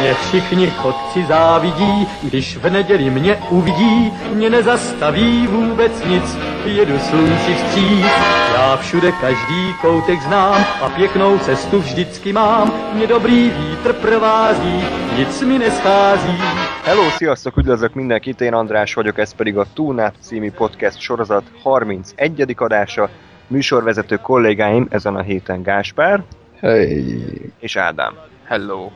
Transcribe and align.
Mě 0.00 0.14
všichni 0.14 0.66
chodci 0.66 1.24
závidí, 1.28 2.08
když 2.22 2.56
v 2.56 2.70
neděli 2.70 3.10
mě 3.10 3.36
uvidí, 3.50 4.12
mě 4.34 4.50
nezastaví 4.50 5.46
vůbec 5.46 6.04
nic, 6.04 6.38
jedu 6.64 6.98
slunci 6.98 7.54
vstříc. 7.54 8.06
Já 8.54 8.76
všude 8.76 9.12
každý 9.12 9.74
koutek 9.80 10.22
znám 10.22 10.64
a 10.82 10.88
pěknou 10.88 11.38
cestu 11.38 11.78
vždycky 11.80 12.32
mám, 12.32 12.72
mě 12.94 13.06
dobrý 13.06 13.50
vítr 13.50 13.92
provází, 13.92 14.84
nic 15.18 15.42
mi 15.42 15.58
neschází. 15.58 16.38
Hello, 16.84 17.10
sziasztok, 17.10 17.56
üdvözlök 17.56 17.94
mindenkit, 17.94 18.40
én 18.40 18.54
András 18.54 18.94
vagyok, 18.94 19.18
ez 19.18 19.32
pedig 19.32 19.58
a 19.58 19.64
Túnát 19.74 20.14
című 20.20 20.50
podcast 20.50 21.00
sorozat 21.00 21.44
31. 21.62 22.54
adása. 22.56 23.08
Műsorvezető 23.46 24.16
kollégáim 24.16 24.86
ezen 24.90 25.16
a 25.16 25.22
héten 25.22 25.62
Gáspár 25.62 26.22
Hey. 26.60 27.52
és 27.60 27.76
Ádám. 27.76 28.14
Hello! 28.44 28.90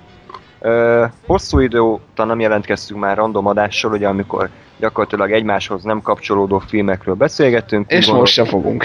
Ö, 0.60 1.04
hosszú 1.26 1.58
idő 1.58 1.80
óta 1.80 2.24
nem 2.24 2.40
jelentkeztünk 2.40 3.00
már 3.00 3.16
random 3.16 3.46
adással, 3.46 3.92
ugye 3.92 4.08
amikor 4.08 4.48
gyakorlatilag 4.78 5.32
egymáshoz 5.32 5.82
nem 5.82 6.00
kapcsolódó 6.02 6.58
filmekről 6.58 7.14
beszélgettünk. 7.14 7.90
És 7.90 8.08
Úgy 8.08 8.14
most 8.14 8.32
se 8.32 8.44
fogunk. 8.44 8.84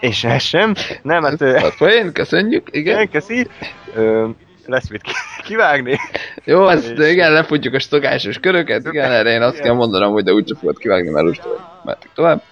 És 0.00 0.24
ez 0.24 0.42
sem. 0.42 0.74
Nem, 1.02 1.22
hát... 1.22 1.40
Hát 1.42 1.80
én 1.80 2.12
köszönjük, 2.12 2.68
igen. 2.70 3.10
köszi. 3.10 3.46
Ö, 3.94 4.28
lesz 4.66 4.88
mit 4.88 5.02
ki- 5.02 5.12
kivágni. 5.44 5.96
Jó, 6.44 6.66
ezt 6.68 6.88
És- 6.98 7.08
igen, 7.10 7.32
lefutjuk 7.32 7.74
a 7.74 7.78
stokásos 7.78 8.38
köröket, 8.38 8.86
igen, 8.86 9.12
erre 9.12 9.30
én 9.30 9.42
azt 9.42 9.54
Igen. 9.54 9.66
kell 9.66 9.74
mondanom, 9.74 10.12
hogy 10.12 10.24
de 10.24 10.32
úgyse 10.32 10.54
fogod 10.58 10.78
kivágni, 10.78 11.10
mert 11.10 11.26
most 11.26 11.42
mehetünk 11.84 12.14
tovább. 12.14 12.42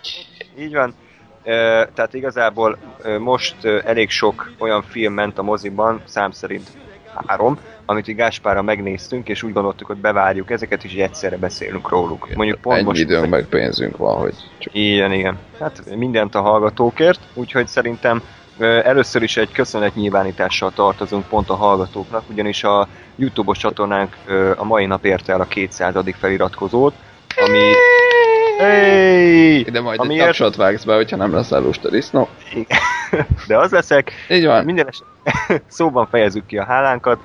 Így 0.59 0.73
van. 0.75 0.95
Tehát 1.95 2.15
igazából 2.15 2.79
most 3.19 3.65
elég 3.65 4.11
sok 4.11 4.53
olyan 4.59 4.83
film 4.83 5.13
ment 5.13 5.39
a 5.39 5.43
moziban, 5.43 6.03
szám 6.05 6.31
szerint 6.31 6.69
három, 7.27 7.59
amit 7.87 8.09
így 8.09 8.17
Gáspára 8.17 8.63
megnéztünk, 8.63 9.29
és 9.29 9.43
úgy 9.43 9.53
gondoltuk, 9.53 9.87
hogy 9.87 9.97
bevárjuk 9.97 10.51
ezeket, 10.51 10.85
és 10.85 10.93
így 10.93 11.01
egyszerre 11.01 11.37
beszélünk 11.37 11.89
róluk. 11.89 12.29
Mondjuk 12.35 12.61
pont 12.61 12.77
Ennyi 12.77 12.87
most... 12.87 13.01
időnk 13.01 13.29
meg 13.29 13.47
pénzünk 13.47 13.97
van, 13.97 14.17
hogy 14.17 14.35
csak 14.59 14.75
Igen, 14.75 15.13
igen. 15.13 15.39
Hát 15.61 15.97
mindent 15.97 16.35
a 16.35 16.41
hallgatókért, 16.41 17.21
úgyhogy 17.35 17.67
szerintem 17.67 18.23
először 18.59 19.23
is 19.23 19.37
egy 19.37 19.53
köszönetnyilvánítással 19.53 20.71
tartozunk 20.71 21.27
pont 21.27 21.51
a 21.51 21.55
hallgatóknak, 21.55 22.23
ugyanis 22.31 22.65
a 22.65 22.89
YouTube-os 23.17 23.59
csatornánk 23.59 24.17
a 24.57 24.65
mai 24.65 24.87
nap 24.87 25.05
érte 25.05 25.33
el 25.33 25.41
a 25.41 25.45
200. 25.45 25.95
feliratkozót, 26.19 26.95
ami... 27.47 27.73
Hey! 28.59 29.59
ide 29.59 29.81
majd 29.81 30.01
egy 30.01 30.05
Amiért- 30.07 30.25
tapsot 30.27 30.57
vágsz 30.57 30.85
be, 30.85 30.95
hogyha 30.95 31.17
nem 31.17 31.33
leszel 31.35 31.61
lusta 31.61 31.91
disznó. 31.91 32.29
De 33.49 33.59
az 33.59 33.71
leszek, 33.71 34.13
Így 34.31 34.45
van. 34.47 34.65
minden 34.65 34.87
eset 34.89 35.63
szóban 35.77 36.07
fejezzük 36.11 36.47
ki 36.47 36.59
a 36.59 36.65
hálánkat. 36.65 37.19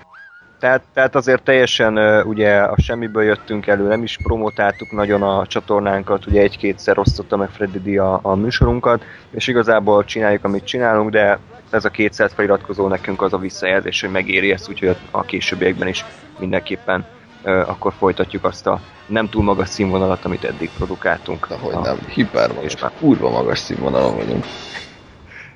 Tehát, 0.59 0.81
tehát 0.93 1.15
azért 1.15 1.43
teljesen 1.43 1.97
ugye 2.25 2.57
a 2.59 2.75
semmiből 2.81 3.23
jöttünk 3.23 3.67
elő, 3.67 3.87
nem 3.87 4.03
is 4.03 4.17
promotáltuk 4.23 4.91
nagyon 4.91 5.21
a 5.23 5.45
csatornánkat, 5.45 6.25
ugye 6.25 6.41
egy-kétszer 6.41 6.97
osztotta 6.99 7.37
meg 7.37 7.49
Freddy 7.49 7.93
D 7.93 7.97
a, 7.99 8.19
a 8.21 8.35
műsorunkat, 8.35 9.03
és 9.31 9.47
igazából 9.47 10.05
csináljuk, 10.05 10.43
amit 10.43 10.63
csinálunk, 10.65 11.09
de 11.09 11.39
ez 11.69 11.85
a 11.85 11.89
200 11.89 12.33
feliratkozó 12.33 12.87
nekünk 12.87 13.21
az 13.21 13.33
a 13.33 13.37
visszajelzés, 13.37 14.01
hogy 14.01 14.11
megéri 14.11 14.51
ezt, 14.51 14.69
úgyhogy 14.69 14.95
a, 15.11 15.21
későbbiekben 15.23 15.87
is 15.87 16.05
mindenképpen 16.39 17.05
akkor 17.43 17.93
folytatjuk 17.97 18.43
azt 18.43 18.67
a 18.67 18.79
nem 19.05 19.29
túl 19.29 19.43
magas 19.43 19.69
színvonalat, 19.69 20.25
amit 20.25 20.43
eddig 20.43 20.69
produkáltunk. 20.77 21.47
De 21.47 21.55
hogy 21.55 21.75
nem, 21.83 21.97
hiper 22.07 22.49
És 22.49 22.55
magas, 22.55 22.81
már. 22.81 22.91
kurva 22.99 23.29
magas 23.29 23.59
színvonalon 23.59 24.15
vagyunk. 24.15 24.45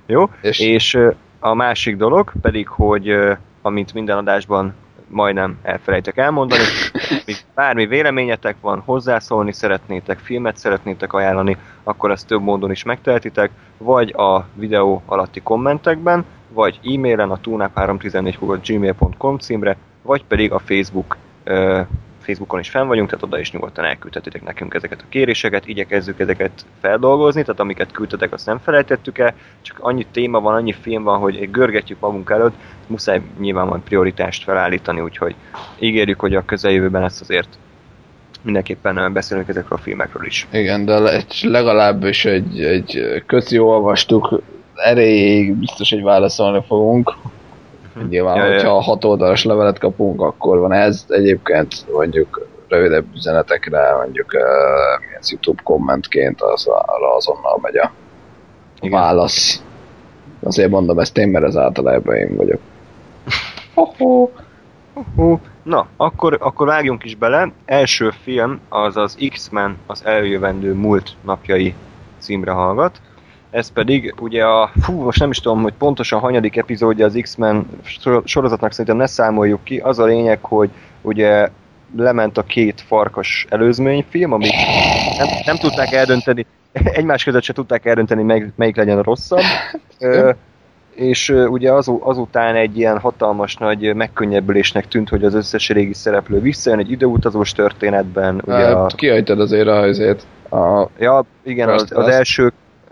Jó? 0.06 0.30
És- 0.42 0.60
És, 0.60 0.94
és 0.94 0.98
a 1.40 1.54
másik 1.54 1.96
dolog 1.98 2.32
pedig, 2.42 2.68
hogy 2.68 3.16
amint 3.62 3.94
minden 3.94 4.18
adásban 4.18 4.74
majdnem 5.08 5.58
elfelejtek 5.64 6.18
elmondani, 6.18 6.62
bármi 7.56 7.86
véleményetek 7.86 8.56
van, 8.62 8.82
hozzászólni 8.86 9.54
szeretnétek, 9.54 10.20
filmet 10.20 10.58
szeretnétek 10.58 11.14
ajánlani, 11.14 11.58
akkor 11.84 12.12
ezt 12.12 12.28
több 12.28 12.42
módon 12.42 12.72
is 12.72 12.84
megtehetitek, 12.84 13.52
vagy 13.78 14.10
a 14.18 14.46
videó 14.54 15.02
alatti 15.06 15.40
kommentekben, 15.42 16.26
vagy 16.50 16.80
e-mailen 16.84 17.32
a 17.32 17.40
tunap314.gmail.com 17.44 19.38
címre, 19.38 19.78
vagy 20.02 20.24
pedig 20.26 20.52
a 20.52 20.60
Facebook 20.60 21.18
Facebookon 22.20 22.60
is 22.60 22.70
fenn 22.70 22.88
vagyunk, 22.88 23.10
tehát 23.10 23.24
oda 23.24 23.40
is 23.40 23.52
nyugodtan 23.52 23.86
elküldhetitek 23.86 24.44
nekünk 24.44 24.74
ezeket 24.74 25.02
a 25.02 25.10
kéréseket, 25.10 25.68
igyekezzük 25.68 26.20
ezeket 26.20 26.66
feldolgozni, 26.82 27.42
tehát 27.42 27.60
amiket 27.60 27.92
küldtetek, 27.92 28.34
azt 28.34 28.46
nem 28.46 28.60
felejtettük 28.60 29.18
el, 29.18 29.36
csak 29.62 29.78
annyi 29.80 30.06
téma 30.12 30.40
van, 30.40 30.54
annyi 30.54 30.74
film 30.74 31.04
van, 31.04 31.20
hogy 31.20 31.52
görgetjük 31.52 32.00
magunk 32.00 32.30
előtt, 32.30 32.56
muszáj 32.88 33.22
nyilván 33.40 33.68
majd 33.68 33.82
prioritást 33.82 34.44
felállítani, 34.44 35.02
úgyhogy 35.02 35.36
ígérjük, 35.80 36.20
hogy 36.20 36.36
a 36.36 36.46
közeljövőben 36.46 37.04
ezt 37.04 37.22
azért 37.22 37.58
mindenképpen 38.42 39.14
beszélünk 39.14 39.48
ezekről 39.48 39.78
a 39.78 39.82
filmekről 39.82 40.26
is. 40.26 40.48
Igen, 40.52 40.86
de 40.86 41.00
le- 41.00 41.26
legalábbis 41.42 42.26
egy, 42.26 42.60
egy 42.62 43.24
köci 43.26 43.60
olvastuk, 43.60 44.42
erejéig 44.74 45.54
biztos, 45.54 45.90
hogy 45.90 46.04
válaszolni 46.04 46.64
fogunk. 46.68 47.14
Nyilván, 48.10 48.36
Ja, 48.36 48.46
ja. 48.46 48.54
hogyha 48.54 48.82
hat 48.82 49.04
oldalas 49.04 49.44
levelet 49.44 49.80
kapunk, 49.80 50.22
akkor 50.22 50.60
van 50.60 50.72
ez. 50.72 51.06
Egyébként 51.08 51.92
mondjuk 51.92 52.48
rövidebb 52.68 53.06
üzenetekre, 53.16 53.96
mondjuk 53.96 54.34
uh, 54.34 55.30
YouTube 55.30 55.62
kommentként 55.64 56.42
az, 56.42 56.68
arra 56.68 57.16
azonnal 57.16 57.60
megy 57.62 57.78
a 57.78 57.92
Igen. 58.80 59.00
válasz. 59.00 59.64
Azért 60.44 60.70
mondom 60.70 61.00
ezt 61.00 61.18
én, 61.18 61.28
mert 61.28 61.46
ez 61.46 61.58
általában 61.58 62.16
én 62.16 62.36
vagyok. 62.36 62.60
Ho-ho. 63.76 64.30
Hú, 65.16 65.40
na, 65.64 65.88
akkor, 65.98 66.38
akkor 66.42 66.68
vágjunk 66.68 67.04
is 67.04 67.16
bele. 67.16 67.52
Első 67.66 68.10
film 68.10 68.60
az 68.70 68.98
az 68.98 69.18
X-Men 69.30 69.78
az 69.86 70.06
eljövendő 70.06 70.74
múlt 70.74 71.12
napjai 71.22 71.76
címre 72.18 72.52
hallgat. 72.52 73.02
Ez 73.54 73.72
pedig 73.72 74.14
ugye 74.20 74.44
a, 74.44 74.72
fú, 74.82 75.02
most 75.02 75.20
nem 75.20 75.30
is 75.30 75.40
tudom, 75.40 75.62
hogy 75.62 75.74
pontosan 75.78 76.20
hanyadik 76.20 76.58
epizódja 76.58 77.06
az 77.06 77.20
X-Men 77.22 77.66
sor- 77.84 78.28
sorozatnak 78.28 78.72
szerintem 78.72 78.98
ne 78.98 79.06
számoljuk 79.06 79.64
ki. 79.64 79.78
Az 79.78 80.00
a 80.00 80.06
lényeg, 80.06 80.40
hogy 80.42 80.70
ugye 81.02 81.50
lement 81.98 82.38
a 82.38 82.44
két 82.44 82.84
farkas 82.88 83.46
előzményfilm, 83.50 84.32
amik 84.32 84.54
nem, 85.18 85.28
nem 85.46 85.56
tudták 85.56 85.92
eldönteni, 85.92 86.46
egymás 87.00 87.24
között 87.24 87.44
se 87.44 87.54
tudták 87.54 87.86
eldönteni, 87.86 88.24
melyik, 88.24 88.52
melyik 88.56 88.76
legyen 88.76 88.98
a 88.98 89.04
rosszabb. 89.04 89.44
Ö, 90.00 90.32
és 90.96 91.30
ugye 91.30 91.72
az, 91.72 91.92
azután 92.00 92.56
egy 92.56 92.78
ilyen 92.78 93.00
hatalmas 93.00 93.56
nagy 93.56 93.96
megkönnyebbülésnek 93.96 94.88
tűnt, 94.88 95.10
hogy 95.10 95.24
az 95.24 95.34
összes 95.34 95.70
régi 95.70 95.94
szereplő 95.94 96.40
visszajön 96.40 96.80
egy 96.80 96.92
időutazós 96.92 97.52
történetben. 97.52 98.42
Ugye 98.46 98.66
a, 98.66 98.82
Hát, 98.82 98.96
Kihagytad 98.96 99.40
azért 99.40 99.68
a 99.68 99.80
helyzét. 99.80 100.26
A, 100.50 100.88
ja, 101.00 101.24
igen, 101.44 101.70
az, 101.70 101.82
az 101.82 101.88
Class. 101.90 102.40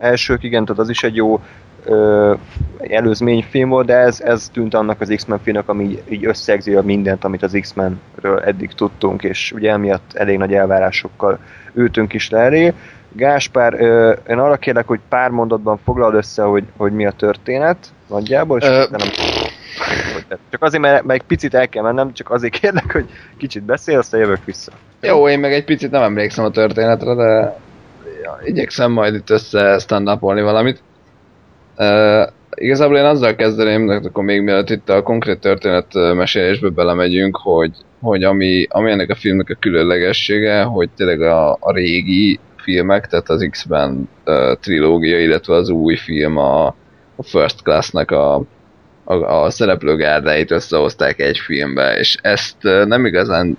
Elsők, 0.01 0.43
igen, 0.43 0.65
tehát 0.65 0.81
az 0.81 0.89
is 0.89 1.03
egy 1.03 1.15
jó 1.15 1.41
ö, 1.85 2.33
előzményfilm 2.77 3.69
volt, 3.69 3.85
de 3.85 3.95
ez, 3.95 4.21
ez 4.21 4.49
tűnt 4.53 4.73
annak 4.73 5.01
az 5.01 5.13
X-Men 5.15 5.39
filmnek, 5.43 5.69
ami 5.69 5.83
így, 5.83 6.01
így 6.09 6.25
összegzi 6.25 6.73
a 6.73 6.81
mindent, 6.81 7.23
amit 7.23 7.43
az 7.43 7.57
X-Menről 7.61 8.39
eddig 8.45 8.73
tudtunk, 8.73 9.23
és 9.23 9.51
ugye 9.51 9.71
emiatt 9.71 10.11
elég 10.13 10.37
nagy 10.37 10.53
elvárásokkal 10.53 11.39
ültünk 11.73 12.13
is 12.13 12.29
le 12.29 12.39
elé. 12.39 12.73
Gáspár, 13.13 13.73
ö, 13.73 14.13
én 14.29 14.37
arra 14.37 14.55
kérlek, 14.57 14.87
hogy 14.87 14.99
pár 15.09 15.29
mondatban 15.29 15.79
foglald 15.83 16.13
össze, 16.15 16.43
hogy, 16.43 16.63
hogy 16.77 16.91
mi 16.91 17.05
a 17.05 17.11
történet 17.11 17.77
nagyjából, 18.09 18.57
és 18.59 18.65
Ö, 18.67 18.83
hogy- 18.89 19.39
csak 20.49 20.63
azért, 20.63 20.81
mert, 20.83 21.03
mert 21.03 21.19
egy 21.21 21.27
picit 21.27 21.53
el 21.53 21.69
kell 21.69 21.83
mennem, 21.83 22.13
csak 22.13 22.31
azért 22.31 22.59
kérlek, 22.59 22.91
hogy 22.91 23.05
kicsit 23.37 23.63
beszél, 23.63 23.97
aztán 23.97 24.19
jövök 24.19 24.45
vissza. 24.45 24.71
Jó, 25.01 25.27
én 25.29 25.39
meg 25.39 25.53
egy 25.53 25.65
picit 25.65 25.91
nem 25.91 26.01
emlékszem 26.03 26.45
a 26.45 26.49
történetre, 26.49 27.13
de 27.15 27.57
ja, 28.23 28.39
igyekszem 28.43 28.91
majd 28.91 29.13
itt 29.13 29.29
össze 29.29 29.77
stand 29.79 30.19
valamit. 30.19 30.81
Uh, 31.77 32.27
igazából 32.55 32.97
én 32.97 33.05
azzal 33.05 33.35
kezdeném, 33.35 33.87
de 33.87 33.93
akkor 33.93 34.23
még 34.23 34.41
mielőtt 34.41 34.69
itt 34.69 34.89
a 34.89 35.03
konkrét 35.03 35.39
történet 35.39 35.93
mesélésbe 35.93 36.69
belemegyünk, 36.69 37.37
hogy, 37.37 37.71
hogy 38.01 38.23
ami, 38.23 38.65
ami 38.69 38.91
ennek 38.91 39.09
a 39.09 39.15
filmnek 39.15 39.49
a 39.49 39.59
különlegessége, 39.59 40.63
hogy 40.63 40.89
tényleg 40.95 41.21
a, 41.21 41.51
a 41.59 41.73
régi 41.73 42.39
filmek, 42.55 43.07
tehát 43.07 43.29
az 43.29 43.47
X-Men 43.49 44.09
uh, 44.25 44.53
trilógia, 44.59 45.19
illetve 45.19 45.55
az 45.55 45.69
új 45.69 45.95
film 45.95 46.37
a, 46.37 46.65
a 47.15 47.23
First 47.23 47.63
Class-nak 47.63 48.11
a, 48.11 48.35
a, 49.03 49.13
a 49.13 49.49
szereplőgárdáit 49.49 50.51
összehozták 50.51 51.19
egy 51.19 51.37
filmbe, 51.37 51.97
és 51.97 52.17
ezt 52.21 52.57
nem 52.61 53.05
igazán 53.05 53.57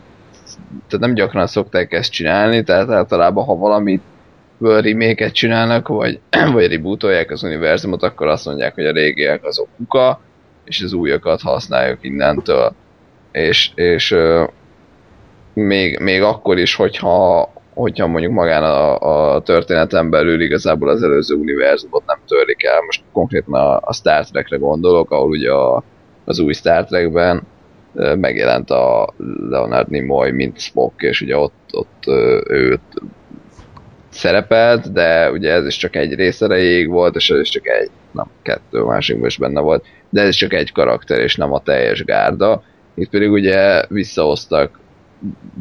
tehát 0.89 1.07
nem 1.07 1.15
gyakran 1.15 1.47
szokták 1.47 1.93
ezt 1.93 2.11
csinálni, 2.11 2.63
tehát 2.63 2.91
általában 2.91 3.45
ha 3.45 3.57
valamit 3.57 4.03
remake 4.63 5.31
csinálnak, 5.31 5.89
vagy, 5.89 6.21
vagy 6.53 6.67
rebootolják 6.67 7.31
az 7.31 7.43
univerzumot, 7.43 8.03
akkor 8.03 8.27
azt 8.27 8.47
mondják, 8.47 8.75
hogy 8.75 8.87
a 8.87 8.93
régiek 8.93 9.45
azok 9.45 9.69
kuka, 9.77 10.21
és 10.65 10.83
az 10.83 10.93
újakat 10.93 11.41
használjuk 11.41 11.99
innentől. 12.01 12.75
És, 13.33 13.71
és 13.75 14.17
még, 15.55 15.99
még 15.99 16.23
akkor 16.23 16.59
is, 16.59 16.75
hogyha, 16.75 17.49
hogyha 17.75 18.07
mondjuk 18.07 18.33
magán 18.33 18.63
a, 18.63 18.99
a 19.35 19.41
történeten 19.41 20.11
belül 20.11 20.41
igazából 20.41 20.89
az 20.89 21.03
előző 21.03 21.35
univerzumot 21.35 22.07
nem 22.07 22.19
törlik 22.27 22.65
el. 22.65 22.81
Most 22.85 23.03
konkrétan 23.13 23.55
a, 23.55 23.81
a 23.81 23.93
Star 23.93 24.25
Trekre 24.25 24.57
gondolok, 24.57 25.11
ahol 25.11 25.29
ugye 25.29 25.53
a, 25.53 25.83
az 26.25 26.39
új 26.39 26.53
Star 26.53 26.85
Trekben 26.85 27.43
megjelent 28.17 28.71
a 28.71 29.13
Leonard 29.51 29.89
Nimoy, 29.91 30.31
mint 30.31 30.59
Spock, 30.59 31.03
és 31.03 31.21
ugye 31.21 31.37
ott, 31.37 31.69
ott 31.71 32.07
őt 32.47 32.81
szerepelt, 34.13 34.93
de 34.93 35.31
ugye 35.31 35.53
ez 35.53 35.67
is 35.67 35.77
csak 35.77 35.97
egy 35.97 36.15
rész 36.15 36.41
erejéig 36.41 36.89
volt, 36.89 37.17
és 37.17 37.31
ez 37.31 37.41
is 37.41 37.49
csak 37.49 37.67
egy, 37.67 37.91
nem, 38.11 38.27
kettő 38.43 38.83
másikban 38.83 39.27
is 39.27 39.39
benne 39.39 39.61
volt, 39.61 39.85
de 40.11 40.21
ez 40.21 40.29
is 40.29 40.37
csak 40.37 40.53
egy 40.53 40.73
karakter, 40.73 41.19
és 41.19 41.37
nem 41.37 41.53
a 41.53 41.61
teljes 41.61 42.05
gárda. 42.05 42.63
Itt 42.95 43.11
pedig 43.11 43.31
ugye 43.31 43.85
visszahoztak 43.89 44.81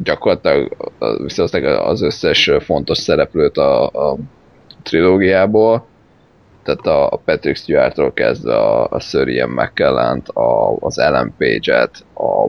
gyakorlatilag 0.02 0.76
visszahozták 1.22 1.64
az 1.64 2.02
összes 2.02 2.50
fontos 2.60 2.98
szereplőt 2.98 3.56
a, 3.56 3.86
a 3.86 4.16
trilógiából, 4.82 5.86
tehát 6.62 6.86
a, 6.86 7.20
Patrick 7.24 7.56
Stewart-tól 7.56 8.12
kezdve 8.12 8.56
a, 8.56 8.88
a 8.90 9.00
Sir 9.00 9.28
Ian 9.28 9.50
mckellen 9.50 10.22
a, 10.26 10.76
az 10.80 10.98
Ellen 10.98 11.34
Page-et, 11.38 12.04
a 12.14 12.46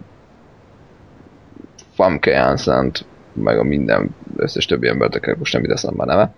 Famke 1.96 2.32
janssen 2.32 2.92
meg 3.34 3.58
a 3.58 3.64
minden 3.64 4.16
összes 4.36 4.66
többi 4.66 4.88
embert, 4.88 5.16
akik 5.16 5.36
most 5.36 5.54
nem 5.54 5.64
ide 5.64 5.76
a 5.98 6.06
neve. 6.06 6.34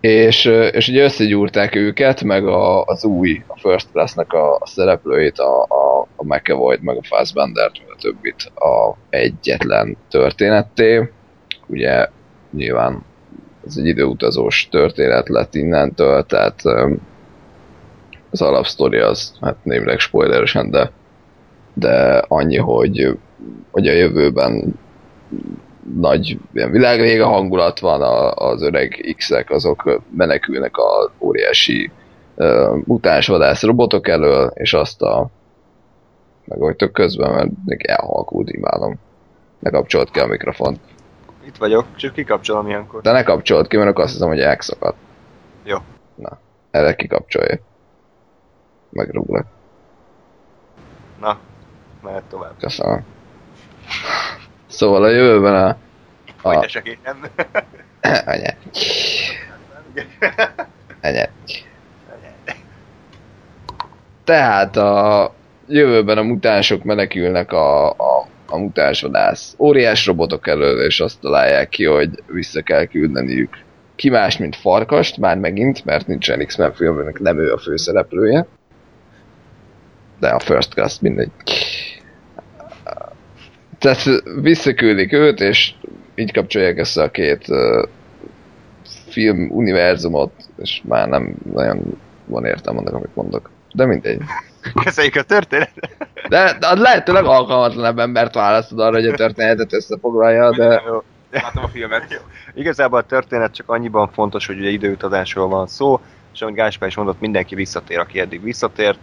És, 0.00 0.44
és 0.72 0.88
ugye 0.88 1.02
összegyúrták 1.02 1.74
őket, 1.74 2.22
meg 2.22 2.46
a, 2.46 2.84
az 2.84 3.04
új, 3.04 3.42
a 3.46 3.58
First 3.58 3.88
Class-nek 3.92 4.32
a, 4.32 4.54
a 4.54 4.66
szereplőit, 4.66 5.38
a, 5.38 5.62
a, 5.62 6.08
a 6.16 6.24
McAvoy-t, 6.24 6.82
meg 6.82 6.96
a 6.96 7.02
Fassbender-t, 7.02 7.78
meg 7.78 7.96
a 7.96 8.00
többit 8.00 8.52
a 8.54 8.96
egyetlen 9.10 9.96
történetté. 10.10 11.10
Ugye 11.66 12.08
nyilván 12.50 13.04
ez 13.66 13.76
egy 13.76 13.86
időutazós 13.86 14.68
történet 14.70 15.28
lett 15.28 15.54
innentől, 15.54 16.26
tehát 16.26 16.62
az 18.30 18.42
alapsztori 18.42 18.98
az, 18.98 19.32
hát 19.40 19.56
némileg 19.62 19.98
spoileresen, 19.98 20.70
de, 20.70 20.90
de 21.74 22.24
annyi, 22.28 22.56
hogy, 22.56 23.18
hogy 23.70 23.88
a 23.88 23.92
jövőben 23.92 24.78
nagy 25.94 26.38
ilyen 26.52 26.70
világvége 26.70 27.24
hangulat 27.24 27.80
van, 27.80 28.02
a, 28.02 28.32
az 28.32 28.62
öreg 28.62 29.14
X-ek 29.16 29.50
azok 29.50 30.00
menekülnek 30.16 30.76
a 30.76 31.10
óriási 31.18 31.90
uh, 32.34 32.76
mutánsvadász 32.84 33.62
robotok 33.62 34.08
elől, 34.08 34.50
és 34.54 34.72
azt 34.72 35.02
a 35.02 35.28
megvagytok 36.44 36.92
közben, 36.92 37.32
mert 37.32 37.50
még 37.64 37.84
elhalkult, 37.84 38.50
imádom. 38.50 38.98
Ne 39.58 39.70
kapcsolt 39.70 40.10
ki 40.10 40.18
a 40.18 40.26
mikrofont. 40.26 40.80
Itt 41.46 41.56
vagyok, 41.56 41.96
csak 41.96 42.12
kikapcsolom 42.12 42.66
ilyenkor. 42.66 43.02
De 43.02 43.12
ne 43.12 43.22
kapcsolt 43.22 43.68
ki, 43.68 43.76
mert 43.76 43.88
akkor 43.88 44.04
azt 44.04 44.12
hiszem, 44.12 44.28
hogy 44.28 44.40
elszakadt. 44.40 44.96
Jó. 45.64 45.76
Na, 46.14 46.38
erre 46.70 46.94
kikapcsolja. 46.94 47.58
Megrúglak. 48.90 49.46
Na, 51.20 51.38
mehet 52.02 52.24
tovább. 52.24 52.52
Köszönöm. 52.58 53.04
Szóval 54.80 55.04
a 55.04 55.08
jövőben 55.08 55.54
a... 55.54 55.76
a... 56.48 56.68
Én, 56.82 56.98
nem? 57.04 57.24
Anya. 58.32 58.50
Anya. 61.02 61.24
Tehát 64.24 64.76
a 64.76 65.34
jövőben 65.68 66.18
a 66.18 66.22
mutánsok 66.22 66.84
menekülnek 66.84 67.52
a, 67.52 67.90
a, 67.90 68.26
a 68.46 68.58
mutánsvadász 68.58 69.54
óriás 69.58 70.06
robotok 70.06 70.46
elől, 70.46 70.84
és 70.84 71.00
azt 71.00 71.20
találják 71.20 71.68
ki, 71.68 71.84
hogy 71.84 72.10
vissza 72.26 72.62
kell 72.62 72.84
küldeniük 72.84 73.58
ki 73.96 74.08
más, 74.08 74.36
mint 74.36 74.56
Farkast, 74.56 75.16
már 75.16 75.36
megint, 75.38 75.84
mert 75.84 76.06
nincsen 76.06 76.46
X-Men 76.46 76.72
filmnek 76.72 77.18
nem 77.18 77.38
ő 77.38 77.52
a 77.52 77.58
főszereplője. 77.58 78.46
De 80.18 80.28
a 80.28 80.38
First 80.38 80.72
Cast 80.72 81.00
mindegy. 81.00 81.30
Tehát 83.80 84.22
visszaküldik 84.40 85.12
őt, 85.12 85.40
és 85.40 85.72
így 86.14 86.32
kapcsolják 86.32 86.78
össze 86.78 87.02
a 87.02 87.10
két 87.10 87.48
uh, 87.48 87.88
film 89.08 89.50
univerzumot, 89.50 90.32
és 90.56 90.80
már 90.84 91.08
nem 91.08 91.34
nagyon 91.52 91.98
van 92.26 92.44
értelme 92.44 92.78
annak, 92.78 92.94
amit 92.94 93.14
mondok. 93.14 93.50
De 93.72 93.86
mindegy. 93.86 94.20
Köszönjük 94.84 95.14
a 95.16 95.22
történetet. 95.22 95.96
De, 96.28 96.56
de 96.58 96.66
az 96.66 96.78
lehetőleg 96.78 97.24
alkalmatlanabb 97.24 97.98
embert 97.98 98.34
választod 98.34 98.80
arra, 98.80 98.94
hogy 98.94 99.06
a 99.06 99.14
történetet 99.14 99.72
összefoglalja, 99.72 100.50
de... 100.50 100.82
Látom 101.30 101.64
a 101.64 101.68
filmet. 101.68 102.10
Jó. 102.10 102.18
Igazából 102.54 102.98
a 102.98 103.02
történet 103.02 103.54
csak 103.54 103.68
annyiban 103.68 104.10
fontos, 104.12 104.46
hogy 104.46 104.58
ugye 104.58 104.68
időutazásról 104.68 105.48
van 105.48 105.66
szó, 105.66 106.00
és 106.32 106.42
amit 106.42 106.54
Gáspár 106.54 106.88
is 106.88 106.96
mondott, 106.96 107.20
mindenki 107.20 107.54
visszatér, 107.54 107.98
aki 107.98 108.20
eddig 108.20 108.42
visszatért. 108.42 108.98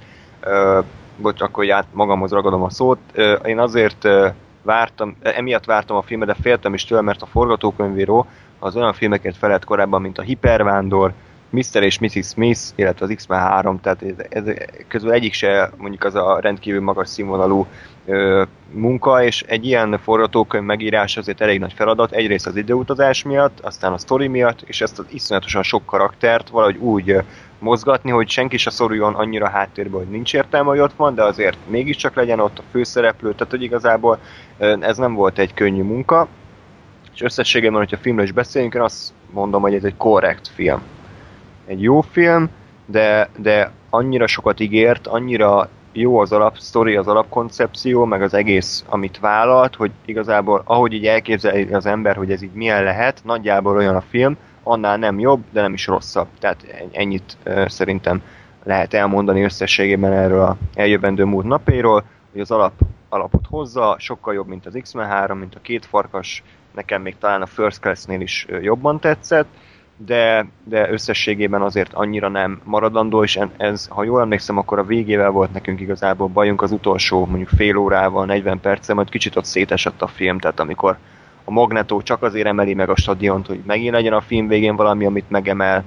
Uh, 0.46 0.84
bocs, 1.18 1.42
akkor 1.42 1.72
át 1.72 1.86
magamhoz 1.92 2.32
ragadom 2.32 2.64
a 2.64 2.70
szót. 2.70 3.00
Uh, 3.16 3.40
én 3.46 3.60
azért 3.60 4.04
uh, 4.04 4.28
vártam, 4.68 5.16
emiatt 5.22 5.66
vártam 5.66 5.98
a 5.98 6.02
filmet, 6.02 6.28
de 6.28 6.36
féltem 6.42 6.74
is 6.74 6.86
tőle, 6.86 7.02
mert 7.02 7.22
a 7.22 7.26
forgatókönyvíró 7.26 8.28
az 8.60 8.76
olyan 8.76 8.94
filmeket 8.94 9.38
felett 9.38 9.66
korábban, 9.66 10.02
mint 10.02 10.18
a 10.18 10.22
Hipervándor, 10.22 11.14
Mr. 11.50 11.84
és 11.84 12.00
Mrs. 12.00 12.28
Smith, 12.28 12.62
illetve 12.76 13.06
az 13.06 13.14
X-Men 13.16 13.40
3, 13.40 13.82
tehát 13.82 14.02
ez, 14.02 14.26
ez 14.30 14.44
közül 14.88 15.12
egyik 15.12 15.34
se 15.34 15.72
mondjuk 15.78 16.04
az 16.04 16.16
a 16.16 16.40
rendkívül 16.40 16.82
magas 16.82 17.10
színvonalú 17.10 17.68
ö, 18.06 18.44
munka, 18.72 19.24
és 19.24 19.42
egy 19.42 19.66
ilyen 19.66 20.00
forgatókönyv 20.04 20.64
megírás 20.64 21.18
azért 21.18 21.42
elég 21.42 21.60
nagy 21.60 21.74
feladat, 21.74 22.12
egyrészt 22.12 22.48
az 22.48 22.56
időutazás 22.56 23.24
miatt, 23.24 23.60
aztán 23.60 23.94
a 23.94 23.98
sztori 23.98 24.28
miatt, 24.28 24.62
és 24.62 24.82
ezt 24.82 25.00
az 25.00 25.06
iszonyatosan 25.10 25.64
sok 25.64 25.86
karaktert 25.86 26.50
valahogy 26.50 26.78
úgy 26.78 27.16
mozgatni, 27.60 28.12
hogy 28.12 28.30
senki 28.30 28.58
se 28.58 28.70
szoruljon 28.70 29.14
annyira 29.14 29.50
háttérbe, 29.50 29.98
hogy 29.98 30.10
nincs 30.10 30.34
értelme, 30.34 30.70
hogy 30.70 30.80
ott 30.80 30.94
van, 30.94 31.16
de 31.16 31.24
azért 31.24 31.58
mégiscsak 31.68 32.16
legyen 32.16 32.40
ott 32.40 32.60
a 32.60 32.64
főszereplő, 32.72 33.34
tehát 33.34 33.54
hogy 33.54 33.64
igazából 33.64 34.20
ez 34.80 34.98
nem 34.98 35.14
volt 35.14 35.40
egy 35.40 35.54
könnyű 35.54 35.84
munka, 35.84 36.28
és 37.14 37.22
összességében, 37.22 37.78
hogyha 37.78 37.98
filmről 37.98 38.26
is 38.26 38.32
beszélünk, 38.32 38.74
én 38.74 38.82
azt 38.82 39.14
mondom, 39.32 39.62
hogy 39.62 39.74
ez 39.74 39.84
egy 39.84 39.98
korrekt 39.98 40.48
film. 40.48 40.82
Egy 41.66 41.82
jó 41.82 42.02
film, 42.02 42.50
de, 42.86 43.30
de 43.38 43.72
annyira 43.90 44.28
sokat 44.28 44.60
ígért, 44.60 45.08
annyira 45.08 45.70
jó 45.92 46.20
az 46.20 46.32
alapsztori, 46.32 46.96
az 46.96 47.08
alapkoncepció, 47.08 48.06
meg 48.06 48.22
az 48.22 48.34
egész, 48.34 48.86
amit 48.90 49.20
vállalt, 49.20 49.76
hogy 49.76 49.92
igazából 50.06 50.62
ahogy 50.66 50.94
így 50.94 51.06
elképzeli 51.06 51.74
az 51.74 51.86
ember, 51.86 52.16
hogy 52.16 52.32
ez 52.32 52.42
így 52.42 52.54
milyen 52.54 52.84
lehet, 52.84 53.22
nagyjából 53.24 53.76
olyan 53.76 53.96
a 53.96 54.02
film, 54.02 54.38
annál 54.68 54.98
nem 54.98 55.20
jobb, 55.20 55.44
de 55.52 55.62
nem 55.62 55.74
is 55.74 55.88
rosszabb. 55.88 56.28
Tehát 56.40 56.88
ennyit 56.92 57.38
szerintem 57.66 58.22
lehet 58.64 58.94
elmondani 58.94 59.44
összességében 59.44 60.14
erről 60.14 60.42
a 60.42 60.58
eljövendő 60.74 61.24
múlt 61.24 61.46
napéről, 61.46 62.04
hogy 62.32 62.42
az 62.42 62.52
alap, 62.52 62.74
alapot 63.10 63.46
hozza, 63.50 63.96
sokkal 64.00 64.34
jobb, 64.34 64.48
mint 64.48 64.66
az 64.66 64.78
X-Men 64.82 65.08
3, 65.08 65.38
mint 65.38 65.56
a 65.56 65.62
két 65.62 65.86
farkas, 65.86 66.44
nekem 66.74 67.02
még 67.02 67.18
talán 67.18 67.42
a 67.42 67.46
First 67.46 67.80
Class-nél 67.80 68.22
is 68.22 68.46
jobban 68.62 69.00
tetszett, 69.00 69.48
de, 69.98 70.48
de 70.64 70.92
összességében 70.92 71.62
azért 71.62 71.94
annyira 71.94 72.28
nem 72.28 72.62
maradandó, 72.64 73.24
és 73.24 73.40
ez, 73.58 73.88
ha 73.88 74.04
jól 74.04 74.22
emlékszem, 74.22 74.58
akkor 74.58 74.80
a 74.80 74.86
végével 74.86 75.30
volt 75.30 75.54
nekünk 75.54 75.80
igazából 75.80 76.28
bajunk 76.28 76.62
az 76.62 76.72
utolsó 76.72 77.26
mondjuk 77.26 77.50
fél 77.50 77.78
órával, 77.78 78.26
40 78.26 78.60
perccel, 78.60 78.96
majd 78.96 79.10
kicsit 79.10 79.36
ott 79.36 79.46
szétesett 79.46 80.02
a 80.02 80.08
film, 80.08 80.40
tehát 80.40 80.60
amikor 80.60 80.98
a 81.50 81.52
Magneto 81.52 82.02
csak 82.02 82.24
azért 82.24 82.48
emeli 82.48 82.74
meg 82.74 82.90
a 82.90 82.96
stadiont, 82.96 83.48
hogy 83.48 83.60
megint 83.66 83.94
legyen 83.94 84.14
a 84.14 84.22
film 84.22 84.48
végén 84.48 84.76
valami, 84.76 85.06
amit 85.06 85.30
megemel. 85.30 85.84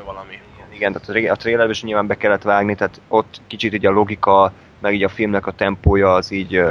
A 0.00 0.04
valami. 0.04 0.38
Igen, 0.74 0.92
tehát 0.92 1.30
a 1.30 1.36
trailerbe 1.36 1.70
is 1.70 1.82
nyilván 1.82 2.06
be 2.06 2.16
kellett 2.16 2.42
vágni, 2.42 2.74
tehát 2.74 3.00
ott 3.08 3.40
kicsit 3.46 3.74
így 3.74 3.86
a 3.86 3.90
logika, 3.90 4.52
meg 4.78 4.94
így 4.94 5.02
a 5.02 5.08
filmnek 5.08 5.46
a 5.46 5.50
tempója 5.52 6.14
az 6.14 6.30
így 6.30 6.62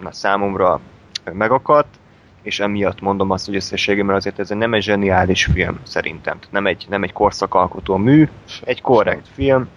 na, 0.00 0.12
számomra 0.12 0.80
megakadt, 1.32 1.94
és 2.42 2.60
emiatt 2.60 3.00
mondom 3.00 3.30
azt, 3.30 3.46
hogy 3.46 3.54
összességében 3.54 4.16
azért 4.16 4.38
ez 4.38 4.48
nem 4.48 4.74
egy 4.74 4.82
zseniális 4.82 5.44
film, 5.44 5.78
szerintem. 5.82 6.38
Nem 6.50 6.66
egy, 6.66 6.86
nem 6.88 7.02
egy 7.02 7.12
korszakalkotó 7.12 7.96
mű, 7.96 8.28
egy 8.64 8.80
korrekt 8.80 9.28
film. 9.34 9.68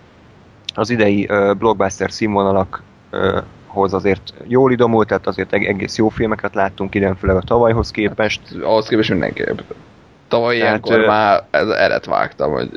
Az 0.75 0.89
idei 0.89 1.27
uh, 1.29 1.55
blockbuster 1.55 2.11
színvonalak 2.11 2.83
uh, 3.11 3.43
hoz 3.73 3.93
azért 3.93 4.33
jól 4.47 4.71
idomult, 4.71 5.07
tehát 5.07 5.27
azért 5.27 5.53
egész 5.53 5.97
jó 5.97 6.09
filmeket 6.09 6.53
láttunk 6.53 6.95
idén, 6.95 7.15
főleg 7.15 7.35
a 7.35 7.41
tavalyhoz 7.41 7.91
képest. 7.91 8.41
Ahhoz 8.61 8.87
képest 8.87 9.09
mindenképp. 9.09 9.59
Tavaly 10.27 10.57
tehát, 10.57 10.69
ilyenkor 10.69 11.03
ö... 11.03 11.07
már 11.07 11.43
ez 11.51 11.67
eret 11.67 12.05
vágtam, 12.05 12.51
hogy 12.51 12.69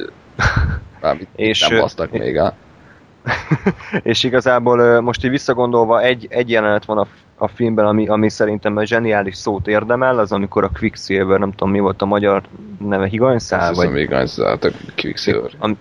mit 1.19 1.29
és, 1.37 1.69
nem 1.69 1.81
basztak 1.81 2.11
még 2.11 2.38
a... 2.38 2.55
és 4.03 4.25
igazából 4.25 5.00
most 5.00 5.25
így 5.25 5.31
visszagondolva 5.31 6.03
egy, 6.03 6.26
egy 6.31 6.50
jelenet 6.50 6.85
van 6.85 6.99
a, 6.99 7.07
a 7.37 7.49
filmben, 7.49 7.87
ami, 7.87 8.09
ami 8.09 8.31
szerintem 8.31 8.79
egy 8.79 8.87
zseniális 8.87 9.37
szót 9.37 9.67
érdemel, 9.67 10.19
az 10.19 10.33
amikor 10.33 10.65
a 10.65 10.71
Quicksilver, 10.79 11.38
nem 11.38 11.50
tudom 11.50 11.71
mi 11.71 11.81
volt 11.81 12.03
a 12.03 12.07
magyar 12.07 12.43
neve, 12.79 13.07
Higanyszál? 13.07 13.71
Azt 13.71 13.85
vagy... 13.85 13.97
Higanyszál, 13.97 14.59
a 14.61 14.69
Quicksilver. 14.97 15.50
Am, 15.59 15.79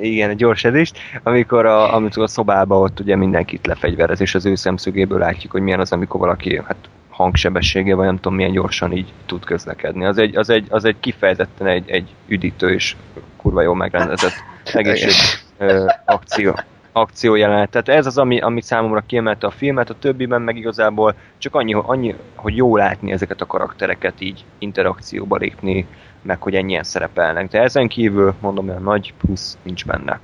igen, 0.00 0.30
egy 0.30 0.36
gyors 0.36 0.64
edést, 0.64 0.98
amikor 1.22 1.66
a, 1.66 1.94
amikor 1.94 2.22
a 2.22 2.26
szobába 2.26 2.78
ott 2.78 3.00
ugye 3.00 3.16
mindenkit 3.16 3.66
lefegyverez, 3.66 4.20
és 4.20 4.34
az 4.34 4.46
ő 4.46 4.54
szemszögéből 4.54 5.18
látjuk, 5.18 5.52
hogy 5.52 5.62
milyen 5.62 5.80
az, 5.80 5.92
amikor 5.92 6.20
valaki 6.20 6.56
hát 6.56 6.88
hangsebessége, 7.08 7.94
vagy 7.94 8.06
nem 8.06 8.16
tudom 8.16 8.34
milyen 8.34 8.52
gyorsan 8.52 8.92
így 8.92 9.12
tud 9.26 9.44
közlekedni. 9.44 10.04
Az 10.04 10.18
egy, 10.18 10.36
az 10.36 10.50
egy, 10.50 10.66
az 10.68 10.84
egy 10.84 10.96
kifejezetten 11.00 11.66
egy, 11.66 11.90
egy 11.90 12.08
üdítő 12.26 12.72
és 12.72 12.96
kurva 13.36 13.62
jól 13.62 13.76
megrendezett 13.76 14.32
egészség 14.72 15.12
ö, 15.58 15.86
akció. 16.04 16.58
akció 16.92 17.34
jelenet. 17.34 17.70
Tehát 17.70 17.88
ez 17.88 18.06
az, 18.06 18.18
ami, 18.18 18.40
ami 18.40 18.62
számomra 18.62 19.02
kiemelte 19.06 19.46
a 19.46 19.50
filmet, 19.50 19.90
a 19.90 19.98
többiben 19.98 20.42
meg 20.42 20.56
igazából 20.56 21.14
csak 21.38 21.54
annyi, 21.54 21.74
annyi, 21.82 22.14
hogy 22.34 22.56
jó 22.56 22.76
látni 22.76 23.12
ezeket 23.12 23.40
a 23.40 23.46
karaktereket 23.46 24.14
így 24.18 24.44
interakcióba 24.58 25.36
lépni, 25.36 25.86
meg 26.22 26.42
hogy 26.42 26.54
ennyien 26.54 26.82
szerepelnek. 26.82 27.48
De 27.48 27.60
ezen 27.60 27.88
kívül, 27.88 28.34
mondom, 28.40 28.68
olyan 28.68 28.82
nagy 28.82 29.14
plusz 29.20 29.58
nincs 29.62 29.86
benne. 29.86 30.20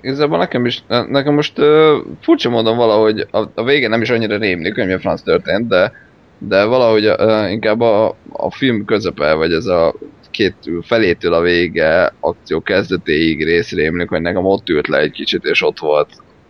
Igazából 0.00 0.38
nekem 0.38 0.66
is, 0.66 0.84
nekem 0.88 1.34
most 1.34 1.58
uh, 1.58 1.96
furcsa 2.20 2.50
módon 2.50 2.76
valahogy 2.76 3.26
a, 3.30 3.38
a 3.54 3.64
vége 3.64 3.88
nem 3.88 4.02
is 4.02 4.10
annyira 4.10 4.36
rémlik, 4.36 4.74
hogy 4.74 4.86
mi 4.86 4.92
a 4.92 4.98
franc 4.98 5.22
történt, 5.22 5.68
de, 5.68 5.92
de 6.38 6.64
valahogy 6.64 7.06
uh, 7.06 7.50
inkább 7.50 7.80
a, 7.80 8.16
a 8.32 8.50
film 8.50 8.84
közepe, 8.84 9.32
vagy 9.34 9.52
ez 9.52 9.66
a 9.66 9.94
két 10.30 10.54
felétől 10.82 11.32
a 11.32 11.40
vége 11.40 12.12
akció 12.20 12.60
kezdetéig 12.60 13.44
rész 13.44 13.72
rémlik, 13.72 14.08
hogy 14.08 14.20
nekem 14.20 14.44
ott 14.44 14.68
ült 14.68 14.88
le 14.88 14.98
egy 14.98 15.10
kicsit, 15.10 15.44
és 15.44 15.62
ott 15.62 15.78
volt. 15.78 16.08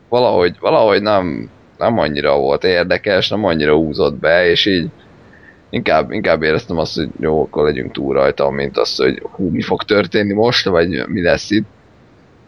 Valahogy, 0.08 0.56
valahogy 0.60 1.02
nem, 1.02 1.50
nem 1.78 1.98
annyira 1.98 2.36
volt 2.36 2.64
érdekes, 2.64 3.28
nem 3.28 3.44
annyira 3.44 3.76
úzott 3.76 4.14
be, 4.14 4.50
és 4.50 4.66
így 4.66 4.90
inkább, 5.72 6.10
inkább 6.10 6.42
éreztem 6.42 6.78
azt, 6.78 6.96
hogy 6.96 7.08
jó, 7.20 7.42
akkor 7.42 7.64
legyünk 7.64 7.92
túl 7.92 8.14
rajta, 8.14 8.50
mint 8.50 8.76
azt, 8.76 8.96
hogy 8.96 9.22
hú, 9.22 9.48
mi 9.48 9.62
fog 9.62 9.82
történni 9.82 10.32
most, 10.32 10.68
vagy 10.68 11.08
mi 11.08 11.22
lesz 11.22 11.50
itt. 11.50 11.66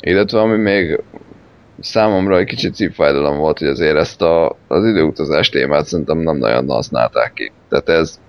Illetve 0.01 0.41
ami 0.41 0.57
még 0.57 1.01
számomra 1.81 2.39
egy 2.39 2.47
kicsit 2.47 2.75
szívfájdalom 2.75 3.39
volt, 3.39 3.59
hogy 3.59 3.69
azért 3.69 3.97
ezt 3.97 4.23
a, 4.23 4.57
az 4.69 4.87
időutazás 4.87 5.49
témát 5.49 5.87
szerintem 5.87 6.19
nem 6.19 6.37
nagyon 6.37 6.69
használták 6.69 7.33
ki. 7.33 7.53
Tehát 7.69 7.89
ez, 7.89 8.21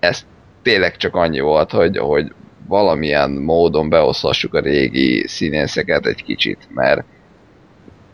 ez 0.00 0.26
tényleg 0.62 0.96
csak 0.96 1.14
annyi 1.14 1.40
volt, 1.40 1.70
hogy, 1.70 1.98
hogy 1.98 2.32
valamilyen 2.68 3.30
módon 3.30 3.88
beoszhassuk 3.88 4.54
a 4.54 4.60
régi 4.60 5.26
színészeket 5.26 6.06
egy 6.06 6.24
kicsit, 6.24 6.58
mert 6.74 7.04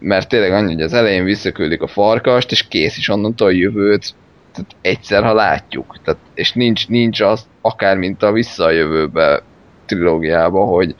mert 0.01 0.29
tényleg 0.29 0.53
annyi, 0.53 0.73
hogy 0.73 0.83
az 0.83 0.93
elején 0.93 1.25
visszaküldik 1.25 1.83
a 1.83 1.87
farkast, 1.87 2.51
és 2.51 2.69
kész 2.69 2.97
is 2.97 3.09
onnantól 3.09 3.47
a 3.47 3.51
jövőt 3.51 4.15
tehát 4.59 4.77
egyszer, 4.81 5.23
ha 5.23 5.35
látjuk. 5.35 5.97
Tehát, 6.05 6.21
és 6.35 6.53
nincs, 6.53 6.89
nincs 6.89 7.21
az, 7.21 7.47
akár 7.61 7.97
mint 7.97 8.23
a 8.23 8.33
Vissza 8.33 8.65
a 8.65 8.71
jövőbe 8.71 9.43
trilógiába, 9.87 10.65
hogy, 10.65 10.95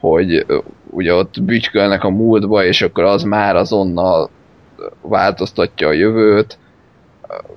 hogy 0.00 0.46
ugye 0.90 1.14
ott 1.14 1.42
bütykölnek 1.42 2.04
a 2.04 2.10
múltba, 2.10 2.64
és 2.64 2.82
akkor 2.82 3.04
az 3.04 3.22
már 3.22 3.56
azonnal 3.56 4.30
változtatja 5.00 5.88
a 5.88 5.92
jövőt. 5.92 6.58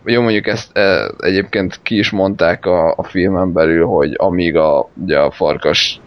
Jó, 0.06 0.22
mondjuk 0.22 0.48
ezt 0.48 0.78
e, 0.78 1.12
egyébként 1.18 1.80
ki 1.84 1.98
is 1.98 2.10
mondták 2.10 2.66
a, 2.66 2.94
a 2.98 3.04
filmen 3.04 3.54
belül, 3.54 3.86
hogy 3.86 4.14
amíg 4.18 4.56
a, 4.56 4.90
ugye 5.02 5.20
a 5.20 5.32
farkas 5.32 6.00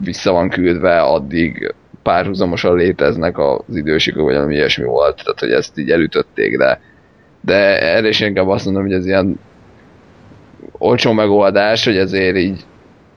vissza 0.00 0.32
van 0.32 0.48
küldve, 0.48 1.00
addig 1.00 1.74
párhuzamosan 2.02 2.76
léteznek 2.76 3.38
az 3.38 3.76
idősikok, 3.76 4.24
vagy 4.24 4.34
valami 4.34 4.54
ilyesmi 4.54 4.84
volt, 4.84 5.22
tehát 5.22 5.40
hogy 5.40 5.50
ezt 5.50 5.78
így 5.78 5.90
elütötték, 5.90 6.58
de, 6.58 6.80
de 7.44 7.80
erre 7.80 8.08
is 8.08 8.20
inkább 8.20 8.48
azt 8.48 8.64
mondom, 8.64 8.82
hogy 8.82 8.92
ez 8.92 9.06
ilyen 9.06 9.40
olcsó 10.78 11.12
megoldás, 11.12 11.84
hogy 11.84 11.96
ezért 11.96 12.36
így 12.36 12.64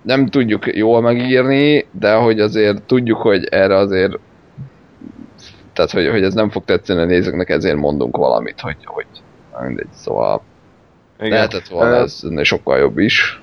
nem 0.01 0.25
tudjuk 0.25 0.75
jól 0.75 1.01
megírni, 1.01 1.85
de 1.91 2.13
hogy 2.13 2.39
azért 2.39 2.81
tudjuk, 2.81 3.17
hogy 3.17 3.45
erre 3.45 3.75
azért 3.75 4.19
tehát, 5.73 5.91
hogy, 5.91 6.09
hogy 6.09 6.23
ez 6.23 6.33
nem 6.33 6.49
fog 6.49 6.65
tetszeni 6.65 7.01
a 7.01 7.05
nézőknek, 7.05 7.49
ezért 7.49 7.77
mondunk 7.77 8.17
valamit, 8.17 8.59
hogy, 8.59 8.77
hogy 8.83 9.05
mindegy, 9.61 9.87
szóval 9.91 10.41
Igen. 11.19 11.29
lehetett 11.31 11.67
volna 11.67 11.95
ez 11.95 12.23
sokkal 12.41 12.77
jobb 12.77 12.97
is. 12.97 13.41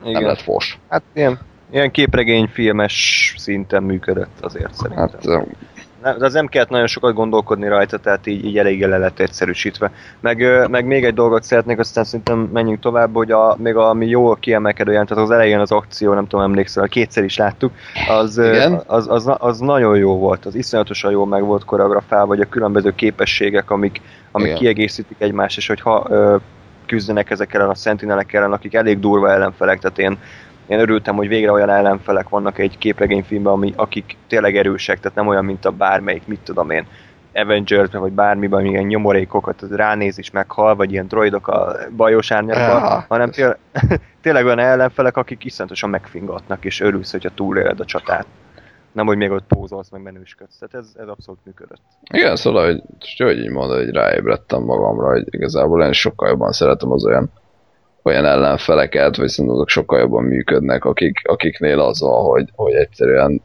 Igen. 0.00 0.12
Nem 0.12 0.24
lett 0.24 0.40
fos. 0.40 0.78
Hát 0.88 1.02
ilyen, 1.12 1.38
ilyen 1.70 1.90
képregényfilmes 1.90 3.34
szinten 3.36 3.82
működött 3.82 4.40
azért 4.40 4.74
szerintem. 4.74 5.08
Hát, 5.08 5.48
de 6.02 6.24
az 6.24 6.32
nem 6.32 6.46
kellett 6.46 6.68
nagyon 6.68 6.86
sokat 6.86 7.14
gondolkodni 7.14 7.68
rajta, 7.68 7.98
tehát 7.98 8.26
így, 8.26 8.44
így 8.44 8.58
eléggé 8.58 8.84
le 8.84 8.98
lett 8.98 9.18
egyszerűsítve. 9.18 9.92
Meg, 10.20 10.68
meg 10.70 10.86
még 10.86 11.04
egy 11.04 11.14
dolgot 11.14 11.42
szeretnék, 11.42 11.78
aztán 11.78 12.04
szerintem 12.04 12.38
menjünk 12.38 12.80
tovább, 12.80 13.14
hogy 13.14 13.30
a, 13.30 13.56
még 13.58 13.76
ami 13.76 14.06
jól 14.06 14.36
kiemelkedő 14.36 14.90
jelent, 14.90 15.08
tehát 15.08 15.24
az 15.24 15.30
elején 15.30 15.58
az 15.58 15.72
akció, 15.72 16.14
nem 16.14 16.26
tudom, 16.26 16.44
emlékszel, 16.44 16.88
kétszer 16.88 17.24
is 17.24 17.36
láttuk, 17.36 17.72
az, 18.08 18.38
az, 18.38 18.82
az, 18.86 19.08
az, 19.08 19.34
az, 19.38 19.58
nagyon 19.58 19.96
jó 19.96 20.18
volt, 20.18 20.46
az 20.46 20.54
iszonyatosan 20.54 21.10
jól 21.10 21.26
meg 21.26 21.42
volt 21.42 21.64
koreografálva, 21.64 22.26
vagy 22.26 22.40
a 22.40 22.48
különböző 22.48 22.94
képességek, 22.94 23.70
amik, 23.70 24.00
amik 24.32 24.46
Igen. 24.46 24.58
kiegészítik 24.58 25.16
egymást, 25.18 25.56
és 25.56 25.66
hogyha 25.66 26.06
ö, 26.08 26.36
küzdenek 26.86 27.30
ezek 27.30 27.54
ellen 27.54 27.68
a 27.68 27.74
sentinelek 27.74 28.32
ellen, 28.32 28.52
akik 28.52 28.74
elég 28.74 29.00
durva 29.00 29.30
ellenfelek, 29.30 29.78
tehát 29.80 29.98
én 29.98 30.18
én 30.70 30.78
örültem, 30.78 31.16
hogy 31.16 31.28
végre 31.28 31.52
olyan 31.52 31.70
ellenfelek 31.70 32.28
vannak 32.28 32.58
egy 32.58 32.78
képregényfilmben, 32.78 33.52
ami, 33.52 33.72
akik 33.76 34.16
tényleg 34.28 34.56
erősek, 34.56 35.00
tehát 35.00 35.16
nem 35.16 35.26
olyan, 35.26 35.44
mint 35.44 35.64
a 35.64 35.70
bármelyik, 35.70 36.26
mit 36.26 36.40
tudom 36.40 36.70
én, 36.70 36.86
avengers 37.34 37.90
vagy 37.92 38.12
bármiben, 38.12 38.64
ilyen 38.64 38.84
nyomorékokat 38.84 39.64
ránéz 39.70 40.18
is 40.18 40.30
meghal, 40.30 40.76
vagy 40.76 40.92
ilyen 40.92 41.06
droidok 41.06 41.48
a 41.48 41.76
bajos 41.96 42.30
árnyakban, 42.30 42.82
ja. 42.82 43.04
hanem 43.08 43.30
tényleg, 43.30 43.58
tényleg 44.22 44.44
olyan 44.44 44.58
ellenfelek, 44.58 45.16
akik 45.16 45.44
iszonyatosan 45.44 45.90
megfingatnak, 45.90 46.64
és 46.64 46.80
örülsz, 46.80 47.10
hogyha 47.10 47.30
túléled 47.34 47.80
a 47.80 47.84
csatát. 47.84 48.26
Nem, 48.92 49.06
hogy 49.06 49.16
még 49.16 49.30
ott 49.30 49.46
pózolsz, 49.46 49.90
meg 49.90 50.02
menősködsz. 50.02 50.58
Tehát 50.58 50.74
ez, 50.74 50.92
ez 51.02 51.08
abszolút 51.08 51.40
működött. 51.44 51.80
Igen, 52.12 52.36
szóval, 52.36 52.64
hogy, 52.64 52.82
hogy 53.16 53.38
így 53.38 53.50
mondod, 53.50 53.76
hogy 53.76 53.90
ráébredtem 53.90 54.62
magamra, 54.62 55.08
hogy 55.08 55.24
igazából 55.30 55.84
én 55.84 55.92
sokkal 55.92 56.28
jobban 56.28 56.52
szeretem 56.52 56.90
az 56.90 57.04
olyan 57.04 57.30
olyan 58.02 58.24
ellenfeleket, 58.24 59.16
vagy 59.16 59.28
szerintem 59.28 59.54
azok 59.54 59.68
sokkal 59.68 59.98
jobban 59.98 60.24
működnek, 60.24 60.84
akik, 60.84 61.20
akiknél 61.22 61.80
az 61.80 62.00
van, 62.00 62.24
hogy, 62.24 62.48
hogy 62.56 62.72
egyszerűen 62.72 63.42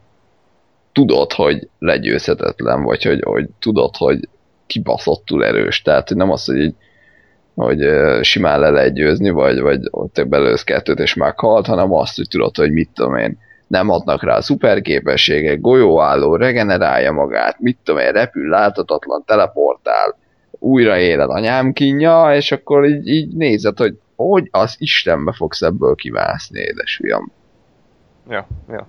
tudod, 0.92 1.32
hogy 1.32 1.68
legyőzhetetlen, 1.78 2.82
vagy 2.82 3.02
hogy, 3.02 3.22
hogy 3.24 3.48
tudod, 3.58 3.96
hogy 3.96 4.28
kibaszottul 4.66 5.44
erős. 5.44 5.82
Tehát 5.82 6.08
hogy 6.08 6.16
nem 6.16 6.30
az, 6.30 6.44
hogy 6.44 6.58
így 6.58 6.74
hogy 7.56 7.88
simán 8.20 8.60
le 8.60 8.70
lehet 8.70 8.94
győzni, 8.94 9.30
vagy, 9.30 9.60
vagy 9.60 9.80
te 10.12 10.24
belősz 10.24 10.62
kettőt 10.62 10.98
és 10.98 11.14
meghalt, 11.14 11.66
hanem 11.66 11.92
azt, 11.92 12.16
hogy 12.16 12.28
tudod, 12.28 12.56
hogy 12.56 12.72
mit 12.72 12.90
tudom 12.94 13.16
én, 13.16 13.38
nem 13.66 13.90
adnak 13.90 14.22
rá 14.22 14.40
szuperképességek, 14.40 15.60
golyóálló, 15.60 16.36
regenerálja 16.36 17.12
magát, 17.12 17.60
mit 17.60 17.78
tudom 17.84 18.00
én, 18.00 18.12
repül, 18.12 18.48
láthatatlan, 18.48 19.22
teleportál, 19.26 20.16
újra 20.50 20.98
éled 20.98 21.30
anyám 21.30 21.72
kínja, 21.72 22.34
és 22.34 22.52
akkor 22.52 22.86
így, 22.86 23.08
így 23.08 23.36
nézed, 23.36 23.78
hogy 23.78 23.94
hogy 24.16 24.48
az 24.50 24.76
Istenbe 24.78 25.32
fogsz 25.32 25.62
ebből 25.62 25.94
kivászni, 25.94 26.60
édesfiam? 26.60 27.32
Ja, 28.28 28.46
ja. 28.68 28.86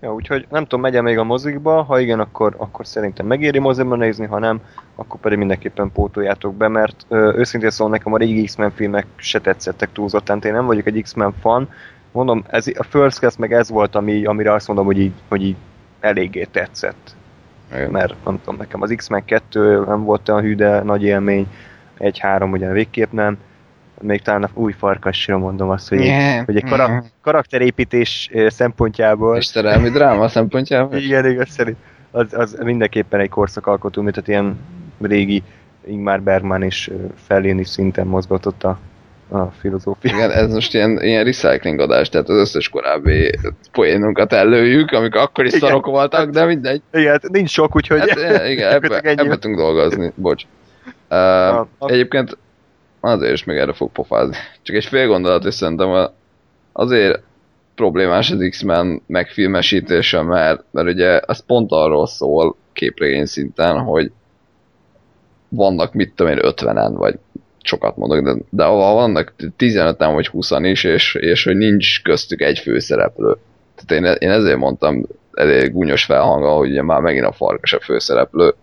Ja, 0.00 0.14
úgyhogy 0.14 0.46
nem 0.50 0.62
tudom, 0.62 0.80
megye 0.80 1.02
még 1.02 1.18
a 1.18 1.24
mozikba, 1.24 1.82
ha 1.82 2.00
igen, 2.00 2.20
akkor, 2.20 2.54
akkor 2.58 2.86
szerintem 2.86 3.26
megéri 3.26 3.58
moziba 3.58 3.96
nézni, 3.96 4.26
ha 4.26 4.38
nem, 4.38 4.60
akkor 4.94 5.20
pedig 5.20 5.38
mindenképpen 5.38 5.92
pótoljátok 5.92 6.54
be, 6.54 6.68
mert 6.68 7.06
ö, 7.08 7.32
őszintén 7.36 7.70
szóval 7.70 7.92
nekem 7.92 8.12
a 8.12 8.16
régi 8.16 8.44
X-Men 8.44 8.70
filmek 8.70 9.06
se 9.16 9.40
tetszettek 9.40 9.92
túlzottan, 9.92 10.40
én 10.42 10.52
nem 10.52 10.66
vagyok 10.66 10.86
egy 10.86 11.02
X-Men 11.02 11.32
fan, 11.40 11.68
mondom, 12.12 12.44
ez, 12.48 12.66
a 12.66 12.82
First 12.82 13.18
Class 13.18 13.36
meg 13.36 13.52
ez 13.52 13.70
volt, 13.70 13.94
ami, 13.94 14.24
amire 14.24 14.52
azt 14.52 14.66
mondom, 14.66 14.86
hogy 14.86 14.98
így, 14.98 15.12
hogy 15.28 15.42
így 15.42 15.56
eléggé 16.00 16.44
tetszett. 16.44 17.14
Igen. 17.72 17.90
Mert 17.90 18.14
nem 18.24 18.40
tudom, 18.40 18.56
nekem 18.56 18.82
az 18.82 18.92
X-Men 18.96 19.24
2 19.24 19.84
nem 19.84 20.04
volt 20.04 20.28
olyan 20.28 20.42
hű, 20.42 20.54
de 20.54 20.82
nagy 20.82 21.02
élmény, 21.02 21.46
egy-három 21.98 22.52
ugye 22.52 22.72
végképp 22.72 23.12
nem, 23.12 23.38
még 24.00 24.22
talán 24.22 24.42
a 24.42 24.48
új 24.54 24.72
farkasra 24.72 25.38
mondom 25.38 25.70
azt, 25.70 25.88
hogy, 25.88 26.00
yeah. 26.00 26.44
hogy 26.44 26.56
egy 26.56 26.64
kara- 26.64 27.04
karakterépítés 27.22 28.30
szempontjából... 28.48 29.36
És 29.36 29.46
szerelmi 29.46 29.90
dráma 29.90 30.28
szempontjából? 30.28 30.98
Igen, 31.06 31.26
igaz 31.30 31.48
szerint. 31.48 31.76
Az, 32.10 32.34
az 32.34 32.58
mindenképpen 32.62 33.20
egy 33.20 33.28
korszakalkotó, 33.28 34.02
mint 34.02 34.14
tehát 34.14 34.28
ilyen 34.28 34.58
régi 35.00 35.42
Ingmar 35.86 36.22
Bergman 36.22 36.62
is 36.62 36.90
felén 37.26 37.58
is 37.58 37.68
szinten 37.68 38.06
mozgatott 38.06 38.64
a, 38.64 38.78
a 39.28 39.44
filozófia. 39.44 40.16
Igen, 40.16 40.30
ez 40.30 40.52
most 40.52 40.74
ilyen, 40.74 41.02
ilyen 41.02 41.24
recycling 41.24 41.80
adás, 41.80 42.08
tehát 42.08 42.28
az 42.28 42.36
összes 42.36 42.68
korábbi 42.68 43.30
poénunkat 43.72 44.32
előjük, 44.32 44.90
amik 44.90 45.14
akkor 45.14 45.44
is 45.44 45.52
igen, 45.52 45.68
szarok 45.68 45.86
voltak, 45.86 46.30
de 46.30 46.44
mindegy. 46.44 46.82
Igen, 46.92 47.10
hát 47.10 47.28
nincs 47.28 47.50
sok, 47.50 47.76
úgyhogy... 47.76 47.98
Hát, 47.98 48.48
igen, 48.54 48.72
ebbe, 48.72 49.00
ebbe 49.00 49.38
tudunk 49.38 49.58
dolgozni, 49.58 50.12
bocs. 50.14 50.42
Uh, 51.10 51.16
a, 51.16 51.58
a... 51.58 51.90
Egyébként 51.90 52.38
azért 53.00 53.32
is 53.32 53.44
még 53.44 53.56
erre 53.56 53.72
fog 53.72 53.92
pofázni. 53.92 54.36
Csak 54.62 54.76
egy 54.76 54.84
fél 54.84 55.06
gondolat, 55.06 55.44
és 55.44 55.54
szerintem 55.54 56.10
azért 56.72 57.22
problémás 57.74 58.30
az 58.30 58.46
X-Men 58.50 59.02
megfilmesítése, 59.06 60.22
mert, 60.22 60.64
mert 60.70 60.88
ugye 60.88 61.18
ez 61.20 61.44
pont 61.46 61.72
arról 61.72 62.06
szól 62.06 62.56
képregény 62.72 63.26
szinten, 63.26 63.78
hogy 63.78 64.12
vannak 65.48 65.92
mit 65.92 66.12
tudom 66.14 66.32
én 66.32 66.38
50-en, 66.42 66.92
vagy 66.96 67.18
sokat 67.62 67.96
mondok, 67.96 68.24
de, 68.24 68.34
de 68.50 68.64
vannak 68.66 69.34
15-en 69.58 70.10
vagy 70.14 70.26
20 70.26 70.50
is, 70.50 70.84
és, 70.84 71.14
és 71.14 71.44
hogy 71.44 71.56
nincs 71.56 72.02
köztük 72.02 72.40
egy 72.40 72.58
főszereplő. 72.58 73.36
Tehát 73.74 74.04
én, 74.04 74.28
én 74.28 74.30
ezért 74.30 74.58
mondtam 74.58 75.06
elég 75.32 75.72
gúnyos 75.72 76.04
felhanggal, 76.04 76.58
hogy 76.58 76.70
ugye 76.70 76.82
már 76.82 77.00
megint 77.00 77.24
a 77.24 77.32
farkas 77.32 77.72
a 77.72 77.80
főszereplő, 77.80 78.54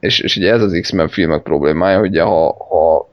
és, 0.00 0.20
és 0.20 0.36
ugye 0.36 0.52
ez 0.52 0.62
az 0.62 0.78
X-Men 0.80 1.08
filmek 1.08 1.42
problémája, 1.42 1.98
hogy 1.98 2.18
ha, 2.18 2.56
ha 2.68 3.08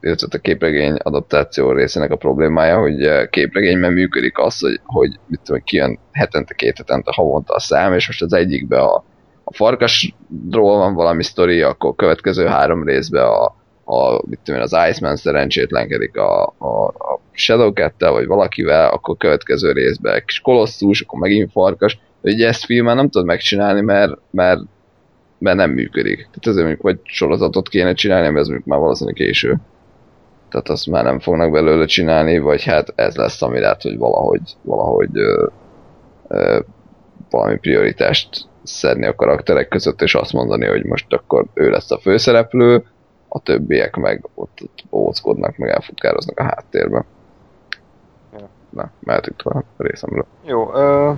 illetve 0.00 0.26
a 0.30 0.38
képregény 0.38 0.94
adaptáció 0.94 1.72
részének 1.72 2.10
a 2.10 2.16
problémája, 2.16 2.78
hogy 2.78 3.28
képregényben 3.30 3.92
működik 3.92 4.38
az, 4.38 4.60
hogy, 4.60 4.80
hogy 4.84 5.18
mit 5.26 5.40
tudom, 5.44 5.62
kijön 5.64 5.98
hetente, 6.12 6.54
két 6.54 6.76
hetente, 6.76 7.12
havonta 7.14 7.54
a 7.54 7.60
szám, 7.60 7.94
és 7.94 8.06
most 8.06 8.22
az 8.22 8.32
egyikbe 8.32 8.80
a, 8.80 9.04
a 9.44 9.54
farkasról 9.54 10.76
van 10.78 10.94
valami 10.94 11.22
sztori, 11.22 11.60
akkor 11.62 11.94
következő 11.94 12.46
három 12.46 12.84
részben 12.84 13.24
a, 13.24 13.44
a 13.84 14.22
mit 14.26 14.38
tudom 14.44 14.60
én, 14.60 14.66
az 14.66 14.88
Iceman 14.88 15.16
szerencsétlenkedik 15.16 16.16
a, 16.16 16.54
a, 16.58 16.86
a 16.86 17.20
Shadowcat-tel, 17.32 18.12
vagy 18.12 18.26
valakivel, 18.26 18.88
akkor 18.88 19.16
következő 19.16 19.72
részben 19.72 20.22
kis 20.26 20.40
kolosszus, 20.40 21.00
akkor 21.00 21.18
megint 21.18 21.50
farkas. 21.50 21.98
Ugye 22.20 22.46
ezt 22.46 22.64
filmen 22.64 22.96
nem 22.96 23.08
tudod 23.08 23.26
megcsinálni, 23.26 23.80
mert, 23.80 24.12
mert, 24.30 24.60
mert 25.38 25.56
nem 25.56 25.70
működik. 25.70 26.16
Tehát 26.16 26.46
ezért 26.46 26.64
mondjuk 26.64 26.82
vagy 26.82 27.00
sorozatot 27.02 27.68
kéne 27.68 27.92
csinálni, 27.92 28.26
mert 28.26 28.38
ez 28.38 28.46
mondjuk 28.46 28.68
már 28.68 28.78
valószínűleg 28.78 29.16
késő. 29.16 29.56
Tehát 30.48 30.68
azt 30.68 30.86
már 30.86 31.04
nem 31.04 31.18
fognak 31.20 31.50
belőle 31.50 31.86
csinálni, 31.86 32.38
vagy 32.38 32.64
hát 32.64 32.92
ez 32.94 33.16
lesz, 33.16 33.42
ami 33.42 33.60
lehet, 33.60 33.82
hogy 33.82 33.98
valahogy, 33.98 34.40
valahogy 34.62 35.08
ö, 35.12 35.46
ö, 36.28 36.60
valami 37.30 37.58
prioritást 37.58 38.48
szedni 38.62 39.06
a 39.06 39.14
karakterek 39.14 39.68
között, 39.68 40.02
és 40.02 40.14
azt 40.14 40.32
mondani, 40.32 40.66
hogy 40.66 40.84
most 40.84 41.12
akkor 41.12 41.44
ő 41.54 41.70
lesz 41.70 41.90
a 41.90 41.98
főszereplő, 41.98 42.84
a 43.28 43.38
többiek 43.38 43.96
meg 43.96 44.28
ott, 44.34 44.58
ott 44.62 44.84
óckodnak, 44.90 45.56
meg 45.56 45.70
elfutkároznak 45.70 46.38
a 46.38 46.42
háttérben. 46.42 47.04
Ja. 48.32 48.48
Na, 48.70 48.90
mehetünk 49.00 49.42
tovább 49.42 49.64
a 49.76 49.82
részemről. 49.82 50.26
Jó, 50.44 50.74
ö, 50.74 51.12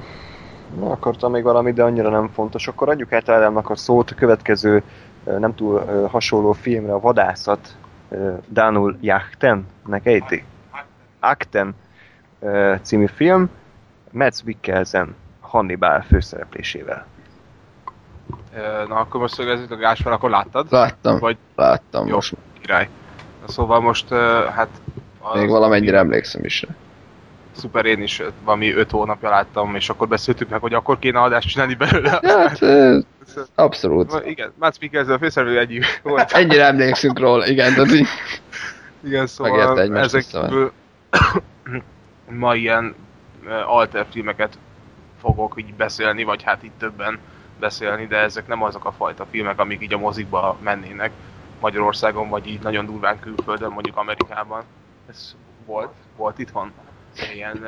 na, 0.79 0.91
akartam 0.91 1.31
még 1.31 1.43
valamit, 1.43 1.75
de 1.75 1.83
annyira 1.83 2.09
nem 2.09 2.29
fontos. 2.29 2.69
Akkor 2.69 2.89
adjuk 2.89 3.13
át 3.13 3.29
Ádámnak 3.29 3.71
a 3.71 3.77
szót 3.77 4.11
a 4.11 4.15
következő 4.15 4.83
nem 5.25 5.55
túl 5.55 6.07
hasonló 6.11 6.53
filmre, 6.53 6.93
a 6.93 7.01
Vadászat, 7.01 7.77
ö, 8.09 8.33
Dánul 8.49 8.97
Jachtennek 9.01 10.07
ejti. 10.07 10.45
Akten 11.21 11.75
című 12.83 13.07
film, 13.07 13.51
Mads 14.11 14.43
Mikkelsen 14.45 15.15
Hannibal 15.41 16.01
főszereplésével. 16.01 17.07
Na 18.89 18.95
akkor 18.95 19.21
most 19.21 19.35
szögezzük 19.35 19.71
a 19.71 19.77
Gáspár, 19.77 20.13
akkor 20.13 20.31
láttad? 20.31 20.67
Láttam, 20.71 21.19
Vagy 21.19 21.37
láttam 21.55 22.07
Jó. 22.07 22.15
most. 22.15 22.35
király. 22.61 22.89
Na, 23.47 23.53
szóval 23.53 23.81
most 23.81 24.09
hát... 24.55 24.69
Még 25.35 25.49
valamennyire 25.49 25.99
emlékszem 25.99 26.45
is 26.45 26.63
rá. 26.63 26.75
Szuper, 27.57 27.85
én 27.85 28.03
is 28.03 28.23
valami 28.45 28.73
5 28.73 28.91
hónapja 28.91 29.29
láttam, 29.29 29.75
és 29.75 29.89
akkor 29.89 30.09
beszéltük 30.09 30.49
meg, 30.49 30.61
hogy 30.61 30.75
akkor 30.75 30.99
kéne 30.99 31.21
adást 31.21 31.49
csinálni 31.49 31.75
belőle. 31.75 32.21
Hát, 32.23 32.59
abszolút. 33.55 34.23
Igen, 34.25 34.53
Mads 34.59 34.79
Mikkelsen 34.79 35.15
a 35.15 35.19
főszereplő 35.19 35.59
egyik 35.59 36.01
volt. 36.03 36.33
Ennyire 36.41 36.65
emlékszünk 36.65 37.19
róla, 37.19 37.47
igen, 37.47 37.75
tehát 37.75 37.93
így 37.93 38.07
Igen, 39.05 39.27
szóval 39.27 39.57
Megérte 39.57 39.81
egymást 39.81 40.05
ezek 40.05 40.21
visszavenni. 40.21 40.53
kívül 40.53 40.73
ma 42.43 42.55
ilyen 42.55 42.95
alter 43.67 44.07
filmeket 44.11 44.59
fogok 45.21 45.55
így 45.57 45.75
beszélni, 45.75 46.25
vagy 46.25 46.43
hát 46.43 46.63
itt 46.63 46.79
többen 46.79 47.19
beszélni, 47.61 48.07
de 48.07 48.17
ezek 48.17 48.47
nem 48.47 48.63
azok 48.63 48.85
a 48.85 48.93
fajta 48.93 49.27
filmek, 49.31 49.59
amik 49.61 49.83
így 49.83 49.93
a 49.93 49.99
mozikba 49.99 50.57
mennének 50.63 51.11
Magyarországon, 51.61 52.29
vagy 52.29 52.47
így 52.47 52.61
nagyon 52.63 52.87
durván 52.87 53.21
külföldön, 53.21 53.71
mondjuk 53.71 53.97
Amerikában. 53.97 54.63
Ez 55.11 55.35
volt, 55.67 55.93
volt 56.17 56.39
itthon. 56.39 56.73
Ilyen, 57.35 57.67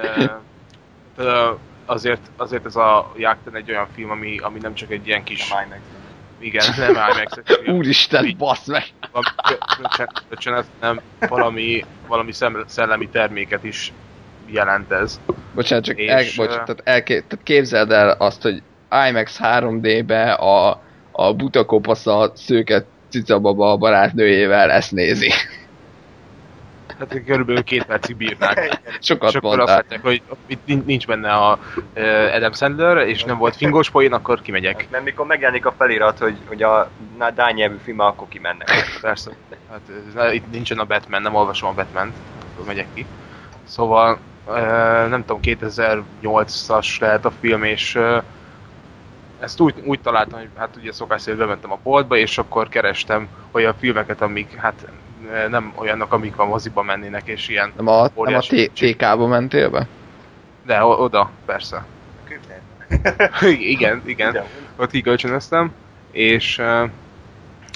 ö, 1.16 1.50
azért, 1.86 2.30
azért 2.36 2.66
ez 2.66 2.76
a 2.76 3.12
Jákten 3.16 3.54
egy 3.54 3.70
olyan 3.70 3.88
film, 3.94 4.10
ami, 4.10 4.38
ami 4.38 4.58
nem 4.58 4.74
csak 4.74 4.90
egy 4.90 5.06
ilyen 5.06 5.24
kis... 5.24 5.54
Igen, 6.40 6.64
nem 6.76 6.90
IMAX. 6.90 7.40
úristen, 7.78 8.34
bassz 8.38 8.66
meg. 8.66 8.84
valami, 10.28 10.68
nem, 10.80 11.00
valami, 11.28 11.84
valami 12.06 12.32
szellemi 12.66 13.08
terméket 13.08 13.64
is 13.64 13.92
jelent 14.46 14.92
ez. 14.92 15.20
Bocsánat, 15.54 15.84
csak 15.84 15.98
És, 15.98 16.08
el, 16.08 16.24
bocs, 16.36 16.54
tehát, 16.54 16.80
elké, 16.84 17.14
tehát 17.14 17.44
képzeld 17.44 17.90
el 17.90 18.10
azt, 18.10 18.42
hogy 18.42 18.62
IMAX 19.08 19.38
3D-be 19.42 20.32
a, 20.32 20.82
a 21.12 21.34
buta 21.34 21.64
kopasz 21.64 22.06
a 22.06 22.32
szőke 22.34 22.84
cicababa 23.08 23.70
a 23.70 23.76
barátnőjével 23.76 24.70
ezt 24.70 24.92
nézi. 24.92 25.32
Hát 26.98 27.22
körülbelül 27.24 27.62
két 27.62 27.84
percig 27.84 28.16
bírnák. 28.16 28.80
Sokat 29.00 29.28
és 29.28 29.34
akkor 29.34 29.61
azt 29.61 29.68
látják, 29.68 30.02
hogy 30.02 30.22
itt 30.46 30.64
nin- 30.64 30.87
nincs 30.87 31.06
benne 31.06 31.32
a 31.32 31.58
Adam 32.34 32.52
Sandler, 32.52 33.08
és 33.08 33.24
nem 33.24 33.38
volt 33.38 33.56
fingós 33.56 33.90
poén, 33.90 34.12
akkor 34.12 34.40
kimegyek. 34.40 34.88
Mert 34.90 35.04
mikor 35.04 35.26
megjelenik 35.26 35.66
a 35.66 35.72
felirat, 35.72 36.18
hogy, 36.18 36.38
hogy 36.46 36.62
a 36.62 36.90
na, 37.18 37.30
Dán 37.30 37.54
nyelvű 37.54 37.76
film, 37.82 37.98
akkor 37.98 38.28
kimennek. 38.28 38.98
Persze. 39.00 39.30
Hát, 39.70 39.80
ez, 40.16 40.32
itt 40.32 40.50
nincsen 40.50 40.78
a 40.78 40.84
Batman, 40.84 41.22
nem 41.22 41.34
olvasom 41.34 41.68
a 41.68 41.74
Batman, 41.74 42.12
akkor 42.52 42.66
megyek 42.66 42.87
ki. 42.94 43.06
Szóval, 43.64 44.18
nem 45.08 45.24
tudom, 45.26 45.40
2008-as 45.42 47.00
lehet 47.00 47.24
a 47.24 47.30
film, 47.30 47.64
és 47.64 47.98
ezt 49.40 49.61
úgy, 49.61 49.74
úgy 49.84 50.00
találtam, 50.00 50.38
hogy 50.38 50.48
hát 50.56 50.76
ugye 50.76 50.92
szokás 50.92 51.20
szerint 51.22 51.42
bementem 51.42 51.72
a 51.72 51.78
boltba, 51.82 52.16
és 52.16 52.38
akkor 52.38 52.68
kerestem 52.68 53.28
olyan 53.50 53.74
filmeket, 53.78 54.22
amik 54.22 54.54
hát 54.54 54.87
nem 55.48 55.72
olyanok, 55.76 56.12
amik 56.12 56.38
a 56.38 56.46
moziba 56.46 56.82
mennének, 56.82 57.26
és 57.26 57.48
ilyen, 57.48 57.72
Nem 57.76 57.86
a, 57.86 58.10
nem 58.14 58.34
a 58.34 58.40
TK-ba 58.74 59.26
mentél 59.26 59.70
be? 59.70 59.86
de 60.68 60.84
oda, 60.84 61.30
persze. 61.44 61.84
igen, 63.74 64.02
igen, 64.04 64.44
ott 64.76 64.90
kikölcsönöztem, 64.90 65.72
és 66.10 66.58
ö, 66.58 66.84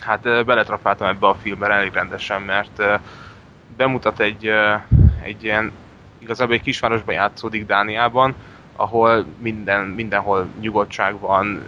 hát 0.05 0.27
ö, 0.27 0.43
beletrafáltam 0.43 1.09
ebbe 1.09 1.27
a 1.27 1.35
filmbe 1.35 1.67
elég 1.67 1.93
rendesen, 1.93 2.43
mert 2.43 2.83
bemutat 3.77 4.21
egy, 4.21 4.51
egy 5.23 5.45
ilyen, 5.45 5.73
igazából 6.19 6.55
egy 6.55 6.63
kisvárosban 6.63 7.15
játszódik 7.15 7.67
Dániában, 7.67 8.35
ahol 8.77 9.25
minden, 9.39 9.85
mindenhol 9.85 10.49
nyugodtság 10.61 11.19
van, 11.19 11.65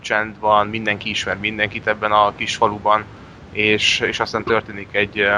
csend 0.00 0.38
van, 0.38 0.66
mindenki 0.66 1.08
ismer 1.08 1.38
mindenkit 1.38 1.86
ebben 1.86 2.12
a 2.12 2.34
kis 2.36 2.56
faluban, 2.56 3.04
és, 3.58 4.00
és 4.00 4.20
aztán 4.20 4.44
történik 4.44 4.88
egy, 4.92 5.28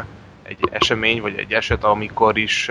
egy 0.42 0.58
esemény, 0.70 1.20
vagy 1.20 1.34
egy 1.36 1.52
eset, 1.52 1.84
amikor 1.84 2.38
is 2.38 2.68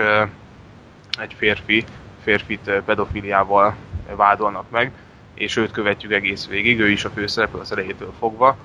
egy 1.20 1.34
férfi, 1.36 1.84
férfit 2.22 2.70
pedofiliával 2.84 3.74
vádolnak 4.16 4.70
meg, 4.70 4.92
és 5.34 5.56
őt 5.56 5.70
követjük 5.70 6.12
egész 6.12 6.46
végig, 6.46 6.80
ő 6.80 6.88
is 6.88 7.04
a 7.04 7.10
főszereplő 7.10 7.60
az 7.60 7.72
elejétől 7.72 8.12
fogva, 8.18 8.56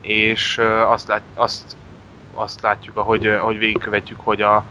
és 0.00 0.60
azt, 0.86 1.08
lát, 1.08 1.22
azt, 1.34 1.76
azt 2.34 2.60
látjuk, 2.60 2.96
ahogy, 2.96 3.26
ahogy 3.26 3.58
végigkövetjük, 3.58 4.20
hogy 4.20 4.42
a, 4.42 4.64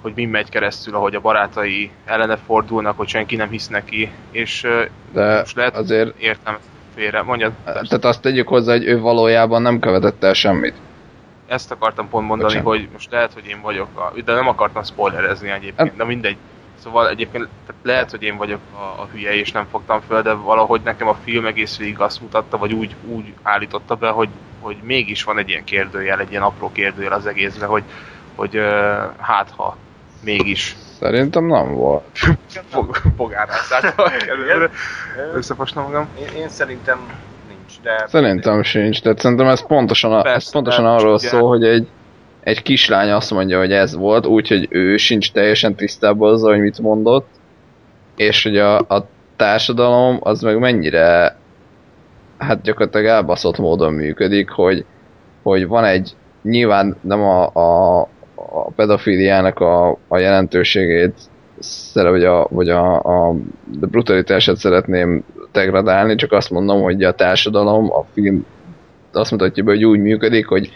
hogy 0.00 0.12
mi 0.14 0.24
megy 0.24 0.48
keresztül, 0.48 0.94
ahogy 0.94 1.14
a 1.14 1.20
barátai 1.20 1.90
ellene 2.04 2.36
fordulnak, 2.36 2.96
hogy 2.96 3.08
senki 3.08 3.36
nem 3.36 3.50
hisz 3.50 3.68
neki, 3.68 4.10
és 4.30 4.66
De 5.12 5.38
most 5.38 5.56
lehet, 5.56 5.76
azért, 5.76 6.18
értem 6.18 6.58
félre. 6.94 7.22
Mondjad, 7.22 7.52
persze. 7.64 7.88
tehát 7.88 8.04
azt 8.04 8.20
tegyük 8.22 8.48
hozzá, 8.48 8.72
hogy 8.72 8.84
ő 8.84 9.00
valójában 9.00 9.62
nem 9.62 9.78
követett 9.78 10.24
el 10.24 10.34
semmit. 10.34 10.74
Ezt 11.48 11.70
akartam 11.70 12.08
pont 12.08 12.26
mondani, 12.26 12.60
Bocsánat. 12.60 12.80
hogy 12.80 12.88
most 12.92 13.10
lehet, 13.10 13.32
hogy 13.32 13.46
én 13.46 13.60
vagyok 13.60 13.88
a... 13.94 14.20
De 14.24 14.32
nem 14.34 14.48
akartam 14.48 14.82
spoilerezni 14.82 15.50
egyébként, 15.50 15.96
de 15.96 16.04
mindegy. 16.04 16.36
Szóval 16.82 17.08
egyébként 17.08 17.48
tehát 17.66 17.82
lehet, 17.82 18.10
hogy 18.10 18.22
én 18.22 18.36
vagyok 18.36 18.60
a, 18.72 19.00
a 19.02 19.08
hülye 19.12 19.34
és 19.34 19.52
nem 19.52 19.66
fogtam 19.70 20.00
föl, 20.00 20.22
de 20.22 20.32
valahogy 20.32 20.80
nekem 20.84 21.08
a 21.08 21.18
film 21.24 21.46
egész 21.46 21.76
végig 21.76 22.00
azt 22.00 22.20
mutatta, 22.20 22.58
vagy 22.58 22.72
úgy, 22.72 22.94
úgy 23.06 23.34
állította 23.42 23.94
be, 23.94 24.08
hogy, 24.08 24.28
hogy 24.60 24.76
mégis 24.82 25.24
van 25.24 25.38
egy 25.38 25.48
ilyen 25.48 25.64
kérdőjel, 25.64 26.20
egy 26.20 26.30
ilyen 26.30 26.42
apró 26.42 26.72
kérdőjel 26.72 27.12
az 27.12 27.26
egészre, 27.26 27.66
hogy, 27.66 27.82
hogy 28.34 28.56
ö, 28.56 29.02
hát 29.18 29.50
ha 29.56 29.76
mégis 30.24 30.76
Szerintem 30.98 31.44
nem 31.44 31.72
volt. 31.74 32.18
fog, 32.72 32.96
fogárhászáltal 33.16 34.10
előre 34.32 34.70
összefosnom 35.34 35.84
magam. 35.84 36.08
Én, 36.18 36.36
én 36.36 36.48
szerintem 36.48 36.98
de... 37.82 38.04
Szerintem 38.06 38.62
sincs, 38.62 39.02
tehát 39.02 39.18
szerintem 39.18 39.46
ez 39.46 39.66
pontosan, 39.66 40.12
a, 40.12 40.16
ez 40.16 40.22
Persze, 40.22 40.52
pontosan 40.52 40.84
de 40.84 40.90
arról 40.90 41.18
szól, 41.18 41.48
hogy 41.48 41.64
egy, 41.64 41.88
egy 42.40 42.62
kislány 42.62 43.10
azt 43.10 43.30
mondja, 43.30 43.58
hogy 43.58 43.72
ez 43.72 43.94
volt, 43.94 44.26
úgyhogy 44.26 44.66
ő 44.70 44.96
sincs 44.96 45.32
teljesen 45.32 45.74
tisztában 45.74 46.32
azzal, 46.32 46.50
hogy 46.50 46.60
mit 46.60 46.78
mondott, 46.78 47.26
és 48.16 48.42
hogy 48.42 48.56
a, 48.58 48.78
a 48.78 49.06
társadalom 49.36 50.18
az 50.20 50.42
meg 50.42 50.58
mennyire 50.58 51.36
hát 52.38 52.62
gyakorlatilag 52.62 53.06
elbaszott 53.06 53.58
módon 53.58 53.92
működik, 53.92 54.50
hogy, 54.50 54.84
hogy 55.42 55.66
van 55.66 55.84
egy 55.84 56.16
nyilván 56.42 56.96
nem 57.00 57.20
a, 57.20 57.46
a, 57.46 58.00
a 58.34 58.70
pedofiliának 58.76 59.60
a, 59.60 59.98
a 60.08 60.18
jelentőségét 60.18 61.14
szere, 61.60 62.10
vagy 62.10 62.24
a, 62.24 62.46
vagy 62.50 62.68
a, 62.68 62.94
a 63.28 63.34
brutalitását 63.64 64.56
szeretném 64.56 65.24
degradálni, 65.52 66.14
csak 66.14 66.32
azt 66.32 66.50
mondom, 66.50 66.82
hogy 66.82 67.02
a 67.02 67.14
társadalom, 67.14 67.92
a 67.92 68.04
film 68.12 68.46
azt 69.12 69.30
mutatja 69.30 69.64
be, 69.64 69.70
hogy 69.70 69.84
úgy 69.84 70.00
működik, 70.00 70.46
hogy 70.46 70.72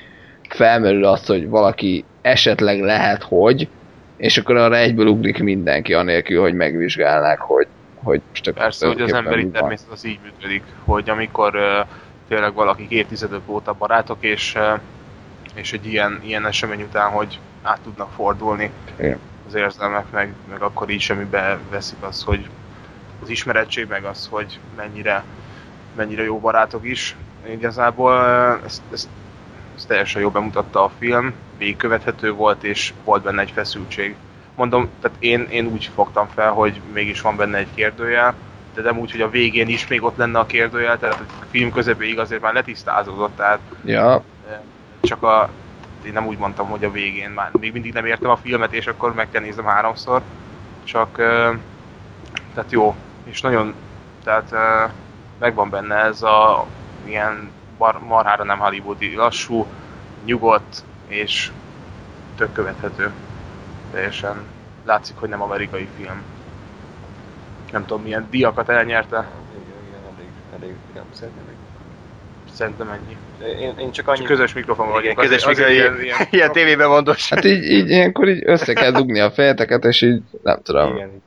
felmerül 0.48 1.04
az, 1.04 1.26
hogy 1.26 1.48
valaki 1.48 2.04
esetleg 2.22 2.80
lehet, 2.80 3.22
hogy, 3.22 3.68
és 4.16 4.38
akkor 4.38 4.56
arra 4.56 4.76
egyből 4.76 5.06
ugrik 5.06 5.42
mindenki, 5.42 5.94
anélkül, 5.94 6.40
hogy 6.40 6.54
megvizsgálnák, 6.54 7.40
hogy, 7.40 7.66
hogy 8.02 8.20
most 8.28 8.50
Persze, 8.50 8.86
hogy 8.86 9.00
az 9.00 9.12
emberi 9.12 9.50
természet 9.50 9.90
az 9.90 10.06
így 10.06 10.18
működik, 10.22 10.62
hogy 10.84 11.10
amikor 11.10 11.56
uh, 11.56 11.86
tényleg 12.28 12.54
valaki 12.54 12.86
évtizedek 12.88 13.40
óta 13.46 13.74
barátok, 13.78 14.16
és, 14.20 14.54
uh, 14.56 14.80
és 15.54 15.72
egy 15.72 15.86
ilyen, 15.86 16.20
ilyen 16.24 16.46
esemény 16.46 16.82
után, 16.82 17.10
hogy 17.10 17.38
át 17.62 17.80
tudnak 17.80 18.10
fordulni 18.16 18.70
Igen. 18.98 19.18
Az 19.52 19.58
érzelmek, 19.58 20.10
meg, 20.10 20.34
meg 20.50 20.62
akkor 20.62 20.90
így 20.90 21.00
semmibe 21.00 21.58
veszik 21.70 22.02
az, 22.02 22.22
hogy 22.22 22.48
az 23.22 23.28
ismerettség, 23.28 23.86
meg 23.88 24.04
az, 24.04 24.28
hogy 24.30 24.58
mennyire 24.76 25.24
mennyire 25.96 26.22
jó 26.22 26.38
barátok 26.38 26.86
is. 26.88 27.16
Igazából 27.50 28.24
ezt, 28.64 28.82
ezt, 28.92 29.08
ezt 29.76 29.88
teljesen 29.88 30.20
jól 30.20 30.30
bemutatta 30.30 30.84
a 30.84 30.92
film, 30.98 31.34
végigkövethető 31.58 32.32
volt, 32.32 32.64
és 32.64 32.92
volt 33.04 33.22
benne 33.22 33.40
egy 33.40 33.50
feszültség. 33.50 34.16
Mondom, 34.54 34.88
tehát 35.00 35.16
én, 35.20 35.46
én 35.50 35.66
úgy 35.66 35.90
fogtam 35.94 36.26
fel, 36.34 36.50
hogy 36.50 36.80
mégis 36.92 37.20
van 37.20 37.36
benne 37.36 37.58
egy 37.58 37.74
kérdőjel, 37.74 38.34
de 38.74 38.82
nem 38.82 38.98
úgy, 38.98 39.10
hogy 39.10 39.20
a 39.20 39.30
végén 39.30 39.68
is 39.68 39.86
még 39.86 40.02
ott 40.02 40.16
lenne 40.16 40.38
a 40.38 40.46
kérdőjel, 40.46 40.98
tehát 40.98 41.20
a 41.20 41.44
film 41.50 41.72
közepéig 41.72 42.18
azért 42.18 42.40
már 42.40 42.52
letisztázódott, 42.52 43.36
tehát 43.36 43.60
Ja, 43.84 44.22
csak 45.00 45.22
a, 45.22 45.50
én 46.04 46.12
nem 46.12 46.26
úgy 46.26 46.38
mondtam, 46.38 46.68
hogy 46.68 46.84
a 46.84 46.90
végén 46.90 47.30
már 47.30 47.50
még 47.60 47.72
mindig 47.72 47.92
nem 47.92 48.06
értem 48.06 48.30
a 48.30 48.36
filmet, 48.36 48.72
és 48.72 48.86
akkor 48.86 49.14
meg 49.14 49.30
kell 49.30 49.42
néznem 49.42 49.64
háromszor, 49.64 50.22
csak 50.84 51.16
tehát 52.54 52.70
jó, 52.70 52.94
és 53.24 53.40
nagyon, 53.40 53.74
tehát 54.24 54.54
megvan 55.38 55.70
benne 55.70 55.94
ez 55.94 56.22
a 56.22 56.66
ilyen 57.04 57.50
bar, 57.78 58.00
marhára 58.00 58.44
nem 58.44 58.58
hollywoodi, 58.58 59.14
lassú, 59.14 59.66
nyugodt, 60.24 60.84
és 61.06 61.52
tök 62.36 62.52
követhető. 62.52 63.12
Teljesen 63.90 64.36
látszik, 64.84 65.16
hogy 65.16 65.28
nem 65.28 65.42
amerikai 65.42 65.88
film. 65.96 66.22
Nem 67.72 67.86
tudom, 67.86 68.02
milyen 68.02 68.26
díjakat 68.30 68.68
elnyerte, 68.68 69.30
Igen, 69.50 69.86
igen, 69.88 70.00
elég, 70.16 70.28
elég, 70.54 70.76
igen, 70.90 71.04
szerintem. 71.10 71.61
Szerintem 72.52 72.88
ennyi. 72.88 73.16
Én, 73.60 73.74
én 73.78 73.90
csak 73.90 74.08
Annyi 74.08 74.18
annyi... 74.18 74.26
közös 74.26 74.52
mikrofon 74.52 74.86
igen, 74.86 74.98
vagyunk. 75.00 75.16
közös 75.18 75.44
azért- 75.44 75.48
mikro, 75.48 75.64
azért 75.64 75.78
ilyen, 75.78 76.02
ilyen- 76.02 76.28
ilyen 76.30 76.52
tévében 76.52 76.88
mondos. 76.88 77.28
hát 77.28 77.44
így, 77.44 77.64
így 77.70 77.88
ilyenkor 77.90 78.28
így 78.28 78.42
össze 78.46 78.72
kell 78.72 78.90
dugni 78.90 79.20
a 79.20 79.30
fejeteket, 79.30 79.84
és 79.84 80.02
így 80.02 80.22
nem 80.42 80.62
tudom, 80.62 80.94
Igen. 80.94 81.22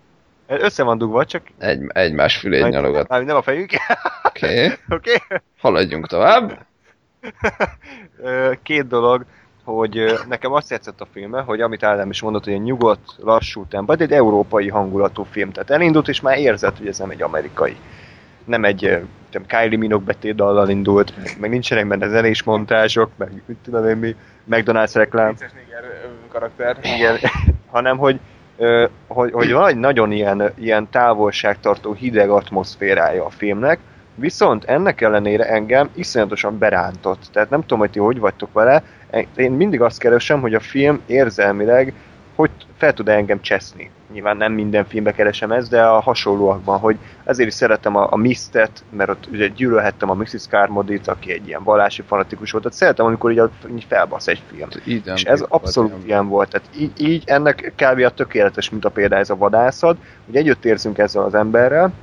Össze 0.47 0.83
van 0.83 0.97
dugva, 0.97 1.25
csak 1.25 1.41
egy, 1.57 1.79
egymás 1.87 2.37
fülét 2.37 2.69
nyalogat. 2.69 3.07
Mármint 3.07 3.29
nem 3.31 3.39
a 3.39 3.43
fejünk. 3.43 3.71
Oké, 4.23 4.45
okay. 4.65 4.77
Oké? 4.97 5.11
haladjunk 5.59 6.07
tovább. 6.07 6.65
Két 8.63 8.87
dolog, 8.87 9.25
hogy 9.63 10.19
nekem 10.27 10.53
azt 10.53 10.69
tetszett 10.69 11.01
a 11.01 11.07
filmben, 11.13 11.43
hogy 11.43 11.61
amit 11.61 11.83
Ádám 11.83 12.09
is 12.09 12.21
mondott, 12.21 12.43
hogy 12.43 12.53
egy 12.53 12.61
nyugodt, 12.61 13.15
lassú 13.17 13.65
tempó, 13.69 13.93
egy 13.97 14.11
európai 14.11 14.69
hangulatú 14.69 15.23
film. 15.31 15.51
Tehát 15.51 15.69
elindult, 15.69 16.07
és 16.07 16.21
már 16.21 16.37
érzett, 16.37 16.77
hogy 16.77 16.87
ez 16.87 16.97
nem 16.97 17.09
egy 17.09 17.21
amerikai. 17.21 17.75
Nem 18.45 18.63
egy 18.63 19.01
nem, 19.31 19.45
Kylie 19.45 19.77
Minogue 19.77 20.05
betétdallal 20.05 20.69
indult, 20.69 21.17
meg, 21.17 21.35
meg 21.39 21.49
nincsenek 21.49 21.87
benne 21.87 22.07
zenés 22.07 22.43
montázsok, 22.43 23.11
meg 23.17 23.43
mit 23.45 23.57
tudom 23.63 23.87
én 23.87 23.97
mi, 23.97 24.15
McDonald's 24.49 24.91
reklám. 24.93 25.29
Vicces 25.29 25.51
karakter. 26.31 26.77
Igen, 26.81 27.17
hanem 27.75 27.97
hogy, 27.97 28.19
hogy, 29.07 29.31
hogy 29.31 29.51
van 29.51 29.67
egy 29.67 29.77
nagyon 29.77 30.11
ilyen, 30.11 30.51
ilyen 30.57 30.89
távolságtartó 30.89 31.93
hideg 31.93 32.29
atmoszférája 32.29 33.25
a 33.25 33.29
filmnek, 33.29 33.79
viszont 34.15 34.63
ennek 34.63 35.01
ellenére 35.01 35.49
engem 35.49 35.89
iszonyatosan 35.93 36.57
berántott. 36.57 37.21
Tehát 37.31 37.49
nem 37.49 37.61
tudom, 37.61 37.79
hogy 37.79 37.89
ti 37.89 37.99
hogy 37.99 38.19
vagytok 38.19 38.53
vele, 38.53 38.83
én 39.35 39.51
mindig 39.51 39.81
azt 39.81 39.99
keresem, 39.99 40.41
hogy 40.41 40.53
a 40.53 40.59
film 40.59 41.01
érzelmileg 41.05 41.93
hogy 42.35 42.51
fel 42.77 42.93
tud 42.93 43.09
engem 43.09 43.41
cseszni. 43.41 43.91
Nyilván 44.15 44.37
nem 44.37 44.53
minden 44.53 44.85
filmbe 44.85 45.11
keresem 45.11 45.51
ezt, 45.51 45.69
de 45.69 45.83
a 45.83 45.99
hasonlóakban, 45.99 46.79
hogy 46.79 46.97
ezért 47.23 47.47
is 47.47 47.53
szeretem 47.53 47.95
a, 47.95 48.07
a 48.11 48.15
Mistet, 48.15 48.83
mert 48.89 49.09
ott 49.09 49.27
ugye 49.31 49.47
gyűlölhettem 49.47 50.09
a 50.09 50.13
Mrs. 50.13 50.47
Carmodit, 50.49 51.07
aki 51.07 51.31
egy 51.31 51.47
ilyen 51.47 51.63
vallási 51.63 52.01
fanatikus 52.01 52.51
volt, 52.51 52.63
tehát 52.63 52.79
szeretem, 52.79 53.05
amikor 53.05 53.31
így, 53.31 53.41
így 53.75 53.85
felbasz 53.89 54.27
egy 54.27 54.41
film. 54.51 54.69
Így 54.85 55.05
nem 55.05 55.15
És 55.15 55.23
ez 55.23 55.41
abszolút 55.47 55.91
ilyen. 55.91 56.05
ilyen 56.05 56.27
volt. 56.27 56.49
Tehát 56.49 56.67
így, 56.77 56.91
így 56.97 57.23
ennek 57.25 57.73
kb. 57.75 57.99
a 58.03 58.09
tökéletes 58.09 58.69
mint 58.69 58.85
a 58.85 58.89
példa 58.89 59.15
ez 59.15 59.29
a 59.29 59.35
vadászat, 59.35 59.97
hogy 60.25 60.35
együtt 60.35 60.65
érzünk 60.65 60.97
ezzel 60.97 61.23
az 61.23 61.33
emberrel, 61.33 61.93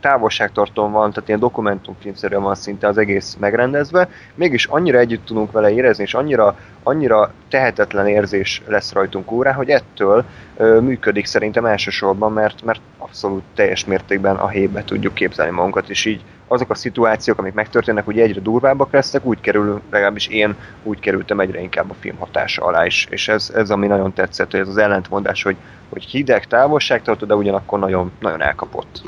távolságtartón 0.00 0.92
van, 0.92 1.12
tehát 1.12 1.28
ilyen 1.28 1.40
dokumentumfilmszerűen 1.40 2.42
van 2.42 2.54
szinte 2.54 2.86
az 2.86 2.98
egész 2.98 3.36
megrendezve, 3.40 4.08
mégis 4.34 4.66
annyira 4.66 4.98
együtt 4.98 5.24
tudunk 5.24 5.52
vele 5.52 5.72
érezni, 5.72 6.02
és 6.02 6.14
annyira, 6.14 6.58
annyira 6.82 7.32
tehetetlen 7.48 8.06
érzés 8.06 8.62
lesz 8.66 8.92
rajtunk 8.92 9.32
órá, 9.32 9.52
hogy 9.52 9.68
ettől 9.68 10.24
működik 10.80 11.26
szerintem 11.26 11.64
elsősorban, 11.64 12.32
mert, 12.32 12.64
mert 12.64 12.80
abszolút 12.98 13.42
teljes 13.54 13.84
mértékben 13.84 14.36
a 14.36 14.48
hébe 14.48 14.84
tudjuk 14.84 15.14
képzelni 15.14 15.52
magunkat, 15.52 15.90
és 15.90 16.04
így 16.04 16.22
azok 16.48 16.70
a 16.70 16.74
szituációk, 16.74 17.38
amik 17.38 17.52
megtörténnek, 17.52 18.06
ugye 18.06 18.22
egyre 18.22 18.40
durvábbak 18.40 18.92
lesznek, 18.92 19.24
úgy 19.24 19.40
kerül, 19.40 19.80
legalábbis 19.90 20.26
én 20.26 20.56
úgy 20.82 21.00
kerültem 21.00 21.40
egyre 21.40 21.60
inkább 21.60 21.90
a 21.90 21.94
film 22.00 22.16
hatása 22.16 22.64
alá 22.64 22.86
is, 22.86 23.06
és 23.10 23.28
ez, 23.28 23.52
ez 23.54 23.70
ami 23.70 23.86
nagyon 23.86 24.12
tetszett, 24.12 24.50
hogy 24.50 24.60
ez 24.60 24.68
az 24.68 24.76
ellentmondás, 24.76 25.42
hogy, 25.42 25.56
hogy 25.88 26.04
hideg, 26.04 26.46
távolságtartó, 26.46 27.26
de 27.26 27.34
ugyanakkor 27.34 27.78
nagyon, 27.78 28.12
nagyon 28.20 28.42
elkapott. 28.42 29.02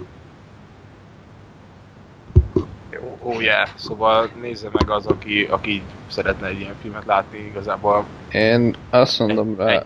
Oh 3.27 3.43
yeah. 3.43 3.69
szóval 3.75 4.31
nézze 4.41 4.69
meg 4.73 4.91
az, 4.91 5.07
aki, 5.07 5.47
aki 5.51 5.83
szeretne 6.11 6.47
egy 6.47 6.61
ilyen 6.61 6.75
filmet 6.83 7.05
látni, 7.05 7.39
igazából 7.39 8.05
Én 8.33 8.75
azt 8.91 9.19
mondom 9.19 9.57
rá, 9.57 9.67
Ennyi. 9.67 9.85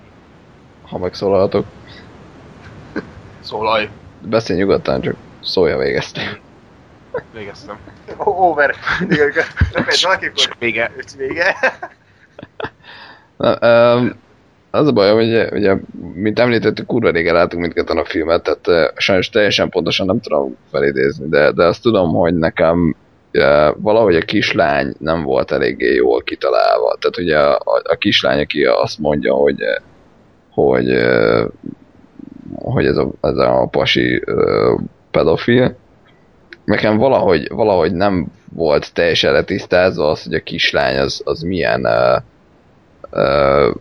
ha 0.83 0.99
megszólalhatok, 0.99 1.67
szólalj, 3.41 3.89
beszélj 4.21 4.59
nyugodtan, 4.59 5.01
csak 5.01 5.17
szólja 5.43 5.79
végezte. 5.79 6.39
végeztem. 7.35 7.79
Over! 8.17 8.75
Valakikor! 10.03 10.57
Vége. 10.59 10.93
Vége! 11.17 11.57
Na, 13.37 13.59
um, 13.97 14.13
az 14.71 14.87
a 14.87 14.93
baj, 14.93 15.13
hogy 15.13 15.49
ugye, 15.53 15.77
mint 16.15 16.39
említettük, 16.39 16.87
kurva 16.87 17.11
régen 17.11 17.35
láttunk 17.35 17.63
mindketten 17.63 17.99
a 17.99 18.05
filmet, 18.05 18.43
tehát 18.43 18.91
uh, 18.91 18.99
sajnos 18.99 19.29
teljesen 19.29 19.69
pontosan 19.69 20.07
nem 20.07 20.21
tudom 20.21 20.57
felidézni, 20.71 21.29
de, 21.29 21.53
de 21.53 21.65
azt 21.65 21.83
tudom, 21.83 22.15
hogy 22.15 22.35
nekem 22.35 22.97
valahogy 23.77 24.17
a 24.17 24.21
kislány 24.25 24.95
nem 24.99 25.23
volt 25.23 25.51
eléggé 25.51 25.95
jól 25.95 26.23
kitalálva. 26.23 26.97
Tehát 27.01 27.19
ugye 27.19 27.39
a, 27.39 27.83
a, 27.83 27.95
kislány, 27.95 28.41
aki 28.41 28.65
azt 28.65 28.99
mondja, 28.99 29.35
hogy 29.35 29.63
hogy, 30.51 31.01
hogy 32.55 32.87
ez 32.87 32.97
a, 32.97 33.11
ez 33.21 33.37
a 33.37 33.69
pasi 33.71 34.25
pedofil, 35.11 35.77
nekem 36.65 36.97
valahogy, 36.97 37.49
valahogy 37.49 37.93
nem 37.93 38.27
volt 38.55 38.93
teljesen 38.95 39.33
letisztázva 39.33 40.11
az, 40.11 40.23
hogy 40.23 40.35
a 40.35 40.43
kislány 40.43 40.99
az, 40.99 41.23
az 41.25 41.41
milyen 41.41 41.85
uh, 41.85 42.23
uh, 43.11 43.75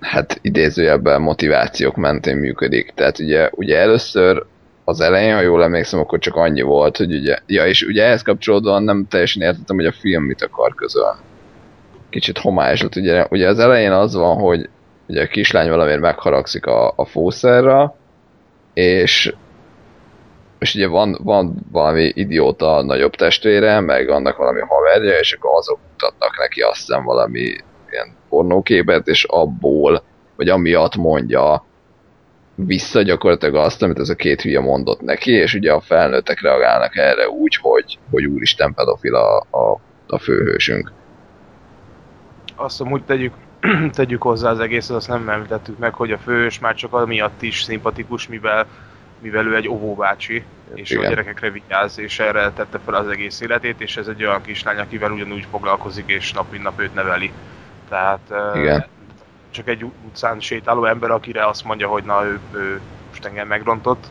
hát 0.00 0.38
idézőjelben 0.42 1.20
motivációk 1.20 1.96
mentén 1.96 2.36
működik. 2.36 2.92
Tehát 2.94 3.18
ugye, 3.18 3.50
ugye 3.54 3.78
először 3.78 4.44
az 4.90 5.00
elején, 5.00 5.34
ha 5.34 5.40
jól 5.40 5.62
emlékszem, 5.62 6.00
akkor 6.00 6.18
csak 6.18 6.36
annyi 6.36 6.60
volt, 6.60 6.96
hogy 6.96 7.14
ugye, 7.14 7.38
ja, 7.46 7.66
és 7.66 7.82
ugye 7.82 8.04
ehhez 8.04 8.22
kapcsolódóan 8.22 8.82
nem 8.82 9.06
teljesen 9.08 9.42
értettem, 9.42 9.76
hogy 9.76 9.86
a 9.86 9.92
film 9.92 10.22
mit 10.22 10.42
akar 10.42 10.74
közölni. 10.74 11.20
Kicsit 12.10 12.38
homályos 12.38 12.82
lett, 12.82 12.96
ugye, 12.96 13.26
ugye 13.30 13.48
az 13.48 13.58
elején 13.58 13.92
az 13.92 14.14
van, 14.14 14.36
hogy 14.36 14.68
ugye 15.08 15.22
a 15.22 15.26
kislány 15.26 15.68
valamiért 15.68 16.00
megharagszik 16.00 16.66
a, 16.66 16.92
a 16.96 17.04
fószerra, 17.04 17.96
és 18.74 19.34
és 20.58 20.74
ugye 20.74 20.86
van, 20.86 21.18
van 21.22 21.66
valami 21.72 22.12
idióta 22.14 22.82
nagyobb 22.82 23.14
testvére, 23.14 23.80
meg 23.80 24.08
annak 24.08 24.36
valami 24.36 24.60
haverja, 24.60 25.18
és 25.18 25.32
akkor 25.32 25.50
azok 25.56 25.78
mutatnak 25.90 26.38
neki 26.38 26.60
azt 26.60 26.76
hiszem 26.76 27.04
valami 27.04 27.56
ilyen 27.90 28.16
pornóképet, 28.28 29.06
és 29.06 29.24
abból, 29.24 30.02
vagy 30.36 30.48
amiatt 30.48 30.96
mondja 30.96 31.64
vissza 32.66 33.02
gyakorlatilag 33.02 33.54
azt, 33.54 33.82
amit 33.82 33.98
ez 33.98 34.08
a 34.08 34.14
két 34.14 34.40
hülye 34.40 34.60
mondott 34.60 35.00
neki, 35.00 35.30
és 35.30 35.54
ugye 35.54 35.72
a 35.72 35.80
felnőttek 35.80 36.40
reagálnak 36.40 36.96
erre 36.96 37.28
úgy, 37.28 37.56
hogy, 37.60 37.98
hogy 38.10 38.26
úristen 38.26 38.74
pedofil 38.74 39.14
a, 39.14 39.38
a, 39.38 39.80
a 40.06 40.18
főhősünk. 40.18 40.92
Azt 42.56 42.78
mondom, 42.78 42.98
úgy 42.98 43.04
tegyük, 43.04 43.32
tegyük 43.92 44.22
hozzá 44.22 44.50
az 44.50 44.60
egészet, 44.60 44.96
azt 44.96 45.08
nem 45.08 45.28
említettük 45.28 45.78
meg, 45.78 45.94
hogy 45.94 46.12
a 46.12 46.18
főhős 46.18 46.58
már 46.58 46.74
csak 46.74 46.92
amiatt 46.92 47.42
is 47.42 47.62
szimpatikus, 47.62 48.28
mivel, 48.28 48.66
mivel 49.18 49.46
ő 49.46 49.56
egy 49.56 49.68
óvóbácsi, 49.68 50.44
és 50.74 50.90
Igen. 50.90 51.04
a 51.04 51.08
gyerekekre 51.08 51.50
vigyáz, 51.50 51.98
és 51.98 52.18
erre 52.18 52.50
tette 52.50 52.78
fel 52.84 52.94
az 52.94 53.08
egész 53.08 53.40
életét, 53.40 53.80
és 53.80 53.96
ez 53.96 54.06
egy 54.06 54.24
olyan 54.24 54.42
kislány, 54.42 54.78
akivel 54.78 55.10
ugyanúgy 55.10 55.46
foglalkozik, 55.50 56.04
és 56.06 56.32
nap 56.32 56.50
mint 56.50 56.62
nap 56.62 56.80
őt 56.80 56.94
neveli. 56.94 57.32
Tehát 57.88 58.20
eh, 58.30 58.60
Igen. 58.60 58.86
Csak 59.50 59.68
egy 59.68 59.84
utcán 60.06 60.40
sétáló 60.40 60.84
ember, 60.84 61.10
akire 61.10 61.46
azt 61.46 61.64
mondja, 61.64 61.88
hogy 61.88 62.04
na 62.04 62.24
ő, 62.24 62.40
ő 62.54 62.80
most 63.08 63.24
engem 63.24 63.48
megrontott. 63.48 64.06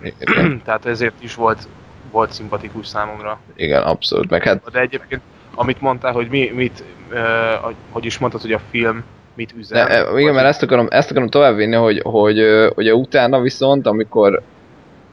Tehát 0.64 0.86
ezért 0.86 1.22
is 1.22 1.34
volt, 1.34 1.68
volt 2.10 2.32
szimpatikus 2.32 2.86
számomra. 2.86 3.38
igen 3.56 3.82
abszolút. 3.82 4.30
Meg 4.30 4.42
hát 4.42 4.70
De 4.70 4.80
egyébként, 4.80 5.20
amit 5.54 5.80
mondtál, 5.80 6.12
hogy 6.12 6.28
mi, 6.28 6.50
mit, 6.54 6.84
uh, 7.10 7.74
hogy 7.90 8.04
is 8.04 8.18
mondtad, 8.18 8.40
hogy 8.40 8.52
a 8.52 8.60
film 8.70 9.04
mit 9.34 9.54
üzen. 9.58 9.86
De, 9.86 10.06
e, 10.06 10.20
igen, 10.20 10.34
mert 10.34 10.46
ezt 10.46 10.62
akarom, 10.62 10.86
ezt 10.90 11.10
akarom 11.10 11.28
továbbvinni, 11.28 11.74
hogy, 11.74 12.00
hogy 12.04 12.38
ö, 12.38 12.70
ugye 12.74 12.94
utána 12.94 13.40
viszont, 13.40 13.86
amikor 13.86 14.42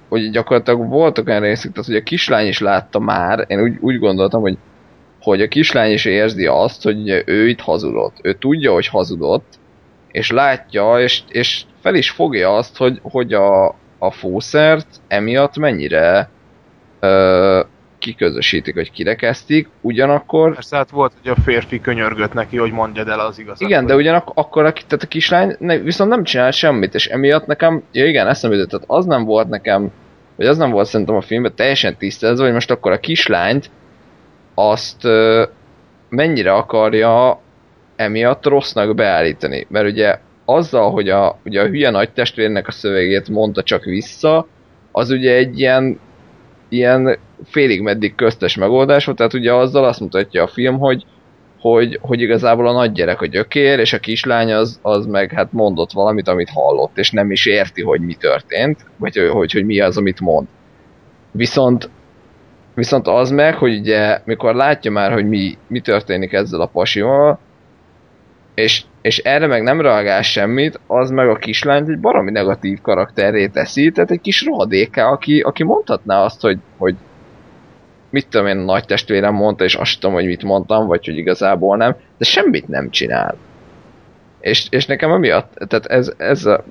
hogy 0.09 0.29
gyakorlatilag 0.29 0.89
voltak 0.89 1.27
olyan 1.27 1.41
részek, 1.41 1.71
tehát 1.71 1.87
hogy 1.87 1.95
a 1.95 2.03
kislány 2.03 2.47
is 2.47 2.59
látta 2.59 2.99
már, 2.99 3.45
én 3.47 3.61
úgy, 3.61 3.77
úgy 3.79 3.99
gondoltam, 3.99 4.41
hogy, 4.41 4.57
hogy 5.21 5.41
a 5.41 5.47
kislány 5.47 5.91
is 5.91 6.05
érzi 6.05 6.45
azt, 6.45 6.83
hogy 6.83 6.99
ugye 6.99 7.23
ő 7.25 7.47
itt 7.47 7.59
hazudott. 7.59 8.17
Ő 8.21 8.33
tudja, 8.33 8.73
hogy 8.73 8.87
hazudott, 8.87 9.59
és 10.15 10.31
látja, 10.31 10.99
és, 10.99 11.21
és 11.29 11.63
fel 11.81 11.95
is 11.95 12.09
fogja 12.09 12.55
azt, 12.55 12.77
hogy, 12.77 12.99
hogy 13.01 13.33
a, 13.33 13.67
a 13.97 14.11
fószert 14.11 14.87
emiatt 15.07 15.57
mennyire 15.57 16.29
ö, 16.99 17.61
kiközösítik, 17.99 18.73
hogy 18.73 18.91
kirekesztik, 18.91 19.69
ugyanakkor... 19.81 20.53
Persze 20.53 20.75
hát 20.75 20.89
volt, 20.89 21.13
hogy 21.21 21.31
a 21.31 21.41
férfi 21.41 21.81
könyörgött 21.81 22.33
neki, 22.33 22.57
hogy 22.57 22.71
mondja 22.71 23.05
el 23.05 23.19
az 23.19 23.39
igazat. 23.39 23.61
Igen, 23.61 23.85
de 23.85 23.95
ugyanakkor 23.95 24.65
a, 24.65 24.71
tehát 24.71 25.03
a 25.03 25.07
kislány 25.07 25.55
ne, 25.59 25.77
viszont 25.77 26.09
nem 26.09 26.23
csinál 26.23 26.51
semmit, 26.51 26.93
és 26.93 27.07
emiatt 27.07 27.45
nekem, 27.45 27.83
ja 27.91 28.05
igen, 28.05 28.27
eszembe 28.27 28.55
jutott, 28.55 28.71
tehát 28.71 28.85
az 28.87 29.05
nem 29.05 29.23
volt 29.23 29.49
nekem, 29.49 29.91
vagy 30.35 30.45
az 30.45 30.57
nem 30.57 30.71
volt 30.71 30.87
szerintem 30.87 31.15
a 31.15 31.21
filmben 31.21 31.55
teljesen 31.55 31.97
tisztázva, 31.97 32.43
hogy 32.43 32.53
most 32.53 32.71
akkor 32.71 32.91
a 32.91 32.99
kislányt 32.99 33.69
azt 34.53 35.07
mennyire 36.09 36.53
akarja 36.53 37.43
emiatt 37.95 38.45
rossznak 38.45 38.95
beállítani. 38.95 39.65
Mert 39.69 39.89
ugye 39.89 40.19
azzal, 40.45 40.91
hogy 40.91 41.09
a, 41.09 41.39
ugye 41.45 41.61
a 41.61 41.67
hülye 41.67 41.89
nagy 41.89 42.11
testvérnek 42.11 42.67
a 42.67 42.71
szövegét 42.71 43.29
mondta 43.29 43.63
csak 43.63 43.83
vissza, 43.83 44.47
az 44.91 45.09
ugye 45.09 45.35
egy 45.35 45.59
ilyen, 45.59 45.99
ilyen 46.69 47.17
félig 47.45 47.81
meddig 47.81 48.15
köztes 48.15 48.55
megoldás 48.55 49.05
volt, 49.05 49.17
tehát 49.17 49.33
ugye 49.33 49.53
azzal 49.53 49.83
azt 49.83 49.99
mutatja 49.99 50.43
a 50.43 50.47
film, 50.47 50.79
hogy, 50.79 51.05
hogy, 51.59 51.99
hogy 52.01 52.21
igazából 52.21 52.67
a 52.67 52.73
nagy 52.73 52.91
gyerek 52.91 53.21
a 53.21 53.25
gyökér, 53.25 53.79
és 53.79 53.93
a 53.93 53.99
kislány 53.99 54.53
az, 54.53 54.79
az 54.81 55.05
meg 55.05 55.31
hát 55.31 55.51
mondott 55.51 55.91
valamit, 55.91 56.27
amit 56.27 56.49
hallott, 56.49 56.97
és 56.97 57.11
nem 57.11 57.31
is 57.31 57.45
érti, 57.45 57.81
hogy 57.81 58.01
mi 58.01 58.13
történt, 58.13 58.85
vagy 58.97 59.15
hogy, 59.17 59.29
hogy, 59.29 59.51
hogy 59.51 59.65
mi 59.65 59.79
az, 59.79 59.97
amit 59.97 60.19
mond. 60.19 60.47
Viszont 61.31 61.89
Viszont 62.75 63.07
az 63.07 63.31
meg, 63.31 63.55
hogy 63.55 63.79
ugye, 63.79 64.21
mikor 64.25 64.55
látja 64.55 64.91
már, 64.91 65.11
hogy 65.11 65.27
mi, 65.27 65.57
mi 65.67 65.79
történik 65.79 66.33
ezzel 66.33 66.61
a 66.61 66.65
pasival, 66.65 67.39
és, 68.55 68.83
és 69.01 69.17
erre 69.17 69.47
meg 69.47 69.63
nem 69.63 69.81
reagál 69.81 70.21
semmit, 70.21 70.79
az 70.87 71.09
meg 71.09 71.29
a 71.29 71.35
kislányt 71.35 71.89
egy 71.89 71.99
baromi 71.99 72.31
negatív 72.31 72.81
karakterré 72.81 73.47
teszi, 73.47 73.91
tehát 73.91 74.11
egy 74.11 74.21
kis 74.21 74.45
rohadéka, 74.45 75.07
aki, 75.07 75.39
aki 75.39 75.63
mondhatná 75.63 76.23
azt, 76.23 76.41
hogy, 76.41 76.57
hogy 76.77 76.95
mit 78.09 78.27
tudom 78.27 78.47
én, 78.47 78.57
a 78.57 78.63
nagy 78.63 78.85
testvérem 78.85 79.33
mondta, 79.33 79.63
és 79.63 79.75
azt 79.75 79.99
tudom, 79.99 80.15
hogy 80.15 80.25
mit 80.25 80.43
mondtam, 80.43 80.87
vagy 80.87 81.05
hogy 81.05 81.17
igazából 81.17 81.77
nem, 81.77 81.95
de 82.17 82.25
semmit 82.25 82.67
nem 82.67 82.89
csinál. 82.89 83.35
És, 84.39 84.67
és 84.69 84.85
nekem 84.85 85.11
emiatt, 85.11 85.53
tehát 85.67 85.85
ez, 85.85 86.13
ez 86.17 86.45
a, 86.45 86.63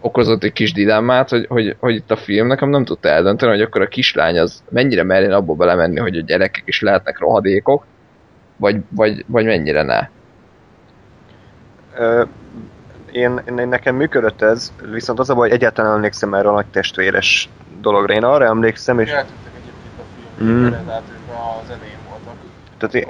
okozott 0.00 0.42
egy 0.42 0.52
kis 0.52 0.72
dilemmát, 0.72 1.28
hogy, 1.28 1.46
hogy, 1.48 1.76
hogy 1.80 1.94
itt 1.94 2.10
a 2.10 2.16
film 2.16 2.46
nekem 2.46 2.68
nem 2.68 2.84
tudta 2.84 3.08
eldönteni, 3.08 3.52
hogy 3.52 3.60
akkor 3.60 3.80
a 3.80 3.88
kislány 3.88 4.38
az 4.38 4.62
mennyire 4.70 5.02
merjen 5.02 5.32
abba 5.32 5.54
belemenni, 5.54 5.98
hogy 5.98 6.16
a 6.16 6.22
gyerekek 6.22 6.62
is 6.66 6.80
lehetnek 6.80 7.18
rohadékok, 7.18 7.84
vagy, 8.56 8.76
vagy, 8.88 9.24
vagy 9.26 9.44
mennyire 9.44 9.82
ne. 9.82 10.08
Én, 13.12 13.40
én, 13.48 13.68
nekem 13.68 13.94
működött 13.94 14.42
ez, 14.42 14.72
viszont 14.90 15.18
az 15.18 15.30
a 15.30 15.34
baj, 15.34 15.48
hogy 15.48 15.56
egyáltalán 15.56 15.94
emlékszem 15.94 16.34
erre 16.34 16.48
a 16.48 16.52
nagy 16.52 16.66
testvéres 16.66 17.48
dologra. 17.80 18.14
Én 18.14 18.24
arra 18.24 18.44
emlékszem, 18.44 18.98
és... 18.98 19.10
Eltűntek 19.10 19.52
egyébként 19.56 19.98
a 19.98 20.36
film, 20.38 20.50
mm. 20.50 20.86
tehát 20.86 21.02
ők 21.12 21.30
az 21.62 21.70
elején 21.70 21.98
voltak. 22.08 22.34
Tehát 22.78 22.94
én, 22.94 23.06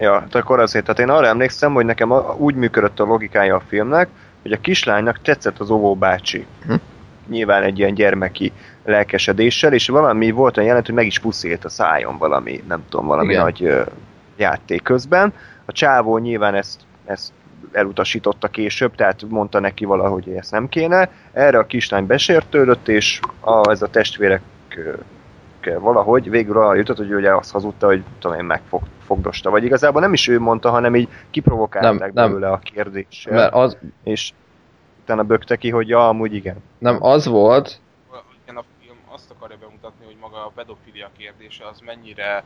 Ja, 0.00 0.10
tehát 0.10 0.34
akkor 0.34 0.60
azért, 0.60 0.84
tehát 0.84 1.00
én 1.00 1.08
arra 1.08 1.26
emlékszem, 1.26 1.72
hogy 1.72 1.84
nekem 1.84 2.12
úgy 2.36 2.54
működött 2.54 3.00
a 3.00 3.04
logikája 3.04 3.56
a 3.56 3.62
filmnek, 3.66 4.08
hogy 4.42 4.52
a 4.52 4.60
kislánynak 4.60 5.22
tetszett 5.22 5.58
az 5.58 5.70
óvó 5.70 5.94
bácsi. 5.94 6.46
Hm. 6.66 6.74
Nyilván 7.28 7.62
egy 7.62 7.78
ilyen 7.78 7.94
gyermeki 7.94 8.52
lelkesedéssel, 8.84 9.72
és 9.72 9.88
valami 9.88 10.30
volt 10.30 10.56
olyan 10.56 10.68
jelent, 10.68 10.86
hogy 10.86 10.94
meg 10.94 11.06
is 11.06 11.18
puszélt 11.18 11.64
a 11.64 11.68
szájon 11.68 12.18
valami, 12.18 12.64
nem 12.68 12.84
tudom, 12.88 13.06
valami 13.06 13.32
Igen. 13.32 13.42
nagy 13.42 13.64
ö, 13.64 13.82
játék 14.36 14.82
közben. 14.82 15.32
A 15.64 15.72
csávó 15.72 16.18
nyilván 16.18 16.54
ezt, 16.54 16.80
ezt 17.10 17.32
elutasította 17.72 18.48
később, 18.48 18.94
tehát 18.94 19.22
mondta 19.28 19.60
neki 19.60 19.84
valahogy, 19.84 20.24
hogy 20.24 20.34
ezt 20.34 20.50
nem 20.50 20.68
kéne. 20.68 21.10
Erre 21.32 21.58
a 21.58 21.66
kislány 21.66 22.06
besértődött, 22.06 22.88
és 22.88 23.20
a, 23.40 23.70
ez 23.70 23.82
a 23.82 23.90
testvérek 23.90 24.42
valahogy 25.78 26.30
végül 26.30 26.58
arra 26.58 26.74
jutott, 26.74 26.96
hogy 26.96 27.14
ugye 27.14 27.34
azt 27.34 27.52
hazudta, 27.52 27.86
hogy 27.86 28.02
tudom 28.18 28.38
én 28.38 28.44
megfogdosta. 28.44 29.50
Vagy 29.50 29.64
igazából 29.64 30.00
nem 30.00 30.12
is 30.12 30.28
ő 30.28 30.40
mondta, 30.40 30.70
hanem 30.70 30.96
így 30.96 31.08
kiprovokálták 31.30 32.12
nem, 32.12 32.28
belőle 32.28 32.46
nem. 32.46 32.52
a 32.52 32.58
kérdéssel. 32.58 33.34
Mert 33.34 33.54
az... 33.54 33.76
És 34.02 34.32
utána 35.02 35.22
bökte 35.22 35.56
ki, 35.56 35.70
hogy 35.70 35.88
ja, 35.88 36.08
amúgy 36.08 36.34
igen. 36.34 36.56
Nem, 36.78 37.02
az 37.02 37.26
volt... 37.26 37.80
Igen, 38.42 38.56
a 38.56 38.64
film 38.80 38.96
azt 39.14 39.30
akarja 39.30 39.56
bemutatni, 39.60 40.04
hogy 40.04 40.16
maga 40.30 40.44
a 40.44 40.52
pedofilia 40.54 41.10
kérdése 41.16 41.66
az 41.66 41.80
mennyire, 41.84 42.44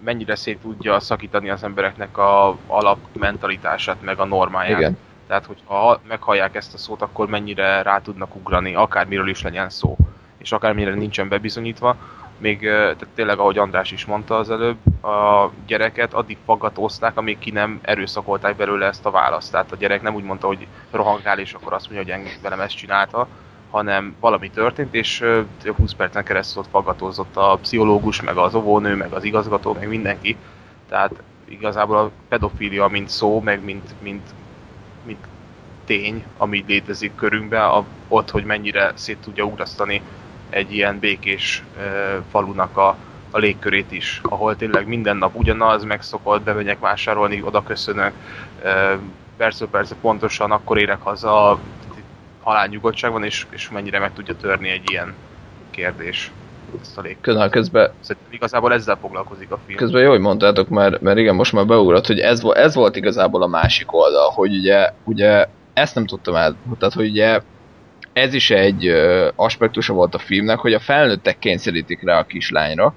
mennyire 0.00 0.34
szét 0.34 0.58
tudja 0.58 1.00
szakítani 1.00 1.50
az 1.50 1.62
embereknek 1.62 2.18
a 2.18 2.56
alapmentalitását, 2.66 4.02
meg 4.02 4.18
a 4.18 4.24
normáját. 4.24 4.78
Igen. 4.78 4.98
Tehát, 5.26 5.46
hogyha 5.46 6.00
meghallják 6.08 6.54
ezt 6.54 6.74
a 6.74 6.78
szót, 6.78 7.02
akkor 7.02 7.28
mennyire 7.28 7.82
rá 7.82 7.98
tudnak 7.98 8.34
ugrani, 8.34 8.74
akármiről 8.74 9.28
is 9.28 9.42
legyen 9.42 9.70
szó, 9.70 9.96
és 10.38 10.52
akármire 10.52 10.94
nincsen 10.94 11.28
bebizonyítva, 11.28 11.96
még 12.38 12.60
tehát 12.60 13.06
tényleg, 13.14 13.38
ahogy 13.38 13.58
András 13.58 13.90
is 13.92 14.04
mondta 14.04 14.36
az 14.36 14.50
előbb, 14.50 15.04
a 15.04 15.50
gyereket 15.66 16.14
addig 16.14 16.36
faggatózták, 16.44 17.16
amíg 17.16 17.38
ki 17.38 17.50
nem 17.50 17.78
erőszakolták 17.82 18.56
belőle 18.56 18.86
ezt 18.86 19.06
a 19.06 19.10
választ. 19.10 19.50
Tehát 19.50 19.72
a 19.72 19.76
gyerek 19.76 20.02
nem 20.02 20.14
úgy 20.14 20.24
mondta, 20.24 20.46
hogy 20.46 20.66
rohangál, 20.90 21.38
és 21.38 21.52
akkor 21.52 21.72
azt 21.72 21.90
mondja, 21.90 22.14
hogy 22.14 22.22
engem 22.22 22.40
velem 22.42 22.60
ezt 22.60 22.76
csinálta, 22.76 23.28
hanem 23.70 24.14
valami 24.20 24.50
történt, 24.50 24.94
és 24.94 25.24
20 25.76 25.92
percen 25.92 26.24
keresztül 26.24 26.62
ott 26.62 26.70
faggatózott 26.70 27.36
a 27.36 27.58
pszichológus, 27.62 28.22
meg 28.22 28.36
az 28.36 28.54
óvónő, 28.54 28.94
meg 28.94 29.12
az 29.12 29.24
igazgató, 29.24 29.72
meg 29.72 29.88
mindenki. 29.88 30.36
Tehát 30.88 31.12
igazából 31.44 31.96
a 31.96 32.10
pedofília, 32.28 32.86
mint 32.86 33.08
szó, 33.08 33.40
meg 33.40 33.64
mint, 33.64 33.94
mint, 34.02 34.28
mint 35.04 35.26
tény, 35.84 36.24
ami 36.36 36.64
létezik 36.66 37.14
körünkben, 37.14 37.62
a, 37.62 37.84
ott, 38.08 38.30
hogy 38.30 38.44
mennyire 38.44 38.92
szét 38.94 39.18
tudja 39.18 39.44
ugrasztani 39.44 40.02
egy 40.50 40.74
ilyen 40.74 40.98
békés 40.98 41.64
falunak 42.30 42.76
a, 42.76 42.96
a 43.30 43.38
légkörét 43.38 43.92
is, 43.92 44.20
ahol 44.22 44.56
tényleg 44.56 44.86
minden 44.86 45.16
nap 45.16 45.34
ugyanaz, 45.34 45.84
megszokott, 45.84 46.42
bemegyek 46.42 46.78
vásárolni, 46.78 47.42
oda 47.42 47.62
köszönök, 47.62 48.12
persze 49.36 49.66
persze 49.66 49.94
pontosan 50.00 50.50
akkor 50.50 50.78
érek 50.78 51.00
haza, 51.00 51.58
halálnyugodtság 52.46 53.12
van, 53.12 53.24
és, 53.24 53.46
és 53.50 53.70
mennyire 53.70 53.98
meg 53.98 54.12
tudja 54.12 54.36
törni 54.36 54.68
egy 54.68 54.90
ilyen 54.90 55.14
kérdés 55.70 56.30
ezt 56.80 56.98
a 56.98 57.00
légkört. 57.00 57.50
Közben... 57.50 57.90
Szerintem 58.00 58.32
igazából 58.32 58.72
ezzel 58.72 58.96
foglalkozik 59.00 59.50
a 59.50 59.58
film. 59.66 59.78
Közben 59.78 60.02
jó, 60.02 60.10
hogy 60.10 60.20
mondtátok, 60.20 60.68
mert, 60.68 61.00
mert 61.00 61.18
igen, 61.18 61.34
most 61.34 61.52
már 61.52 61.66
beugrott, 61.66 62.06
hogy 62.06 62.18
ez, 62.18 62.42
ez 62.54 62.74
volt 62.74 62.96
igazából 62.96 63.42
a 63.42 63.46
másik 63.46 63.92
oldal, 63.92 64.30
hogy 64.30 64.56
ugye, 64.56 64.92
ugye 65.04 65.46
ezt 65.72 65.94
nem 65.94 66.06
tudtam 66.06 66.34
el, 66.34 66.56
tehát 66.78 66.94
hogy 66.94 67.08
ugye 67.08 67.40
ez 68.12 68.34
is 68.34 68.50
egy 68.50 68.86
ö, 68.86 69.28
aspektusa 69.36 69.92
volt 69.92 70.14
a 70.14 70.18
filmnek, 70.18 70.58
hogy 70.58 70.72
a 70.72 70.80
felnőttek 70.80 71.38
kényszerítik 71.38 72.02
rá 72.02 72.18
a 72.18 72.26
kislányra, 72.26 72.94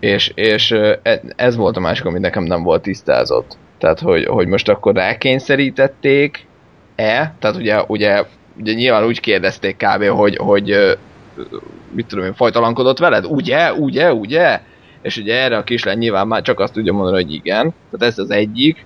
és, 0.00 0.32
és 0.34 0.70
e, 0.70 1.00
ez 1.36 1.56
volt 1.56 1.76
a 1.76 1.80
másik, 1.80 2.04
ami 2.04 2.18
nekem 2.18 2.42
nem 2.44 2.62
volt 2.62 2.82
tisztázott. 2.82 3.56
Tehát, 3.78 4.00
hogy, 4.00 4.24
hogy 4.24 4.46
most 4.46 4.68
akkor 4.68 4.92
rákényszerítették-e? 6.96 7.34
Tehát 7.38 7.56
ugye, 7.56 7.82
ugye, 7.86 8.24
ugye 8.58 8.72
nyilván 8.72 9.04
úgy 9.04 9.20
kérdezték 9.20 9.76
kb. 9.76 10.04
hogy, 10.04 10.36
hogy 10.36 10.96
mit 11.90 12.06
tudom 12.06 12.24
én, 12.24 12.34
fajtalankodott 12.34 12.98
veled? 12.98 13.24
Ugye? 13.24 13.72
Ugye? 13.72 14.12
Ugye? 14.12 14.60
És 15.02 15.16
ugye 15.16 15.42
erre 15.42 15.56
a 15.56 15.64
kislány 15.64 15.98
nyilván 15.98 16.26
már 16.26 16.42
csak 16.42 16.60
azt 16.60 16.72
tudja 16.72 16.92
mondani, 16.92 17.22
hogy 17.22 17.32
igen. 17.32 17.74
Tehát 17.90 18.12
ez 18.12 18.18
az 18.18 18.30
egyik 18.30 18.84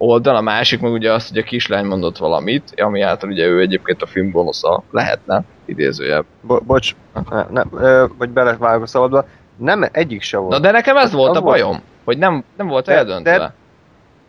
oldal, 0.00 0.36
a 0.36 0.40
másik 0.40 0.80
meg 0.80 0.92
ugye 0.92 1.12
az, 1.12 1.28
hogy 1.28 1.38
a 1.38 1.42
kislány 1.42 1.84
mondott 1.84 2.16
valamit, 2.16 2.74
ami 2.76 3.00
által 3.00 3.30
ugye 3.30 3.46
ő 3.46 3.60
egyébként 3.60 4.02
a 4.02 4.06
film 4.06 4.30
gonosza 4.30 4.82
lehetne, 4.90 5.42
idézőjebb. 5.64 6.24
Bo- 6.40 6.64
bocs, 6.64 6.94
ne, 7.50 7.62
vagy 8.18 8.28
belevágok 8.28 8.82
a 8.82 8.86
szabadba, 8.86 9.26
nem 9.56 9.88
egyik 9.92 10.22
se 10.22 10.36
volt. 10.36 10.50
Na 10.50 10.58
de 10.58 10.70
nekem 10.70 10.96
ez 10.96 11.12
volt 11.12 11.36
a 11.36 11.40
bajom, 11.40 11.68
volt. 11.68 11.82
hogy 12.04 12.18
nem, 12.18 12.44
nem 12.56 12.66
volt 12.66 12.86
de, 12.86 12.94
eldöntve. 12.94 13.38
De 13.38 13.54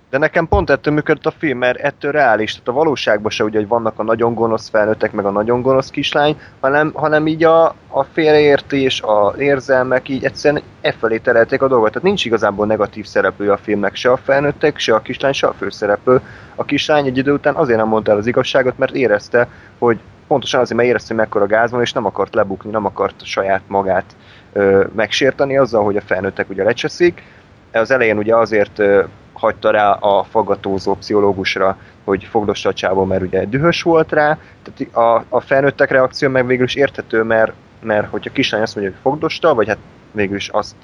de 0.09 0.17
nekem 0.17 0.47
pont 0.47 0.69
ettől 0.69 0.93
működött 0.93 1.25
a 1.25 1.33
film, 1.37 1.57
mert 1.57 1.79
ettől 1.79 2.11
reális. 2.11 2.51
Tehát 2.51 2.67
a 2.67 2.71
valóságban 2.71 3.31
se 3.31 3.43
ugye, 3.43 3.57
hogy 3.57 3.67
vannak 3.67 3.99
a 3.99 4.03
nagyon 4.03 4.33
gonosz 4.33 4.69
felnőttek, 4.69 5.11
meg 5.11 5.25
a 5.25 5.31
nagyon 5.31 5.61
gonosz 5.61 5.89
kislány, 5.89 6.39
hanem, 6.59 6.91
hanem 6.93 7.27
így 7.27 7.43
a, 7.43 7.65
a 7.87 8.03
félreértés, 8.03 9.01
a 9.01 9.33
érzelmek 9.37 10.09
így 10.09 10.25
egyszerűen 10.25 10.63
e 10.81 10.91
felé 10.91 11.17
terelték 11.17 11.61
a 11.61 11.67
dolgot. 11.67 11.91
Tehát 11.91 12.03
nincs 12.03 12.25
igazából 12.25 12.65
negatív 12.65 13.05
szereplő 13.05 13.51
a 13.51 13.57
filmnek, 13.57 13.95
se 13.95 14.11
a 14.11 14.17
felnőttek, 14.17 14.77
se 14.77 14.93
a 14.95 15.01
kislány, 15.01 15.33
se 15.33 15.47
a 15.47 15.53
főszereplő. 15.53 16.21
A 16.55 16.65
kislány 16.65 17.05
egy 17.05 17.17
idő 17.17 17.33
után 17.33 17.55
azért 17.55 17.77
nem 17.77 17.87
mondta 17.87 18.11
el 18.11 18.17
az 18.17 18.27
igazságot, 18.27 18.77
mert 18.77 18.95
érezte, 18.95 19.47
hogy 19.77 19.99
pontosan 20.27 20.59
azért, 20.59 20.77
mert 20.77 20.89
érezte, 20.89 21.13
hogy 21.13 21.23
mekkora 21.23 21.45
gáz 21.45 21.71
van, 21.71 21.81
és 21.81 21.93
nem 21.93 22.05
akart 22.05 22.35
lebukni, 22.35 22.71
nem 22.71 22.85
akart 22.85 23.25
saját 23.25 23.61
magát 23.67 24.15
ö, 24.53 24.85
megsérteni 24.95 25.57
azzal, 25.57 25.83
hogy 25.83 25.97
a 25.97 26.01
felnőttek 26.01 26.49
ugye 26.49 26.63
lecseszik. 26.63 27.23
Az 27.71 27.91
elején 27.91 28.17
ugye 28.17 28.35
azért 28.35 28.79
ö, 28.79 29.03
hagyta 29.39 29.71
rá 29.71 29.91
a 29.91 30.23
faggatózó 30.23 30.95
pszichológusra, 30.95 31.77
hogy 32.03 32.23
fogdossa 32.23 32.69
a 32.69 32.73
csávó, 32.73 33.03
mert 33.03 33.21
ugye 33.21 33.45
dühös 33.45 33.81
volt 33.81 34.11
rá. 34.11 34.37
Tehát 34.63 34.95
a, 34.95 35.25
a 35.29 35.39
felnőttek 35.39 35.91
reakció 35.91 36.29
meg 36.29 36.45
végül 36.45 36.65
is 36.65 36.75
érthető, 36.75 37.23
mert, 37.23 37.53
mert 37.81 38.09
hogyha 38.09 38.31
kislány 38.31 38.61
azt 38.61 38.75
mondja, 38.75 38.93
hogy 38.93 39.01
fogdosta, 39.01 39.53
vagy 39.53 39.67
hát 39.67 39.77
végül 40.11 40.35
is 40.35 40.49
azt, 40.49 40.75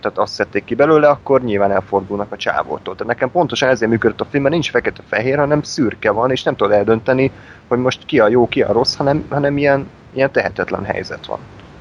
tehát 0.00 0.12
azt 0.18 0.32
szedték 0.32 0.64
ki 0.64 0.74
belőle, 0.74 1.08
akkor 1.08 1.42
nyilván 1.42 1.72
elfordulnak 1.72 2.32
a 2.32 2.36
csávótól. 2.36 2.94
Tehát 2.94 3.12
nekem 3.12 3.30
pontosan 3.30 3.68
ezért 3.68 3.90
működött 3.90 4.20
a 4.20 4.24
film, 4.24 4.42
mert 4.42 4.54
nincs 4.54 4.70
fekete-fehér, 4.70 5.38
hanem 5.38 5.62
szürke 5.62 6.10
van, 6.10 6.30
és 6.30 6.42
nem 6.42 6.56
tudod 6.56 6.72
eldönteni, 6.72 7.30
hogy 7.68 7.78
most 7.78 8.04
ki 8.04 8.20
a 8.20 8.28
jó, 8.28 8.48
ki 8.48 8.62
a 8.62 8.72
rossz, 8.72 8.94
hanem, 8.94 9.26
hanem 9.28 9.56
ilyen, 9.56 9.88
ilyen 10.12 10.30
tehetetlen 10.30 10.84
helyzet 10.84 11.26
van. 11.26 11.38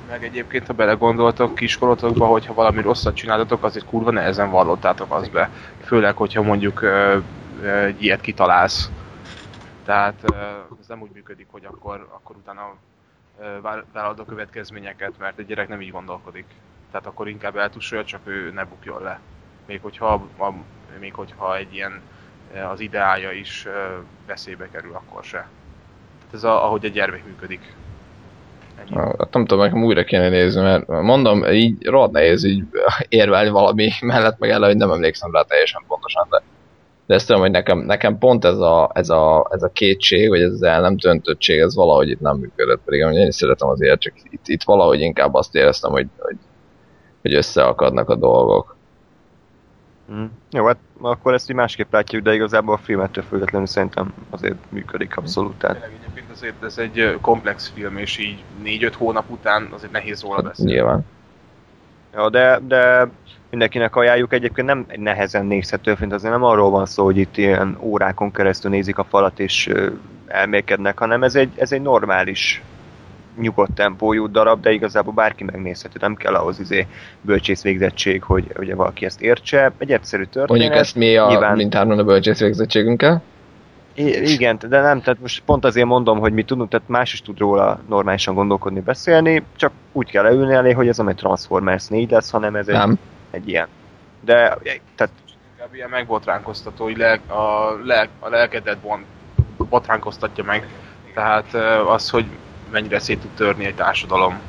Meg 0.09 0.23
egyébként, 0.23 0.67
ha 0.67 0.73
belegondoltok 0.73 1.55
kiskorotokba, 1.55 2.25
hogyha 2.25 2.53
valami 2.53 2.81
rosszat 2.81 3.15
csináltatok, 3.15 3.63
azért 3.63 3.85
kurva 3.85 4.11
nehezen 4.11 4.49
vallottátok 4.49 5.11
azt 5.11 5.31
be. 5.31 5.49
Főleg, 5.81 6.15
hogyha 6.15 6.41
mondjuk 6.41 6.81
ö, 6.81 7.17
ö, 7.61 7.87
ilyet 7.97 8.21
kitalálsz. 8.21 8.89
Tehát 9.85 10.19
ö, 10.23 10.35
ez 10.79 10.87
nem 10.87 11.01
úgy 11.01 11.11
működik, 11.13 11.47
hogy 11.51 11.65
akkor, 11.65 12.07
akkor 12.11 12.35
utána 12.35 12.73
vállalod 13.61 14.19
a 14.19 14.25
következményeket, 14.25 15.13
mert 15.17 15.39
egy 15.39 15.45
gyerek 15.45 15.67
nem 15.67 15.81
így 15.81 15.91
gondolkodik. 15.91 16.45
Tehát 16.91 17.07
akkor 17.07 17.27
inkább 17.27 17.57
eltussolja, 17.57 18.05
csak 18.05 18.21
ő 18.23 18.51
ne 18.51 18.65
bukjon 18.65 19.01
le. 19.01 19.19
Még 19.65 19.81
hogyha, 19.81 20.13
a, 20.37 20.53
még 20.99 21.13
hogyha 21.13 21.57
egy 21.57 21.73
ilyen 21.73 22.01
az 22.71 22.79
ideája 22.79 23.31
is 23.31 23.67
veszélybe 24.25 24.69
kerül, 24.69 24.93
akkor 24.93 25.23
se. 25.23 25.37
Tehát 26.17 26.33
ez 26.33 26.43
a, 26.43 26.65
ahogy 26.65 26.85
a 26.85 26.89
gyermek 26.89 27.25
működik. 27.25 27.75
Hát 28.95 29.33
nem 29.33 29.45
tudom, 29.45 29.63
nekem 29.63 29.83
újra 29.83 30.03
kéne 30.03 30.29
nézni, 30.29 30.61
mert 30.61 30.87
mondom, 30.87 31.45
így 31.45 31.85
rohadt 31.85 32.11
nehéz 32.11 32.43
így 32.43 32.63
érvelni 33.09 33.49
valami 33.49 33.89
mellett, 34.01 34.39
meg 34.39 34.49
ellen, 34.49 34.69
hogy 34.69 34.77
nem 34.77 34.91
emlékszem 34.91 35.31
rá 35.31 35.41
teljesen 35.41 35.83
pontosan, 35.87 36.27
de, 36.29 36.41
de 37.05 37.13
ezt 37.13 37.27
tudom, 37.27 37.41
hogy 37.41 37.51
nekem, 37.51 37.79
nekem 37.79 38.17
pont 38.17 38.45
ez 38.45 38.57
a, 38.57 38.91
ez, 38.93 39.09
a, 39.09 39.47
ez 39.51 39.63
a 39.63 39.69
kétség, 39.69 40.29
vagy 40.29 40.41
ez 40.41 40.51
az 40.51 40.63
el 40.63 40.81
nem 40.81 40.95
döntöttség, 40.95 41.59
ez 41.59 41.75
valahogy 41.75 42.09
itt 42.09 42.19
nem 42.19 42.37
működött, 42.37 42.81
pedig 42.85 42.99
én 42.99 43.27
is 43.27 43.35
szeretem 43.35 43.67
az 43.67 43.81
ilyet, 43.81 43.99
csak 43.99 44.13
itt, 44.29 44.47
itt 44.47 44.63
valahogy 44.63 44.99
inkább 44.99 45.33
azt 45.33 45.55
éreztem, 45.55 45.91
hogy, 45.91 46.07
hogy, 46.17 46.37
hogy 47.21 47.33
összeakadnak 47.33 48.09
a 48.09 48.15
dolgok. 48.15 48.75
Mm. 50.11 50.25
Jó, 50.51 50.65
hát 50.65 50.77
akkor 51.01 51.33
ezt 51.33 51.49
így 51.49 51.55
másképp 51.55 51.91
látjuk, 51.91 52.23
de 52.23 52.33
igazából 52.33 52.73
a 52.73 52.77
filmettől 52.77 53.23
függetlenül 53.23 53.67
szerintem 53.67 54.13
azért 54.29 54.55
működik 54.69 55.17
abszolút. 55.17 55.57
Tehát 55.57 55.89
azért 56.37 56.63
ez 56.63 56.77
egy 56.77 57.17
komplex 57.21 57.71
film, 57.75 57.97
és 57.97 58.17
így 58.17 58.43
4-5 58.63 58.93
hónap 58.97 59.29
után 59.29 59.69
azért 59.73 59.91
nehéz 59.91 60.21
róla 60.21 60.41
beszélni. 60.41 60.71
Nyilván. 60.71 61.05
Ja, 62.13 62.29
de, 62.29 62.59
de 62.67 63.07
mindenkinek 63.49 63.95
ajánljuk 63.95 64.33
egyébként 64.33 64.67
nem 64.67 64.85
egy 64.87 64.99
nehezen 64.99 65.45
nézhető 65.45 65.95
film, 65.95 66.11
azért 66.11 66.33
nem 66.33 66.43
arról 66.43 66.69
van 66.69 66.85
szó, 66.85 67.03
hogy 67.03 67.17
itt 67.17 67.37
ilyen 67.37 67.77
órákon 67.79 68.31
keresztül 68.31 68.71
nézik 68.71 68.97
a 68.97 69.03
falat 69.03 69.39
és 69.39 69.69
elmélkednek, 70.27 70.99
hanem 70.99 71.23
ez 71.23 71.35
egy, 71.35 71.49
ez 71.55 71.71
egy 71.71 71.81
normális 71.81 72.61
nyugodt 73.39 73.75
tempójú 73.75 74.31
darab, 74.31 74.61
de 74.61 74.71
igazából 74.71 75.13
bárki 75.13 75.43
megnézhető, 75.43 75.97
nem 76.01 76.15
kell 76.15 76.33
ahhoz 76.33 76.59
izé 76.59 76.87
bölcsész 77.21 77.61
végzettség, 77.61 78.23
hogy 78.23 78.45
ugye 78.59 78.75
valaki 78.75 79.05
ezt 79.05 79.21
értse. 79.21 79.71
Egy 79.77 79.91
egyszerű 79.91 80.23
történet. 80.23 80.49
Mondjuk 80.49 80.73
ezt 80.73 80.95
mi 80.95 81.17
a, 81.17 81.27
nyilván- 81.27 81.55
mindhárman 81.55 81.99
a 81.99 82.03
bölcsész 82.03 82.39
végzettségünkkel. 82.39 83.21
I- 83.99 84.31
igen, 84.31 84.57
de 84.69 84.81
nem, 84.81 85.01
tehát 85.01 85.19
most 85.19 85.43
pont 85.45 85.65
azért 85.65 85.87
mondom, 85.87 86.19
hogy 86.19 86.33
mi 86.33 86.43
tudunk, 86.43 86.69
tehát 86.69 86.87
más 86.87 87.13
is 87.13 87.21
tud 87.21 87.37
róla 87.37 87.79
normálisan 87.87 88.35
gondolkodni, 88.35 88.79
beszélni, 88.79 89.43
csak 89.55 89.71
úgy 89.91 90.11
kell 90.11 90.23
leülni 90.23 90.53
elé, 90.53 90.71
hogy 90.71 90.87
ez 90.87 90.97
nem 90.97 91.07
egy 91.07 91.15
Transformers 91.15 91.87
4 91.87 92.09
lesz, 92.09 92.29
hanem 92.29 92.55
ez 92.55 92.67
egy, 92.67 92.75
Nem. 92.75 92.99
egy 93.31 93.47
ilyen. 93.47 93.67
De, 94.19 94.57
tehát 94.95 95.13
Inkább 95.51 95.73
ilyen 95.73 95.89
megbotránkoztató, 95.89 96.83
hogy 96.83 96.97
le, 96.97 97.11
a, 97.27 97.71
lel, 97.83 98.07
a 98.19 98.29
lelkedet 98.29 98.77
bont, 98.77 99.05
botránkoztatja 99.69 100.43
meg. 100.43 100.67
Tehát 101.13 101.53
az, 101.87 102.09
hogy 102.09 102.25
mennyire 102.71 102.99
szét 102.99 103.19
tud 103.19 103.31
törni 103.35 103.65
egy 103.65 103.75
társadalom. 103.75 104.39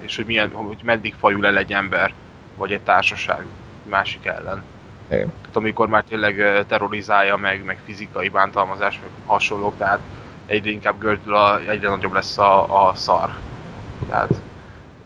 És 0.00 0.16
hogy, 0.16 0.26
milyen, 0.26 0.50
hogy 0.50 0.78
meddig 0.82 1.14
fajul 1.18 1.46
el 1.46 1.58
egy 1.58 1.72
ember, 1.72 2.12
vagy 2.56 2.72
egy 2.72 2.80
társaság 2.80 3.46
másik 3.82 4.26
ellen. 4.26 4.62
Igen. 5.10 5.32
Amikor 5.52 5.88
már 5.88 6.04
tényleg 6.04 6.64
terrorizálja 6.66 7.36
meg, 7.36 7.64
meg 7.64 7.78
fizikai 7.84 8.28
bántalmazás, 8.28 9.00
meg 9.00 9.10
hasonlók, 9.26 9.76
tehát 9.76 10.00
egyre 10.46 10.70
inkább 10.70 10.98
gördül, 10.98 11.34
a, 11.34 11.60
egyre 11.60 11.88
nagyobb 11.88 12.12
lesz 12.12 12.38
a, 12.38 12.88
a 12.88 12.94
szar. 12.94 13.30
Tehát 14.08 14.40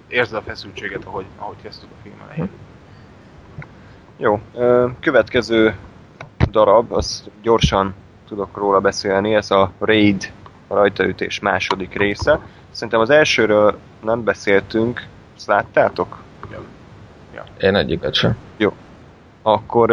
érzed 0.08 0.36
a 0.38 0.42
feszültséget, 0.42 1.04
ahogy, 1.04 1.24
ahogy 1.38 1.56
kezdtük 1.62 1.88
a 1.90 2.02
film 2.02 2.14
elején. 2.28 2.50
jó. 4.16 4.40
Ö, 4.54 4.86
Következő 5.00 5.74
darab, 6.50 6.92
az 6.92 7.24
gyorsan 7.42 7.94
tudok 8.28 8.56
róla 8.56 8.80
beszélni, 8.80 9.34
ez 9.34 9.50
a 9.50 9.72
Raid 9.78 10.32
a 10.66 10.74
rajtaütés 10.74 11.40
második 11.40 11.94
része. 11.94 12.40
Szerintem 12.70 13.00
az 13.00 13.10
elsőről 13.10 13.78
nem 14.04 14.24
beszéltünk, 14.24 15.06
ezt 15.36 15.46
láttátok? 15.46 16.22
Én 17.60 17.74
egyiket 17.74 18.14
sem. 18.14 18.36
Akkor, 19.42 19.90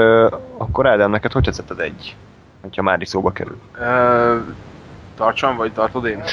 akkor 0.58 0.88
Ádám, 0.88 1.12
neked 1.12 1.32
hogy 1.32 1.44
tetszett 1.44 1.70
az 1.70 1.80
egy? 1.80 2.16
Hogyha 2.62 2.82
már 2.82 3.02
is 3.02 3.08
szóba 3.08 3.32
kerül. 3.32 3.58
Ö, 3.80 4.38
tartsam, 5.16 5.56
vagy 5.56 5.74
tartod 5.74 6.06
én? 6.06 6.24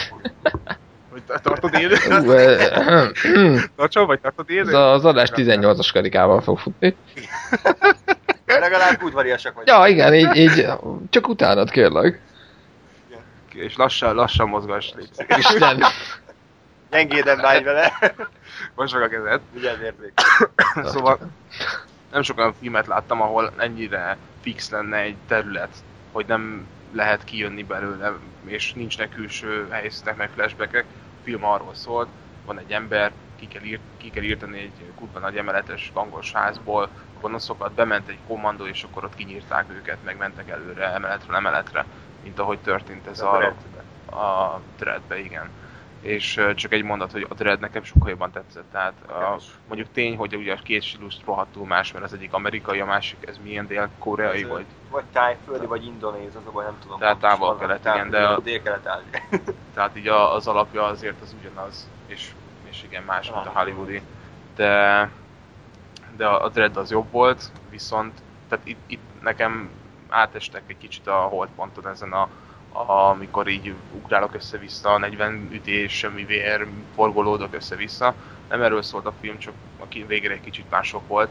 Vagy 1.11 1.25
ta- 1.27 1.43
tartod 1.43 1.75
én? 1.75 1.91
Tartsam, 3.77 4.07
vagy 4.07 4.21
tartod 4.21 4.51
én? 4.51 4.61
Ez 4.69 4.73
az 4.75 5.05
adás 5.05 5.31
18-as 5.35 5.91
karikával 5.93 6.41
fog 6.41 6.59
futni. 6.59 6.97
Legalább 8.47 9.03
udvariasak 9.03 9.55
vagy. 9.55 9.67
Ja, 9.67 9.87
igen, 9.87 10.15
így, 10.15 10.37
így 10.37 10.67
csak 11.11 11.29
utánad 11.29 11.71
kérlek. 11.71 12.21
És 13.53 13.77
lassan, 13.77 14.15
lassan 14.15 14.49
mozgass, 14.49 14.93
légy 14.97 15.09
szíves. 15.13 15.39
Isten. 15.39 15.83
Gyengéden 16.91 17.41
bánj 17.41 17.63
vele. 17.63 17.93
Most 18.75 18.93
meg 18.95 19.03
a 19.03 19.09
kezed. 19.09 19.41
Vigyázz 19.53 19.81
érték. 19.81 20.13
Szóval 20.85 21.19
nem 22.11 22.23
sok 22.23 22.39
olyan 22.39 22.55
filmet 22.55 22.87
láttam, 22.87 23.21
ahol 23.21 23.53
ennyire 23.57 24.17
fix 24.41 24.71
lenne 24.71 24.97
egy 24.97 25.17
terület, 25.27 25.85
hogy 26.13 26.27
nem 26.27 26.67
lehet 26.93 27.25
kijönni 27.25 27.63
belőle, 27.63 28.13
és 28.45 28.73
nincsnek 28.73 29.09
külső 29.09 29.69
helyzetek, 29.71 30.17
meg 30.17 30.31
flashbackek. 30.31 30.85
A 30.89 31.23
film 31.23 31.45
arról 31.45 31.75
szólt, 31.75 32.09
van 32.45 32.59
egy 32.59 32.73
ember, 32.73 33.13
ki 33.37 33.47
kell, 33.47 33.63
írt, 33.63 33.81
ki 33.97 34.11
kell 34.11 34.23
írtani 34.23 34.59
egy 34.59 34.93
kurva 34.95 35.19
nagy 35.19 35.37
emeletes 35.37 35.91
gangos 35.95 36.33
házból, 36.33 36.83
a 37.15 37.21
gonoszokat, 37.21 37.75
bement 37.75 38.09
egy 38.09 38.19
kommandó, 38.27 38.67
és 38.67 38.83
akkor 38.83 39.05
ott 39.05 39.15
kinyírták 39.15 39.71
őket, 39.71 40.03
meg 40.03 40.17
mentek 40.17 40.49
előre 40.49 40.93
emeletről 40.93 41.37
emeletre, 41.37 41.87
mint 42.23 42.39
ahogy 42.39 42.61
történt 42.61 43.07
ez 43.07 43.21
a, 43.21 43.55
a 44.07 44.61
Dreadbe, 44.77 45.19
igen. 45.19 45.51
És 46.01 46.41
csak 46.55 46.73
egy 46.73 46.83
mondat, 46.83 47.13
hogy 47.13 47.27
a 47.29 47.35
Dread 47.35 47.61
nekem 47.61 47.83
sokkal 47.83 48.11
jobban 48.11 48.31
tetszett. 48.31 48.71
Tehát 48.71 49.11
a, 49.11 49.39
mondjuk 49.67 49.91
tény, 49.93 50.17
hogy 50.17 50.37
ugye 50.37 50.53
a 50.53 50.57
két 50.63 50.83
stílus 50.83 51.17
rohadtul 51.25 51.67
más, 51.67 51.93
mert 51.93 52.05
az 52.05 52.13
egyik 52.13 52.33
amerikai, 52.33 52.81
a 52.81 52.85
másik 52.85 53.27
ez 53.27 53.39
milyen 53.39 53.67
dél-koreai, 53.67 54.45
vagy 54.45 54.67
Vagy 54.91 55.05
tájföldi, 55.05 55.67
vagy 55.67 55.85
indonéz, 55.85 56.35
az 56.37 56.47
a 56.47 56.51
baj, 56.51 56.65
nem 56.65 56.79
tudom. 56.81 56.99
Tehát 56.99 57.19
távol-kelet, 57.19 57.85
igen, 57.85 58.11
de 58.11 58.27
a- 58.27 58.41
Dél-kelet 58.41 58.89
tehát 59.75 59.97
így 59.97 60.09
az 60.09 60.47
alapja 60.47 60.85
azért 60.85 61.21
az 61.21 61.35
ugyanaz, 61.41 61.89
és, 62.07 62.35
és 62.63 62.83
igen, 62.83 63.03
más, 63.03 63.31
mint 63.31 63.47
a 63.47 63.53
hollywoodi. 63.59 64.03
De, 64.55 65.11
de 66.17 66.27
a, 66.27 66.49
Dread 66.49 66.77
az 66.77 66.91
jobb 66.91 67.11
volt, 67.11 67.51
viszont 67.71 68.23
tehát 68.49 68.67
itt, 68.67 68.81
itt 68.87 69.21
nekem 69.21 69.71
átestek 70.09 70.63
egy 70.67 70.79
kicsit 70.79 71.07
a 71.07 71.21
holdponton 71.21 71.89
ezen 71.89 72.13
a, 72.13 72.29
amikor 72.85 73.49
így 73.49 73.75
ugrálok 73.93 74.35
össze-vissza, 74.35 74.99
40 74.99 75.49
ütés, 75.53 75.93
semmi 75.93 76.25
vér, 76.25 76.67
forgolódok 76.95 77.55
össze-vissza. 77.55 78.15
Nem 78.49 78.63
erről 78.63 78.83
szólt 78.83 79.07
a 79.07 79.13
film, 79.21 79.39
csak 79.39 79.55
a 79.79 79.87
végére 80.07 80.35
egy 80.35 80.41
kicsit 80.41 80.71
mások 80.71 81.07
volt, 81.07 81.31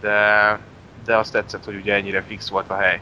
de, 0.00 0.58
de 1.04 1.16
azt 1.16 1.32
tetszett, 1.32 1.64
hogy 1.64 1.74
ugye 1.74 1.94
ennyire 1.94 2.22
fix 2.22 2.48
volt 2.48 2.70
a 2.70 2.76
hely, 2.76 3.00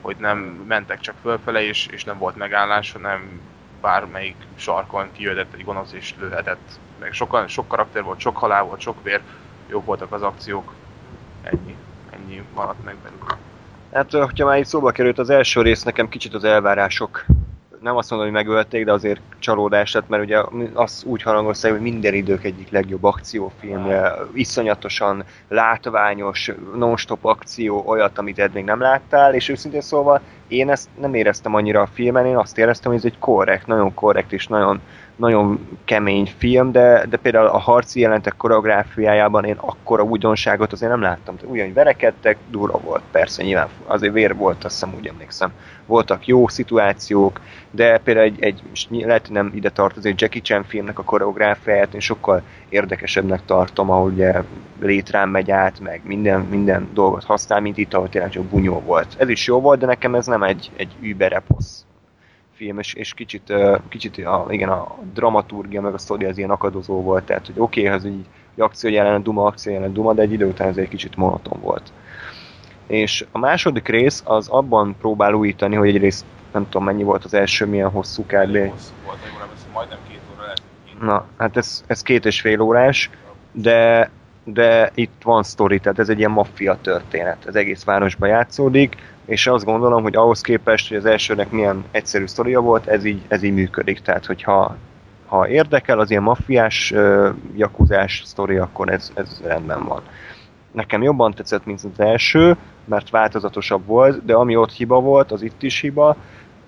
hogy 0.00 0.16
nem 0.16 0.38
mentek 0.68 1.00
csak 1.00 1.14
fölfele, 1.22 1.62
és, 1.62 1.86
és 1.86 2.04
nem 2.04 2.18
volt 2.18 2.36
megállás, 2.36 2.92
hanem 2.92 3.40
bármelyik 3.80 4.36
sarkon 4.54 5.12
kijöhetett 5.12 5.54
egy 5.54 5.64
gonosz 5.64 5.92
és 5.92 6.14
lőhetett. 6.18 6.78
Meg 7.00 7.12
sok, 7.12 7.44
sok 7.46 7.68
karakter 7.68 8.02
volt, 8.02 8.20
sok 8.20 8.36
halál 8.36 8.62
volt, 8.62 8.80
sok 8.80 9.02
vér, 9.02 9.20
jók 9.66 9.84
voltak 9.84 10.12
az 10.12 10.22
akciók. 10.22 10.72
Ennyi. 11.42 11.76
Ennyi 12.10 12.42
maradt 12.54 12.84
meg 12.84 12.96
belőle. 12.96 13.45
Hát, 13.96 14.12
hogyha 14.12 14.46
már 14.46 14.58
itt 14.58 14.64
szóba 14.64 14.90
került 14.90 15.18
az 15.18 15.30
első 15.30 15.62
rész, 15.62 15.82
nekem 15.82 16.08
kicsit 16.08 16.34
az 16.34 16.44
elvárások 16.44 17.24
nem 17.80 17.96
azt 17.96 18.10
mondom, 18.10 18.28
hogy 18.28 18.36
megölték, 18.36 18.84
de 18.84 18.92
azért 18.92 19.20
csalódás 19.38 19.92
lett, 19.92 20.08
mert 20.08 20.22
ugye 20.22 20.38
az 20.74 21.04
úgy 21.06 21.22
harangozták, 21.22 21.72
hogy 21.72 21.80
minden 21.80 22.14
idők 22.14 22.44
egyik 22.44 22.70
legjobb 22.70 23.04
akciófilmje, 23.04 24.12
iszonyatosan 24.34 25.24
látványos, 25.48 26.50
non-stop 26.74 27.24
akció, 27.24 27.82
olyat, 27.86 28.18
amit 28.18 28.38
eddig 28.38 28.64
nem 28.64 28.80
láttál, 28.80 29.34
és 29.34 29.48
őszintén 29.48 29.80
szóval 29.80 30.20
én 30.48 30.70
ezt 30.70 30.88
nem 31.00 31.14
éreztem 31.14 31.54
annyira 31.54 31.80
a 31.80 31.88
filmen, 31.92 32.26
én 32.26 32.36
azt 32.36 32.58
éreztem, 32.58 32.90
hogy 32.90 33.00
ez 33.00 33.12
egy 33.12 33.18
korrekt, 33.18 33.66
nagyon 33.66 33.94
korrekt 33.94 34.32
és 34.32 34.46
nagyon, 34.46 34.80
nagyon 35.16 35.68
kemény 35.84 36.32
film, 36.38 36.72
de, 36.72 37.06
de 37.08 37.16
például 37.16 37.46
a 37.46 37.58
harci 37.58 38.00
jelentek 38.00 38.36
koreográfiájában 38.36 39.44
én 39.44 39.56
akkora 39.56 40.02
újdonságot 40.02 40.72
azért 40.72 40.90
nem 40.90 41.00
láttam. 41.00 41.36
Ugyan 41.44 41.72
verekedtek, 41.72 42.36
durva 42.50 42.78
volt, 42.78 43.02
persze 43.10 43.42
nyilván 43.42 43.68
azért 43.86 44.12
vér 44.12 44.34
volt, 44.34 44.64
azt 44.64 44.74
hiszem 44.74 44.94
úgy 44.98 45.06
emlékszem. 45.06 45.52
Voltak 45.86 46.26
jó 46.26 46.48
szituációk, 46.48 47.40
de 47.70 47.98
például 47.98 48.26
egy, 48.26 48.42
egy 48.42 48.62
lehet, 48.90 49.30
nem 49.30 49.52
ide 49.54 49.70
tartozik, 49.70 50.12
egy 50.12 50.20
Jackie 50.20 50.42
Chan 50.42 50.64
filmnek 50.64 50.98
a 50.98 51.04
koreográfiáját 51.04 51.94
én 51.94 52.00
sokkal 52.00 52.42
érdekesebbnek 52.68 53.44
tartom, 53.44 53.90
ahol 53.90 54.10
ugye 54.10 54.42
létrán 54.80 55.28
megy 55.28 55.50
át, 55.50 55.80
meg 55.80 56.00
minden, 56.04 56.40
minden 56.40 56.88
dolgot 56.94 57.24
használ, 57.24 57.60
mint 57.60 57.78
itt, 57.78 57.94
ahol 57.94 58.08
tényleg 58.08 58.30
csak 58.30 58.44
bunyó 58.44 58.80
volt. 58.80 59.14
Ez 59.18 59.28
is 59.28 59.46
jó 59.46 59.60
volt, 59.60 59.78
de 59.78 59.86
nekem 59.86 60.14
ez 60.14 60.26
nem 60.26 60.42
egy, 60.42 60.70
egy 60.76 60.92
übereposz 61.00 61.85
film, 62.56 62.78
és, 62.78 62.94
és 62.94 63.14
kicsit, 63.14 63.52
kicsit 63.88 64.26
a, 64.26 64.46
igen, 64.48 64.68
a 64.68 64.96
dramaturgia 65.14 65.80
meg 65.80 65.94
a 65.94 65.98
sztori 65.98 66.24
az 66.24 66.38
ilyen 66.38 66.50
akadozó 66.50 67.02
volt, 67.02 67.24
tehát 67.24 67.46
hogy 67.46 67.54
oké, 67.58 67.80
okay, 67.80 67.92
ez 67.92 68.04
így 68.04 68.26
egy 68.54 68.60
akció 68.62 68.90
jelenet, 68.90 69.22
duma, 69.22 69.44
akció 69.44 69.72
jelenet, 69.72 69.94
duma, 69.94 70.14
de 70.14 70.22
egy 70.22 70.32
idő 70.32 70.46
után 70.46 70.68
ez 70.68 70.76
egy 70.76 70.88
kicsit 70.88 71.16
monoton 71.16 71.60
volt. 71.60 71.92
És 72.86 73.26
a 73.32 73.38
második 73.38 73.88
rész 73.88 74.22
az 74.24 74.48
abban 74.48 74.96
próbál 74.98 75.32
újítani, 75.32 75.74
hogy 75.74 75.88
egyrészt 75.88 76.24
nem 76.52 76.68
tudom 76.68 76.86
mennyi 76.86 77.02
volt 77.02 77.24
az 77.24 77.34
első, 77.34 77.66
milyen 77.66 77.90
hosszú 77.90 78.26
kell 78.26 78.46
Hosszú 78.46 78.92
volt, 79.04 79.18
majdnem 79.72 79.98
két 80.08 80.20
óra 80.34 80.46
lesz. 80.46 80.62
Na, 81.00 81.26
hát 81.36 81.56
ez, 81.56 81.84
ez 81.86 82.02
két 82.02 82.24
és 82.24 82.40
fél 82.40 82.60
órás, 82.60 83.10
de, 83.52 84.10
de 84.44 84.90
itt 84.94 85.22
van 85.22 85.42
sztori, 85.42 85.78
tehát 85.78 85.98
ez 85.98 86.08
egy 86.08 86.18
ilyen 86.18 86.30
maffia 86.30 86.78
történet. 86.80 87.46
Ez 87.46 87.54
egész 87.54 87.84
városban 87.84 88.28
játszódik, 88.28 88.96
és 89.26 89.46
azt 89.46 89.64
gondolom, 89.64 90.02
hogy 90.02 90.16
ahhoz 90.16 90.40
képest, 90.40 90.88
hogy 90.88 90.96
az 90.96 91.04
elsőnek 91.04 91.50
milyen 91.50 91.84
egyszerű 91.90 92.26
sztoria 92.26 92.60
volt, 92.60 92.86
ez 92.86 93.04
így, 93.04 93.22
ez 93.28 93.42
így 93.42 93.54
működik. 93.54 94.00
Tehát, 94.00 94.26
hogyha 94.26 94.76
ha 95.26 95.48
érdekel 95.48 95.98
az 95.98 96.10
ilyen 96.10 96.22
maffiás, 96.22 96.90
uh, 96.90 97.28
jakuzás 97.54 98.22
sztori, 98.24 98.56
akkor 98.56 98.88
ez, 98.88 99.12
ez 99.14 99.40
rendben 99.44 99.84
van. 99.84 100.02
Nekem 100.72 101.02
jobban 101.02 101.32
tetszett, 101.32 101.66
mint 101.66 101.80
az 101.92 102.00
első, 102.00 102.56
mert 102.84 103.10
változatosabb 103.10 103.86
volt, 103.86 104.24
de 104.24 104.34
ami 104.34 104.56
ott 104.56 104.72
hiba 104.72 105.00
volt, 105.00 105.32
az 105.32 105.42
itt 105.42 105.62
is 105.62 105.80
hiba, 105.80 106.16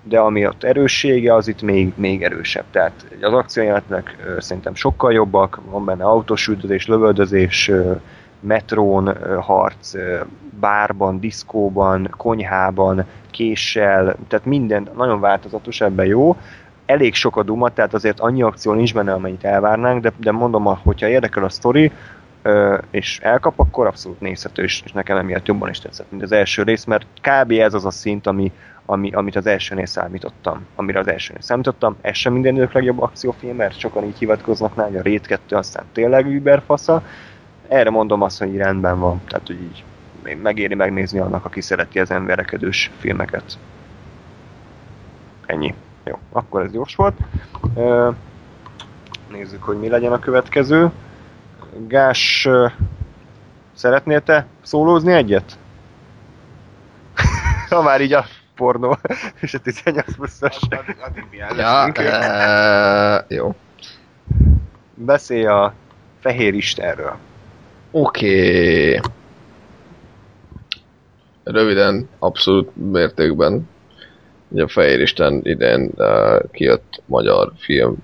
de 0.03 0.19
ami 0.19 0.47
ott 0.47 0.63
erőssége, 0.63 1.33
az 1.33 1.47
itt 1.47 1.61
még, 1.61 1.93
még 1.95 2.23
erősebb. 2.23 2.65
Tehát 2.71 3.05
az 3.21 3.33
akciójelenetnek 3.33 4.15
ö, 4.25 4.39
szerintem 4.39 4.75
sokkal 4.75 5.13
jobbak, 5.13 5.59
van 5.69 5.85
benne 5.85 6.03
autós 6.03 6.51
lövöldözés, 6.87 7.67
ö, 7.67 7.91
metrón 8.39 9.17
harc, 9.41 9.93
bárban, 10.59 11.19
diszkóban, 11.19 12.13
konyhában, 12.17 13.05
késsel, 13.31 14.15
tehát 14.27 14.45
minden 14.45 14.89
nagyon 14.95 15.19
változatos, 15.19 15.81
ebben 15.81 16.05
jó. 16.05 16.35
Elég 16.85 17.13
sok 17.13 17.37
a 17.37 17.43
duma, 17.43 17.69
tehát 17.69 17.93
azért 17.93 18.19
annyi 18.19 18.41
akció 18.41 18.73
nincs 18.73 18.93
benne, 18.93 19.13
amennyit 19.13 19.43
elvárnánk, 19.43 20.01
de, 20.01 20.11
de 20.17 20.31
mondom, 20.31 20.65
hogyha 20.83 21.07
érdekel 21.07 21.43
a 21.43 21.49
sztori, 21.49 21.91
és 22.91 23.19
elkap, 23.19 23.59
akkor 23.59 23.87
abszolút 23.87 24.19
nézhető, 24.19 24.63
és, 24.63 24.83
nekem 24.93 25.17
emiatt 25.17 25.45
jobban 25.45 25.69
is 25.69 25.79
tetszett, 25.79 26.11
mint 26.11 26.23
az 26.23 26.31
első 26.31 26.63
rész, 26.63 26.83
mert 26.83 27.05
kb. 27.21 27.51
ez 27.51 27.73
az 27.73 27.85
a 27.85 27.91
szint, 27.91 28.27
ami, 28.27 28.51
ami, 28.85 29.11
amit 29.11 29.35
az 29.35 29.45
elsőnél 29.45 29.85
számítottam, 29.85 30.65
amire 30.75 30.99
az 30.99 31.07
elsőnél 31.07 31.41
számítottam. 31.41 31.97
Ez 32.01 32.15
sem 32.15 32.33
minden 32.33 32.55
idők 32.55 32.71
legjobb 32.71 33.01
akciófilm, 33.01 33.55
mert 33.55 33.79
sokan 33.79 34.03
így 34.03 34.17
hivatkoznak 34.17 34.75
rá, 34.75 34.83
hogy 34.83 34.95
a 34.95 35.03
Raid 35.03 35.27
2 35.27 35.55
aztán 35.55 35.83
tényleg 35.93 36.25
überfasza. 36.25 37.03
Erre 37.69 37.89
mondom 37.89 38.21
azt, 38.21 38.39
hogy 38.39 38.47
így 38.47 38.57
rendben 38.57 38.99
van, 38.99 39.21
tehát 39.27 39.47
hogy 39.47 39.61
így 39.61 39.83
megéri 40.41 40.75
megnézni 40.75 41.19
annak, 41.19 41.45
aki 41.45 41.61
szereti 41.61 41.99
az 41.99 42.11
emberekedős 42.11 42.91
filmeket. 42.97 43.57
Ennyi. 45.45 45.73
Jó, 46.03 46.19
akkor 46.31 46.61
ez 46.61 46.71
gyors 46.71 46.95
volt. 46.95 47.17
Nézzük, 49.31 49.63
hogy 49.63 49.79
mi 49.79 49.89
legyen 49.89 50.11
a 50.11 50.19
következő. 50.19 50.91
Gás, 51.87 52.47
szeretnél 53.73 54.23
te 54.23 54.45
szólózni 54.61 55.13
egyet? 55.13 55.57
ha 57.69 57.81
már 57.81 58.01
így 58.01 58.13
a 58.13 58.25
pornó 58.55 58.97
és 59.41 59.53
a 59.53 59.59
18 59.59 60.15
pluszos. 60.15 60.57
Addig, 60.69 60.97
addig 60.99 61.25
mi 61.31 61.39
el 61.39 61.55
Ja, 61.55 61.91
e, 61.93 63.25
jó. 63.27 63.55
Beszélj 64.93 65.45
a 65.45 65.73
Fehér 66.19 66.53
Istenről. 66.53 67.17
Oké. 67.91 68.97
Okay. 68.97 69.11
Röviden, 71.43 72.09
abszolút 72.19 72.91
mértékben. 72.91 73.69
Ugye 74.47 74.63
a 74.63 74.67
Fehér 74.67 74.99
Isten 74.99 75.39
idén 75.43 75.91
uh, 75.95 76.41
kijött 76.51 77.01
magyar 77.05 77.51
film, 77.57 77.97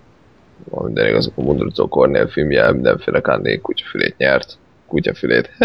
van 0.70 0.86
minden 0.86 1.08
igaz, 1.08 1.32
a 1.36 1.42
Mundrucó 1.42 1.88
Kornél 1.88 2.28
filmje, 2.28 2.72
mindenféle 2.72 3.22
Kánné 3.22 3.58
kutyafülét 3.58 4.18
nyert. 4.18 4.58
Kutyafülét. 4.88 5.50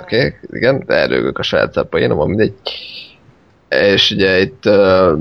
Oké, 0.00 0.16
okay, 0.16 0.34
igen, 0.50 0.82
de 0.86 0.94
elrögök 0.94 1.38
a 1.38 1.42
saját 1.42 1.72
szápainom, 1.72 2.28
mindegy. 2.28 2.54
És 3.68 4.10
ugye 4.10 4.40
itt 4.40 4.66
uh, 4.66 5.18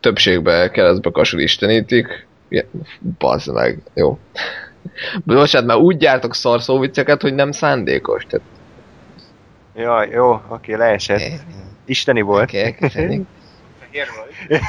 többségben 0.00 0.70
keresztbe 0.70 1.10
kasul 1.10 1.40
istenítik. 1.40 2.26
Ja, 2.48 2.64
meg, 3.52 3.82
jó. 3.94 4.18
Bocsánat, 5.24 5.68
mert 5.68 5.80
úgy 5.80 5.96
gyártok 5.96 6.34
szarszóvicceket, 6.34 7.22
hogy 7.22 7.34
nem 7.34 7.52
szándékos. 7.52 8.26
Tehát, 8.26 8.46
Jaj, 9.76 10.08
jó, 10.08 10.42
oké, 10.48 10.74
leesett. 10.74 11.40
Isteni 11.84 12.20
volt. 12.20 12.42
Oké, 12.42 12.74
köszönjük. 12.74 13.26
Fehér 13.78 14.06
vagy? 14.16 14.58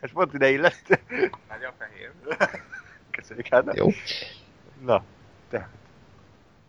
Ez 0.00 0.10
pont 0.12 0.34
ide 0.34 0.50
illett. 0.50 1.00
Nagyon 1.48 1.72
fehér. 1.78 2.10
Köszönjük, 3.10 3.46
hát. 3.50 3.76
Jó. 3.76 3.86
Na, 4.84 5.02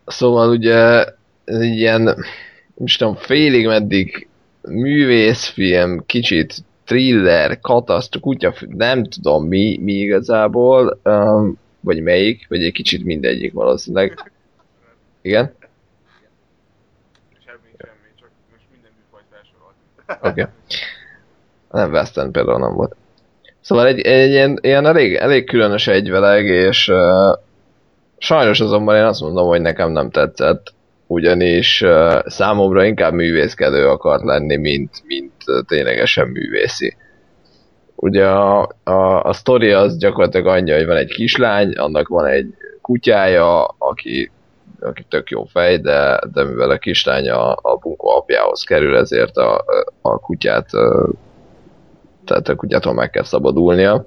Szóval 0.06 0.48
ugye 0.48 1.04
ez 1.44 1.58
egy 1.58 1.76
ilyen, 1.76 2.02
nem 2.02 2.86
tudom, 2.98 3.14
félig 3.14 3.66
meddig 3.66 4.28
művészfilm, 4.60 6.06
kicsit 6.06 6.54
thriller, 6.92 7.60
katasztro, 7.60 8.20
kutya, 8.20 8.54
nem 8.68 9.04
tudom 9.04 9.46
mi, 9.46 9.78
mi 9.82 9.92
igazából, 9.92 11.00
um, 11.04 11.58
vagy 11.80 12.02
melyik, 12.02 12.46
vagy 12.48 12.62
egy 12.62 12.72
kicsit 12.72 13.04
mindegyik 13.04 13.52
valószínűleg. 13.52 14.32
Igen? 15.22 15.52
Semmi, 17.44 17.58
semmi, 17.78 18.08
csak 18.18 18.28
most 18.50 18.64
minden 18.72 18.90
műfajt 18.96 19.24
felsorolt. 19.30 19.74
Oké. 20.22 20.40
Okay. 20.40 20.52
Nem 21.70 21.90
West 21.90 22.18
End 22.18 22.32
például 22.32 22.58
nem 22.58 22.74
volt. 22.74 22.96
Szóval 23.60 23.86
egy, 23.86 24.00
egy 24.00 24.30
ilyen, 24.30 24.58
ilyen 24.60 24.86
elég, 24.86 25.14
elég 25.14 25.44
különös 25.44 25.86
egyveleg, 25.86 26.46
és 26.46 26.88
uh, 26.88 27.38
sajnos 28.18 28.60
azonban 28.60 28.96
én 28.96 29.04
azt 29.04 29.20
mondom, 29.20 29.46
hogy 29.46 29.60
nekem 29.60 29.90
nem 29.90 30.10
tetszett, 30.10 30.72
ugyanis 31.06 31.84
számomra 32.24 32.84
inkább 32.84 33.12
művészkedő 33.12 33.88
akart 33.88 34.24
lenni, 34.24 34.56
mint, 34.56 34.90
mint 35.06 35.32
ténylegesen 35.66 36.28
művészi. 36.28 36.96
Ugye 37.94 38.26
a, 38.26 38.68
a, 38.84 39.22
a 39.22 39.32
sztori 39.32 39.70
az 39.72 39.96
gyakorlatilag 39.96 40.46
annyi, 40.46 40.70
hogy 40.70 40.86
van 40.86 40.96
egy 40.96 41.12
kislány, 41.12 41.72
annak 41.72 42.08
van 42.08 42.26
egy 42.26 42.54
kutyája, 42.80 43.64
aki, 43.64 44.30
aki 44.80 45.04
tök 45.08 45.30
jó 45.30 45.44
fej, 45.44 45.78
de, 45.78 46.20
de 46.32 46.44
mivel 46.44 46.70
a 46.70 46.78
kislány 46.78 47.30
a, 47.30 47.50
a 47.50 47.76
bunkó 47.80 48.08
apjához 48.08 48.62
kerül, 48.62 48.96
ezért 48.96 49.36
a, 49.36 49.64
a 50.00 50.18
kutyát 50.18 50.70
tehát 52.24 52.48
a 52.48 52.54
kutyától 52.54 52.92
meg 52.92 53.10
kell 53.10 53.22
szabadulnia. 53.22 54.06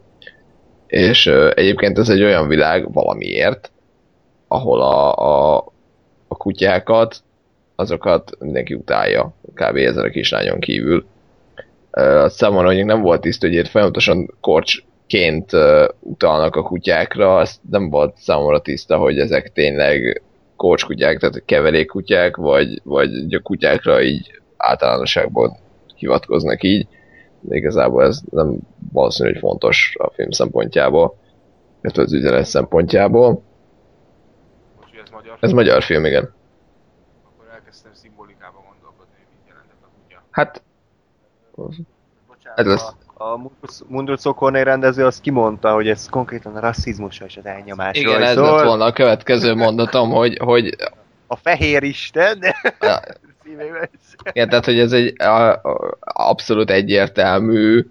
És 0.88 1.28
egyébként 1.54 1.98
ez 1.98 2.10
egy 2.10 2.24
olyan 2.24 2.48
világ 2.48 2.94
valamiért, 2.94 3.72
ahol 4.48 4.82
a, 4.82 5.14
a, 5.14 5.66
a 6.36 6.38
kutyákat, 6.38 7.24
azokat 7.76 8.32
mindenki 8.40 8.74
utálja, 8.74 9.34
kb. 9.54 9.76
ezen 9.76 10.04
a 10.04 10.10
kislányon 10.10 10.60
kívül. 10.60 11.06
Uh, 11.92 12.28
számomra 12.28 12.66
mondjuk 12.66 12.88
nem 12.88 13.02
volt 13.02 13.22
tiszta, 13.22 13.48
hogy 13.48 13.68
folyamatosan 13.68 14.34
korcsként 14.42 15.52
utalnak 16.00 16.56
a 16.56 16.64
kutyákra, 16.64 17.38
az 17.38 17.60
nem 17.70 17.90
volt 17.90 18.16
számomra 18.18 18.62
tiszta, 18.62 18.98
hogy 18.98 19.20
ezek 19.20 19.52
tényleg 19.54 20.24
korcskutyák, 20.56 21.20
tehát 21.20 21.44
keverékkutyák, 21.46 22.36
vagy, 22.36 22.82
vagy 22.84 23.34
a 23.34 23.40
kutyákra 23.40 24.02
így 24.02 24.42
általánosságban 24.58 25.58
hivatkoznak 25.96 26.64
így 26.64 26.88
de 27.48 27.56
igazából 27.56 28.04
ez 28.04 28.22
nem 28.32 28.58
valószínű, 28.92 29.30
hogy 29.30 29.40
fontos 29.40 29.96
a 30.00 30.10
film 30.10 30.32
szempontjából, 30.32 31.16
illetve 31.82 32.04
az 32.04 32.14
üzenet 32.14 32.46
szempontjából. 32.46 33.42
Ez 35.46 35.52
magyar 35.52 35.84
film, 35.84 36.06
igen. 36.06 36.34
akkor 37.26 37.54
elkezdtem 37.54 37.92
szimbolikába 37.94 38.64
gondolkodni, 38.68 39.14
hogy 39.18 39.28
mit 39.38 39.48
jelentett 39.48 39.82
a 39.82 39.90
kutya. 40.02 40.22
Hát, 40.32 40.62
bocsánat, 42.28 42.60
Ez 42.60 42.66
lesz. 42.66 42.94
a, 43.14 43.24
a 43.24 43.40
Mundrucó 43.88 44.34
Kornél 44.34 44.64
rendező 44.64 45.06
azt 45.06 45.22
kimondta, 45.22 45.74
hogy 45.74 45.88
ez 45.88 46.10
konkrétan 46.10 46.56
a 46.56 46.60
rasszizmusra 46.60 47.26
és 47.26 47.38
az 47.38 47.46
elnyomásról 47.46 48.14
igen, 48.14 48.24
ez 48.28 48.36
szól. 48.36 48.56
lett 48.56 48.66
volna 48.66 48.86
a 48.86 48.94
következő 48.94 49.54
mondatom, 49.56 50.10
hogy, 50.10 50.38
hogy 50.38 50.76
A 51.28 51.36
Fehér 51.36 51.84
Isten, 51.84 52.40
ja, 52.80 53.00
igen, 54.32 54.50
tehát, 54.50 54.66
hogy 54.66 54.80
ez 54.80 54.92
egy 54.92 55.22
a, 55.22 55.52
a, 55.52 55.98
abszolút 56.00 56.70
egyértelmű, 56.70 57.88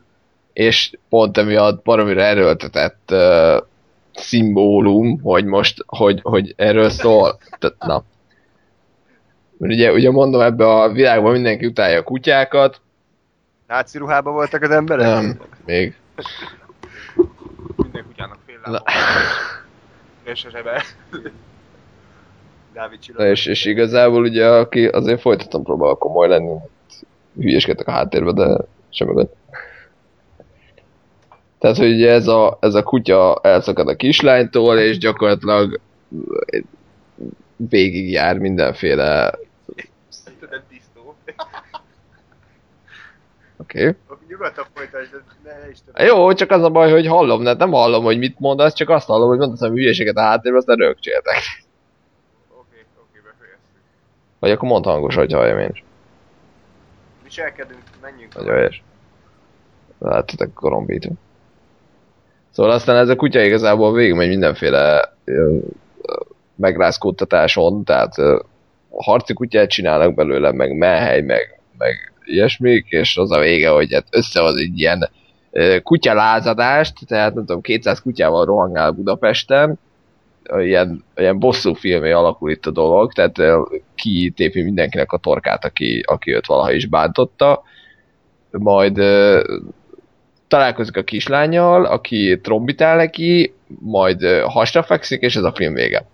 és 0.53 0.91
pont 1.09 1.39
emiatt 1.39 1.83
baromira 1.83 2.23
erőltetett 2.23 3.09
uh, 3.13 3.57
szimbólum, 4.15 5.21
hogy 5.23 5.45
most, 5.45 5.85
hogy, 5.87 6.21
hogy 6.23 6.55
erről 6.57 6.89
szól. 6.89 7.39
Tehát, 7.59 7.77
na. 7.79 8.05
Mert 9.59 9.73
ugye, 9.73 9.93
ugye 9.93 10.11
mondom, 10.11 10.41
ebbe 10.41 10.67
a 10.67 10.93
világban 10.93 11.33
mindenki 11.33 11.67
utálja 11.67 11.99
a 11.99 12.03
kutyákat, 12.03 12.81
Náci 13.67 13.99
ruhában 13.99 14.33
voltak 14.33 14.63
az 14.63 14.71
emberek? 14.71 15.07
nem, 15.07 15.41
még. 15.65 15.97
Minden 17.77 18.05
kutyának 18.07 18.39
fél 18.47 18.59
lába. 18.63 18.83
És 20.23 20.45
a 20.45 20.51
zsebe. 20.51 20.83
Dávid 22.73 22.99
Na 23.17 23.27
és, 23.27 23.47
és 23.47 23.65
igazából 23.65 24.23
ugye, 24.23 24.47
aki 24.47 24.87
azért 24.87 25.21
folytatom 25.21 25.63
próbál 25.63 25.95
komoly 25.95 26.29
lenni, 26.29 26.57
hülyeskedtek 27.35 27.87
a 27.87 27.91
háttérbe, 27.91 28.33
de 28.33 28.65
semmi 28.91 29.13
gond. 29.13 29.29
Tehát, 31.65 31.79
hogy 31.79 32.05
ez 32.05 32.27
a, 32.27 32.59
ez 32.61 32.75
a 32.75 32.83
kutya 32.83 33.39
elszakad 33.43 33.89
a 33.89 33.97
kislánytól, 33.97 34.79
és 34.79 34.99
gyakorlatilag 34.99 35.81
végigjár 37.57 38.39
mindenféle... 38.39 39.39
Tudod, 40.41 40.63
tisztó. 40.69 41.15
Oké. 43.57 43.87
Okay. 43.87 43.95
Nyugodtan 44.29 44.65
folytasd, 44.75 45.23
ne, 45.45 45.71
is 45.71 45.77
tudom. 45.85 46.07
Jó, 46.07 46.33
csak 46.33 46.51
az 46.51 46.63
a 46.63 46.71
baj, 46.71 46.91
hogy 46.91 47.07
hallom, 47.07 47.43
ne, 47.43 47.53
nem 47.53 47.71
hallom, 47.71 48.05
hogy 48.05 48.19
mit 48.19 48.39
mondasz, 48.39 48.75
csak 48.75 48.89
azt 48.89 49.07
hallom, 49.07 49.29
hogy 49.29 49.39
mondasz 49.39 49.63
a 49.63 49.69
hülyeséget 49.69 50.17
a 50.17 50.21
háttérben, 50.21 50.61
aztán 50.61 50.77
rögcséltek. 50.77 51.37
Oké, 52.49 52.87
oké, 53.01 53.19
befejeztük. 53.25 53.83
Vagy 54.39 54.51
akkor 54.51 54.69
mondd 54.69 54.85
hangos, 54.85 55.15
hogy 55.15 55.33
halljam 55.33 55.59
én 55.59 55.71
is. 55.73 55.85
Viselkedünk, 57.23 57.83
menjünk. 58.03 58.35
Nagyon 58.35 58.55
helyes. 58.55 58.83
Látjátok, 59.99 60.55
korombító. 60.55 61.13
Szóval 62.55 62.73
aztán 62.73 62.97
ez 62.97 63.09
a 63.09 63.17
kutya 63.17 63.41
igazából 63.41 63.93
végigmegy 63.93 64.29
mindenféle 64.29 65.13
megrázkódtatáson, 66.57 67.85
tehát 67.85 68.15
harci 68.91 69.33
kutyát 69.33 69.71
csinálnak 69.71 70.15
belőle, 70.15 70.53
meg 70.53 70.77
melhely, 70.77 71.21
meg, 71.21 71.61
meg 71.79 72.13
ilyesmik, 72.25 72.87
és 72.89 73.17
az 73.17 73.31
a 73.31 73.39
vége, 73.39 73.69
hogy 73.69 73.93
hát 73.93 74.07
összehoz 74.11 74.57
egy 74.57 74.79
ilyen 74.79 75.11
kutyalázadást, 75.83 77.07
tehát 77.07 77.35
nem 77.35 77.45
tudom, 77.45 77.61
200 77.61 78.01
kutyával 78.01 78.45
rohangál 78.45 78.91
Budapesten, 78.91 79.79
ilyen, 80.59 81.05
ilyen 81.17 81.39
bosszú 81.39 81.75
filmé 81.75 82.11
alakul 82.11 82.51
itt 82.51 82.67
a 82.67 82.71
dolog, 82.71 83.13
tehát 83.13 83.39
ö, 83.39 83.63
kitépi 83.95 84.63
mindenkinek 84.63 85.13
a 85.13 85.19
torkát, 85.19 85.65
aki, 85.65 86.03
aki 86.07 86.35
őt 86.35 86.47
valaha 86.47 86.73
is 86.73 86.87
bántotta, 86.87 87.63
majd 88.51 88.99
találkozik 90.49 90.97
a 90.97 91.03
kislányjal, 91.03 91.85
aki 91.85 92.41
trombitál 92.43 92.97
neki, 92.97 93.55
majd 93.81 94.23
hasra 94.45 94.83
fekszik, 94.83 95.21
és 95.21 95.37
ez 95.37 95.43
a 95.43 95.53
film 95.55 95.75
vége. 95.75 96.07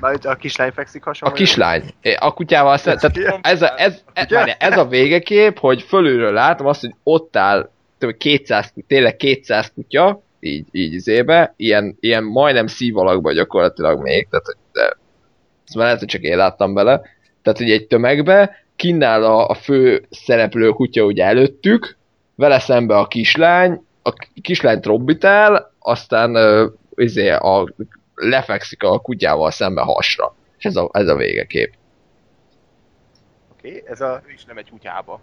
Már 0.00 0.18
a 0.22 0.34
kislány 0.34 0.70
fekszik 0.70 1.02
A 1.02 1.08
hasonló. 1.08 1.34
kislány. 1.34 1.82
É, 2.02 2.12
A 2.14 2.34
kutyával 2.34 2.76
szemben. 2.76 3.12
Tehát 3.12 3.40
ez 3.42 3.62
a, 3.62 3.80
ez, 3.80 4.02
ez, 4.12 4.28
várjál, 4.28 4.56
ez 4.58 4.78
a 4.78 4.86
végekép, 4.86 5.58
hogy 5.58 5.82
fölülről 5.82 6.32
látom 6.32 6.66
azt, 6.66 6.80
hogy 6.80 6.94
ott 7.02 7.36
áll 7.36 7.70
több 7.98 8.16
200, 8.16 8.72
tényleg 8.86 9.16
200 9.16 9.72
kutya, 9.74 10.22
így, 10.40 10.66
így 10.70 10.92
izébe, 10.92 11.54
ilyen, 11.56 11.96
ilyen 12.00 12.24
majdnem 12.24 12.66
szív 12.66 12.96
alakban 12.96 13.34
gyakorlatilag 13.34 14.02
még, 14.02 14.28
tehát 14.30 14.56
de, 14.72 14.82
ezt 15.66 15.74
már 15.74 15.84
lehet, 15.84 15.98
hogy 15.98 16.08
csak 16.08 16.22
én 16.22 16.36
láttam 16.36 16.74
bele, 16.74 17.00
tehát 17.42 17.58
hogy 17.58 17.70
egy 17.70 17.86
tömegbe, 17.86 18.64
kinnál 18.76 19.22
a, 19.22 19.48
a 19.48 19.54
fő 19.54 20.06
szereplő 20.10 20.70
kutya 20.70 21.04
ugye 21.04 21.24
előttük, 21.24 21.97
vele 22.38 22.58
szembe 22.58 22.96
a 22.96 23.06
kislány, 23.06 23.84
a 24.02 24.12
kislány 24.42 24.80
trombitál, 24.80 25.72
aztán 25.78 26.34
ö, 26.34 26.66
izé, 26.94 27.30
a, 27.30 27.74
lefekszik 28.14 28.82
a 28.82 28.98
kutyával 28.98 29.50
szembe 29.50 29.80
hasra. 29.80 30.34
És 30.58 30.64
ez 30.64 30.76
a, 30.76 30.88
ez 30.92 31.08
a 31.08 31.16
végekép. 31.16 31.72
Oké, 33.52 33.68
okay, 33.68 33.82
ez 33.86 34.00
a... 34.00 34.22
Ő 34.26 34.32
is 34.32 34.44
nem 34.44 34.56
egy 34.56 34.70
kutyába. 34.70 35.20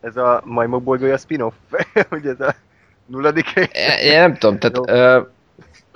Ez 0.00 0.16
a 0.16 0.42
Majmok 0.44 0.82
bolygója 0.82 1.16
spin-off? 1.16 1.54
hogy 2.08 2.26
ez 2.26 2.40
a 2.40 2.54
nulladik 3.06 3.52
rész? 3.54 3.68
Én, 3.72 4.12
én 4.12 4.18
nem 4.18 4.34
tudom, 4.36 4.58
tehát 4.58 4.78
ö, 4.88 5.20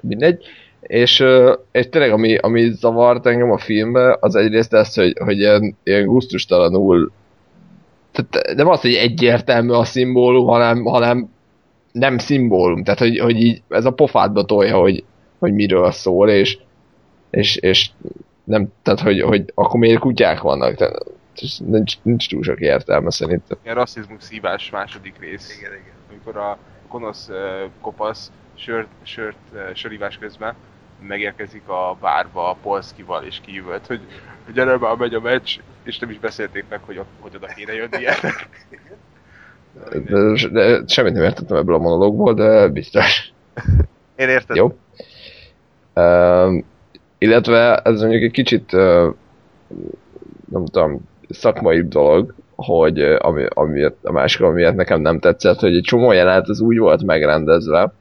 mindegy. 0.03 0.45
És, 0.81 1.25
és 1.73 1.89
tényleg 1.89 2.13
ami, 2.13 2.37
ami 2.37 2.73
zavart 2.73 3.27
engem 3.27 3.51
a 3.51 3.59
filmbe, 3.59 4.17
az 4.21 4.35
egyrészt 4.35 4.75
ez, 4.75 4.95
hogy, 4.95 5.19
hogy 5.19 5.39
ilyen, 5.39 5.77
ilyen 5.83 6.07
gusztustalanul 6.07 7.13
tehát 8.25 8.57
nem 8.57 8.69
az, 8.69 8.81
hogy 8.81 8.95
egyértelmű 8.95 9.73
a 9.73 9.85
szimbólum, 9.85 10.47
hanem, 10.47 10.85
hanem 10.85 11.31
nem 11.93 12.19
szimbólum. 12.19 12.85
Tehát, 12.85 12.99
hogy, 12.99 13.19
hogy 13.19 13.43
így 13.43 13.63
ez 13.69 13.85
a 13.85 13.91
pofádba 13.91 14.45
tolja, 14.45 14.79
hogy, 14.79 15.05
hogy 15.39 15.53
miről 15.53 15.91
szól, 15.91 16.29
és, 16.29 16.59
és, 17.31 17.57
és 17.57 17.91
nem, 18.45 18.69
tehát, 18.83 19.01
hogy, 19.01 19.21
hogy 19.21 19.53
akkor 19.55 19.81
miért 19.81 20.01
kutyák 20.01 20.41
vannak. 20.41 20.75
Tehát, 20.75 21.03
nincs, 21.65 21.95
nincs 22.03 22.29
túl 22.29 22.43
sok 22.43 22.61
értelme 22.61 23.11
szerintem. 23.11 23.59
Ilyen 23.63 23.75
rasszizmus 23.75 24.23
szívás 24.23 24.71
második 24.71 25.19
rész. 25.21 25.59
Igen, 25.59 25.73
igen. 25.73 25.95
Amikor 26.11 26.37
a 26.37 26.59
gonosz 26.89 27.29
uh, 27.29 27.37
kopasz 27.81 28.33
sört, 28.55 28.89
sört 29.03 29.37
uh, 29.53 29.75
sörívás 29.75 30.19
közben 30.19 30.55
megérkezik 31.09 31.69
a 31.69 31.97
bárba 32.01 32.51
a 32.51 32.57
Polszkival 32.63 33.25
és 33.25 33.41
kiüvölt, 33.45 33.87
hogy 33.87 34.01
gyere 34.55 34.79
már 34.79 34.97
megy 34.97 35.15
a 35.15 35.21
meccs, 35.21 35.59
és 35.83 35.99
nem 35.99 36.11
is 36.11 36.19
beszélték 36.19 36.65
meg, 36.69 36.81
hogy, 36.85 37.01
hogy 37.21 37.33
oda 37.37 37.47
kéne 37.47 37.73
jönnie. 37.73 38.15
De, 39.91 40.49
de 40.53 40.83
semmit 40.87 41.13
nem 41.13 41.23
értettem 41.23 41.57
ebből 41.57 41.75
a 41.75 41.79
monológból, 41.79 42.35
de 42.35 42.69
biztos. 42.69 43.33
Én 44.17 44.29
értem. 44.29 44.57
Jó. 44.57 44.77
Um, 45.95 46.65
illetve 47.19 47.77
ez 47.77 48.01
mondjuk 48.01 48.23
egy 48.23 48.31
kicsit, 48.31 48.73
uh, 48.73 49.15
nem 50.51 50.65
tudom, 50.65 51.01
szakmai 51.29 51.89
dolog, 51.89 52.35
hogy 52.55 53.03
uh, 53.03 53.17
ami, 53.19 53.47
ami, 53.49 53.85
a 54.03 54.13
másik, 54.13 54.41
amiért 54.41 54.75
nekem 54.75 55.01
nem 55.01 55.19
tetszett, 55.19 55.59
hogy 55.59 55.77
egy 55.77 55.83
csomó 55.83 56.13
jelenet 56.13 56.49
az 56.49 56.61
úgy 56.61 56.79
volt 56.79 57.03
megrendezve, 57.03 57.93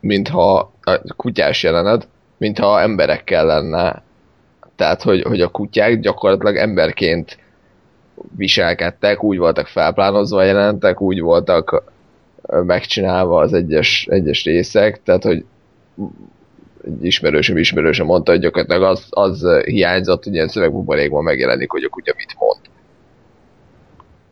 mintha 0.00 0.72
a 0.82 1.14
kutyás 1.16 1.62
jelenet, 1.62 2.08
mintha 2.36 2.80
emberekkel 2.80 3.46
lenne. 3.46 4.02
Tehát, 4.76 5.02
hogy, 5.02 5.22
hogy 5.22 5.40
a 5.40 5.48
kutyák 5.48 6.00
gyakorlatilag 6.00 6.56
emberként 6.56 7.38
viselkedtek, 8.36 9.22
úgy 9.22 9.38
voltak 9.38 9.66
felplánozva 9.66 10.42
jelentek, 10.42 11.00
úgy 11.00 11.20
voltak 11.20 11.82
megcsinálva 12.46 13.40
az 13.40 13.52
egyes, 13.52 14.06
egyes 14.10 14.44
részek, 14.44 15.02
tehát, 15.02 15.24
hogy 15.24 15.44
egy 16.84 17.04
ismerősöm 17.04 17.56
ismerősöm 17.56 18.06
mondta, 18.06 18.30
hogy 18.30 18.40
gyakorlatilag 18.40 18.82
az, 18.82 19.06
az 19.10 19.46
hiányzott, 19.64 20.24
hogy 20.24 20.34
ilyen 20.34 20.48
szövegbuborékban 20.48 21.22
megjelenik, 21.22 21.70
hogy 21.70 21.84
a 21.84 21.88
kutya 21.88 22.14
mit 22.16 22.36
mond. 22.38 22.60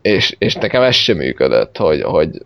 És, 0.01 0.35
és 0.37 0.55
nekem 0.55 0.81
ez 0.81 0.95
sem 0.95 1.17
működött, 1.17 1.77
hogy, 1.77 2.01
hogy 2.01 2.45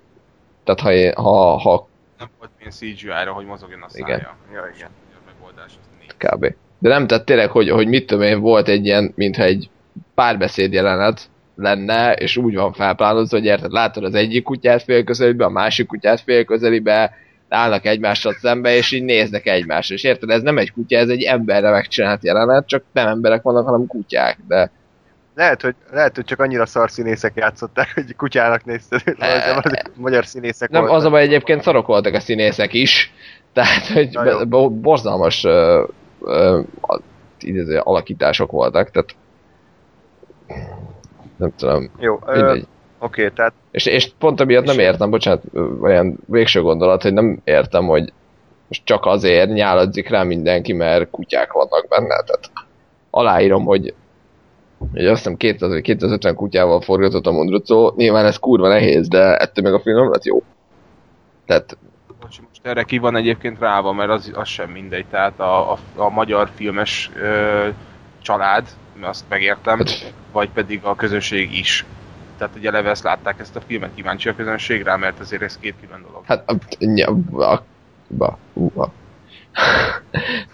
tehát 0.64 0.80
ha, 0.80 0.92
én, 0.92 1.14
ha, 1.14 1.58
ha 1.58 1.88
nem 2.24 2.32
volt 2.40 2.52
ilyen 2.60 2.72
CGI-ra, 2.72 3.32
hogy 3.32 3.46
mozogjon 3.46 3.82
a 3.82 3.90
szája. 3.90 4.16
Igen. 4.16 4.28
Ja, 4.54 4.72
igen. 4.76 4.90
A 5.14 5.22
megoldás 5.26 5.72
az 5.82 6.16
kb. 6.18 6.56
De 6.80 6.90
nem, 6.90 7.08
tehát 7.08 7.26
tényleg, 7.26 7.50
hogy, 7.50 7.70
hogy 7.70 7.88
mit 7.88 8.06
tudom 8.06 8.24
én, 8.24 8.40
volt 8.40 8.68
egy 8.68 8.86
ilyen, 8.86 9.12
mintha 9.16 9.44
egy 9.44 9.70
párbeszéd 10.16 10.74
jelenet 10.74 11.30
lenne, 11.56 12.14
és 12.14 12.38
úgy 12.38 12.56
van 12.56 12.74
felplánozva, 12.74 13.38
hogy 13.38 13.46
érted, 13.46 13.72
látod 13.72 14.04
az 14.04 14.14
egyik 14.14 14.44
kutyát 14.44 14.84
fél 14.84 15.04
közelibe, 15.04 15.46
a 15.46 15.50
másik 15.50 15.88
kutyát 15.88 16.22
fél 16.22 16.44
közelibe, 16.46 17.14
állnak 17.50 17.86
egymással 17.86 18.34
szembe, 18.34 18.76
és 18.76 18.92
így 18.92 19.04
néznek 19.04 19.46
egymásra. 19.46 19.96
És 19.96 20.04
érted, 20.04 20.30
ez 20.30 20.42
nem 20.42 20.58
egy 20.58 20.72
kutya, 20.72 20.98
ez 20.98 21.10
egy 21.10 21.24
emberre 21.24 21.70
megcsinált 21.70 22.24
jelenet, 22.24 22.68
csak 22.68 22.84
nem 22.92 23.08
emberek 23.08 23.42
vannak, 23.42 23.66
hanem 23.66 23.88
kutyák, 23.88 24.38
de 24.48 24.72
Lehet, 25.36 25.62
hogy, 25.62 25.76
lehet, 25.92 26.16
hogy 26.16 26.26
csak 26.26 26.40
annyira 26.40 26.66
szar 26.66 26.92
színészek 26.92 27.32
játszották, 27.36 27.92
hogy 27.94 28.16
kutyának 28.16 28.66
nézted. 28.66 29.02
Az 29.64 29.72
magyar 29.96 30.26
színészek 30.26 30.70
nem, 30.70 30.82
voltak. 30.82 30.98
az 31.00 31.06
a 31.06 31.10
baj 31.10 31.22
egyébként 31.22 31.62
szarok 31.62 31.88
voltak 31.88 32.14
a 32.14 32.20
színészek 32.20 32.74
is, 32.74 33.14
tehát, 33.54 33.88
hogy 33.88 34.10
be- 34.12 34.46
bo- 34.46 34.74
borzalmas 34.74 35.44
ö, 35.44 35.84
ö, 36.22 36.62
idéző 37.40 37.80
alakítások 37.80 38.52
voltak, 38.52 38.92
tehát 38.92 39.16
nem 41.38 41.52
tudom, 41.56 41.90
Jó, 42.00 42.20
ö, 42.26 42.36
mindegy. 42.36 42.68
oké, 43.00 43.30
tehát 43.30 43.54
És, 43.72 43.86
és 43.86 44.12
pont 44.20 44.40
amiatt 44.40 44.66
nem 44.66 44.80
értem, 44.80 45.10
bocsánat, 45.10 45.44
olyan 45.82 46.18
végső 46.26 46.62
gondolat, 46.62 47.02
hogy 47.02 47.14
nem 47.14 47.40
értem, 47.44 47.86
hogy 47.86 48.14
most 48.68 48.86
csak 48.86 49.06
azért 49.06 49.50
nyáladzik 49.50 50.10
rá 50.10 50.24
mindenki, 50.24 50.74
mert 50.74 51.10
kutyák 51.10 51.52
vannak 51.52 51.88
benne. 51.90 52.08
Tehát 52.24 52.52
aláírom, 53.10 53.66
hogy, 53.66 53.94
hogy 54.92 55.06
azt 55.06 55.18
hiszem 55.18 55.38
200 55.38 55.70
vagy 55.70 55.82
250 55.82 56.36
kutyával 56.36 56.82
forgatott 56.82 57.26
a 57.26 57.32
Mondrucó, 57.32 57.94
nyilván 57.96 58.26
ez 58.26 58.38
kurva 58.38 58.68
nehéz, 58.68 59.08
de 59.08 59.38
ettől 59.38 59.64
meg 59.64 59.74
a 59.74 59.80
film 59.80 59.98
nem 59.98 60.12
lett 60.12 60.24
jó. 60.24 60.44
Tehát 61.46 61.78
Bocs, 62.20 62.42
most 62.42 62.66
erre 62.66 62.84
ki 62.84 62.98
van 62.98 63.16
egyébként 63.16 63.60
ráva, 63.60 63.94
mert 63.94 64.10
az, 64.10 64.32
az 64.34 64.48
sem 64.48 64.70
mindegy. 64.70 65.06
Tehát 65.06 65.40
a, 65.40 65.72
a, 65.72 65.78
a 65.96 66.10
magyar 66.10 66.50
filmes 66.56 67.10
ö, 67.16 67.68
család, 68.22 68.68
azt 69.02 69.24
megértem, 69.30 69.78
Hát- 69.78 70.14
vagy 70.32 70.50
pedig 70.50 70.80
a 70.84 70.96
közönség 70.96 71.58
is. 71.58 71.86
Tehát 72.38 72.56
ugye 72.56 72.70
eleve 72.70 72.90
ezt 72.90 73.04
látták 73.04 73.40
ezt 73.40 73.56
a 73.56 73.62
filmet, 73.62 73.96
kíváncsi 73.96 74.30
a 74.30 74.36
közönség 74.36 74.84
rá, 74.84 74.96
mert 74.96 75.20
azért 75.20 75.42
ez 75.42 75.58
két 75.58 75.76
külön 75.82 76.06
dolog. 76.08 76.24
hát 76.26 76.50
a. 76.50 76.56
Tehát 76.58 76.78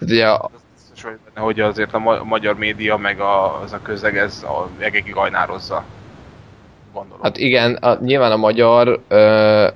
ugye 0.00 0.30
a, 0.30 0.50
biztos 1.02 1.20
vagy 1.24 1.32
benne, 1.34 1.46
hogy 1.46 1.60
azért 1.60 1.92
a 1.92 1.98
ma- 1.98 2.24
magyar 2.24 2.56
média, 2.56 2.96
meg 2.96 3.20
a, 3.20 3.60
az 3.60 3.72
a 3.72 3.82
közeg, 3.82 4.16
ez 4.16 4.42
a 4.42 4.68
egekig 4.78 5.16
ajnározza. 5.16 5.84
Gondolom. 6.92 7.22
Hát 7.22 7.36
igen, 7.36 7.74
a, 7.74 7.98
nyilván 8.00 8.32
a 8.32 8.36
magyar 8.36 9.00
ö, 9.08 9.68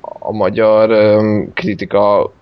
a 0.00 0.32
magyar 0.32 0.90
ö, 0.90 1.42
kritika 1.54 2.32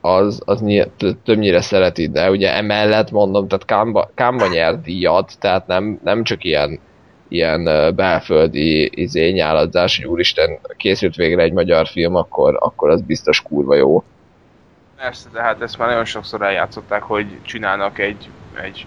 az, 0.00 0.42
az 0.44 0.60
nyilv, 0.60 0.88
többnyire 1.24 1.60
szereti, 1.60 2.08
de 2.08 2.30
ugye 2.30 2.54
emellett 2.54 3.10
mondom, 3.10 3.48
tehát 3.48 3.64
Kámba, 3.64 4.10
Kámba 4.14 4.46
nyert 4.46 4.82
díjat, 4.82 5.38
tehát 5.38 5.66
nem, 5.66 6.00
nem 6.02 6.22
csak 6.22 6.44
ilyen, 6.44 6.80
ilyen 7.28 7.64
belföldi 7.94 9.00
izé, 9.00 9.30
nyáladzás, 9.30 9.96
hogy 9.96 10.06
úristen, 10.06 10.58
készült 10.76 11.14
végre 11.14 11.42
egy 11.42 11.52
magyar 11.52 11.86
film, 11.86 12.14
akkor, 12.14 12.56
akkor 12.60 12.90
az 12.90 13.02
biztos 13.02 13.42
kurva 13.42 13.74
jó. 13.74 14.04
Persze, 15.02 15.28
de 15.32 15.42
hát 15.42 15.62
ezt 15.62 15.78
már 15.78 15.88
nagyon 15.88 16.04
sokszor 16.04 16.42
eljátszották, 16.42 17.02
hogy 17.02 17.38
csinálnak 17.42 17.98
egy, 17.98 18.30
egy, 18.60 18.86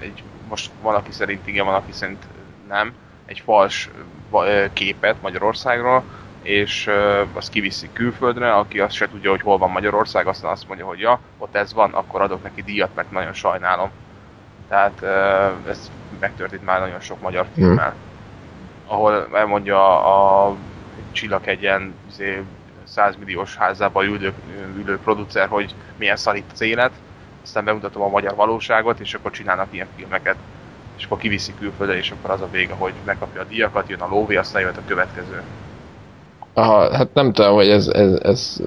egy 0.00 0.22
most 0.48 0.70
valaki 0.82 1.12
szerint 1.12 1.46
igen, 1.46 1.64
valaki 1.64 1.92
szerint 1.92 2.24
nem, 2.68 2.92
egy 3.26 3.40
fals 3.40 3.90
képet 4.72 5.22
Magyarországról, 5.22 6.02
és 6.42 6.90
azt 7.32 7.50
kiviszi 7.50 7.90
külföldre, 7.92 8.54
aki 8.54 8.80
azt 8.80 8.94
se 8.94 9.08
tudja, 9.08 9.30
hogy 9.30 9.40
hol 9.40 9.58
van 9.58 9.70
Magyarország, 9.70 10.26
aztán 10.26 10.50
azt 10.50 10.68
mondja, 10.68 10.86
hogy 10.86 10.98
ja, 10.98 11.20
ott 11.38 11.54
ez 11.54 11.72
van, 11.72 11.92
akkor 11.92 12.20
adok 12.20 12.42
neki 12.42 12.62
díjat, 12.62 12.94
mert 12.94 13.10
nagyon 13.10 13.32
sajnálom. 13.32 13.90
Tehát 14.68 15.02
ez 15.68 15.90
megtörtént 16.20 16.64
már 16.64 16.80
nagyon 16.80 17.00
sok 17.00 17.20
magyar 17.20 17.44
hmm. 17.44 17.54
filmmel. 17.54 17.90
Hmm. 17.90 18.00
Ahol 18.86 19.28
elmondja 19.32 20.04
a 20.46 20.56
Csillaghegyen 21.12 21.94
izé, 22.08 22.42
100 22.88 23.16
milliós 23.16 23.56
házába 23.56 24.04
ülő, 24.04 24.32
ülő 24.76 24.98
producer, 24.98 25.48
hogy 25.48 25.74
milyen 25.96 26.16
szarít 26.16 26.50
az 26.52 26.60
élet, 26.60 26.92
aztán 27.42 27.64
bemutatom 27.64 28.02
a 28.02 28.08
magyar 28.08 28.34
valóságot, 28.34 29.00
és 29.00 29.14
akkor 29.14 29.30
csinálnak 29.30 29.66
ilyen 29.70 29.86
filmeket. 29.96 30.36
És 30.96 31.04
akkor 31.04 31.18
kiviszi 31.18 31.54
külföldre, 31.58 31.96
és 31.96 32.10
akkor 32.10 32.30
az 32.30 32.40
a 32.40 32.48
vége, 32.50 32.74
hogy 32.74 32.92
megkapja 33.04 33.40
a 33.40 33.44
díjakat, 33.44 33.88
jön 33.88 34.00
a 34.00 34.08
lóvé, 34.08 34.36
aztán 34.36 34.62
jön 34.62 34.74
a 34.76 34.86
következő. 34.86 35.42
Aha, 36.52 36.96
hát 36.96 37.14
nem 37.14 37.32
tudom, 37.32 37.54
hogy 37.54 37.68
ez, 37.68 37.86
ez, 37.86 38.12
ez... 38.12 38.62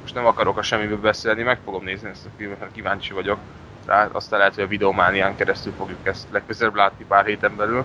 Most 0.00 0.14
nem 0.14 0.26
akarok 0.26 0.58
a 0.58 0.62
semmiből 0.62 1.00
beszélni, 1.00 1.42
meg 1.42 1.58
fogom 1.64 1.84
nézni 1.84 2.08
ezt 2.08 2.26
a 2.26 2.30
filmet, 2.36 2.60
mert 2.60 2.72
kíváncsi 2.72 3.12
vagyok 3.12 3.38
rá. 3.86 4.08
Aztán 4.12 4.38
lehet, 4.38 4.54
hogy 4.54 4.64
a 4.64 4.68
videománián 4.68 5.36
keresztül 5.36 5.72
fogjuk 5.78 5.98
ezt 6.02 6.26
legközelebb 6.30 6.74
látni 6.74 7.04
pár 7.04 7.24
héten 7.26 7.56
belül. 7.56 7.84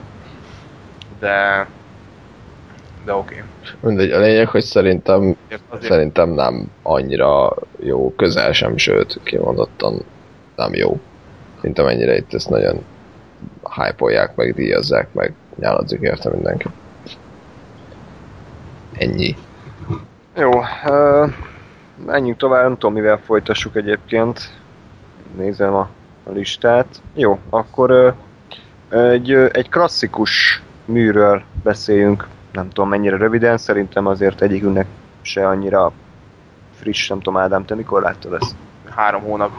De... 1.20 1.68
De 3.06 3.14
oké. 3.14 3.36
Okay. 3.36 3.48
Mindegy, 3.80 4.12
a 4.12 4.20
lényeg, 4.20 4.48
hogy 4.48 4.64
szerintem, 4.64 5.36
szerintem 5.82 6.30
nem 6.30 6.72
annyira 6.82 7.54
jó, 7.80 8.14
közel 8.16 8.52
sem, 8.52 8.78
sőt, 8.78 9.20
kimondottan 9.24 10.04
nem 10.56 10.74
jó. 10.74 11.00
Mint 11.62 11.80
amennyire 11.80 12.16
itt 12.16 12.34
ezt 12.34 12.50
nagyon 12.50 12.84
hype 13.76 14.32
meg 14.36 14.54
díjazzák, 14.54 15.14
meg 15.14 15.34
nyáladzik 15.60 16.02
érte 16.02 16.30
mindenki. 16.30 16.68
Ennyi. 18.98 19.36
Jó, 20.36 20.60
uh, 20.86 21.32
menjünk 22.06 22.38
tovább, 22.38 22.64
nem 22.64 22.74
tudom 22.74 22.94
mivel 22.94 23.18
folytassuk 23.18 23.76
egyébként. 23.76 24.50
Nézem 25.38 25.74
a, 25.74 25.90
a 26.24 26.32
listát. 26.32 27.02
Jó, 27.14 27.40
akkor 27.50 27.92
uh, 27.92 29.12
egy, 29.12 29.32
egy 29.32 29.70
klasszikus 29.70 30.62
műről 30.86 31.44
beszéljünk. 31.64 32.28
Nem 32.52 32.70
tudom 32.70 32.90
mennyire 32.90 33.18
röviden, 33.18 33.58
szerintem 33.58 34.06
azért 34.06 34.42
egyikünknek 34.42 34.86
se 35.22 35.48
annyira 35.48 35.92
friss, 36.80 37.08
nem 37.08 37.20
tudom 37.20 37.42
Ádám, 37.42 37.66
te 37.66 37.76
mikor 37.76 38.02
láttad 38.02 38.34
ezt? 38.34 38.56
Három 38.90 39.22
hónap. 39.22 39.52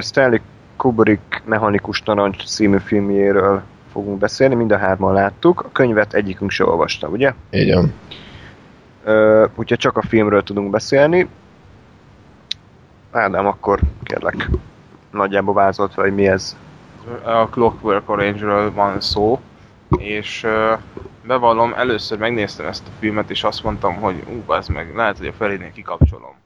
Stanley 0.00 0.38
Kubrick 0.76 1.42
Mechanikus 1.44 2.02
Narancs 2.02 2.44
című 2.44 2.78
filmjéről 2.78 3.62
fogunk 3.92 4.18
beszélni, 4.18 4.54
mind 4.54 4.72
a 4.72 4.78
hárman 4.78 5.12
láttuk. 5.12 5.60
A 5.60 5.72
könyvet 5.72 6.14
egyikünk 6.14 6.50
se 6.50 6.64
olvasta, 6.64 7.08
ugye? 7.08 7.34
Igen. 7.50 7.92
Úgyhogy 9.54 9.78
csak 9.78 9.96
a 9.96 10.02
filmről 10.02 10.42
tudunk 10.42 10.70
beszélni. 10.70 11.28
Ádám, 13.10 13.46
akkor 13.46 13.80
kérlek, 14.02 14.50
nagyjából 15.10 15.54
vázolt 15.54 15.92
fel, 15.92 16.04
hogy 16.04 16.14
mi 16.14 16.28
ez. 16.28 16.56
A 17.22 17.46
Clockwork 17.48 18.10
Orange-ről 18.10 18.72
van 18.72 19.00
szó, 19.00 19.40
és 19.98 20.46
bevallom, 21.22 21.72
először 21.74 22.18
megnéztem 22.18 22.66
ezt 22.66 22.86
a 22.86 22.90
filmet, 22.98 23.30
és 23.30 23.44
azt 23.44 23.62
mondtam, 23.62 23.94
hogy 23.94 24.24
ú, 24.28 24.52
ez 24.52 24.68
meg, 24.68 24.94
lehet, 24.94 25.18
hogy 25.18 25.26
a 25.26 25.32
felénél 25.32 25.72
kikapcsolom. 25.72 26.36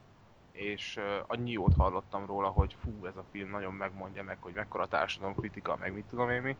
És 0.51 0.99
annyi 1.27 1.51
jót 1.51 1.73
hallottam 1.77 2.25
róla, 2.25 2.47
hogy 2.47 2.75
fú, 2.83 3.05
ez 3.05 3.15
a 3.15 3.23
film 3.31 3.49
nagyon 3.49 3.73
megmondja 3.73 4.23
meg, 4.23 4.37
hogy 4.39 4.53
mekkora 4.55 4.85
társadalom 4.85 5.35
kritika, 5.35 5.77
meg 5.79 5.93
mit 5.93 6.05
tudom 6.09 6.29
én 6.29 6.41
mi. 6.41 6.55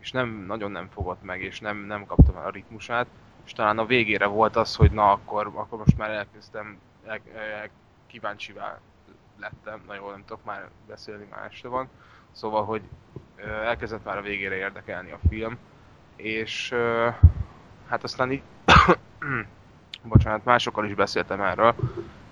És 0.00 0.10
nem, 0.10 0.44
nagyon 0.46 0.70
nem 0.70 0.88
fogott 0.92 1.22
meg, 1.22 1.42
és 1.42 1.60
nem, 1.60 1.76
nem 1.76 2.06
kaptam 2.06 2.36
el 2.36 2.46
a 2.46 2.50
ritmusát, 2.50 3.06
és 3.44 3.52
talán 3.52 3.78
a 3.78 3.86
végére 3.86 4.26
volt 4.26 4.56
az, 4.56 4.74
hogy 4.74 4.90
na 4.90 5.10
akkor, 5.10 5.50
akkor 5.54 5.78
most 5.78 5.96
már 5.96 6.10
elkezdtem, 6.10 6.78
el, 7.06 7.20
el, 7.34 7.68
kíváncsivá 8.06 8.78
lettem, 9.40 9.82
na 9.86 9.94
jól 9.94 10.10
nem 10.10 10.24
tudok 10.26 10.44
már 10.44 10.68
beszélni, 10.86 11.26
már 11.30 11.44
este 11.50 11.68
van, 11.68 11.88
szóval, 12.32 12.64
hogy 12.64 12.82
elkezdett 13.64 14.04
már 14.04 14.18
a 14.18 14.22
végére 14.22 14.54
érdekelni 14.54 15.10
a 15.10 15.18
film, 15.28 15.58
és 16.16 16.74
hát 17.88 18.02
aztán 18.02 18.32
így, 18.32 18.42
bocsánat, 20.02 20.44
másokkal 20.44 20.84
is 20.84 20.94
beszéltem 20.94 21.40
erről, 21.40 21.74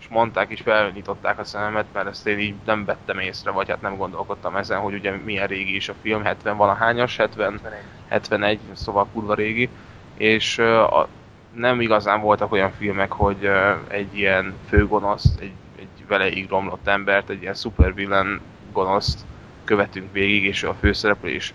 és 0.00 0.08
mondták 0.08 0.50
is, 0.50 0.60
felnyitották 0.60 1.38
a 1.38 1.44
szememet, 1.44 1.86
mert 1.92 2.06
ezt 2.06 2.26
én 2.26 2.38
így 2.38 2.54
nem 2.64 2.84
vettem 2.84 3.18
észre, 3.18 3.50
vagy 3.50 3.68
hát 3.68 3.80
nem 3.80 3.96
gondolkodtam 3.96 4.56
ezen, 4.56 4.80
hogy 4.80 4.94
ugye 4.94 5.10
milyen 5.24 5.46
régi 5.46 5.74
is 5.74 5.88
a 5.88 5.94
film, 6.02 6.22
70 6.24 6.56
valahányas, 6.56 7.16
70, 7.16 7.60
71, 8.08 8.58
szóval 8.72 9.06
kurva 9.12 9.34
régi, 9.34 9.68
és 10.16 10.58
a, 10.58 11.08
nem 11.54 11.80
igazán 11.80 12.20
voltak 12.20 12.52
olyan 12.52 12.72
filmek, 12.72 13.12
hogy 13.12 13.50
egy 13.88 14.18
ilyen 14.18 14.54
főgonoszt, 14.68 15.40
egy, 15.40 15.52
egy 15.78 16.06
veleig 16.08 16.48
romlott 16.48 16.86
embert, 16.86 17.28
egy 17.28 17.42
ilyen 17.42 17.54
supervillain 17.54 18.40
gonoszt 18.72 19.24
követünk 19.64 20.12
végig, 20.12 20.44
és 20.44 20.62
a 20.62 20.74
főszereplő 20.74 21.30
is, 21.30 21.54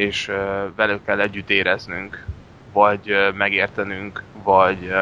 és 0.00 0.32
velük 0.76 1.04
kell 1.04 1.20
együtt 1.20 1.50
éreznünk, 1.50 2.24
vagy 2.72 3.32
megértenünk, 3.34 4.22
vagy 4.42 4.94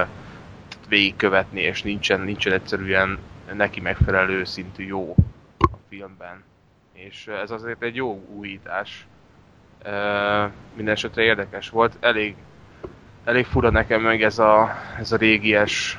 végigkövetni, 0.88 1.60
és 1.60 1.82
nincsen, 1.82 2.20
nincsen 2.20 2.52
egyszerűen 2.52 3.18
neki 3.52 3.80
megfelelő 3.80 4.44
szintű 4.44 4.86
jó 4.86 5.14
a 5.58 5.76
filmben. 5.88 6.42
És 6.92 7.26
ez 7.26 7.50
azért 7.50 7.82
egy 7.82 7.94
jó 7.94 8.24
újítás. 8.36 9.06
Mindenesetre 10.74 11.22
érdekes 11.22 11.70
volt. 11.70 11.96
Elég, 12.00 12.34
elég 13.24 13.44
fura 13.44 13.70
nekem 13.70 14.02
meg 14.02 14.22
ez 14.22 14.38
a, 14.38 14.70
ez 14.98 15.12
a 15.12 15.16
régies 15.16 15.98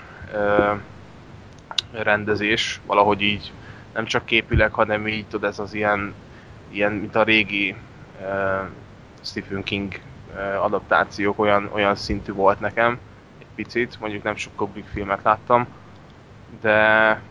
rendezés, 1.92 2.80
valahogy 2.86 3.22
így 3.22 3.52
nem 3.94 4.06
csak 4.06 4.26
képileg, 4.26 4.74
hanem 4.74 5.08
így 5.08 5.26
tud 5.26 5.44
ez 5.44 5.60
az 5.60 5.74
ilyen, 5.74 6.14
ilyen 6.70 6.92
mint 6.92 7.16
a 7.16 7.24
régi 7.24 7.76
Stephen 9.22 9.64
King 9.64 10.00
adaptációk 10.62 11.40
olyan, 11.40 11.70
olyan 11.74 11.96
szintű 11.96 12.34
volt 12.34 12.60
nekem 12.60 13.00
picit, 13.64 14.00
mondjuk 14.00 14.24
nem 14.24 14.36
sok 14.36 14.56
Kubrick 14.56 14.88
filmet 14.88 15.24
láttam, 15.24 15.68
de, 16.62 17.22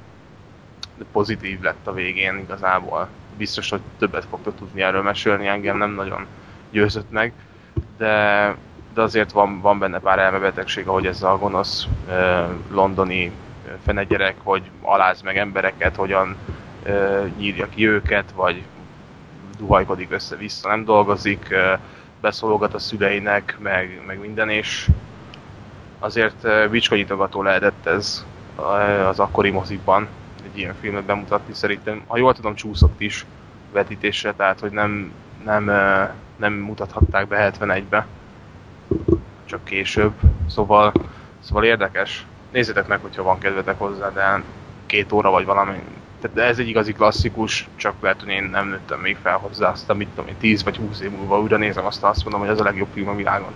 de 0.97 1.05
pozitív 1.13 1.61
lett 1.61 1.87
a 1.87 1.93
végén 1.93 2.39
igazából. 2.39 3.09
Biztos, 3.37 3.71
hogy 3.71 3.81
többet 3.99 4.25
fogtok 4.25 4.57
tudni 4.57 4.83
erről 4.83 5.03
mesélni, 5.03 5.47
engem 5.47 5.77
nem 5.77 5.91
nagyon 5.91 6.27
győzött 6.71 7.11
meg, 7.11 7.33
de, 7.97 8.55
de 8.95 9.03
azért 9.03 9.33
van, 9.33 9.61
van 9.61 9.79
benne 9.79 9.99
pár 9.99 10.19
elmebetegség, 10.19 10.89
ahogy 10.89 11.07
ez 11.07 11.23
a 11.23 11.39
gonosz 11.39 11.87
eh, 12.09 12.49
londoni 12.71 13.33
fenegyerek, 13.85 14.37
hogy 14.43 14.71
aláz 14.83 15.23
meg 15.23 15.37
embereket, 15.37 15.97
hogyan 15.97 16.37
eh, 16.83 17.23
nyírja 17.37 17.69
ki 17.69 17.87
őket, 17.87 18.31
vagy 18.35 18.63
duhajkodik 19.59 20.13
össze-vissza, 20.13 20.69
nem 20.69 20.85
dolgozik, 20.85 21.55
beszólogat 22.21 22.75
a 22.75 22.79
szüleinek, 22.79 23.57
meg, 23.61 24.03
meg 24.07 24.21
minden, 24.21 24.49
és 24.49 24.89
azért 25.99 26.71
bicskanyitogató 26.71 27.43
lehetett 27.43 27.87
ez 27.87 28.25
az 29.09 29.19
akkori 29.19 29.51
mozikban 29.51 30.09
egy 30.45 30.59
ilyen 30.59 30.75
filmet 30.81 31.05
bemutatni. 31.05 31.55
Szerintem, 31.55 32.03
ha 32.07 32.17
jól 32.17 32.35
tudom, 32.35 32.55
csúszott 32.55 33.01
is 33.01 33.27
vetítésre, 33.73 34.33
tehát 34.33 34.61
hogy 34.61 34.71
nem, 34.71 35.13
nem, 35.45 35.65
nem 36.37 36.53
mutathatták 36.53 37.29
be 37.29 37.53
71-be, 37.59 38.07
csak 39.45 39.65
később. 39.65 40.13
Szóval, 40.47 40.93
szóval 41.41 41.65
érdekes. 41.65 42.27
Nézzétek 42.53 42.87
meg, 42.87 43.01
hogyha 43.01 43.23
van 43.23 43.39
kedvetek 43.39 43.79
hozzá, 43.79 44.11
de 44.11 44.43
két 44.87 45.13
óra 45.13 45.31
vagy 45.31 45.45
valami. 45.45 45.83
Tehát 46.21 46.51
ez 46.51 46.59
egy 46.59 46.69
igazi 46.69 46.93
klasszikus, 46.93 47.69
csak 47.77 47.95
lehet, 48.01 48.21
hogy 48.21 48.29
én 48.29 48.43
nem 48.43 48.69
nőttem 48.69 49.01
még 49.01 49.17
fel 49.23 49.37
hozzá, 49.37 49.71
aztán 49.71 49.97
mit 49.97 50.09
tudom 50.09 50.29
én, 50.29 50.37
10 50.41 50.65
vagy 50.65 50.77
20 50.77 51.01
év 51.01 51.11
múlva 51.11 51.41
újra 51.41 51.57
nézem, 51.57 51.87
azt 51.87 52.05
azt 52.05 52.23
mondom, 52.23 52.41
hogy 52.41 52.51
ez 52.51 52.61
a 52.61 52.65
legjobb 52.65 52.89
film 52.93 53.09
a 53.09 53.15
világon. 53.15 53.53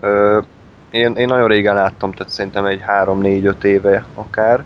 Ö, 0.00 0.40
én, 0.90 1.12
én 1.12 1.26
nagyon 1.26 1.48
régen 1.48 1.74
láttam, 1.74 2.12
tehát 2.12 2.32
szerintem 2.32 2.64
egy 2.64 2.82
3-4-5 2.86 3.62
éve 3.62 4.04
akár, 4.14 4.64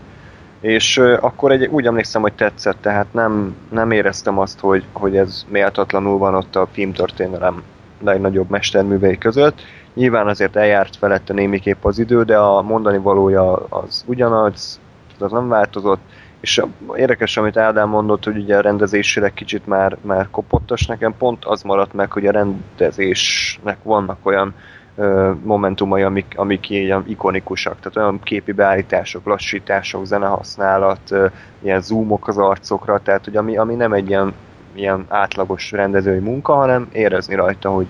és 0.59 0.97
ö, 0.97 1.17
akkor 1.21 1.51
egy, 1.51 1.65
úgy 1.65 1.85
emlékszem, 1.85 2.21
hogy 2.21 2.33
tetszett, 2.33 2.81
tehát 2.81 3.13
nem, 3.13 3.55
nem 3.71 3.91
éreztem 3.91 4.39
azt, 4.39 4.59
hogy, 4.59 4.83
hogy 4.91 5.17
ez 5.17 5.45
méltatlanul 5.49 6.17
van 6.17 6.35
ott 6.35 6.55
a 6.55 6.67
filmtörténelem 6.71 7.63
legnagyobb 8.03 8.49
mesterművei 8.49 9.17
között. 9.17 9.61
Nyilván 9.93 10.27
azért 10.27 10.55
eljárt 10.55 10.95
felette 10.95 11.33
némiképp 11.33 11.85
az 11.85 11.99
idő, 11.99 12.23
de 12.23 12.37
a 12.37 12.61
mondani 12.61 12.97
valója 12.97 13.53
az 13.53 14.03
ugyanaz, 14.05 14.79
az 15.19 15.31
nem 15.31 15.47
változott, 15.47 16.01
és 16.43 16.61
érdekes, 16.95 17.37
amit 17.37 17.57
Ádám 17.57 17.89
mondott, 17.89 18.23
hogy 18.23 18.37
ugye 18.37 18.57
a 18.57 18.61
rendezésére 18.61 19.29
kicsit 19.29 19.67
már, 19.67 19.97
már 20.01 20.27
kopottas, 20.31 20.85
nekem 20.85 21.17
pont 21.17 21.45
az 21.45 21.61
maradt 21.61 21.93
meg, 21.93 22.11
hogy 22.11 22.25
a 22.25 22.31
rendezésnek 22.31 23.77
vannak 23.83 24.17
olyan 24.21 24.53
ö, 24.95 25.31
momentumai, 25.43 26.01
amik, 26.01 26.33
amik 26.35 26.69
ilyen 26.69 27.03
ikonikusak, 27.07 27.79
tehát 27.79 27.97
olyan 27.97 28.19
képi 28.23 28.51
beállítások, 28.51 29.25
lassítások, 29.25 30.05
zenehasználat, 30.05 31.11
ö, 31.11 31.25
ilyen 31.59 31.81
zoomok 31.81 32.27
az 32.27 32.37
arcokra, 32.37 32.99
tehát 32.99 33.25
hogy 33.25 33.35
ami, 33.35 33.57
ami 33.57 33.75
nem 33.75 33.93
egy 33.93 34.09
ilyen, 34.09 34.33
ilyen 34.73 35.05
átlagos 35.07 35.71
rendezői 35.71 36.19
munka, 36.19 36.53
hanem 36.53 36.89
érezni 36.91 37.35
rajta, 37.35 37.69
hogy, 37.69 37.87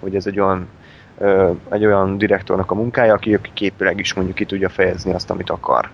hogy 0.00 0.14
ez 0.14 0.26
egy 0.26 0.40
olyan 0.40 0.68
ö, 1.18 1.50
egy 1.70 1.84
olyan 1.84 2.18
direktornak 2.18 2.70
a 2.70 2.74
munkája, 2.74 3.14
aki 3.14 3.38
képileg 3.52 3.98
is 3.98 4.14
mondjuk 4.14 4.36
ki 4.36 4.44
tudja 4.44 4.68
fejezni 4.68 5.12
azt, 5.12 5.30
amit 5.30 5.50
akar. 5.50 5.90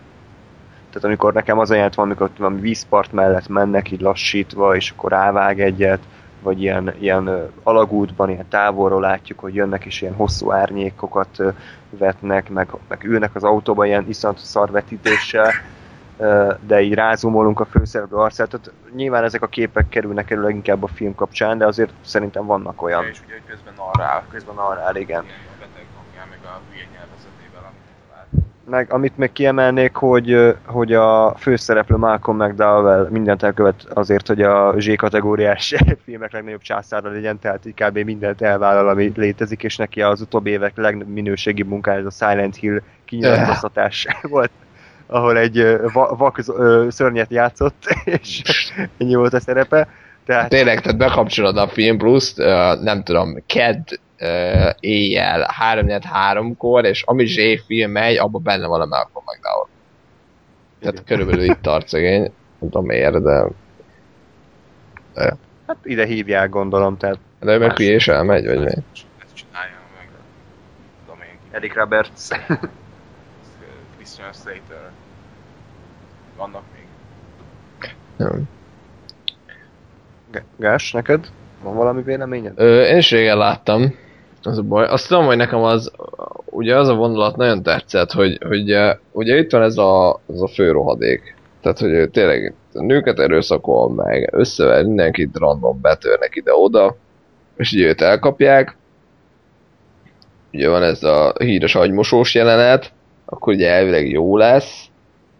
Tehát 0.92 1.04
amikor 1.04 1.32
nekem 1.32 1.58
az 1.58 1.70
olyan 1.70 1.90
van, 1.94 2.06
amikor 2.06 2.30
valami 2.38 2.60
vízpart 2.60 3.12
mellett 3.12 3.48
mennek 3.48 3.90
így 3.90 4.00
lassítva, 4.00 4.76
és 4.76 4.90
akkor 4.90 5.10
rávág 5.10 5.60
egyet, 5.60 6.00
vagy 6.42 6.62
ilyen, 6.62 6.94
ilyen 6.98 7.50
alagútban, 7.62 8.30
ilyen 8.30 8.48
távolról 8.48 9.00
látjuk, 9.00 9.38
hogy 9.38 9.54
jönnek 9.54 9.84
és 9.84 10.02
ilyen 10.02 10.14
hosszú 10.14 10.52
árnyékokat 10.52 11.42
vetnek, 11.90 12.48
meg, 12.48 12.68
meg 12.88 13.04
ülnek 13.04 13.34
az 13.34 13.44
autóban 13.44 13.86
ilyen 13.86 14.08
iszonyat 14.08 14.38
szarvetítéssel, 14.38 15.52
de 16.66 16.80
így 16.80 16.94
rázumolunk 16.94 17.60
a 17.60 17.64
főszereplő 17.64 18.16
arcát. 18.16 18.48
Tehát 18.48 18.72
nyilván 18.94 19.24
ezek 19.24 19.42
a 19.42 19.46
képek 19.46 19.88
kerülnek 19.88 20.30
elő 20.30 20.42
leginkább 20.42 20.82
a 20.82 20.86
film 20.86 21.14
kapcsán, 21.14 21.58
de 21.58 21.66
azért 21.66 21.92
szerintem 22.04 22.46
vannak 22.46 22.82
olyan. 22.82 23.04
És 23.04 23.20
ugye 23.26 23.40
közben 23.46 23.72
narrál. 23.76 24.24
Közben 24.30 24.54
narrál, 24.54 24.96
igen. 24.96 25.24
Igen, 25.24 25.36
a 25.54 25.58
beteg 25.58 25.86
hangján, 25.96 26.28
meg 26.28 26.38
a 26.44 26.60
hülye 26.70 26.86
nyelvezetével, 26.92 27.62
amit 27.70 27.84
talált. 28.08 28.28
Meg 28.70 28.92
amit 28.92 29.16
még 29.16 29.32
kiemelnék, 29.32 29.94
hogy, 29.94 30.54
hogy 30.66 30.92
a 30.92 31.34
főszereplő 31.38 31.96
Malcolm 31.96 32.36
McDowell 32.36 33.08
mindent 33.10 33.42
elkövet 33.42 33.86
azért, 33.94 34.26
hogy 34.26 34.42
a 34.42 34.74
Z 34.78 34.96
kategóriás 34.96 35.74
filmek 36.04 36.32
legnagyobb 36.32 36.60
császára 36.60 37.10
legyen, 37.10 37.38
tehát 37.38 37.66
így 37.66 37.74
kb. 37.74 37.98
mindent 37.98 38.42
elvállal, 38.42 38.88
ami 38.88 39.12
létezik, 39.16 39.62
és 39.62 39.76
neki 39.76 40.02
az 40.02 40.20
utóbbi 40.20 40.50
évek 40.50 40.76
legminőségibb 40.76 41.68
munkája, 41.68 41.98
ez 41.98 42.06
a 42.06 42.10
Silent 42.10 42.56
Hill 42.56 42.80
kinyilatkoztatás 43.04 44.06
volt 44.22 44.50
ahol 45.10 45.38
egy 45.38 45.76
vak 45.92 46.40
szörnyet 46.88 47.30
játszott, 47.30 47.84
és 48.04 48.42
ennyi 48.98 49.14
volt 49.14 49.34
a 49.34 49.40
szerepe. 49.40 49.88
Tehát 50.26 50.48
Tényleg, 50.48 50.80
tehát 50.80 50.98
bekapcsolod 50.98 51.56
a 51.56 51.68
Film 51.68 51.98
Plus-t, 51.98 52.38
ö, 52.38 52.74
nem 52.82 53.02
tudom, 53.02 53.42
kedd 53.46 53.88
ö, 54.20 54.70
éjjel, 54.80 55.46
3 55.52 55.88
3 56.02 56.56
kor 56.56 56.84
és 56.84 57.02
ami 57.02 57.26
Z 57.26 57.64
film 57.66 57.90
megy, 57.90 58.16
abban 58.16 58.42
benne 58.42 58.66
van 58.66 58.80
a 58.80 58.86
Malcolm 58.86 59.24
McDowell. 59.26 59.68
Tehát 60.80 60.94
Igen. 60.94 61.04
körülbelül 61.04 61.44
itt 61.44 61.62
tart 61.62 61.88
szegény. 61.88 62.20
Nem 62.58 62.70
tudom 62.70 62.86
miért, 62.86 63.22
de... 63.22 63.46
hát 65.66 65.78
ide 65.82 66.04
hívják 66.04 66.48
gondolom, 66.48 66.96
tehát 66.96 67.18
De 67.38 67.52
ő 67.52 67.58
meg 67.58 67.76
hülye 67.76 67.92
és 67.92 68.08
elmegy, 68.08 68.46
vagy 68.46 68.58
mi? 68.58 68.64
Ezt 68.64 69.34
csinálja 69.34 69.76
meg. 69.96 70.08
Tudom 71.04 71.20
én. 71.20 71.38
Eric 71.50 71.74
Roberts. 71.74 72.28
Christian 73.96 74.32
Slater. 74.32 74.90
Vannak 76.36 76.62
még. 76.74 76.86
Nem. 78.16 78.42
G- 80.30 80.44
Gás, 80.56 80.92
neked? 80.92 81.26
Van 81.62 81.74
valami 81.74 82.02
véleményed? 82.02 82.52
Ö, 82.56 82.84
én 82.84 82.96
is 82.96 83.10
régen 83.10 83.36
láttam, 83.36 83.94
az 84.42 84.58
a 84.58 84.62
baj. 84.62 84.86
Azt 84.86 85.08
tudom, 85.08 85.24
hogy 85.24 85.36
nekem 85.36 85.62
az, 85.62 85.90
ugye 86.44 86.76
az 86.76 86.88
a 86.88 86.94
vonulat 86.94 87.36
nagyon 87.36 87.62
tetszett, 87.62 88.12
hogy, 88.12 88.38
hogy 88.46 88.70
eh, 88.70 88.96
ugye 89.12 89.38
itt 89.38 89.50
van 89.50 89.62
ez 89.62 89.76
a, 89.76 90.20
ez 90.32 90.40
a 90.40 90.48
fő 90.48 90.70
rohadék. 90.70 91.34
Tehát, 91.62 91.78
hogy 91.78 91.90
ő 91.90 92.08
tényleg 92.08 92.54
nőket 92.72 93.18
erőszakol 93.18 93.90
meg, 93.90 94.28
összever 94.32 94.84
mindenkit 94.84 95.36
random 95.38 95.80
betörnek 95.80 96.36
ide-oda, 96.36 96.96
és 97.56 97.72
ugye 97.72 97.86
őt 97.86 98.00
elkapják. 98.00 98.76
Ugye 100.52 100.68
van 100.68 100.82
ez 100.82 101.02
a 101.02 101.34
híres 101.38 101.74
agymosós 101.74 102.34
jelenet, 102.34 102.92
akkor 103.24 103.54
ugye 103.54 103.70
elvileg 103.70 104.10
jó 104.10 104.36
lesz, 104.36 104.84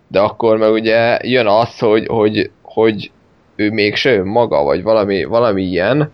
de 0.09 0.21
akkor 0.21 0.57
meg 0.57 0.73
ugye 0.73 1.19
jön 1.23 1.47
az, 1.47 1.79
hogy, 1.79 2.07
hogy, 2.07 2.51
hogy 2.63 3.11
ő 3.57 3.71
mégse 3.71 4.15
önmaga, 4.15 4.63
vagy 4.63 4.83
valami, 4.83 5.25
valami 5.25 5.63
ilyen, 5.63 6.11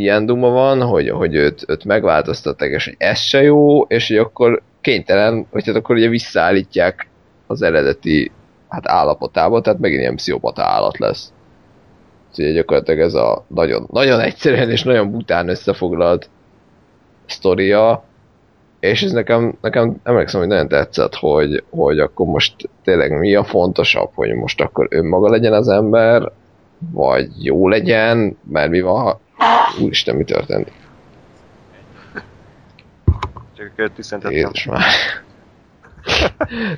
ilyen 0.00 0.26
duma 0.26 0.48
van, 0.48 0.82
hogy, 0.82 1.10
hogy 1.10 1.34
őt, 1.34 1.64
őt 1.68 1.84
megváltoztatták, 1.84 2.70
és 2.70 2.84
hogy 2.84 2.94
ez 2.98 3.18
se 3.18 3.42
jó, 3.42 3.82
és 3.82 4.08
hogy 4.08 4.16
akkor 4.16 4.62
kénytelen, 4.80 5.46
hogy 5.50 5.66
hát 5.66 5.76
akkor 5.76 5.96
ugye 5.96 6.08
visszaállítják 6.08 7.08
az 7.46 7.62
eredeti 7.62 8.30
hát 8.68 8.88
állapotába, 8.88 9.60
tehát 9.60 9.78
megint 9.78 10.00
ilyen 10.00 10.16
pszichopata 10.16 10.62
állat 10.62 10.98
lesz. 10.98 11.32
Úgyhogy 12.30 12.54
gyakorlatilag 12.54 13.00
ez 13.00 13.14
a 13.14 13.44
nagyon, 13.48 13.86
nagyon 13.92 14.20
egyszerűen 14.20 14.70
és 14.70 14.82
nagyon 14.82 15.10
bután 15.10 15.48
összefoglalt 15.48 16.28
sztoria, 17.26 18.04
és 18.80 19.02
ez 19.02 19.12
nekem, 19.12 19.54
nekem 19.60 19.96
emlékszem, 20.02 20.40
hogy 20.40 20.48
nagyon 20.48 20.68
tetszett, 20.68 21.14
hogy, 21.14 21.64
hogy 21.70 21.98
akkor 21.98 22.26
most 22.26 22.54
tényleg 22.84 23.18
mi 23.18 23.34
a 23.34 23.44
fontosabb, 23.44 24.10
hogy 24.14 24.34
most 24.34 24.60
akkor 24.60 24.86
önmaga 24.90 25.30
legyen 25.30 25.52
az 25.52 25.68
ember, 25.68 26.32
vagy 26.92 27.44
jó 27.44 27.68
legyen, 27.68 28.38
mert 28.48 28.70
mi 28.70 28.80
van, 28.80 29.02
ha... 29.02 29.20
Úristen, 29.80 30.16
mi 30.16 30.24
történt? 30.24 30.72
Csak 33.56 33.72
őt. 33.76 33.92
Jézus 34.22 34.64
már. 34.64 34.82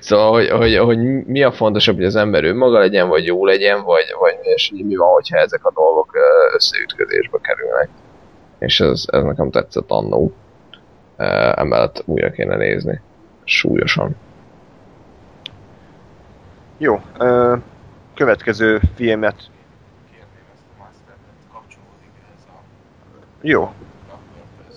szóval, 0.00 0.32
hogy, 0.32 0.48
hogy, 0.48 0.76
hogy 0.76 0.98
mi 1.26 1.42
a 1.42 1.52
fontosabb, 1.52 1.96
hogy 1.96 2.04
az 2.04 2.16
ember 2.16 2.44
önmaga 2.44 2.78
legyen, 2.78 3.08
vagy 3.08 3.24
jó 3.24 3.46
legyen, 3.46 3.82
vagy, 3.82 4.04
vagy 4.18 4.38
és 4.42 4.72
mi 4.74 4.96
van, 4.96 5.12
hogyha 5.12 5.38
ezek 5.38 5.64
a 5.64 5.72
dolgok 5.74 6.12
összeütközésbe 6.54 7.38
kerülnek. 7.42 7.88
És 8.58 8.80
ez, 8.80 9.04
ez 9.06 9.22
nekem 9.22 9.50
tetszett 9.50 9.90
annó. 9.90 10.32
Emellett 11.54 12.02
újra 12.04 12.30
kéne 12.30 12.56
nézni. 12.56 13.00
Súlyosan. 13.44 14.16
Jó, 16.78 17.00
ö, 17.18 17.56
következő 18.14 18.80
filmet. 18.94 19.36
Kérném 20.10 20.46
ezt 20.54 20.64
a 20.78 20.82
mastert, 20.82 21.18
kapcsolódik 21.52 22.14
ez 22.36 22.44
a 22.48 22.58
Jó, 23.42 23.72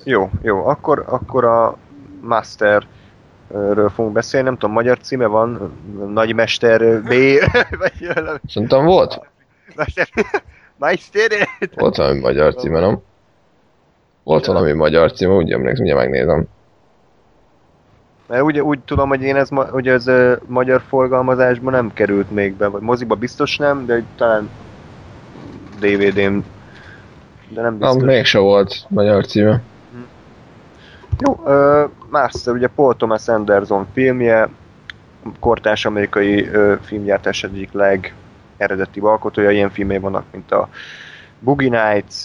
jó, 0.04 0.30
jó. 0.42 0.68
Akkor, 0.68 1.04
akkor 1.08 1.46
a 1.46 1.78
Masterről 2.22 3.90
fogunk 3.94 4.14
beszélni. 4.14 4.46
Nem 4.46 4.58
tudom, 4.58 4.76
magyar 4.76 4.98
címe 4.98 5.26
van. 5.26 5.72
Nagymester 6.14 7.02
B. 7.02 7.10
vagy 7.82 8.14
valami. 8.14 8.38
Szerintem 8.48 8.86
volt? 8.86 9.20
Meister. 10.78 11.30
Volt 11.76 11.96
valami 11.96 12.20
magyar 12.20 12.56
címe, 12.56 12.80
nem? 12.80 13.00
Volt 14.24 14.46
valami 14.46 14.72
magyar 14.72 15.12
címe, 15.12 15.34
úgy 15.34 15.52
emlékszem, 15.52 15.86
ugye 15.86 15.96
megnézem. 15.96 16.48
Mert 18.28 18.42
úgy, 18.42 18.60
úgy 18.60 18.80
tudom, 18.80 19.10
hogy 19.10 19.22
én 19.22 19.36
ez, 19.36 19.50
ma, 19.50 19.66
hogy 19.66 19.88
ez 19.88 20.08
ö, 20.08 20.36
magyar 20.48 20.82
forgalmazásban 20.82 21.74
nem 21.74 21.94
került 21.94 22.32
még 22.32 22.54
be, 22.54 22.68
vagy 22.68 22.82
moziba 22.82 23.16
biztos 23.16 23.58
nem, 23.58 23.86
de 23.86 24.04
talán 24.16 24.50
DVD-n, 25.80 26.38
de 27.56 27.62
nem 27.62 27.78
biztos. 27.78 28.04
mégse 28.04 28.40
volt 28.40 28.86
magyar 28.90 29.26
címe. 29.26 29.62
Jó, 31.20 31.42
ö, 31.46 31.86
Master, 32.10 32.54
ugye 32.54 32.68
Paul 32.68 32.96
Thomas 32.96 33.28
Anderson 33.28 33.88
filmje, 33.94 34.50
kortárs 35.40 35.86
amerikai 35.86 36.48
ö, 36.48 36.76
filmgyártás 36.82 37.44
egyik 37.44 37.72
legeredetibb 37.72 39.04
alkotója, 39.04 39.52
ilyen 39.52 39.70
filmé 39.70 39.98
vannak, 39.98 40.24
mint 40.32 40.52
a 40.52 40.70
Boogie 41.40 41.92
Nights, 41.92 42.16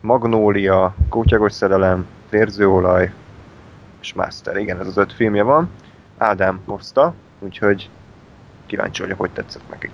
Magnólia, 0.00 0.94
Kótyagos 1.08 1.52
szerelem, 1.52 2.06
Vérzőolaj, 2.30 3.12
és 4.00 4.12
Master, 4.14 4.56
igen, 4.56 4.80
ez 4.80 4.86
az 4.86 4.96
öt 4.96 5.12
filmje 5.12 5.42
van. 5.42 5.70
Ádám 6.18 6.60
hozta, 6.66 7.14
úgyhogy 7.38 7.90
kíváncsi 8.66 9.02
vagyok, 9.02 9.18
hogy 9.18 9.30
tetszett 9.30 9.70
neki. 9.70 9.90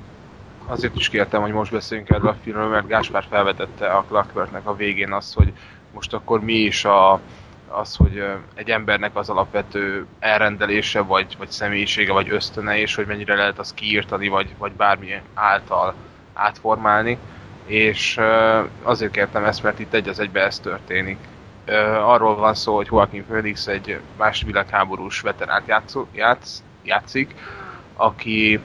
Azért 0.69 0.97
is 0.97 1.09
kértem, 1.09 1.41
hogy 1.41 1.53
most 1.53 1.73
beszéljünk 1.73 2.11
erről 2.11 2.29
a 2.29 2.37
filmről, 2.43 2.69
mert 2.69 2.87
Gáspár 2.87 3.25
felvetette 3.31 3.87
a 3.87 4.05
Clockworknek 4.09 4.67
a 4.67 4.77
végén 4.77 5.13
azt, 5.13 5.35
hogy 5.35 5.53
most 5.95 6.15
akkor 6.15 6.41
mi 6.41 6.53
is 6.53 6.85
a, 6.85 7.21
az, 7.69 7.97
hogy 7.97 8.25
egy 8.55 8.71
embernek 8.71 9.17
az 9.17 9.29
alapvető 9.29 10.07
elrendelése, 10.19 11.01
vagy, 11.01 11.35
vagy 11.39 11.51
személyisége, 11.51 12.13
vagy 12.13 12.31
ösztöne, 12.31 12.79
és 12.79 12.95
hogy 12.95 13.07
mennyire 13.07 13.35
lehet 13.35 13.59
azt 13.59 13.75
kiírtani, 13.75 14.29
vagy, 14.29 14.55
vagy 14.59 14.73
bármi 14.73 15.21
által 15.35 15.95
átformálni. 16.35 17.19
És 17.67 18.21
azért 18.83 19.13
kértem 19.13 19.45
ezt, 19.45 19.63
mert 19.63 19.79
itt 19.79 19.95
egy 19.95 20.09
az 20.09 20.19
egybe 20.19 20.41
ez 20.45 20.59
történik. 20.59 21.19
Arról 22.03 22.37
van 22.37 22.55
szó, 22.55 22.77
hogy 22.77 22.87
Joaquin 22.91 23.25
Phoenix 23.25 23.67
egy 23.67 24.01
más 24.17 24.43
világháborús 24.43 25.21
veteránt 25.21 25.67
játszó, 25.67 26.07
játsz, 26.13 26.63
játszik, 26.83 27.35
aki 27.97 28.61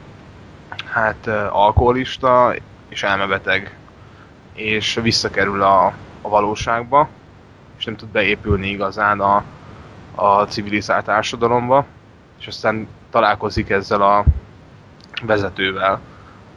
hát 0.91 1.27
alkoholista 1.49 2.53
és 2.89 3.03
elmebeteg, 3.03 3.77
és 4.53 4.99
visszakerül 5.01 5.61
a, 5.61 5.85
a 6.21 6.29
valóságba, 6.29 7.09
és 7.77 7.85
nem 7.85 7.95
tud 7.95 8.09
beépülni 8.09 8.67
igazán 8.67 9.19
a, 9.19 9.43
a 10.15 10.43
civilizált 10.43 11.05
társadalomba, 11.05 11.85
és 12.39 12.47
aztán 12.47 12.87
találkozik 13.09 13.69
ezzel 13.69 14.01
a 14.01 14.23
vezetővel, 15.21 15.99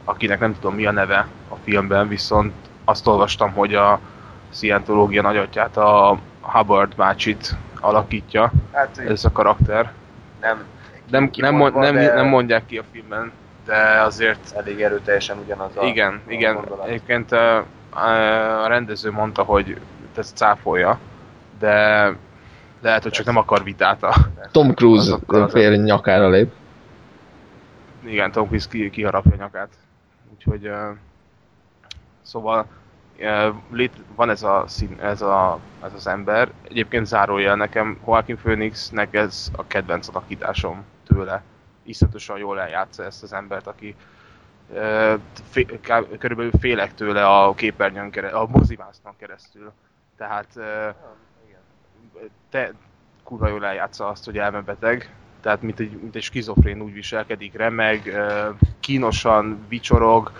akinek 0.03 0.39
nem 0.39 0.53
tudom 0.53 0.75
mi 0.75 0.85
a 0.85 0.91
neve 0.91 1.27
a 1.49 1.55
filmben, 1.63 2.07
viszont 2.07 2.53
azt 2.83 3.07
olvastam, 3.07 3.51
hogy 3.51 3.75
a 3.75 3.99
szientológia 4.49 5.21
nagyatját, 5.21 5.77
a 5.77 6.17
Hubbard 6.41 6.95
bácsit 6.95 7.55
alakítja, 7.79 8.51
Hát 8.73 8.97
ez 8.97 9.25
a 9.25 9.31
karakter. 9.31 9.91
nem, 10.39 10.65
Nem, 11.09 11.29
nem, 11.35 11.55
mond, 11.55 11.75
nem, 11.75 11.95
de 11.95 12.13
nem 12.13 12.27
mondják 12.27 12.65
ki 12.65 12.77
a 12.77 12.83
filmben, 12.91 13.31
de 13.65 14.01
azért 14.01 14.53
elég 14.55 14.81
erőteljesen 14.81 15.37
ugyanaz 15.37 15.77
a 15.77 15.85
igen, 15.85 16.21
a 16.27 16.31
igen. 16.31 16.55
gondolat. 16.55 16.87
Egyébként 16.87 17.31
a, 17.31 17.57
a 18.63 18.67
rendező 18.67 19.11
mondta, 19.11 19.43
hogy 19.43 19.79
ezt 20.17 20.37
cáfolja, 20.37 20.99
de 21.59 22.11
lehet, 22.81 23.03
hogy 23.03 23.11
csak 23.11 23.25
nem 23.25 23.37
akar 23.37 23.63
vitát 23.63 24.03
a... 24.03 24.15
Tom 24.51 24.73
Cruise 24.73 25.17
fél 25.49 25.75
nyakára 25.75 26.29
lép. 26.29 26.51
Igen, 28.03 28.31
Tom 28.31 28.47
Cruise 28.47 28.67
ki, 28.69 28.89
kiharapja 28.89 29.31
a 29.31 29.35
nyakát. 29.35 29.69
Úgyhogy... 30.33 30.67
Uh, 30.67 30.97
szóval 32.21 32.65
uh, 33.19 33.55
lét, 33.71 33.91
van 34.15 34.29
ez, 34.29 34.43
a 34.43 34.63
szín, 34.67 34.97
ez, 35.01 35.21
a, 35.21 35.59
ez 35.83 35.93
az 35.95 36.07
ember. 36.07 36.49
Egyébként 36.69 37.05
zárójel 37.05 37.55
nekem 37.55 37.99
Joaquin 38.07 38.37
Phoenixnek 38.37 39.13
ez 39.13 39.51
a 39.55 39.67
kedvenc 39.67 40.07
alakításom 40.07 40.83
tőle. 41.07 41.43
Iszonyatosan 41.85 42.37
jól 42.37 42.59
eljátsza 42.59 43.03
ezt 43.03 43.23
az 43.23 43.33
embert, 43.33 43.67
aki 43.67 43.95
fé, 45.49 45.65
ká- 45.81 46.17
körülbelül 46.17 46.51
félek 46.59 46.93
tőle 46.93 47.27
a 47.27 47.53
képernyőn 47.53 48.09
keresztül, 48.09 48.39
a 48.39 48.47
mozivásznon 48.47 49.15
keresztül. 49.17 49.71
Tehát 50.17 50.47
uh, 50.55 50.95
te 52.49 52.71
kurva 53.23 53.47
jól 53.47 53.65
eljátsza 53.65 54.07
azt, 54.07 54.25
hogy 54.25 54.37
elmebeteg, 54.37 55.15
tehát 55.41 55.61
mint 55.61 55.79
egy, 55.79 56.01
mint 56.01 56.15
egy 56.15 56.21
skizofrén 56.23 56.81
úgy 56.81 56.93
viselkedik, 56.93 57.53
remeg, 57.53 58.17
kínosan 58.79 59.65
vicsorog, 59.67 60.31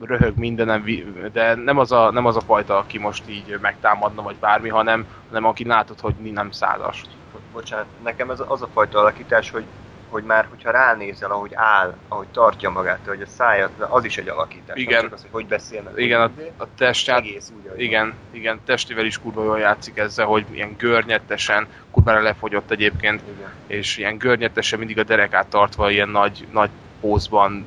röhög 0.00 0.36
mindenem, 0.36 0.84
de 1.32 1.54
nem 1.54 1.78
az, 1.78 1.92
a, 1.92 2.10
nem 2.10 2.26
az 2.26 2.36
a 2.36 2.40
fajta, 2.40 2.78
aki 2.78 2.98
most 2.98 3.28
így 3.28 3.58
megtámadna, 3.60 4.22
vagy 4.22 4.36
bármi, 4.36 4.68
hanem, 4.68 5.06
hanem 5.28 5.44
aki 5.44 5.64
látod, 5.64 6.00
hogy 6.00 6.14
nem 6.14 6.50
százas. 6.50 7.04
Bo- 7.32 7.42
Bocsánat, 7.52 7.86
nekem 8.02 8.30
ez 8.30 8.42
az 8.46 8.62
a 8.62 8.68
fajta 8.72 8.98
alakítás, 8.98 9.50
hogy, 9.50 9.64
hogy 10.10 10.24
már, 10.24 10.46
hogyha 10.48 10.70
ránézel, 10.70 11.30
ahogy 11.30 11.50
áll, 11.54 11.94
ahogy 12.08 12.26
tartja 12.28 12.70
magát, 12.70 12.98
hogy 13.06 13.22
a 13.22 13.26
szája, 13.26 13.70
az 13.78 14.04
is 14.04 14.18
egy 14.18 14.28
alakítás. 14.28 14.76
Igen. 14.76 15.02
Csak 15.02 15.12
az, 15.12 15.20
hogy 15.20 15.30
hogy 15.30 15.46
beszél 15.46 15.82
meg. 15.82 15.98
Igen, 15.98 16.20
a, 16.20 16.30
a 16.56 16.66
testát, 16.76 17.18
egész 17.18 17.52
úgy, 17.56 17.80
igen, 17.80 18.14
igen, 18.30 18.60
testével 18.64 19.04
is 19.04 19.18
kurva 19.18 19.44
jól 19.44 19.58
játszik 19.58 19.96
ezzel, 19.96 20.26
hogy 20.26 20.46
ilyen 20.50 20.74
görnyettesen, 20.78 21.66
kurvára 21.90 22.22
lefogyott 22.22 22.70
egyébként, 22.70 23.20
van. 23.20 23.34
Igen. 23.34 23.50
és 23.66 23.96
ilyen 23.96 24.18
görnyetesen 24.18 24.78
mindig 24.78 24.98
a 24.98 25.02
derekát 25.02 25.46
tartva 25.46 25.90
ilyen 25.90 26.08
nagy, 26.08 26.46
nagy 26.52 26.70
pózban 27.00 27.64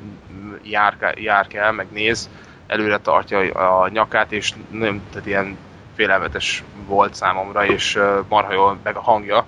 jár, 0.61 1.13
jár 1.15 1.47
kell, 1.47 1.71
meg 1.71 1.87
néz, 1.91 2.29
előre 2.67 2.97
tartja 2.97 3.39
a 3.51 3.87
nyakát, 3.87 4.31
és 4.31 4.53
nem, 4.71 5.01
tehát 5.09 5.27
ilyen 5.27 5.57
félelmetes 5.95 6.63
volt 6.85 7.15
számomra, 7.15 7.65
és 7.65 7.99
marha 8.27 8.53
jól, 8.53 8.77
meg 8.83 8.95
a 8.95 9.01
hangja 9.01 9.45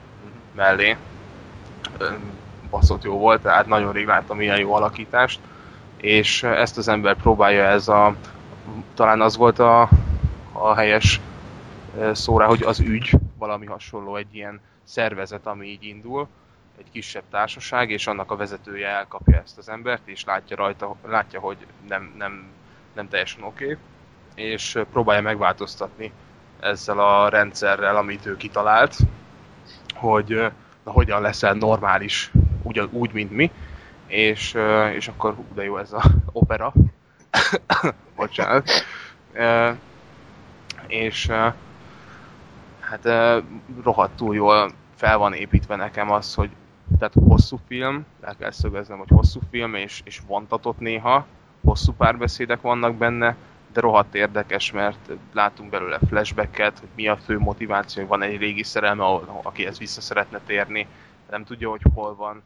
mellé 0.55 0.97
ö, 1.97 2.05
baszott 2.75 3.03
jó 3.03 3.17
volt, 3.17 3.41
tehát 3.41 3.67
nagyon 3.67 3.91
rég 3.91 4.05
láttam 4.05 4.41
ilyen 4.41 4.59
jó 4.59 4.73
alakítást, 4.73 5.39
és 5.97 6.43
ezt 6.43 6.77
az 6.77 6.87
ember 6.87 7.15
próbálja 7.15 7.63
ez 7.63 7.87
a, 7.87 8.15
talán 8.93 9.21
az 9.21 9.37
volt 9.37 9.59
a, 9.59 9.89
a 10.51 10.73
helyes 10.73 11.21
szóra, 12.11 12.47
hogy 12.47 12.63
az 12.63 12.79
ügy, 12.79 13.11
valami 13.37 13.65
hasonló, 13.65 14.15
egy 14.15 14.35
ilyen 14.35 14.61
szervezet, 14.83 15.45
ami 15.45 15.67
így 15.67 15.83
indul, 15.83 16.27
egy 16.77 16.91
kisebb 16.91 17.23
társaság, 17.31 17.89
és 17.89 18.07
annak 18.07 18.31
a 18.31 18.35
vezetője 18.35 18.87
elkapja 18.87 19.41
ezt 19.45 19.57
az 19.57 19.69
embert, 19.69 20.07
és 20.07 20.23
látja 20.23 20.55
rajta, 20.55 20.95
látja, 21.05 21.39
hogy 21.39 21.57
nem, 21.87 22.13
nem, 22.17 22.43
nem 22.93 23.09
teljesen 23.09 23.43
oké, 23.43 23.63
okay, 23.63 23.77
és 24.35 24.79
próbálja 24.91 25.21
megváltoztatni 25.21 26.11
ezzel 26.59 26.99
a 26.99 27.29
rendszerrel, 27.29 27.95
amit 27.95 28.25
ő 28.25 28.37
kitalált, 28.37 28.95
hogy 29.95 30.51
na, 30.85 30.91
hogyan 30.91 31.21
leszel 31.21 31.53
normális, 31.53 32.31
ugyan, 32.65 32.89
úgy, 32.91 33.13
mint 33.13 33.31
mi, 33.31 33.51
és, 34.07 34.57
és 34.95 35.07
akkor 35.07 35.33
hú, 35.33 35.45
de 35.53 35.63
jó 35.63 35.77
ez 35.77 35.93
a 35.93 36.03
opera. 36.31 36.73
Bocsánat. 38.15 38.69
Ö, 39.33 39.71
És 40.87 41.27
hát 42.79 43.07
rohadtul 43.83 44.35
jól 44.35 44.71
fel 44.95 45.17
van 45.17 45.33
építve 45.33 45.75
nekem 45.75 46.11
az, 46.11 46.33
hogy 46.33 46.49
tehát 46.99 47.13
hosszú 47.13 47.59
film, 47.67 48.05
el 48.21 48.35
kell 48.35 48.51
szögeznem, 48.51 48.97
hogy 48.97 49.07
hosszú 49.09 49.39
film, 49.49 49.75
és, 49.75 50.01
és 50.03 50.21
vontatott 50.27 50.79
néha, 50.79 51.25
hosszú 51.63 51.93
párbeszédek 51.93 52.61
vannak 52.61 52.95
benne, 52.95 53.35
de 53.73 53.81
rohadt 53.81 54.15
érdekes, 54.15 54.71
mert 54.71 55.09
látunk 55.33 55.69
belőle 55.69 55.99
flashbacket, 56.07 56.79
hogy 56.79 56.89
mi 56.95 57.07
a 57.07 57.17
fő 57.17 57.39
motiváció, 57.39 58.01
hogy 58.01 58.09
van 58.09 58.21
egy 58.21 58.37
régi 58.37 58.63
szerelme, 58.63 59.03
ahol- 59.03 59.29
akihez 59.43 59.77
vissza 59.77 60.01
szeretne 60.01 60.39
térni, 60.45 60.87
nem 61.29 61.43
tudja, 61.43 61.69
hogy 61.69 61.81
hol 61.93 62.15
van, 62.15 62.43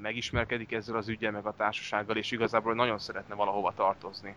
megismerkedik 0.00 0.72
ezzel 0.72 0.96
az 0.96 1.08
ügyel, 1.08 1.30
meg 1.30 1.46
a 1.46 1.54
társasággal, 1.56 2.16
és 2.16 2.30
igazából 2.30 2.74
nagyon 2.74 2.98
szeretne 2.98 3.34
valahova 3.34 3.72
tartozni. 3.76 4.34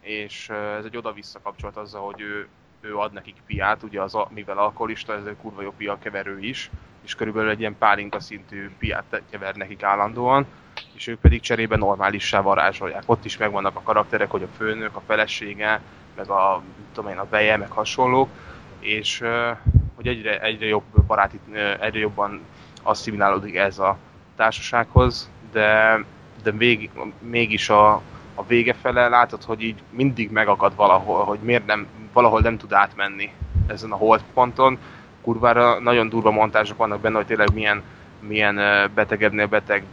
És 0.00 0.48
ez 0.48 0.84
egy 0.84 0.96
oda-vissza 0.96 1.40
kapcsolat 1.42 1.76
azzal, 1.76 2.04
hogy 2.04 2.20
ő, 2.20 2.48
ő 2.80 2.96
ad 2.96 3.12
nekik 3.12 3.36
piát, 3.46 3.82
ugye 3.82 4.02
az, 4.02 4.16
mivel 4.28 4.58
alkoholista, 4.58 5.14
ez 5.14 5.24
egy 5.24 5.36
kurva 5.36 5.62
jó 5.62 5.72
piakeverő 5.76 6.38
is, 6.40 6.70
és 7.04 7.14
körülbelül 7.14 7.50
egy 7.50 7.60
ilyen 7.60 7.78
pálinka 7.78 8.20
szintű 8.20 8.70
piát 8.78 9.22
kever 9.30 9.54
nekik 9.54 9.82
állandóan, 9.82 10.46
és 10.94 11.06
ők 11.06 11.20
pedig 11.20 11.40
cserébe 11.40 11.76
normálissá 11.76 12.40
varázsolják. 12.40 13.02
Ott 13.06 13.24
is 13.24 13.36
megvannak 13.36 13.76
a 13.76 13.82
karakterek, 13.82 14.30
hogy 14.30 14.42
a 14.42 14.48
főnök, 14.56 14.96
a 14.96 15.02
felesége, 15.06 15.80
meg 16.16 16.28
a, 16.30 16.62
tudom 16.92 17.10
én, 17.10 17.18
a 17.18 17.28
veje, 17.28 17.56
meg 17.56 17.70
hasonlók, 17.70 18.28
és 18.78 19.24
hogy 19.94 20.06
egyre, 20.06 20.40
egyre 20.40 20.66
jobb 20.66 21.04
baráti, 21.06 21.40
egyre 21.80 21.98
jobban 21.98 22.40
asszimilálódik 22.82 23.56
ez 23.56 23.78
a 23.78 23.96
társasághoz, 24.38 25.30
de, 25.52 26.00
de 26.42 26.50
vég, 26.50 26.90
mégis 27.18 27.68
a, 27.68 27.92
a 28.34 28.44
vége 28.46 28.74
fele 28.74 29.08
látod, 29.08 29.42
hogy 29.42 29.62
így 29.62 29.82
mindig 29.90 30.30
megakad 30.30 30.76
valahol, 30.76 31.24
hogy 31.24 31.38
miért 31.42 31.66
nem, 31.66 31.86
valahol 32.12 32.40
nem 32.40 32.56
tud 32.56 32.72
átmenni 32.72 33.32
ezen 33.66 33.92
a 33.92 33.96
holdponton. 33.96 34.78
Kurvára 35.22 35.80
nagyon 35.80 36.08
durva 36.08 36.30
montázsok 36.30 36.76
vannak 36.76 37.00
benne, 37.00 37.16
hogy 37.16 37.26
tényleg 37.26 37.54
milyen, 37.54 37.82
milyen 38.20 38.54
betegebbnél 38.94 39.46
beteg, 39.46 39.84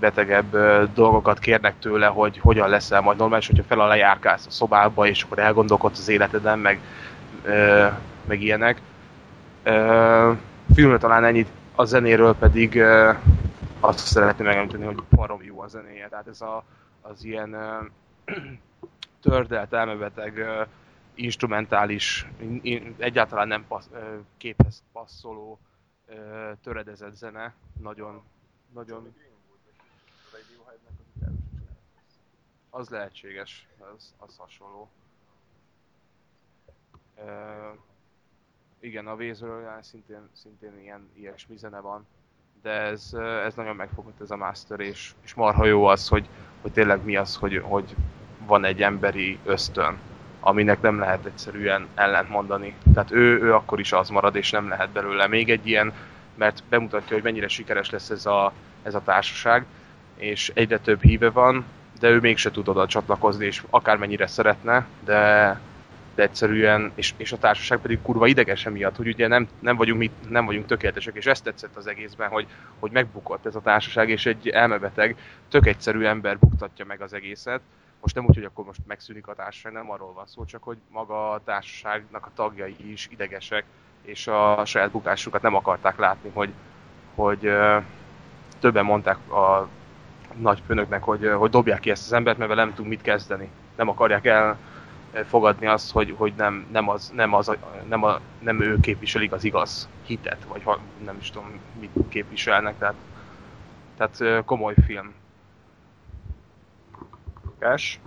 betegebb 0.00 0.56
dolgokat 0.94 1.38
kérnek 1.38 1.74
tőle, 1.78 2.06
hogy 2.06 2.38
hogyan 2.38 2.68
leszel 2.68 3.00
majd 3.00 3.18
normális, 3.18 3.46
hogyha 3.46 3.62
fel 3.68 3.80
a 3.80 3.86
lejárkálsz 3.86 4.46
a 4.46 4.50
szobába, 4.50 5.06
és 5.06 5.22
akkor 5.22 5.38
elgondolkodsz 5.38 5.98
az 5.98 6.08
életeden, 6.08 6.58
meg, 6.58 6.80
meg 8.24 8.42
ilyenek. 8.42 8.80
Ö, 9.62 10.32
filmről 10.74 10.98
talán 10.98 11.24
ennyit, 11.24 11.48
a 11.74 11.84
zenéről 11.84 12.34
pedig 12.34 12.82
azt 13.84 13.98
szeretném 13.98 14.46
megemlíteni, 14.46 14.84
hogy 14.84 15.02
barom 15.10 15.42
jó 15.42 15.60
a 15.60 15.66
zenéje. 15.66 16.08
Tehát 16.08 16.26
ez 16.26 16.40
a, 16.40 16.64
az 17.00 17.24
ilyen 17.24 17.50
tördelt, 19.22 19.72
elmebeteg, 19.72 20.44
instrumentális, 21.14 22.26
in, 22.40 22.60
in, 22.62 22.94
egyáltalán 22.98 23.48
nem 23.48 23.66
passz, 23.66 23.88
képhez 24.36 24.82
passzoló, 24.92 25.58
töredezett 26.62 27.14
zene. 27.14 27.54
Nagyon, 27.80 28.22
nagyon... 28.72 29.14
Az 32.70 32.88
lehetséges, 32.88 33.68
az, 33.96 34.14
az 34.18 34.36
hasonló. 34.36 34.88
Ö, 37.16 37.70
igen, 38.78 39.06
a 39.06 39.16
Vézről 39.16 39.82
szintén, 39.82 40.28
szintén 40.32 40.78
ilyen 40.78 41.10
ilyesmi 41.14 41.56
zene 41.56 41.80
van, 41.80 42.06
de 42.64 42.70
ez, 42.70 43.10
ez 43.46 43.54
nagyon 43.54 43.76
megfogott 43.76 44.20
ez 44.20 44.30
a 44.30 44.36
master, 44.36 44.80
és, 44.80 45.10
és 45.24 45.34
marha 45.34 45.64
jó 45.64 45.84
az, 45.84 46.08
hogy, 46.08 46.28
hogy 46.62 46.72
tényleg 46.72 47.04
mi 47.04 47.16
az, 47.16 47.36
hogy, 47.36 47.60
hogy 47.64 47.94
van 48.46 48.64
egy 48.64 48.82
emberi 48.82 49.38
ösztön, 49.44 49.98
aminek 50.40 50.80
nem 50.80 50.98
lehet 50.98 51.24
egyszerűen 51.24 51.88
ellent 51.94 52.28
mondani. 52.28 52.74
Tehát 52.94 53.10
ő, 53.10 53.42
ő 53.42 53.54
akkor 53.54 53.80
is 53.80 53.92
az 53.92 54.08
marad, 54.08 54.36
és 54.36 54.50
nem 54.50 54.68
lehet 54.68 54.90
belőle 54.90 55.26
még 55.26 55.50
egy 55.50 55.66
ilyen, 55.66 55.92
mert 56.34 56.62
bemutatja, 56.68 57.14
hogy 57.14 57.24
mennyire 57.24 57.48
sikeres 57.48 57.90
lesz 57.90 58.10
ez 58.10 58.26
a, 58.26 58.52
ez 58.82 58.94
a 58.94 59.02
társaság, 59.04 59.64
és 60.16 60.52
egyre 60.54 60.78
több 60.78 61.02
híve 61.02 61.30
van, 61.30 61.64
de 62.00 62.08
ő 62.08 62.20
mégse 62.20 62.50
tud 62.50 62.68
oda 62.68 62.86
csatlakozni, 62.86 63.46
és 63.46 63.62
akármennyire 63.70 64.26
szeretne, 64.26 64.86
de, 65.04 65.60
de 66.14 66.22
egyszerűen, 66.22 66.92
és, 66.94 67.14
és 67.16 67.32
a 67.32 67.38
társaság 67.38 67.78
pedig 67.78 68.02
kurva 68.02 68.26
ideges 68.26 68.66
emiatt, 68.66 68.96
hogy 68.96 69.08
ugye 69.08 69.26
nem, 69.26 69.48
nem, 69.58 69.76
vagyunk, 69.76 69.98
mi, 69.98 70.10
nem 70.28 70.44
vagyunk 70.44 70.66
tökéletesek, 70.66 71.14
és 71.14 71.26
ezt 71.26 71.44
tetszett 71.44 71.76
az 71.76 71.86
egészben, 71.86 72.28
hogy, 72.28 72.46
hogy 72.78 72.90
megbukott 72.90 73.46
ez 73.46 73.54
a 73.54 73.60
társaság, 73.60 74.08
és 74.08 74.26
egy 74.26 74.48
elmebeteg, 74.48 75.16
tök 75.48 75.66
egyszerű 75.66 76.04
ember 76.04 76.38
buktatja 76.38 76.84
meg 76.84 77.00
az 77.00 77.12
egészet. 77.12 77.60
Most 78.00 78.14
nem 78.14 78.24
úgy, 78.24 78.34
hogy 78.34 78.44
akkor 78.44 78.64
most 78.64 78.80
megszűnik 78.86 79.26
a 79.26 79.34
társaság, 79.34 79.72
nem 79.72 79.90
arról 79.90 80.12
van 80.12 80.26
szó, 80.26 80.44
csak 80.44 80.62
hogy 80.62 80.76
maga 80.88 81.30
a 81.30 81.40
társaságnak 81.44 82.26
a 82.26 82.30
tagjai 82.34 82.76
is 82.92 83.08
idegesek, 83.12 83.64
és 84.02 84.26
a 84.26 84.62
saját 84.64 84.90
bukásukat 84.90 85.42
nem 85.42 85.54
akarták 85.54 85.98
látni, 85.98 86.30
hogy, 86.32 86.52
hogy 87.14 87.50
többen 88.60 88.84
mondták 88.84 89.30
a 89.30 89.68
nagy 90.40 90.62
főnöknek, 90.66 91.02
hogy, 91.02 91.30
hogy 91.36 91.50
dobják 91.50 91.80
ki 91.80 91.90
ezt 91.90 92.04
az 92.04 92.12
embert, 92.12 92.38
mert 92.38 92.50
vele 92.50 92.64
nem 92.64 92.74
tud 92.74 92.86
mit 92.86 93.02
kezdeni. 93.02 93.48
Nem 93.76 93.88
akarják 93.88 94.24
elfogadni 95.14 95.66
azt, 95.66 95.92
hogy, 95.92 96.14
hogy 96.16 96.32
nem, 96.36 96.66
nem, 96.72 96.88
az, 96.88 97.12
nem, 97.14 97.34
az, 97.34 97.52
nem, 97.88 98.04
a, 98.04 98.20
nem 98.38 98.62
ő 98.62 98.80
képviselik 98.80 99.32
az 99.32 99.44
igaz 99.44 99.88
hitet, 100.06 100.44
vagy 100.48 100.62
ha, 100.62 100.78
nem 101.04 101.16
is 101.20 101.30
tudom, 101.30 101.60
mit 101.80 101.90
képviselnek, 102.08 102.78
tehát, 102.78 102.94
tehát 103.96 104.44
komoly 104.44 104.74
film. 104.86 105.12
Kás? 107.58 108.00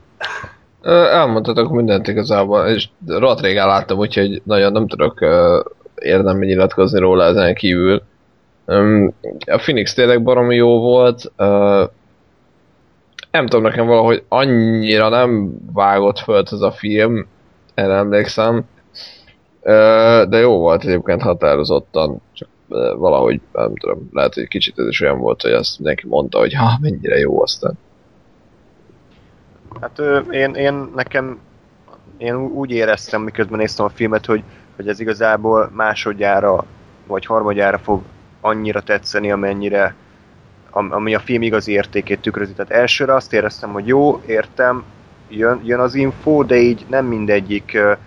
Elmondhatok 0.82 1.72
mindent 1.72 2.08
igazából, 2.08 2.66
és 2.66 2.90
rohadt 3.06 3.42
régen 3.42 3.68
láttam, 3.68 3.98
úgyhogy 3.98 4.42
nagyon 4.44 4.72
nem 4.72 4.88
tudok 4.88 5.20
érdemben 5.96 6.48
nyilatkozni 6.48 7.00
róla 7.00 7.24
ezen 7.24 7.56
kívül. 7.56 8.02
A 9.46 9.58
Phoenix 9.58 9.94
tényleg 9.94 10.24
baromi 10.24 10.56
jó 10.56 10.80
volt, 10.80 11.32
nem 13.38 13.48
tudom, 13.48 13.66
nekem 13.66 13.86
valahogy 13.86 14.24
annyira 14.28 15.10
nem 15.10 15.58
vágott 15.74 16.20
föl 16.20 16.44
ez 16.52 16.62
a 16.62 16.72
film, 16.72 17.28
erre 17.74 17.94
emlékszem, 17.94 18.64
de 20.30 20.38
jó 20.38 20.58
volt 20.58 20.84
egyébként 20.84 21.22
határozottan, 21.22 22.22
csak 22.34 22.48
valahogy 22.98 23.42
nem 23.54 23.76
tudom, 23.76 24.10
lehet, 24.12 24.34
hogy 24.34 24.48
kicsit 24.48 24.80
ez 24.80 24.88
is 24.88 25.02
olyan 25.02 25.20
volt, 25.20 25.42
hogy 25.42 25.52
azt 25.52 25.78
mindenki 25.80 26.08
mondta, 26.08 26.40
hogy 26.40 26.54
ha, 26.54 26.78
mennyire 26.82 27.18
jó 27.18 27.42
aztán. 27.42 27.74
Hát 29.82 30.02
én, 30.32 30.54
én 30.54 30.90
nekem 30.96 31.40
én 32.18 32.36
úgy 32.36 32.72
éreztem, 32.72 33.22
miközben 33.22 33.58
néztem 33.58 33.86
a 33.86 33.90
filmet, 33.90 34.26
hogy, 34.26 34.44
hogy 34.76 34.88
ez 34.88 35.00
igazából 35.00 35.72
másodjára 35.74 36.66
vagy 37.08 37.26
harmadjára 37.26 37.78
fog 37.78 38.02
annyira 38.42 38.82
tetszeni, 38.82 39.32
amennyire 39.32 39.96
ami 40.78 41.16
a 41.16 41.20
film 41.20 41.42
igazi 41.42 41.72
értékét 41.72 42.20
tükrözi. 42.20 42.54
Tehát 42.54 42.72
elsőre 42.72 43.14
azt 43.14 43.34
éreztem, 43.34 43.72
hogy 43.72 43.88
jó, 43.88 44.22
értem, 44.26 44.84
jön, 45.30 45.62
jön 45.64 45.80
az 45.80 45.96
info, 45.96 46.44
de 46.44 46.56
így 46.56 46.86
nem 46.90 47.06
mindegyik 47.06 47.72
uh, 47.76 47.98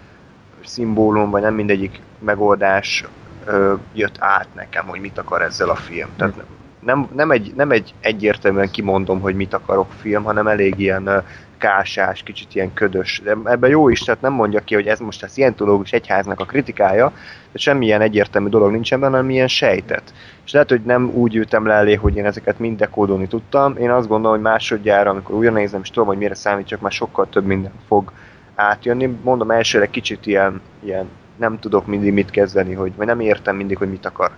szimbólum, 0.65 1.31
vagy 1.31 1.43
nem 1.43 1.55
mindegyik 1.55 2.01
megoldás 2.19 3.05
uh, 3.47 3.79
jött 3.93 4.17
át 4.19 4.49
nekem, 4.55 4.87
hogy 4.87 5.01
mit 5.01 5.19
akar 5.19 5.43
ezzel 5.43 5.69
a 5.69 5.75
film. 5.75 6.09
Tehát 6.17 6.35
hm. 6.35 6.41
nem, 6.81 7.09
nem, 7.15 7.31
egy, 7.31 7.53
nem 7.57 7.71
egy 7.71 7.95
egyértelműen 8.01 8.71
kimondom, 8.71 9.21
hogy 9.21 9.35
mit 9.35 9.55
akarok 9.55 9.93
film, 10.01 10.23
hanem 10.23 10.47
elég 10.47 10.79
ilyen 10.79 11.09
uh, 11.09 11.25
kásás, 11.61 12.23
kicsit 12.23 12.55
ilyen 12.55 12.73
ködös. 12.73 13.21
De 13.25 13.37
ebben 13.45 13.71
jó 13.71 13.89
is, 13.89 14.01
tehát 14.01 14.21
nem 14.21 14.33
mondja 14.33 14.61
ki, 14.61 14.75
hogy 14.75 14.87
ez 14.87 14.99
most 14.99 15.23
a 15.23 15.29
szientológus 15.29 15.93
egyháznak 15.93 16.41
a 16.41 16.45
kritikája, 16.45 17.13
de 17.53 17.59
semmilyen 17.59 18.01
egyértelmű 18.01 18.49
dolog 18.49 18.71
nincsen 18.71 19.01
benne, 19.01 19.17
hanem 19.17 19.31
ilyen 19.31 19.49
sejtet. 19.49 20.13
És 20.51 20.57
lehet, 20.57 20.71
hogy 20.71 20.85
nem 20.85 21.11
úgy 21.15 21.35
ültem 21.35 21.67
le 21.67 21.75
elé, 21.75 21.95
hogy 21.95 22.17
én 22.17 22.25
ezeket 22.25 22.59
mind 22.59 22.79
dekódolni 22.79 23.27
tudtam. 23.27 23.77
Én 23.77 23.91
azt 23.91 24.09
gondolom, 24.09 24.37
hogy 24.37 24.47
másodjára, 24.47 25.11
amikor 25.11 25.35
újra 25.35 25.53
nézem, 25.53 25.81
és 25.83 25.91
tudom, 25.91 26.09
hogy 26.09 26.17
mire 26.17 26.35
számítsak, 26.35 26.81
már 26.81 26.93
sokkal 26.93 27.29
több 27.29 27.45
minden 27.45 27.73
fog 27.87 28.13
átjönni. 28.55 29.19
Mondom, 29.23 29.51
elsőre 29.51 29.87
kicsit 29.87 30.27
ilyen, 30.27 30.61
ilyen 30.81 31.09
nem 31.37 31.59
tudok 31.59 31.87
mindig 31.87 32.13
mit 32.13 32.31
kezdeni, 32.31 32.75
hogy, 32.75 32.97
vagy 32.97 33.07
nem 33.07 33.21
értem 33.21 33.57
mindig, 33.57 33.77
hogy 33.79 33.91
mit 33.91 34.07
akar 34.07 34.31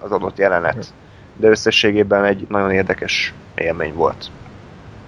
az 0.00 0.10
adott 0.10 0.38
jelenet. 0.38 0.92
De 1.36 1.48
összességében 1.48 2.24
egy 2.24 2.46
nagyon 2.48 2.70
érdekes 2.70 3.34
élmény 3.54 3.94
volt 3.94 4.30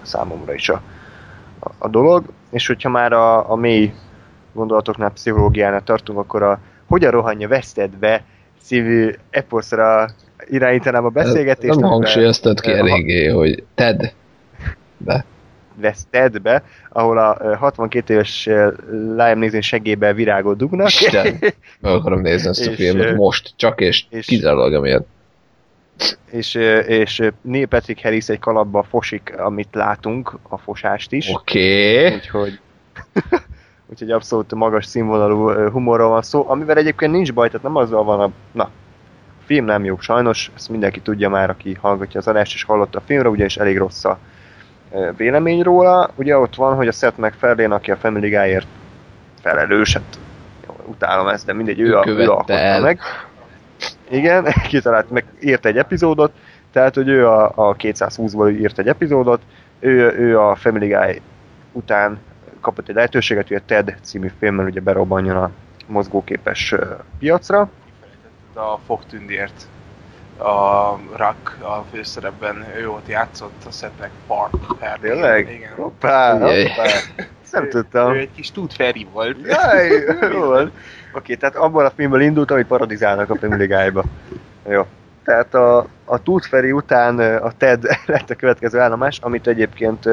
számomra 0.02 0.54
is 0.54 0.68
a, 0.68 0.82
a, 1.60 1.70
a 1.78 1.88
dolog. 1.88 2.24
És 2.50 2.66
hogyha 2.66 2.88
már 2.88 3.12
a, 3.12 3.50
a 3.50 3.54
mély 3.54 3.92
gondolatoknál, 4.52 5.10
pszichológiánál 5.10 5.82
tartunk, 5.82 6.18
akkor 6.18 6.42
a 6.42 6.58
hogyan 6.86 7.10
rohanja 7.10 7.48
vesztedbe 7.48 8.24
szívű 8.62 9.14
eposzra 9.30 10.08
irányítanám 10.48 11.04
a 11.04 11.08
beszélgetést. 11.08 11.78
Nem 11.78 11.90
hangsúlyoztad 11.90 12.60
ki 12.60 12.70
eléggé, 12.70 13.26
hogy 13.26 13.64
Ted 13.74 14.14
be. 14.96 15.24
Veszted 15.74 16.38
be, 16.38 16.62
ahol 16.88 17.18
a 17.18 17.56
62 17.56 18.14
éves 18.14 18.46
Liam 18.90 19.38
Neeson 19.38 19.60
segébe 19.60 20.12
virágot 20.12 20.56
dugnak. 20.56 20.86
Isten, 20.86 21.38
meg 21.80 21.92
akarom 21.92 22.20
nézni 22.20 22.48
ezt 22.48 22.66
a 22.66 22.70
filmet 22.70 23.16
most, 23.16 23.52
csak 23.56 23.80
és, 23.80 24.04
és 24.10 24.26
kizárólag 24.26 24.74
amiatt. 24.74 25.06
És, 26.30 26.54
és 26.86 27.30
Neil 27.40 27.66
Patrick 27.66 28.02
Harris 28.02 28.28
egy 28.28 28.38
kalapba 28.38 28.82
fosik, 28.82 29.34
amit 29.38 29.68
látunk, 29.72 30.38
a 30.48 30.58
fosást 30.58 31.12
is. 31.12 31.28
Oké. 31.28 32.04
Okay. 32.04 32.14
Úgyhogy 32.14 32.60
úgyhogy 33.90 34.10
abszolút 34.10 34.54
magas 34.54 34.86
színvonalú 34.86 35.70
humorról 35.70 36.08
van 36.08 36.22
szó, 36.22 36.48
amivel 36.48 36.76
egyébként 36.76 37.12
nincs 37.12 37.32
baj, 37.32 37.46
tehát 37.46 37.62
nem 37.62 37.76
azzal 37.76 38.04
van 38.04 38.20
a... 38.20 38.30
Na, 38.52 38.62
a 38.64 38.70
film 39.52 39.64
nem 39.64 39.84
jó, 39.84 39.98
sajnos, 39.98 40.50
ezt 40.56 40.68
mindenki 40.68 41.00
tudja 41.00 41.28
már, 41.28 41.50
aki 41.50 41.76
hallgatja 41.80 42.20
az 42.20 42.28
adást 42.28 42.54
és 42.54 42.62
hallotta 42.62 42.98
a 42.98 43.02
filmre, 43.06 43.28
ugyanis 43.28 43.56
elég 43.56 43.78
rossz 43.78 44.04
a 44.04 44.18
vélemény 45.16 45.62
róla. 45.62 46.10
Ugye 46.14 46.36
ott 46.36 46.54
van, 46.54 46.74
hogy 46.74 46.88
a 46.88 46.92
Seth 46.92 47.18
MacFarlane, 47.18 47.74
aki 47.74 47.90
a 47.90 47.96
Family 47.96 48.28
Guy-ért 48.28 48.66
felelős, 49.40 49.92
hát 49.92 50.18
utálom 50.86 51.28
ezt, 51.28 51.46
de 51.46 51.52
mindegy, 51.52 51.80
ő, 51.80 51.96
a, 51.96 52.04
ő 52.06 52.20
alkotta 52.20 52.80
meg. 52.80 53.00
Igen, 54.10 54.44
kitalált, 54.68 55.10
meg 55.10 55.24
írt 55.40 55.66
egy 55.66 55.78
epizódot, 55.78 56.32
tehát, 56.72 56.94
hogy 56.94 57.08
ő 57.08 57.26
a, 57.28 57.44
a 57.44 57.76
220-ból 57.76 58.60
írt 58.60 58.78
egy 58.78 58.88
epizódot, 58.88 59.42
ő, 59.80 60.14
ő 60.18 60.40
a 60.40 60.54
Family 60.54 60.88
Guy 60.88 61.20
után 61.72 62.18
kapott 62.60 62.88
egy 62.88 62.94
lehetőséget, 62.94 63.48
hogy 63.48 63.56
a 63.56 63.66
TED 63.66 63.96
című 64.02 64.30
filmmel 64.38 64.66
ugye 64.66 64.80
berobbanjon 64.80 65.36
a 65.36 65.50
mozgóképes 65.86 66.74
piacra. 67.18 67.70
A 68.54 68.78
Fogtündért 68.86 69.66
a 70.38 70.98
Rock 71.16 71.56
a 71.60 71.84
főszerepben 71.90 72.66
ő 72.76 72.90
ott 72.90 73.08
játszott, 73.08 73.64
a 73.66 73.70
Szetnek 73.70 74.10
Park 74.26 74.54
Tényleg? 75.00 75.50
Igen. 75.50 75.72
Hoppá, 75.76 76.32
hoppá. 76.32 76.86
Nem 77.50 77.68
tudtam. 77.68 78.14
Ő 78.14 78.18
egy 78.18 78.32
kis 78.34 78.50
Tud 78.50 78.72
Ferry 78.72 79.06
volt. 79.12 79.36
Jaj, 79.46 79.88
jó 80.32 80.52
Oké, 81.14 81.34
tehát 81.34 81.56
abban 81.56 81.84
a 81.84 81.90
filmből 81.90 82.20
indult, 82.20 82.50
amit 82.50 82.66
parodizálnak 82.66 83.30
a 83.30 83.34
Guy-ba. 83.66 84.04
Jó. 84.68 84.86
Tehát 85.24 85.54
a, 85.54 85.86
a 86.04 86.22
Tooth 86.22 86.48
Fairy 86.48 86.72
után 86.72 87.18
a 87.18 87.52
TED 87.52 87.82
lett 88.06 88.30
a 88.30 88.34
következő 88.34 88.78
állomás, 88.78 89.18
amit 89.20 89.46
egyébként 89.46 90.08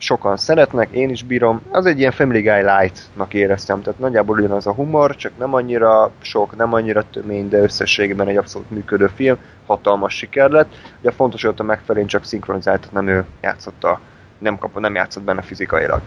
sokan 0.00 0.36
szeretnek, 0.36 0.90
én 0.90 1.10
is 1.10 1.22
bírom. 1.22 1.60
Az 1.70 1.86
egy 1.86 1.98
ilyen 1.98 2.12
Family 2.12 2.40
Guy 2.40 2.62
Light-nak 2.62 3.34
éreztem, 3.34 3.82
tehát 3.82 3.98
nagyjából 3.98 4.38
ugyanaz 4.38 4.66
a 4.66 4.72
humor, 4.72 5.16
csak 5.16 5.32
nem 5.38 5.54
annyira 5.54 6.10
sok, 6.20 6.56
nem 6.56 6.72
annyira 6.72 7.04
tömény, 7.10 7.48
de 7.48 7.58
összességében 7.58 8.28
egy 8.28 8.36
abszolút 8.36 8.70
működő 8.70 9.10
film, 9.14 9.36
hatalmas 9.66 10.16
siker 10.16 10.50
lett. 10.50 10.74
Ugye 11.00 11.10
fontos, 11.10 11.42
hogy 11.42 11.50
ott 11.50 11.60
a 11.60 11.62
megfelelően 11.62 12.08
csak 12.08 12.24
szinkronizált, 12.24 12.92
nem 12.92 13.08
ő 13.08 13.24
játszotta, 13.40 14.00
nem, 14.38 14.58
kap, 14.58 14.78
nem 14.78 14.94
játszott 14.94 15.22
benne 15.22 15.42
fizikailag. 15.42 16.00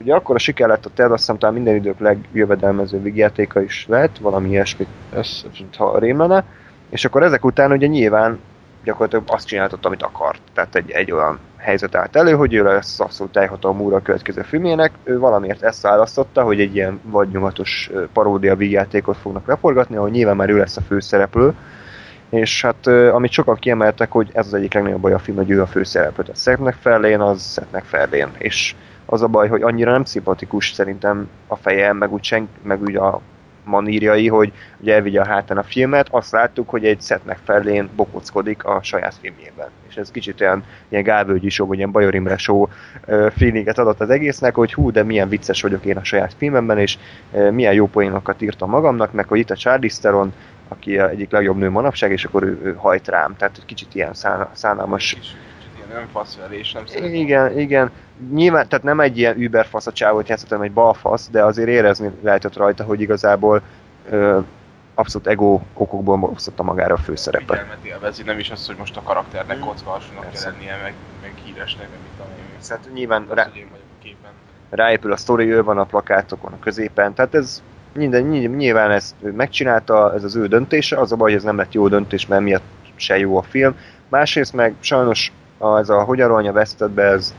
Ugye 0.00 0.14
akkor 0.14 0.34
a 0.34 0.38
siker 0.38 0.68
lett 0.68 0.86
a 0.86 0.90
Ted, 0.94 1.10
azt 1.10 1.20
hiszem 1.20 1.38
talán 1.38 1.54
minden 1.54 1.74
idők 1.74 1.98
legjövedelmezőbb 1.98 3.02
vigyátéka 3.02 3.62
is 3.62 3.86
lett, 3.88 4.18
valami 4.18 4.48
ilyesmit, 4.48 4.88
ez, 5.14 5.44
ha 5.76 5.98
rém 5.98 6.18
lenne. 6.18 6.44
És 6.90 7.04
akkor 7.04 7.22
ezek 7.22 7.44
után 7.44 7.72
ugye 7.72 7.86
nyilván 7.86 8.38
gyakorlatilag 8.86 9.24
azt 9.26 9.46
csináltott, 9.46 9.84
amit 9.84 10.02
akart. 10.02 10.40
Tehát 10.54 10.74
egy, 10.74 10.90
egy 10.90 11.12
olyan 11.12 11.38
helyzet 11.56 11.94
állt 11.94 12.16
elő, 12.16 12.32
hogy 12.32 12.54
ő 12.54 12.62
lesz 12.62 13.00
abszolút 13.00 13.32
teljhatalmú 13.32 13.84
úr 13.84 13.94
a 13.94 14.02
következő 14.02 14.42
filmjének. 14.42 14.92
Ő 15.04 15.18
valamiért 15.18 15.62
ezt 15.62 15.82
választotta, 15.82 16.42
hogy 16.42 16.60
egy 16.60 16.74
ilyen 16.74 17.00
vadnyomatos 17.02 17.90
paródia 18.12 18.56
vígjátékot 18.56 19.16
fognak 19.16 19.46
leforgatni, 19.46 19.96
ahol 19.96 20.08
nyilván 20.08 20.36
már 20.36 20.50
ő 20.50 20.56
lesz 20.56 20.76
a 20.76 20.80
főszereplő. 20.80 21.54
És 22.28 22.62
hát 22.62 22.86
amit 22.86 23.30
sokan 23.30 23.56
kiemeltek, 23.56 24.10
hogy 24.10 24.30
ez 24.32 24.46
az 24.46 24.54
egyik 24.54 24.74
legnagyobb 24.74 25.00
baj 25.00 25.12
a 25.12 25.18
film, 25.18 25.36
hogy 25.36 25.50
ő 25.50 25.62
a 25.62 25.66
főszereplő. 25.66 26.22
Tehát 26.22 26.40
Seth 26.40 26.60
MacFarlane 26.60 27.24
az 27.24 27.52
Seth 27.52 27.72
MacFarlane. 27.72 28.32
És 28.38 28.74
az 29.06 29.22
a 29.22 29.26
baj, 29.26 29.48
hogy 29.48 29.62
annyira 29.62 29.90
nem 29.90 30.04
szimpatikus 30.04 30.72
szerintem 30.72 31.28
a 31.46 31.56
feje, 31.56 31.92
meg 31.92 32.12
úgy, 32.12 32.24
sen, 32.24 32.48
meg 32.62 32.82
úgy 32.82 32.96
a 32.96 33.20
manírjai, 33.66 34.28
hogy 34.28 34.52
ugye 34.80 34.94
elvigye 34.94 35.20
a 35.20 35.26
hátán 35.26 35.58
a 35.58 35.62
filmet, 35.62 36.08
azt 36.10 36.32
láttuk, 36.32 36.68
hogy 36.68 36.84
egy 36.84 37.00
szetnek 37.00 37.38
felén 37.44 37.88
bokockodik 37.96 38.64
a 38.64 38.82
saját 38.82 39.14
filmjében. 39.20 39.68
És 39.88 39.96
ez 39.96 40.10
kicsit 40.10 40.40
olyan 40.40 40.64
ilyen 40.88 41.02
Gálvölgyi 41.02 41.48
show, 41.48 41.66
vagy 41.66 41.76
ilyen 41.76 41.90
Bajor 41.90 42.14
Imre 42.14 42.36
show 42.36 42.66
feelinget 43.36 43.78
adott 43.78 44.00
az 44.00 44.10
egésznek, 44.10 44.54
hogy 44.54 44.74
hú, 44.74 44.90
de 44.90 45.02
milyen 45.02 45.28
vicces 45.28 45.62
vagyok 45.62 45.84
én 45.84 45.96
a 45.96 46.04
saját 46.04 46.34
filmemben, 46.36 46.78
és 46.78 46.98
milyen 47.50 47.74
jó 47.74 47.86
poénokat 47.86 48.42
írtam 48.42 48.70
magamnak, 48.70 49.12
meg 49.12 49.26
hogy 49.28 49.38
itt 49.38 49.50
a 49.50 49.56
Charlize 49.56 50.00
Theron, 50.00 50.32
aki 50.68 50.98
egyik 50.98 51.30
legjobb 51.30 51.56
nő 51.56 51.70
manapság, 51.70 52.10
és 52.10 52.24
akkor 52.24 52.42
ő, 52.42 52.60
ő 52.62 52.74
hajt 52.74 53.08
rám. 53.08 53.36
Tehát 53.36 53.62
kicsit 53.66 53.94
ilyen 53.94 54.14
szánalmas 54.52 55.16
önfaszvelés, 55.94 56.72
nem 56.72 56.86
szeretem. 56.86 57.14
Igen, 57.14 57.58
igen. 57.58 57.90
Nyilván, 58.32 58.68
tehát 58.68 58.84
nem 58.84 59.00
egy 59.00 59.18
ilyen 59.18 59.36
über 59.36 59.66
fasz 59.66 59.86
a 59.86 59.92
csávot 59.92 60.28
játszott, 60.28 60.48
hanem 60.48 60.64
egy 60.64 60.72
balfasz, 60.72 61.28
de 61.30 61.44
azért 61.44 61.68
érezni 61.68 62.10
lehetett 62.22 62.56
rajta, 62.56 62.84
hogy 62.84 63.00
igazából 63.00 63.62
ö, 64.10 64.38
abszolút 64.94 65.26
ego 65.26 65.60
okokból 65.74 66.30
osztotta 66.34 66.62
magára 66.62 66.94
a 66.94 66.98
főszerepet. 66.98 67.48
Figyelmet 67.48 67.84
élvezi, 67.84 68.22
nem 68.22 68.38
is 68.38 68.50
az, 68.50 68.66
hogy 68.66 68.76
most 68.78 68.96
a 68.96 69.02
karakternek 69.02 69.58
kockasnak 69.58 70.30
kell 70.30 70.52
lennie, 70.52 70.78
meg, 70.82 70.94
meg 71.22 71.32
híresnek, 71.44 71.88
meg 71.90 71.98
mit 72.02 72.10
tudom 72.16 72.32
én. 72.38 72.44
Szóval 72.58 72.84
nyilván 72.94 73.26
rá, 73.30 73.50
ráépül 74.70 75.12
a 75.12 75.16
sztori, 75.16 75.52
ő 75.52 75.62
van 75.62 75.78
a 75.78 75.84
plakátokon 75.84 76.52
a 76.52 76.58
középen, 76.58 77.14
tehát 77.14 77.34
ez 77.34 77.62
minden, 77.92 78.22
nyilván 78.22 78.90
ezt 78.90 79.14
megcsinálta, 79.20 80.14
ez 80.14 80.24
az 80.24 80.36
ő 80.36 80.46
döntése, 80.46 80.98
az 80.98 81.12
a 81.12 81.16
baj, 81.16 81.28
hogy 81.28 81.38
ez 81.38 81.44
nem 81.44 81.56
lett 81.56 81.72
jó 81.72 81.88
döntés, 81.88 82.26
mert 82.26 82.42
miatt 82.42 82.64
se 82.96 83.18
jó 83.18 83.36
a 83.36 83.42
film. 83.42 83.78
Másrészt 84.08 84.52
meg 84.52 84.74
sajnos 84.80 85.32
a, 85.58 85.78
ez 85.78 85.88
a 85.88 86.02
hogy 86.02 86.20
aranya 86.20 86.52
vesztett 86.52 86.98
ez, 86.98 87.34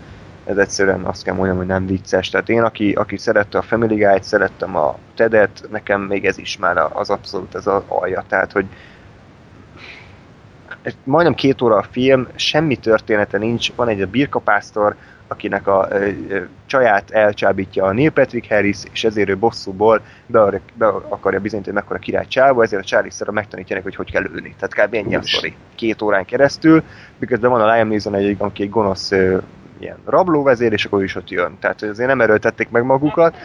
ez 0.45 0.57
egyszerűen 0.57 1.03
azt 1.03 1.23
kell 1.23 1.35
mondjam, 1.35 1.57
hogy 1.57 1.65
nem 1.65 1.85
vicces. 1.85 2.29
Tehát 2.29 2.49
én, 2.49 2.61
aki, 2.61 2.91
aki 2.91 3.17
szerette 3.17 3.57
a 3.57 3.61
Family 3.61 3.95
Guy-t, 3.95 4.23
szerettem 4.23 4.75
a 4.75 4.97
Tedet, 5.15 5.67
nekem 5.71 6.01
még 6.01 6.25
ez 6.25 6.37
is 6.37 6.57
már 6.57 6.77
az 6.93 7.09
abszolút 7.09 7.55
ez 7.55 7.67
az 7.67 7.81
alja. 7.87 8.23
Tehát, 8.27 8.51
hogy 8.51 8.65
majdnem 11.03 11.33
két 11.33 11.61
óra 11.61 11.75
a 11.75 11.85
film, 11.91 12.27
semmi 12.35 12.75
története 12.75 13.37
nincs, 13.37 13.73
van 13.75 13.87
egy 13.87 14.01
a 14.01 14.07
birkapásztor, 14.07 14.95
akinek 15.27 15.67
a 15.67 15.87
ö, 15.89 16.09
ö, 16.29 16.41
csaját 16.65 17.11
elcsábítja 17.11 17.85
a 17.85 17.93
Neil 17.93 18.11
Patrick 18.11 18.49
Harris, 18.49 18.77
és 18.91 19.03
ezért 19.03 19.29
ő 19.29 19.37
bosszúból 19.37 20.01
be, 20.25 20.61
be 20.73 20.87
akarja 20.87 21.39
bizonyítani, 21.39 21.75
hogy 21.75 21.83
mekkora 21.83 21.99
király 21.99 22.27
csávó, 22.27 22.61
ezért 22.61 22.83
a 22.83 22.85
Charlie 22.85 23.09
Sarah 23.09 23.33
megtanítja 23.33 23.75
neki, 23.75 23.87
hogy 23.87 23.95
hogy 23.95 24.11
kell 24.11 24.23
ülni. 24.23 24.55
Tehát 24.59 24.87
kb. 24.87 24.93
ennyi 24.93 25.15
a 25.15 25.21
sztori. 25.21 25.55
Két 25.75 26.01
órán 26.01 26.25
keresztül, 26.25 26.83
miközben 27.17 27.49
van 27.49 27.61
a 27.61 27.73
Liam 27.73 27.87
Neeson 27.87 28.15
egy, 28.15 28.35
aki 28.37 28.63
egy 28.63 28.69
gonosz 28.69 29.11
ö, 29.11 29.37
ilyen 29.79 29.97
rablóvezér, 30.05 30.71
és 30.71 30.85
akkor 30.85 31.03
is 31.03 31.15
ott 31.15 31.29
jön. 31.29 31.57
Tehát 31.59 31.81
azért 31.81 32.09
nem 32.09 32.21
erőltették 32.21 32.69
meg 32.69 32.83
magukat, 32.83 33.35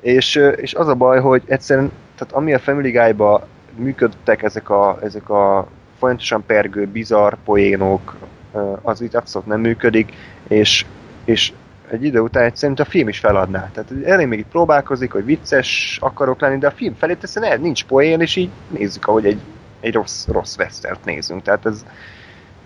és, 0.00 0.34
és 0.56 0.74
az 0.74 0.88
a 0.88 0.94
baj, 0.94 1.20
hogy 1.20 1.42
egyszerűen, 1.46 1.92
tehát 2.16 2.34
ami 2.34 2.54
a 2.54 2.58
Family 2.58 2.90
Guy-ba 2.90 3.46
működtek 3.76 4.42
ezek 4.42 4.70
a, 4.70 4.98
ezek 5.02 5.30
a 5.30 5.68
folyamatosan 5.98 6.46
pergő, 6.46 6.86
bizarr 6.86 7.34
poénok, 7.44 8.16
az 8.82 9.00
itt 9.00 9.14
abszolút 9.14 9.48
nem 9.48 9.60
működik, 9.60 10.12
és, 10.48 10.86
és 11.24 11.52
egy 11.90 12.04
idő 12.04 12.20
után 12.20 12.44
egyszerűen 12.44 12.78
a 12.80 12.84
film 12.84 13.08
is 13.08 13.18
feladná. 13.18 13.70
Tehát 13.72 14.04
elég 14.04 14.26
még 14.26 14.38
itt 14.38 14.48
próbálkozik, 14.48 15.12
hogy 15.12 15.24
vicces 15.24 15.98
akarok 16.00 16.40
lenni, 16.40 16.58
de 16.58 16.66
a 16.66 16.70
film 16.70 16.94
felé 16.94 17.14
teszem, 17.14 17.60
nincs 17.60 17.84
poén, 17.84 18.20
és 18.20 18.36
így 18.36 18.50
nézzük, 18.68 19.06
ahogy 19.06 19.26
egy, 19.26 19.40
egy 19.80 19.92
rossz, 19.92 20.26
rossz 20.26 20.56
westert 20.58 21.04
nézünk. 21.04 21.42
Tehát 21.42 21.66
ez, 21.66 21.84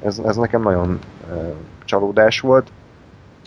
ez, 0.05 0.19
ez 0.19 0.37
nekem 0.37 0.63
nagyon 0.63 0.99
uh, 1.31 1.55
csalódás 1.85 2.41
volt. 2.41 2.71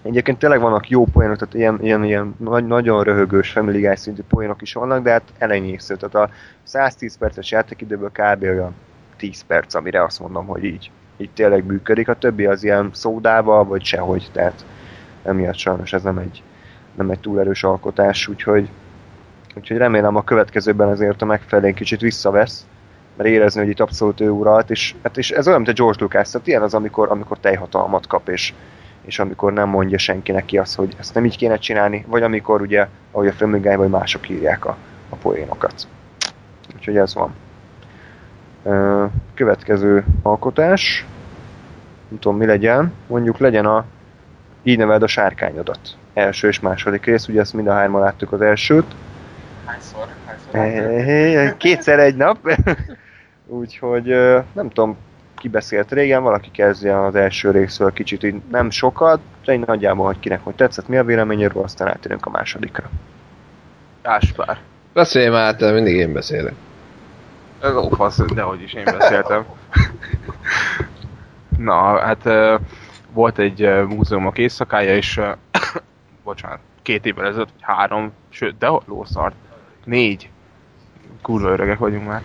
Egyébként 0.03 0.39
tényleg 0.39 0.59
vannak 0.59 0.89
jó 0.89 1.05
poénok, 1.05 1.37
tehát 1.37 1.53
ilyen, 1.53 1.79
ilyen, 1.81 2.03
ilyen 2.03 2.35
nagy, 2.37 2.67
nagyon 2.67 3.03
röhögős 3.03 3.49
Family 3.49 3.81
Guy 3.81 3.95
szintű 3.95 4.21
poénok 4.29 4.61
is 4.61 4.73
vannak, 4.73 5.03
de 5.03 5.11
hát 5.11 5.33
elenyésző. 5.37 5.95
Tehát 5.95 6.29
a 6.29 6.33
110 6.63 7.17
perces 7.17 7.51
játékidőből 7.51 8.11
kb. 8.11 8.43
olyan 8.43 8.73
10 9.17 9.41
perc, 9.41 9.73
amire 9.73 10.03
azt 10.03 10.19
mondom, 10.19 10.45
hogy 10.45 10.63
így, 10.63 10.91
így 11.17 11.29
tényleg 11.33 11.65
működik. 11.65 12.07
A 12.07 12.17
többi 12.17 12.45
az 12.45 12.63
ilyen 12.63 12.89
szódával, 12.93 13.65
vagy 13.65 13.83
sehogy, 13.83 14.29
tehát 14.31 14.65
emiatt 15.29 15.57
sajnos 15.57 15.93
ez 15.93 16.03
nem 16.03 16.17
egy, 16.17 16.43
nem 16.95 17.09
egy 17.09 17.19
túl 17.19 17.39
erős 17.39 17.63
alkotás, 17.63 18.27
úgyhogy, 18.27 18.69
úgyhogy 19.55 19.77
remélem 19.77 20.15
a 20.15 20.23
következőben 20.23 20.87
azért 20.87 21.21
a 21.21 21.25
megfelelően 21.25 21.73
kicsit 21.73 22.01
visszavesz, 22.01 22.65
mert 23.15 23.29
érezni, 23.29 23.59
hogy 23.59 23.69
itt 23.69 23.79
abszolút 23.79 24.21
ő 24.21 24.29
uralt, 24.29 24.69
és, 24.69 24.95
hát 25.03 25.17
és 25.17 25.31
ez 25.31 25.47
olyan, 25.47 25.61
mint 25.61 25.79
a 25.79 25.81
George 25.81 26.03
Lucas, 26.03 26.29
tehát 26.29 26.47
ilyen 26.47 26.61
az, 26.61 26.73
amikor, 26.73 27.11
amikor 27.11 27.39
teljhatalmat 27.39 28.07
kap, 28.07 28.29
és, 28.29 28.53
és 29.01 29.19
amikor 29.19 29.53
nem 29.53 29.69
mondja 29.69 29.97
senkinek 29.97 30.45
ki 30.45 30.57
azt, 30.57 30.75
hogy 30.75 30.95
ezt 30.99 31.13
nem 31.13 31.25
így 31.25 31.37
kéne 31.37 31.57
csinálni, 31.57 32.05
vagy 32.07 32.23
amikor 32.23 32.61
ugye, 32.61 32.87
ahogy 33.11 33.27
a 33.27 33.45
Guy, 33.45 33.75
vagy 33.75 33.89
mások 33.89 34.29
írják 34.29 34.65
a, 34.65 34.77
a 35.09 35.15
poénokat. 35.15 35.87
Úgyhogy 36.75 36.97
ez 36.97 37.15
van. 37.15 37.33
Következő 39.33 40.05
alkotás, 40.21 41.05
nem 42.09 42.19
tudom 42.19 42.37
mi 42.37 42.45
legyen, 42.45 42.93
mondjuk 43.07 43.37
legyen 43.37 43.65
a 43.65 43.85
így 44.63 44.77
neveld 44.77 45.03
a 45.03 45.07
sárkányodat. 45.07 45.79
Első 46.13 46.47
és 46.47 46.59
második 46.59 47.05
rész, 47.05 47.27
ugye 47.27 47.39
ezt 47.39 47.53
mind 47.53 47.67
a 47.67 47.73
hárman 47.73 48.01
láttuk 48.01 48.31
az 48.31 48.41
elsőt. 48.41 48.95
Hányszor? 49.65 50.07
Hányszor 50.51 51.57
Kétszer 51.57 51.99
egy 51.99 52.15
nap. 52.15 52.37
Úgyhogy 53.47 54.05
nem 54.53 54.69
tudom, 54.69 54.97
ki 55.39 55.47
beszélt 55.47 55.91
régen, 55.91 56.23
valaki 56.23 56.51
kezdje 56.51 57.05
az 57.05 57.15
első 57.15 57.51
részről 57.51 57.93
kicsit, 57.93 58.23
így 58.23 58.41
nem 58.51 58.69
sokat, 58.69 59.19
de 59.45 59.53
így 59.53 59.65
nagyjából, 59.65 60.05
hogy 60.05 60.19
kinek 60.19 60.43
hogy 60.43 60.55
tetszett, 60.55 60.87
mi 60.87 60.97
a 60.97 61.03
véleményéről, 61.03 61.63
aztán 61.63 61.87
átérünk 61.87 62.25
a 62.25 62.29
másodikra. 62.29 62.89
Áspár. 64.01 64.57
Beszélj 64.93 65.29
már, 65.29 65.55
te 65.55 65.71
mindig 65.71 65.95
én 65.95 66.13
beszélek. 66.13 66.53
Ez 67.61 67.75
ófasz, 67.75 68.19
dehogy 68.33 68.61
is 68.61 68.73
én 68.73 68.83
beszéltem. 68.83 69.45
Na, 71.57 71.99
hát 71.99 72.23
volt 73.13 73.37
egy 73.37 73.85
múzeumok 73.87 74.37
éjszakája, 74.37 74.95
és 74.95 75.21
bocsánat, 76.23 76.59
két 76.81 77.05
évvel 77.05 77.25
ezelőtt, 77.25 77.49
vagy 77.51 77.61
három, 77.61 78.11
sőt, 78.29 78.57
de 78.57 78.67
lószart, 78.85 79.35
négy, 79.83 80.29
kurva 81.21 81.49
öregek 81.49 81.77
vagyunk 81.77 82.07
már. 82.07 82.23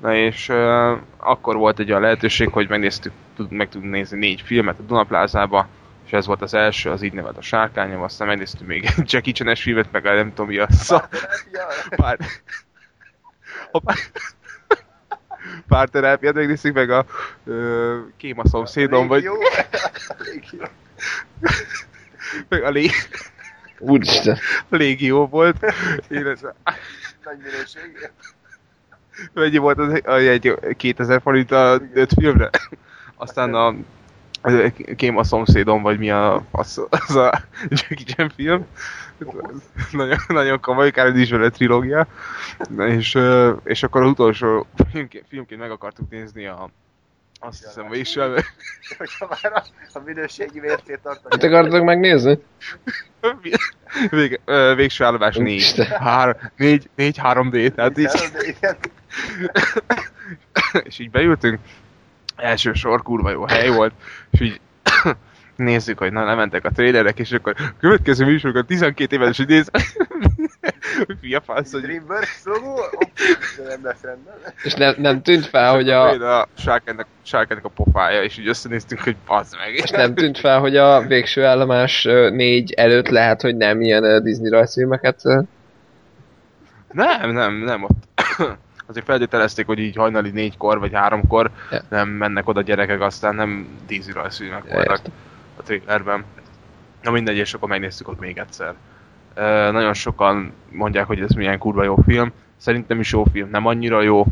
Na 0.00 0.14
és 0.14 0.48
uh, 0.48 0.98
akkor 1.16 1.56
volt 1.56 1.78
egy 1.78 1.90
olyan 1.90 2.02
lehetőség, 2.02 2.48
hogy 2.48 2.68
megnéztük, 2.68 3.12
tud, 3.36 3.50
meg 3.50 3.68
tudunk 3.68 3.92
nézni 3.92 4.18
négy 4.18 4.40
filmet 4.40 4.78
a 4.78 4.82
Dunaplázába, 4.82 5.68
és 6.06 6.12
ez 6.12 6.26
volt 6.26 6.42
az 6.42 6.54
első, 6.54 6.90
az 6.90 7.02
így 7.02 7.12
neved 7.12 7.36
a 7.36 7.42
sárkányom, 7.42 8.02
aztán 8.02 8.28
megnéztük 8.28 8.66
még 8.66 8.84
egy 8.84 9.04
Jackie 9.12 9.32
chan 9.32 9.54
filmet, 9.54 9.92
meg 9.92 10.02
nem 10.02 10.28
tudom 10.28 10.46
mi 10.46 10.58
a 10.58 10.66
szó. 10.70 10.96
Pár... 11.96 12.18
A 13.70 13.80
pár... 13.80 13.96
pár 15.68 15.88
terápiát, 15.88 16.34
megnéztük 16.34 16.74
meg 16.74 16.90
a 16.90 17.04
uh, 17.44 17.96
Kéma 18.16 18.46
szomszédom, 18.46 19.06
vagy... 19.06 19.28
meg 22.48 22.62
a 22.62 22.70
lég... 22.70 22.90
Úristen. 23.78 24.38
A 24.68 24.76
légió 24.76 25.26
volt. 25.26 25.56
Én 26.08 26.26
ez. 26.26 26.40
Nagy 27.24 27.36
minőség. 27.42 28.10
Mennyi 29.32 29.56
volt 29.56 29.78
az 29.78 30.00
egy 30.04 30.58
2000 30.76 31.20
forint 31.20 31.50
a 31.50 31.80
öt 31.92 32.12
filmre? 32.18 32.50
Aztán 33.16 33.54
a 33.54 33.74
Kém 34.96 35.16
a 35.16 35.24
szomszédom, 35.24 35.82
vagy 35.82 35.98
mi 35.98 36.10
a, 36.10 36.44
az, 36.50 36.86
az 36.88 37.16
a 37.16 37.42
Jackie 37.68 38.14
Chan 38.14 38.30
film. 38.36 38.66
Nagyon, 39.90 40.18
nagyon 40.28 40.60
komoly, 40.60 40.90
kár, 40.90 41.10
hogy 41.10 41.20
is 41.20 41.30
trilógia. 41.52 42.06
És, 42.78 43.18
és 43.64 43.82
akkor 43.82 44.02
az 44.02 44.10
utolsó 44.10 44.66
filmként, 44.90 45.24
filmként 45.28 45.60
meg 45.60 45.70
akartuk 45.70 46.10
nézni 46.10 46.46
a 46.46 46.70
azt 47.46 47.64
hiszem, 47.64 47.88
végső 47.88 48.42
Hogyha 48.98 49.28
már 49.30 49.52
a, 49.52 49.64
a 49.92 50.02
minőségi 50.04 50.60
mércét 50.60 50.98
tartani. 51.02 51.34
Mit 51.34 51.52
akartok 51.52 51.84
megnézni? 51.84 52.38
Vég, 54.10 54.40
végső 54.76 55.04
állomás 55.04 55.36
4. 55.36 55.88
4, 56.56 56.90
4 56.94 57.18
3D, 57.22 57.74
tehát 57.74 57.98
így. 57.98 58.10
és 60.88 60.98
így 60.98 61.10
beültünk, 61.10 61.60
első 62.36 62.72
sor 62.72 63.02
kurva 63.02 63.30
jó 63.30 63.46
hely 63.46 63.68
volt, 63.68 63.92
és 64.30 64.40
így 64.40 64.60
nézzük, 65.56 65.98
hogy 65.98 66.12
na, 66.12 66.24
lementek 66.24 66.64
a 66.64 66.70
trailerek, 66.70 67.18
és 67.18 67.32
akkor 67.32 67.54
a 67.58 67.62
következő 67.80 68.24
műsorokon 68.24 68.66
12 68.66 69.16
éves, 69.16 69.36
hogy 69.36 69.46
néz... 69.46 69.70
Fia 71.20 71.40
fasz, 71.40 71.72
hogy... 71.72 71.82
Dreamworks 71.82 72.42
logo? 72.44 72.74
nem 73.68 73.80
lesz 73.82 74.02
rendben. 74.02 74.34
És 74.62 74.74
nem, 74.74 74.94
nem 74.98 75.22
tűnt 75.22 75.46
fel, 75.46 75.74
hogy 75.74 75.90
a... 75.90 76.38
a 76.40 76.48
sárkának 77.22 77.64
a 77.64 77.68
pofája, 77.68 78.22
és 78.22 78.38
így 78.38 78.48
összenéztünk, 78.48 79.00
hogy 79.00 79.16
bazd 79.26 79.56
meg. 79.56 79.74
És 79.74 79.90
nem 79.90 80.14
tűnt 80.14 80.38
fel, 80.38 80.60
hogy 80.60 80.76
a 80.76 81.00
végső 81.00 81.44
állomás 81.44 82.02
négy 82.30 82.72
előtt 82.72 83.08
lehet, 83.08 83.40
hogy 83.42 83.56
nem 83.56 83.80
ilyen 83.80 84.22
Disney 84.22 84.50
rajzfilmeket... 84.50 85.22
Nem, 86.92 87.30
nem, 87.30 87.54
nem, 87.54 87.82
ott 87.82 88.04
azért 88.86 89.06
feltételezték, 89.06 89.66
hogy 89.66 89.78
így 89.78 89.96
hajnali 89.96 90.30
négykor 90.30 90.78
vagy 90.78 90.92
háromkor 90.92 91.50
Ja. 91.70 91.82
nem 91.88 92.08
mennek 92.08 92.48
oda 92.48 92.62
gyerekek, 92.62 93.00
aztán 93.00 93.34
nem 93.34 93.68
Disney 93.86 94.12
rajzfilmek 94.12 94.64
Ja, 94.66 94.72
voltak 94.72 94.98
értem. 94.98 95.12
A 95.56 95.62
trailerben. 95.62 96.24
Na 97.02 97.10
mindegy, 97.10 97.36
és 97.36 97.54
akkor 97.54 97.68
megnéztük 97.68 98.08
ott 98.08 98.20
még 98.20 98.38
egyszer. 98.38 98.74
E, 99.34 99.70
nagyon 99.70 99.94
sokan 99.94 100.52
mondják, 100.70 101.06
hogy 101.06 101.20
ez 101.20 101.30
milyen 101.30 101.58
kurva 101.58 101.82
jó 101.84 101.96
film. 102.06 102.32
Szerintem 102.56 103.00
is 103.00 103.12
jó 103.12 103.24
film, 103.24 103.50
nem 103.50 103.66
annyira 103.66 104.02
jó, 104.02 104.26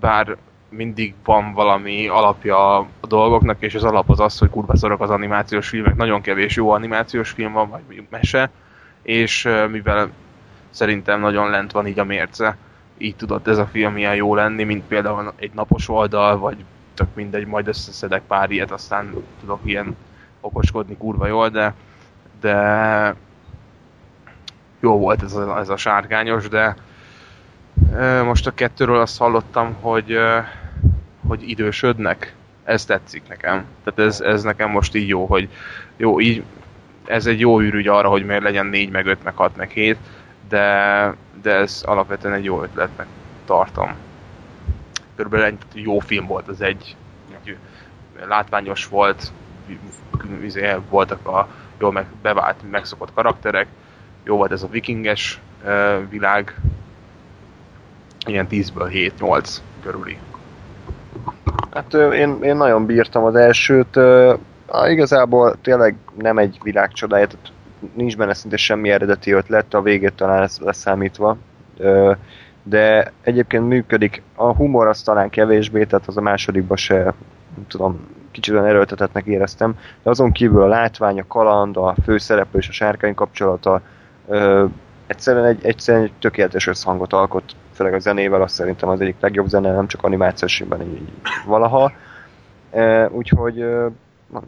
bár 0.00 0.36
mindig 0.68 1.14
van 1.24 1.52
valami 1.52 2.08
alapja 2.08 2.78
a 2.78 2.86
dolgoknak, 3.08 3.56
és 3.60 3.74
az 3.74 3.84
alap 3.84 4.10
az 4.10 4.20
az, 4.20 4.38
hogy 4.38 4.50
kurva 4.50 4.76
szorok 4.76 5.00
az 5.00 5.10
animációs 5.10 5.68
filmek. 5.68 5.96
Nagyon 5.96 6.20
kevés 6.20 6.56
jó 6.56 6.70
animációs 6.70 7.30
film 7.30 7.52
van, 7.52 7.68
vagy 7.68 8.06
mese, 8.10 8.50
és 9.02 9.48
mivel 9.70 10.10
szerintem 10.70 11.20
nagyon 11.20 11.50
lent 11.50 11.72
van 11.72 11.86
így 11.86 11.98
a 11.98 12.04
mérce, 12.04 12.56
így 12.98 13.16
tudott 13.16 13.46
ez 13.46 13.58
a 13.58 13.66
film 13.66 13.96
ilyen 13.96 14.14
jó 14.14 14.34
lenni, 14.34 14.64
mint 14.64 14.84
például 14.84 15.32
egy 15.36 15.52
napos 15.54 15.88
oldal, 15.88 16.38
vagy 16.38 16.56
tök 16.94 17.14
mindegy, 17.14 17.46
majd 17.46 17.68
összeszedek 17.68 18.22
pár 18.22 18.50
ilyet, 18.50 18.70
aztán 18.70 19.14
tudok 19.40 19.60
ilyen 19.64 19.96
okoskodni 20.44 20.96
kurva 20.96 21.26
jól, 21.26 21.48
de, 21.48 21.74
de 22.40 23.14
jó 24.80 24.98
volt 24.98 25.22
ez 25.22 25.34
a, 25.34 25.58
ez 25.58 25.68
a 25.68 25.76
sárkányos, 25.76 26.48
de 26.48 26.76
most 28.24 28.46
a 28.46 28.54
kettőről 28.54 29.00
azt 29.00 29.18
hallottam, 29.18 29.74
hogy, 29.80 30.18
hogy 31.26 31.48
idősödnek. 31.48 32.34
Ez 32.64 32.84
tetszik 32.84 33.22
nekem. 33.28 33.64
Tehát 33.84 34.10
ez, 34.10 34.20
ez 34.20 34.42
nekem 34.42 34.70
most 34.70 34.94
így 34.94 35.08
jó, 35.08 35.26
hogy 35.26 35.48
jó, 35.96 36.20
így 36.20 36.42
ez 37.06 37.26
egy 37.26 37.40
jó 37.40 37.60
ürügy 37.60 37.88
arra, 37.88 38.08
hogy 38.08 38.24
miért 38.24 38.42
legyen 38.42 38.66
4, 38.66 38.90
meg 38.90 39.06
5, 39.06 39.24
meg 39.24 39.36
6, 39.36 39.56
meg 39.56 39.70
7. 39.70 39.96
de, 40.48 41.14
de 41.42 41.54
ez 41.54 41.82
alapvetően 41.86 42.34
egy 42.34 42.44
jó 42.44 42.62
ötletnek 42.62 43.06
tartom. 43.44 43.94
Körülbelül 45.16 45.46
egy 45.46 45.58
jó 45.72 45.98
film 45.98 46.26
volt, 46.26 46.48
az 46.48 46.60
egy, 46.60 46.96
egy 47.44 47.56
látványos 48.26 48.86
volt, 48.86 49.32
voltak 50.88 51.26
a 51.26 51.48
jól 51.78 51.92
meg, 51.92 52.06
bevált, 52.22 52.70
megszokott 52.70 53.12
karakterek, 53.14 53.66
jó 54.24 54.36
volt 54.36 54.52
ez 54.52 54.62
a 54.62 54.68
vikinges 54.68 55.40
világ, 56.08 56.60
ilyen 58.26 58.46
10-ből 58.50 59.10
7-8 59.18 59.56
körüli. 59.82 60.18
Hát 61.70 61.94
én, 61.94 62.38
én 62.42 62.56
nagyon 62.56 62.86
bírtam 62.86 63.24
az 63.24 63.34
elsőt. 63.34 63.96
Uh, 63.96 64.38
igazából 64.86 65.56
tényleg 65.62 65.96
nem 66.18 66.38
egy 66.38 66.58
világcsodája, 66.62 67.26
tehát 67.26 67.52
nincs 67.94 68.16
benne 68.16 68.34
szinte 68.34 68.56
semmi 68.56 68.90
eredeti 68.90 69.30
ötlet, 69.32 69.74
a 69.74 69.82
végét 69.82 70.12
talán 70.12 70.48
leszámítva. 70.60 71.36
Uh, 71.78 72.16
de 72.62 73.12
egyébként 73.22 73.68
működik. 73.68 74.22
A 74.34 74.54
humor 74.54 74.86
az 74.86 75.02
talán 75.02 75.30
kevésbé, 75.30 75.84
tehát 75.84 76.06
az 76.06 76.16
a 76.16 76.20
másodikban 76.20 76.76
se, 76.76 77.02
nem 77.54 77.66
tudom, 77.68 78.06
kicsit 78.34 78.54
olyan 78.54 78.66
erőltetetnek 78.66 79.26
éreztem, 79.26 79.78
de 80.02 80.10
azon 80.10 80.32
kívül 80.32 80.62
a 80.62 80.66
látvány, 80.66 81.20
a 81.20 81.26
kaland, 81.26 81.76
a 81.76 81.94
főszereplő 82.04 82.58
és 82.58 82.68
a 82.68 82.72
sárkány 82.72 83.14
kapcsolata 83.14 83.80
ö, 84.28 84.64
egyszerűen 85.06 85.44
egy, 85.44 85.64
egyszerűen 85.64 86.04
egy 86.04 86.12
tökéletes 86.18 86.66
összhangot 86.66 87.12
alkot, 87.12 87.56
főleg 87.72 87.94
a 87.94 87.98
zenével, 87.98 88.42
azt 88.42 88.54
szerintem 88.54 88.88
az 88.88 89.00
egyik 89.00 89.16
legjobb 89.20 89.46
zene, 89.46 89.72
nem 89.72 89.86
csak 89.86 90.02
animációsében 90.02 90.80
így, 90.80 91.00
így 91.00 91.10
valaha. 91.46 91.92
E, 92.70 93.08
úgyhogy 93.08 93.60
ö, 93.60 93.86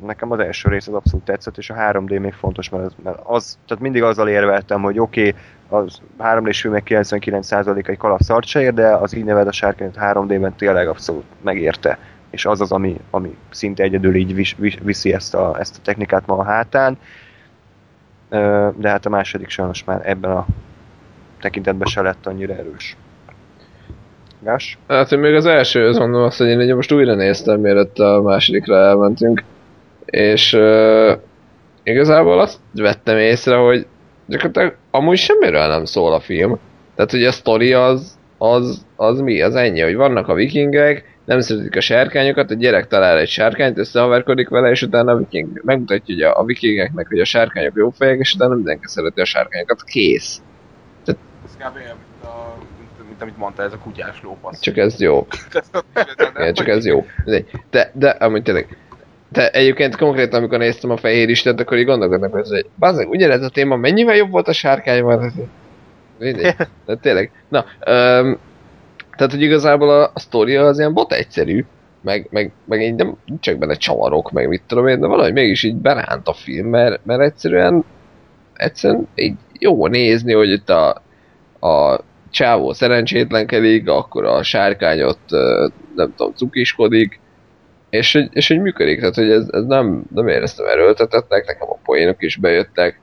nekem 0.06 0.30
az 0.30 0.38
első 0.38 0.68
rész 0.68 0.86
az 0.86 0.94
abszolút 0.94 1.24
tetszett, 1.24 1.58
és 1.58 1.70
a 1.70 1.74
3D 1.74 2.20
még 2.20 2.32
fontos, 2.32 2.68
mert 2.68 2.84
az, 2.84 2.94
mert 3.02 3.18
az 3.22 3.58
tehát 3.66 3.82
mindig 3.82 4.02
azzal 4.02 4.28
érveltem, 4.28 4.82
hogy 4.82 4.98
oké, 4.98 5.28
okay, 5.28 5.40
az 5.68 6.00
3D-s 6.18 6.60
filmek 6.60 6.86
99%-a 6.88 7.90
egy 7.90 7.96
kalap 7.96 8.20
szart 8.20 8.46
se 8.46 8.60
ér, 8.60 8.74
de 8.74 8.88
az 8.88 9.14
így 9.14 9.24
neved 9.24 9.46
a 9.46 9.52
sárkányt 9.52 9.96
3D-ben 10.00 10.54
tényleg 10.54 10.88
abszolút 10.88 11.24
megérte 11.42 11.98
és 12.36 12.44
az 12.44 12.60
az, 12.60 12.72
ami, 12.72 12.96
ami 13.10 13.36
szinte 13.50 13.82
egyedül 13.82 14.14
így 14.14 14.34
vis, 14.34 14.56
vis, 14.58 14.78
viszi 14.82 15.12
ezt 15.12 15.34
a, 15.34 15.56
ezt 15.58 15.76
a 15.76 15.80
technikát 15.84 16.26
ma 16.26 16.36
a 16.36 16.44
hátán. 16.44 16.98
De 18.76 18.88
hát 18.88 19.06
a 19.06 19.08
második 19.08 19.48
sajnos 19.48 19.84
már 19.84 20.00
ebben 20.04 20.30
a 20.30 20.46
tekintetben 21.40 21.88
se 21.88 22.02
lett 22.02 22.26
annyira 22.26 22.54
erős. 22.54 22.96
Gás? 24.40 24.78
Hát 24.88 25.12
én 25.12 25.18
még 25.18 25.34
az 25.34 25.46
első, 25.46 25.86
az 25.86 25.98
mondom 25.98 26.22
azt, 26.22 26.38
hogy 26.38 26.48
én 26.48 26.74
most 26.74 26.92
újra 26.92 27.14
néztem, 27.14 27.60
mielőtt 27.60 27.98
a 27.98 28.20
másodikra 28.22 28.76
elmentünk, 28.76 29.42
és 30.04 30.52
uh, 30.52 31.12
igazából 31.82 32.40
azt 32.40 32.58
vettem 32.72 33.18
észre, 33.18 33.56
hogy 33.56 33.86
gyakorlatilag 34.26 34.76
amúgy 34.90 35.18
semmiről 35.18 35.66
nem 35.66 35.84
szól 35.84 36.12
a 36.12 36.20
film. 36.20 36.58
Tehát, 36.94 37.10
hogy 37.10 37.24
a 37.24 37.32
sztori 37.32 37.72
az, 37.72 38.18
az, 38.38 38.86
az 38.96 39.20
mi? 39.20 39.42
Az 39.42 39.54
ennyi, 39.54 39.80
hogy 39.80 39.96
vannak 39.96 40.28
a 40.28 40.34
vikingek, 40.34 41.15
nem 41.26 41.40
szeretik 41.40 41.76
a 41.76 41.80
sárkányokat, 41.80 42.50
a 42.50 42.54
gyerek 42.54 42.86
talál 42.86 43.18
egy 43.18 43.28
sárkányt, 43.28 43.78
összehaverkodik 43.78 44.48
vele, 44.48 44.70
és 44.70 44.82
utána 44.82 45.12
a 45.12 45.16
viking 45.16 45.60
megmutatja 45.64 46.14
hogy 46.14 46.22
a, 46.22 46.40
a 46.40 46.44
vikingeknek, 46.44 47.08
hogy 47.08 47.20
a 47.20 47.24
sárkányok 47.24 47.72
jó 47.76 47.90
fejek, 47.90 48.18
és 48.18 48.34
utána 48.34 48.54
mindenki 48.54 48.86
szereti 48.86 49.20
a 49.20 49.24
sárkányokat. 49.24 49.82
Kész. 49.84 50.42
Tehát... 51.04 51.20
Ez 51.44 51.52
kb. 51.52 51.76
Mint, 51.76 52.24
a, 52.24 52.56
mint, 52.78 53.08
mint, 53.08 53.22
amit 53.22 53.36
mondta, 53.36 53.62
ez 53.62 53.72
a 53.72 53.78
kutyás 53.78 54.22
lófasz. 54.22 54.60
Csak 54.60 54.76
ez 54.76 55.00
jó. 55.00 55.26
Igen, 56.38 56.54
csak 56.54 56.68
ez 56.68 56.86
jó. 56.86 57.06
De, 57.70 57.90
de 57.94 58.08
amúgy 58.08 58.42
tényleg, 58.42 58.76
de 59.28 59.50
egyébként 59.50 59.96
konkrétan, 59.96 60.38
amikor 60.38 60.58
néztem 60.58 60.90
a 60.90 60.96
fehér 60.96 61.28
istent, 61.28 61.60
akkor 61.60 61.78
így 61.78 61.84
gondolkodnak, 61.84 62.32
hogy 62.32 62.40
ez 62.40 62.50
egy, 62.50 62.66
bazdmeg, 62.78 63.08
ugyanez 63.08 63.42
a 63.42 63.48
téma, 63.48 63.76
mennyivel 63.76 64.16
jobb 64.16 64.30
volt 64.30 64.48
a 64.48 64.52
sárkány, 64.52 65.02
van? 65.02 65.32
De 66.86 66.96
tényleg. 67.00 67.30
Na, 67.48 67.64
um, 67.86 68.38
tehát, 69.16 69.32
hogy 69.32 69.42
igazából 69.42 69.90
a, 69.90 70.10
a 70.14 70.20
sztoria 70.20 70.62
az 70.62 70.78
ilyen 70.78 70.94
bot 70.94 71.12
egyszerű, 71.12 71.64
meg, 72.02 72.26
meg, 72.30 72.52
meg 72.64 72.82
így 72.82 72.94
nem 72.94 73.16
csak 73.40 73.58
benne 73.58 73.74
csavarok, 73.74 74.30
meg 74.30 74.48
mit 74.48 74.62
tudom 74.66 74.86
én, 74.86 75.00
de 75.00 75.06
valahogy 75.06 75.32
mégis 75.32 75.62
így 75.62 75.76
beránt 75.76 76.28
a 76.28 76.32
film, 76.32 76.68
mert, 76.68 77.04
mert 77.04 77.20
egyszerűen, 77.20 77.84
egyszerűen 78.54 79.08
így 79.14 79.34
jó 79.58 79.86
nézni, 79.86 80.32
hogy 80.32 80.50
itt 80.50 80.70
a, 80.70 81.02
a 81.60 82.00
csávó 82.30 82.72
szerencsétlenkedik, 82.72 83.88
akkor 83.88 84.24
a 84.24 84.42
sárkányot 84.42 85.18
nem 85.94 86.14
tudom, 86.16 86.32
cukiskodik, 86.34 87.20
és, 87.90 88.26
és 88.30 88.48
hogy 88.48 88.60
működik, 88.60 88.98
tehát 88.98 89.14
hogy 89.14 89.30
ez, 89.30 89.48
ez 89.50 89.64
nem, 89.64 90.04
nem 90.14 90.28
éreztem 90.28 90.66
erőltetetnek, 90.66 91.46
nekem 91.46 91.68
a 91.70 91.78
poénok 91.84 92.22
is 92.22 92.36
bejöttek, 92.36 93.00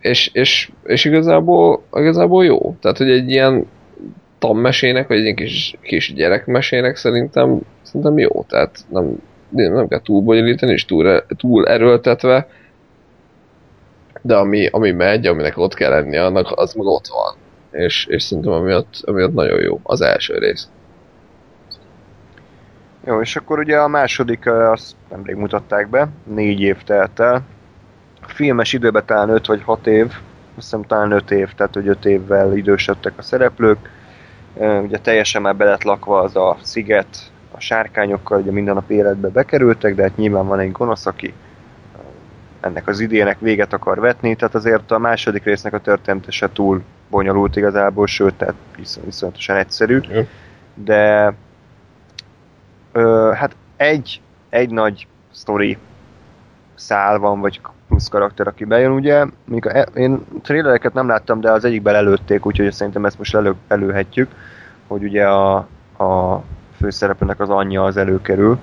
és, 0.00 0.30
és, 0.32 0.70
és 0.84 1.04
igazából, 1.04 1.82
igazából 1.92 2.44
jó. 2.44 2.76
Tehát, 2.80 2.98
hogy 2.98 3.10
egy 3.10 3.30
ilyen 3.30 3.66
tanmesének, 4.38 5.08
vagy 5.08 5.26
egy 5.26 5.34
kis, 5.34 5.76
kis 5.82 6.14
gyerekmesének 6.14 6.96
szerintem, 6.96 7.60
szerintem 7.82 8.18
jó. 8.18 8.44
Tehát 8.48 8.78
nem, 8.88 9.22
nem 9.50 9.88
kell 9.88 10.00
túl 10.00 10.22
bonyolítani, 10.22 10.72
és 10.72 10.84
túl, 10.84 11.24
túl 11.36 11.66
erőltetve, 11.66 12.48
de 14.22 14.36
ami, 14.36 14.66
ami 14.66 14.90
megy, 14.90 15.26
aminek 15.26 15.58
ott 15.58 15.74
kell 15.74 15.90
lenni, 15.90 16.16
annak 16.16 16.52
az 16.54 16.74
meg 16.74 16.86
ott 16.86 17.06
van. 17.06 17.34
És, 17.70 18.06
és 18.06 18.22
szerintem 18.22 18.52
amiatt, 18.52 18.94
amiatt 19.04 19.34
nagyon 19.34 19.60
jó 19.60 19.80
az 19.82 20.00
első 20.00 20.38
rész. 20.38 20.68
Jó, 23.04 23.20
és 23.20 23.36
akkor 23.36 23.58
ugye 23.58 23.78
a 23.78 23.88
második, 23.88 24.46
azt 24.46 24.94
nemrég 25.10 25.36
mutatták 25.36 25.88
be, 25.88 26.08
négy 26.24 26.60
év 26.60 26.82
telt 26.82 27.20
el. 27.20 27.42
A 28.22 28.28
filmes 28.28 28.72
időben 28.72 29.02
talán 29.06 29.28
5 29.28 29.46
vagy 29.46 29.62
6 29.62 29.86
év, 29.86 30.06
azt 30.06 30.16
hiszem 30.54 30.82
talán 30.82 31.10
5 31.10 31.30
év, 31.30 31.54
tehát 31.54 31.74
hogy 31.74 31.88
5 31.88 32.04
évvel 32.04 32.56
idősödtek 32.56 33.12
a 33.16 33.22
szereplők 33.22 33.78
ugye 34.58 34.98
teljesen 34.98 35.42
már 35.42 35.56
belet 35.56 35.84
lakva 35.84 36.20
az 36.20 36.36
a 36.36 36.56
sziget, 36.62 37.30
a 37.54 37.60
sárkányokkal 37.60 38.40
ugye 38.40 38.50
minden 38.50 38.74
nap 38.74 38.90
életbe 38.90 39.28
bekerültek, 39.28 39.94
de 39.94 40.02
hát 40.02 40.16
nyilván 40.16 40.46
van 40.46 40.58
egy 40.58 40.72
gonosz, 40.72 41.06
aki 41.06 41.34
ennek 42.60 42.86
az 42.86 43.00
idének 43.00 43.40
véget 43.40 43.72
akar 43.72 44.00
vetni, 44.00 44.34
tehát 44.34 44.54
azért 44.54 44.90
a 44.90 44.98
második 44.98 45.44
résznek 45.44 45.72
a 45.72 45.80
története 45.80 46.30
se 46.30 46.52
túl 46.52 46.82
bonyolult 47.10 47.56
igazából, 47.56 48.06
sőt, 48.06 48.34
tehát 48.34 48.54
viszonyatosan 49.04 49.56
egyszerű, 49.56 50.00
de 50.74 51.34
ö, 52.92 53.30
hát 53.34 53.56
egy, 53.76 54.20
egy 54.48 54.70
nagy 54.70 55.06
sztori 55.32 55.78
szál 56.74 57.18
van, 57.18 57.40
vagy 57.40 57.60
plusz 57.88 58.08
karakter, 58.08 58.46
aki 58.46 58.64
bejön, 58.64 58.92
ugye, 58.92 59.24
mondjuk 59.44 59.74
a, 59.74 59.78
én 59.78 60.24
trailereket 60.42 60.94
nem 60.94 61.08
láttam, 61.08 61.40
de 61.40 61.50
az 61.50 61.64
egyikben 61.64 61.94
előtték, 61.94 62.46
úgyhogy 62.46 62.72
szerintem 62.72 63.04
ezt 63.04 63.18
most 63.18 63.34
elő, 63.34 63.54
előhetjük, 63.68 64.30
hogy 64.86 65.02
ugye 65.02 65.26
a, 65.26 65.56
a 65.98 66.42
főszereplőnek 66.76 67.40
az 67.40 67.50
anyja 67.50 67.84
az 67.84 67.96
előkerül, 67.96 68.58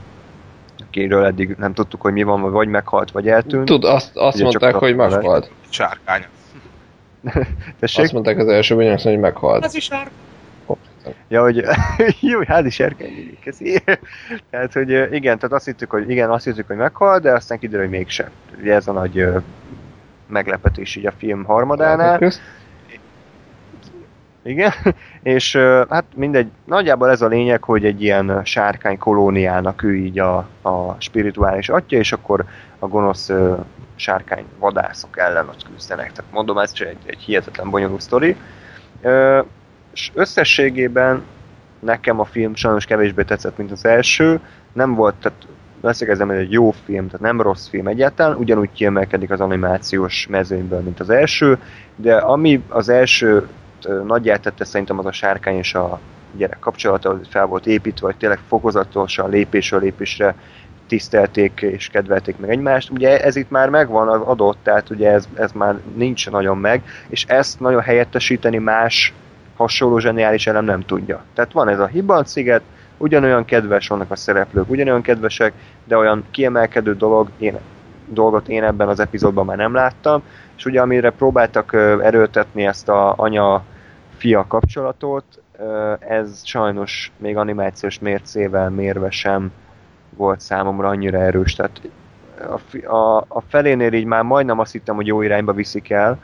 akiről 0.87 1.25
eddig 1.25 1.55
nem 1.59 1.73
tudtuk, 1.73 2.01
hogy 2.01 2.13
mi 2.13 2.23
van, 2.23 2.51
vagy 2.51 2.67
meghalt, 2.67 3.11
vagy 3.11 3.27
eltűnt. 3.27 3.65
Tud, 3.65 3.83
azt, 3.83 4.17
azt 4.17 4.41
mondták, 4.41 4.75
hogy 4.75 4.95
meghalt. 4.95 5.51
Sárkány. 5.69 6.25
Tessék? 7.79 8.03
Azt 8.03 8.13
mondták 8.13 8.37
az 8.37 8.47
első 8.47 8.75
bonyolás, 8.75 9.03
hogy 9.03 9.19
meghalt. 9.19 9.63
Ez 9.63 9.75
is 9.75 9.83
sárkány. 9.83 10.24
Ja, 11.27 11.41
hogy 11.41 11.63
jó, 12.31 12.39
házi 12.47 12.69
serkenyi, 12.69 13.37
köszi. 13.43 13.83
Tehát, 14.49 14.73
hogy 14.73 14.89
igen, 14.89 15.37
tehát 15.37 15.51
azt 15.51 15.65
hittük, 15.65 15.89
hogy 15.89 16.09
igen, 16.09 16.29
azt 16.29 16.45
hittük, 16.45 16.67
hogy 16.67 16.75
meghal, 16.75 17.19
de 17.19 17.31
aztán 17.31 17.59
kiderül, 17.59 17.85
hogy 17.85 17.95
mégsem. 17.95 18.29
Ugye 18.59 18.73
ez 18.73 18.87
a 18.87 18.91
nagy 18.91 19.27
meglepetés 20.27 20.95
így 20.95 21.05
a 21.05 21.13
film 21.17 21.43
harmadánál. 21.43 22.31
Igen, 24.43 24.71
és 25.23 25.55
hát 25.89 26.03
mindegy, 26.15 26.47
nagyjából 26.65 27.09
ez 27.09 27.21
a 27.21 27.27
lényeg, 27.27 27.63
hogy 27.63 27.85
egy 27.85 28.03
ilyen 28.03 28.41
sárkány 28.43 28.97
kolóniának 28.97 29.83
ő 29.83 29.95
így 29.95 30.19
a, 30.19 30.37
a 30.61 30.95
spirituális 30.97 31.69
atya, 31.69 31.97
és 31.97 32.11
akkor 32.11 32.45
a 32.79 32.87
gonosz 32.87 33.31
sárkány 33.95 34.45
vadászok 34.59 35.17
ellen 35.17 35.47
ott 35.47 35.65
küzdenek. 35.73 36.11
Tehát 36.11 36.31
mondom, 36.31 36.57
ez 36.57 36.71
egy, 36.73 36.97
egy 37.05 37.19
hihetetlen 37.19 37.69
bonyolult 37.69 38.01
sztori. 38.01 38.35
És 39.95 40.11
összességében 40.13 41.23
nekem 41.79 42.19
a 42.19 42.25
film 42.25 42.55
sajnos 42.55 42.85
kevésbé 42.85 43.23
tetszett, 43.23 43.57
mint 43.57 43.71
az 43.71 43.85
első. 43.85 44.39
Nem 44.73 44.95
volt, 44.95 45.15
tehát 45.15 45.47
leszögezem, 45.81 46.27
hogy 46.27 46.37
egy 46.37 46.51
jó 46.51 46.71
film, 46.71 47.05
tehát 47.05 47.21
nem 47.21 47.41
rossz 47.41 47.67
film 47.67 47.87
egyáltalán, 47.87 48.37
ugyanúgy 48.37 48.69
kiemelkedik 48.73 49.31
az 49.31 49.39
animációs 49.39 50.27
mezőnyből, 50.29 50.79
mint 50.79 50.99
az 50.99 51.09
első, 51.09 51.57
de 51.95 52.15
ami 52.15 52.63
az 52.69 52.89
első 52.89 53.47
nagyját 54.07 54.41
tette 54.41 54.65
szerintem 54.65 54.99
az 54.99 55.05
a 55.05 55.11
sárkány 55.11 55.57
és 55.57 55.73
a 55.73 55.99
gyerek 56.37 56.59
kapcsolata, 56.59 57.11
hogy 57.11 57.27
fel 57.29 57.45
volt 57.45 57.67
építve, 57.67 58.05
hogy 58.05 58.17
tényleg 58.17 58.39
fokozatosan 58.47 59.29
lépésről 59.29 59.79
lépésre 59.79 60.35
tisztelték 60.87 61.61
és 61.61 61.87
kedvelték 61.87 62.37
meg 62.37 62.49
egymást. 62.49 62.89
Ugye 62.89 63.23
ez 63.23 63.35
itt 63.35 63.49
már 63.49 63.69
megvan, 63.69 64.07
az 64.07 64.21
adott, 64.21 64.57
tehát 64.63 64.89
ugye 64.89 65.11
ez, 65.11 65.27
ez 65.33 65.51
már 65.51 65.75
nincs 65.95 66.29
nagyon 66.29 66.57
meg, 66.57 66.83
és 67.07 67.23
ezt 67.27 67.59
nagyon 67.59 67.81
helyettesíteni 67.81 68.57
más 68.57 69.13
hasonló 69.55 69.97
zseniális 69.99 70.47
elem 70.47 70.65
nem 70.65 70.81
tudja. 70.81 71.23
Tehát 71.33 71.51
van 71.51 71.67
ez 71.67 71.79
a 71.79 71.85
Hibban 71.85 72.23
sziget, 72.23 72.61
ugyanolyan 72.97 73.45
kedves 73.45 73.87
vannak 73.87 74.11
a 74.11 74.15
szereplők, 74.15 74.69
ugyanolyan 74.69 75.01
kedvesek, 75.01 75.53
de 75.83 75.97
olyan 75.97 76.23
kiemelkedő 76.31 76.95
dolog, 76.95 77.29
én 77.37 77.57
dolgot 78.07 78.47
én 78.47 78.63
ebben 78.63 78.87
az 78.87 78.99
epizódban 78.99 79.45
már 79.45 79.57
nem 79.57 79.73
láttam, 79.73 80.23
és 80.57 80.65
ugye 80.65 80.81
amire 80.81 81.09
próbáltak 81.09 81.73
erőltetni 82.01 82.65
ezt 82.65 82.89
a 82.89 83.13
anya-fia 83.17 84.45
kapcsolatot, 84.47 85.23
ez 85.99 86.41
sajnos 86.45 87.11
még 87.17 87.37
animációs 87.37 87.99
mércével 87.99 88.69
mérve 88.69 89.09
sem 89.09 89.51
volt 90.09 90.41
számomra 90.41 90.87
annyira 90.87 91.17
erős, 91.17 91.55
tehát 91.55 91.81
a, 92.37 92.95
a, 92.95 93.25
a 93.27 93.41
felénél 93.47 93.93
így 93.93 94.05
már 94.05 94.23
majdnem 94.23 94.59
azt 94.59 94.71
hittem, 94.71 94.95
hogy 94.95 95.07
jó 95.07 95.21
irányba 95.21 95.53
viszik 95.53 95.89
el, 95.89 96.19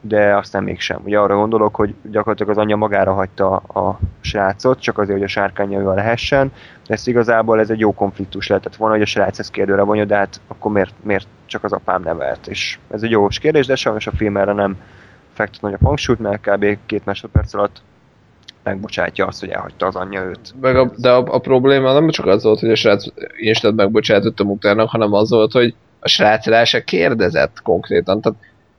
de 0.00 0.36
aztán 0.36 0.62
mégsem. 0.62 1.00
Ugye 1.04 1.18
arra 1.18 1.36
gondolok, 1.36 1.74
hogy 1.74 1.94
gyakorlatilag 2.02 2.50
az 2.50 2.58
anyja 2.58 2.76
magára 2.76 3.12
hagyta 3.12 3.56
a 3.56 3.98
srácot, 4.20 4.80
csak 4.80 4.98
azért, 4.98 5.16
hogy 5.16 5.26
a 5.26 5.28
sárkányjaival 5.28 5.94
lehessen, 5.94 6.52
ez 6.86 7.06
igazából 7.06 7.60
ez 7.60 7.70
egy 7.70 7.78
jó 7.78 7.94
konfliktus 7.94 8.46
lehetett 8.46 8.76
volna, 8.76 8.94
hogy 8.94 9.02
a 9.02 9.06
srác 9.06 9.38
ezt 9.38 9.50
kérdőre 9.50 9.82
vonja, 9.82 10.04
de 10.04 10.16
hát 10.16 10.40
akkor 10.48 10.72
miért, 10.72 10.94
miért 11.02 11.26
csak 11.46 11.64
az 11.64 11.72
apám 11.72 12.02
nevelt? 12.02 12.46
És 12.46 12.78
ez 12.90 13.02
egy 13.02 13.10
jó 13.10 13.26
kérdés, 13.26 13.66
de 13.66 13.74
sajnos 13.74 14.06
a 14.06 14.12
film 14.16 14.36
erre 14.36 14.52
nem 14.52 14.76
fektet 15.32 15.60
nagyobb 15.60 15.82
hangsúlyt, 15.82 16.18
mert 16.18 16.48
kb. 16.50 16.78
két 16.86 17.04
másodperc 17.04 17.54
alatt 17.54 17.82
megbocsátja 18.62 19.26
azt, 19.26 19.40
hogy 19.40 19.48
elhagyta 19.48 19.86
az 19.86 19.96
anyja 19.96 20.22
őt. 20.22 20.54
Meg 20.60 20.76
a, 20.76 20.90
de 20.96 21.10
a, 21.10 21.34
a, 21.34 21.38
probléma 21.38 21.92
nem 21.92 22.08
csak 22.08 22.26
az 22.26 22.42
volt, 22.42 22.60
hogy 22.60 22.70
a 22.70 22.74
srác 22.74 23.04
instant 23.36 23.76
megbocsátottam 23.76 24.50
utána, 24.50 24.86
hanem 24.86 25.12
az 25.12 25.30
volt, 25.30 25.52
hogy 25.52 25.74
a 26.00 26.08
srác 26.08 26.46
rá 26.46 26.64
se 26.64 26.84
kérdezett 26.84 27.62
konkrétan. 27.62 28.20
Tehát 28.20 28.38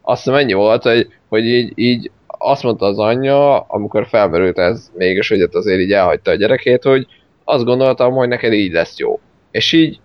azt 0.10 0.24
hiszem 0.24 0.40
ennyi 0.40 0.54
volt, 0.54 0.84
hogy, 0.84 1.08
hogy 1.28 1.46
így, 1.46 1.72
így 1.76 2.12
azt 2.28 2.64
mondta 2.64 2.86
az 2.86 3.00
anyja, 3.00 3.60
amikor 3.60 4.08
felmerült 4.08 4.58
ez 4.58 4.92
mégis, 4.94 5.30
hogy 5.30 5.42
azért 5.42 5.80
így 5.80 5.92
elhagyta 5.92 6.32
a 6.32 6.36
gyerekét, 6.36 6.84
hogy 6.84 7.08
azt 7.44 7.64
gondoltam, 7.64 8.14
hogy 8.14 8.28
neked 8.28 8.54
így 8.54 8.72
lesz 8.72 8.98
jó. 8.98 9.20
És 9.52 9.72
így 9.72 10.00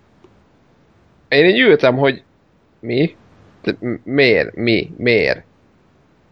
én 1.28 1.44
így 1.44 1.58
ültem, 1.58 1.96
hogy 1.96 2.22
mi? 2.80 3.16
M- 3.80 4.04
miért? 4.04 4.54
Mi? 4.54 4.90
Miért? 4.96 5.42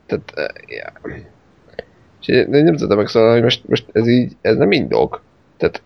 Tehát, 0.07 0.33
uh, 0.37 0.71
yeah. 0.71 1.21
És 2.21 2.29
én 2.29 2.47
nem 2.49 2.77
tudtam 2.77 2.97
megszólalni, 2.97 3.35
hogy 3.35 3.43
most, 3.43 3.69
most 3.69 3.85
ez 3.93 4.09
így, 4.09 4.33
ez 4.41 4.57
nem 4.57 4.73
indok. 4.73 5.23
Tehát, 5.57 5.83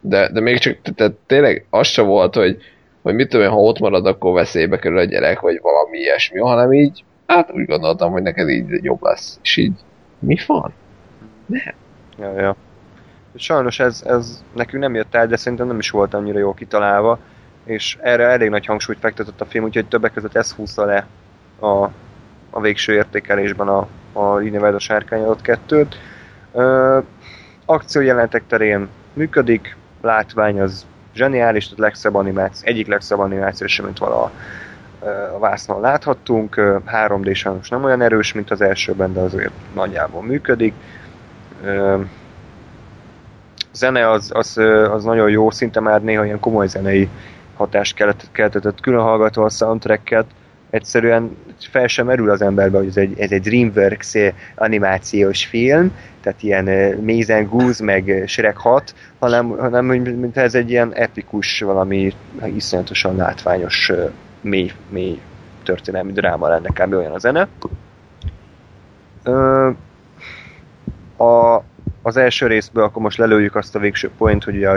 de, 0.00 0.28
de 0.32 0.40
még 0.40 0.58
csak, 0.58 0.78
tehát 0.94 1.12
tényleg 1.26 1.66
az 1.70 1.86
se 1.86 2.02
volt, 2.02 2.34
hogy, 2.34 2.56
hogy 3.02 3.14
mit 3.14 3.28
tudom 3.28 3.46
én, 3.46 3.52
ha 3.52 3.60
ott 3.60 3.78
marad, 3.78 4.06
akkor 4.06 4.32
veszélybe 4.32 4.78
kerül 4.78 4.98
a 4.98 5.04
gyerek, 5.04 5.40
vagy 5.40 5.58
valami 5.62 5.98
ilyesmi, 5.98 6.38
hanem 6.38 6.72
így, 6.72 7.04
hát 7.30 7.52
úgy 7.52 7.64
gondoltam, 7.64 8.12
hogy 8.12 8.22
neked 8.22 8.48
így 8.48 8.84
jobb 8.84 9.02
lesz. 9.02 9.38
És 9.42 9.56
így, 9.56 9.72
mi 10.18 10.36
van? 10.46 10.72
Nem. 11.46 11.74
Ja, 12.18 12.40
ja. 12.40 12.56
Sajnos 13.34 13.80
ez, 13.80 14.02
ez 14.06 14.44
nekünk 14.54 14.82
nem 14.82 14.94
jött 14.94 15.14
el, 15.14 15.26
de 15.26 15.36
szerintem 15.36 15.66
nem 15.66 15.78
is 15.78 15.90
volt 15.90 16.14
annyira 16.14 16.38
jól 16.38 16.54
kitalálva, 16.54 17.18
és 17.64 17.98
erre 18.00 18.24
elég 18.24 18.48
nagy 18.48 18.66
hangsúlyt 18.66 18.98
fektetett 18.98 19.40
a 19.40 19.44
film, 19.44 19.64
úgyhogy 19.64 19.86
többek 19.86 20.12
között 20.12 20.36
ez 20.36 20.52
húzta 20.52 20.84
le 20.84 21.06
a, 21.60 21.88
a 22.50 22.60
végső 22.60 22.92
értékelésben 22.92 23.68
a, 23.68 23.88
a 24.12 24.40
így 24.40 24.52
nevezett 24.52 24.80
sárkányadott 24.80 25.42
kettőt. 25.42 25.96
Ö, 26.52 26.98
akciójelentek 27.64 28.42
terén 28.46 28.88
működik, 29.12 29.76
látvány 30.00 30.60
az 30.60 30.86
zseniális, 31.14 31.64
tehát 31.64 31.78
legszebb 31.78 32.14
animáció, 32.14 32.68
egyik 32.68 32.86
legszebb 32.86 33.18
animáció 33.18 33.66
sem, 33.66 33.84
mint 33.84 33.98
vala 33.98 34.22
a 34.22 34.32
vásznon 35.38 35.80
láthattunk. 35.80 36.54
3D 36.86 37.34
sajnos 37.34 37.68
nem 37.68 37.84
olyan 37.84 38.02
erős, 38.02 38.32
mint 38.32 38.50
az 38.50 38.60
elsőben, 38.60 39.12
de 39.12 39.20
azért 39.20 39.52
nagyjából 39.74 40.22
működik. 40.22 40.74
Zene 43.72 44.10
az, 44.10 44.30
az, 44.34 44.58
az 44.90 45.04
nagyon 45.04 45.30
jó, 45.30 45.50
szinte 45.50 45.80
már 45.80 46.02
néha 46.02 46.24
ilyen 46.24 46.40
komoly 46.40 46.66
zenei 46.66 47.08
hatást 47.56 47.94
keltetett, 48.32 48.80
külön 48.80 49.02
hallgatva 49.02 49.44
a 49.44 49.48
soundtracket, 49.48 50.26
egyszerűen 50.70 51.36
fel 51.70 51.86
sem 51.86 52.06
merül 52.06 52.30
az 52.30 52.42
emberbe, 52.42 52.78
hogy 52.78 52.86
ez 52.86 52.96
egy, 52.96 53.18
ez 53.18 53.30
egy 53.30 53.40
DreamWorks 53.40 54.14
animációs 54.54 55.46
film, 55.46 55.92
tehát 56.20 56.42
ilyen 56.42 56.96
Maze 57.00 57.42
Goose, 57.42 57.84
meg 57.84 58.22
Shrek 58.26 58.56
6, 58.56 58.94
hanem, 59.18 59.48
hanem 59.48 59.84
mint 59.84 60.36
ez 60.36 60.54
egy 60.54 60.70
ilyen 60.70 60.94
epikus, 60.94 61.60
valami 61.60 62.14
iszonyatosan 62.54 63.16
látványos, 63.16 63.92
mély, 64.40 64.72
mély 64.88 65.20
történelmi 65.62 66.12
dráma 66.12 66.48
lenne 66.48 66.68
kb. 66.68 66.92
olyan 66.92 67.12
a 67.12 67.18
zene. 67.18 67.48
A, 71.16 71.62
az 72.02 72.16
első 72.16 72.46
részből 72.46 72.84
akkor 72.84 73.02
most 73.02 73.18
lelőjük 73.18 73.54
azt 73.54 73.74
a 73.74 73.78
végső 73.78 74.10
point, 74.18 74.44
hogy 74.44 74.56
ugye 74.56 74.70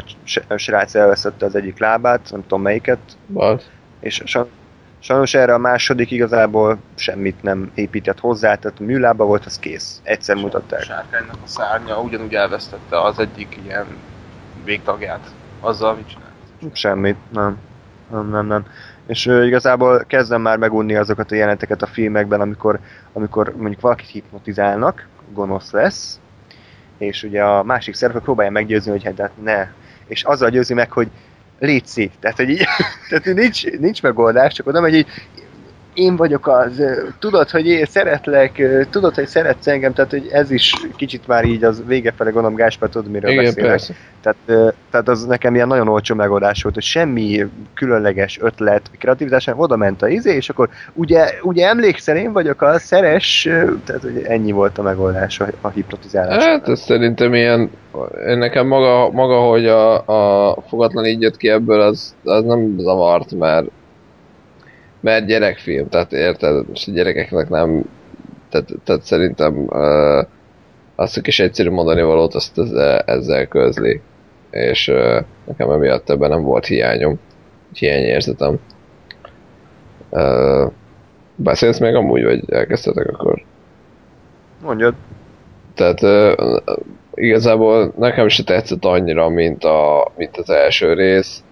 a 0.48 0.58
srác 0.58 0.96
elveszette 0.96 1.46
az 1.46 1.56
egyik 1.56 1.80
lábát, 1.80 2.28
nem 2.32 2.42
tudom 2.42 2.62
melyiket. 2.62 3.00
What? 3.28 3.72
És 4.00 4.24
Sajnos 5.04 5.34
erre 5.34 5.54
a 5.54 5.58
második 5.58 6.12
igazából 6.12 6.78
semmit 6.96 7.42
nem 7.42 7.72
épített 7.74 8.20
hozzá, 8.20 8.56
tehát 8.56 8.80
a 8.80 8.84
műlába 8.84 9.26
volt, 9.26 9.46
az 9.46 9.60
kész. 9.60 10.00
Egyszer 10.04 10.36
mutatták. 10.36 10.80
A 10.80 10.84
sárkánynak 10.84 11.36
a 11.44 11.48
szárnya 11.48 12.02
ugyanúgy 12.02 12.34
elvesztette 12.34 13.02
az 13.02 13.20
egyik 13.20 13.60
ilyen 13.64 13.86
végtagját. 14.64 15.32
Azzal 15.60 15.96
mit 15.96 16.08
csinált? 16.08 16.76
Semmit, 16.78 17.18
nem. 17.32 17.58
Nem, 18.12 18.30
nem, 18.30 18.46
nem. 18.46 18.66
És 19.08 19.26
uh, 19.26 19.46
igazából 19.46 20.04
kezdem 20.08 20.42
már 20.42 20.58
megunni 20.58 20.96
azokat 20.96 21.32
a 21.32 21.36
jelenteket 21.36 21.82
a 21.82 21.88
filmekben, 21.88 22.42
amikor, 22.42 22.80
amikor 23.14 23.54
mondjuk 23.58 23.82
valakit 23.82 24.08
hipnotizálnak, 24.08 25.08
gonosz 25.34 25.72
lesz, 25.72 26.20
és 26.98 27.24
ugye 27.24 27.44
a 27.44 27.64
másik 27.64 27.94
szereplő 27.94 28.22
próbálja 28.22 28.52
meggyőzni, 28.52 28.92
hogy 28.92 29.04
hát, 29.04 29.20
hát 29.20 29.44
ne. 29.44 29.68
És 30.08 30.24
azzal 30.24 30.50
győzi 30.50 30.74
meg, 30.74 30.92
hogy 30.92 31.08
létszi. 31.60 32.12
Tehát, 32.20 32.38
hogy 32.38 32.50
így, 32.50 32.66
tehát 33.10 33.26
nincs, 33.26 33.66
nincs 33.66 34.02
megoldás, 34.02 34.54
csak 34.54 34.68
oda 34.68 34.82
megy 34.82 34.96
így, 34.96 35.08
én 35.94 36.16
vagyok 36.16 36.48
az, 36.48 36.84
tudod, 37.20 37.50
hogy 37.50 37.68
én 37.68 37.86
szeretlek, 37.86 38.62
tudod, 38.90 39.16
hogy 39.16 39.28
szeretsz 39.28 39.68
engem, 39.68 39.94
tehát 39.94 40.12
hogy 40.12 40.30
ez 40.32 40.52
is 40.52 40.74
kicsit 40.96 41.28
már 41.28 41.46
így 41.46 41.64
az 41.64 41.84
vége 41.86 42.12
fele 42.12 42.30
gondolom 42.30 42.58
Gáspár 42.58 42.90
tudod, 42.90 43.12
miről 43.12 43.32
Igen, 43.32 43.44
beszélek. 43.44 43.70
Persze. 43.70 43.94
Tehát, 44.22 44.74
tehát 44.92 45.08
az 45.08 45.26
nekem 45.26 45.56
ilyen 45.56 45.68
nagyon 45.68 45.88
olcsó 45.88 46.16
megoldás 46.16 46.64
volt, 46.64 46.76
hogy 46.76 46.84
semmi 46.84 47.46
különleges 47.74 48.40
ötlet, 48.42 48.90
kreativitás, 49.00 49.46
nem 49.46 49.60
oda 49.60 49.76
ment 49.76 50.02
a 50.02 50.08
izé, 50.08 50.36
és 50.36 50.50
akkor 50.50 50.70
ugye, 50.94 51.30
ugye 51.42 51.68
emlékszel, 51.68 52.18
én 52.18 52.32
vagyok 52.32 52.62
a 52.62 52.80
szeres, 52.80 53.42
tehát 53.86 54.02
hogy 54.02 54.22
ennyi 54.24 54.52
volt 54.52 54.78
a 54.78 54.82
megoldás 54.82 55.40
a, 55.40 55.48
a 55.62 55.70
hipnotizálás. 55.70 56.44
Hát 56.44 56.68
ez 56.68 56.80
szerintem 56.80 57.34
ilyen, 57.34 57.72
nekem 58.26 58.68
maga, 58.68 59.12
maga 59.12 59.40
hogy 59.40 59.66
a, 59.66 59.96
a 60.48 60.58
fogatlan 60.68 61.06
így 61.06 61.22
jött 61.22 61.38
ki 61.38 61.50
ebből, 61.50 61.82
az, 61.82 62.16
az 62.24 62.44
nem 62.44 62.76
zavart, 62.78 63.32
mert 63.32 63.66
mert 65.04 65.26
gyerekfilm, 65.26 65.90
tehát 65.90 66.14
érted, 66.14 66.68
most 66.70 66.88
a 66.88 66.92
gyerekeknek 66.92 67.50
nem, 67.50 67.84
tehát, 68.50 68.70
tehát 68.84 69.02
szerintem 69.02 69.58
uh, 69.58 70.26
azt 70.96 71.18
a 71.18 71.22
kis 71.22 71.40
egyszerű 71.40 71.70
mondani 71.70 72.02
valót, 72.02 72.34
azt 72.34 72.58
ezzel, 72.58 73.00
ezzel 73.00 73.48
közli. 73.48 74.02
És 74.52 74.88
uh, 74.88 75.24
nekem 75.46 75.70
emiatt 75.70 76.10
ebben 76.10 76.30
nem 76.30 76.42
volt 76.42 76.66
hiányom, 76.66 77.20
hiányérzetem. 77.74 78.60
Uh, 80.10 80.72
beszélsz 81.36 81.80
még 81.80 81.96
amúgy, 81.96 82.24
vagy 82.24 82.52
elkezdtetek 82.52 83.08
akkor? 83.08 83.44
Mondjad. 84.62 84.94
Tehát 85.76 86.02
uh, 86.02 86.58
igazából 87.14 87.94
nekem 87.98 88.28
se 88.28 88.44
tetszett 88.44 88.86
annyira, 88.86 89.30
mint, 89.30 89.64
a, 89.64 90.12
mint 90.18 90.38
az 90.38 90.50
első 90.50 90.94
rész 90.94 91.44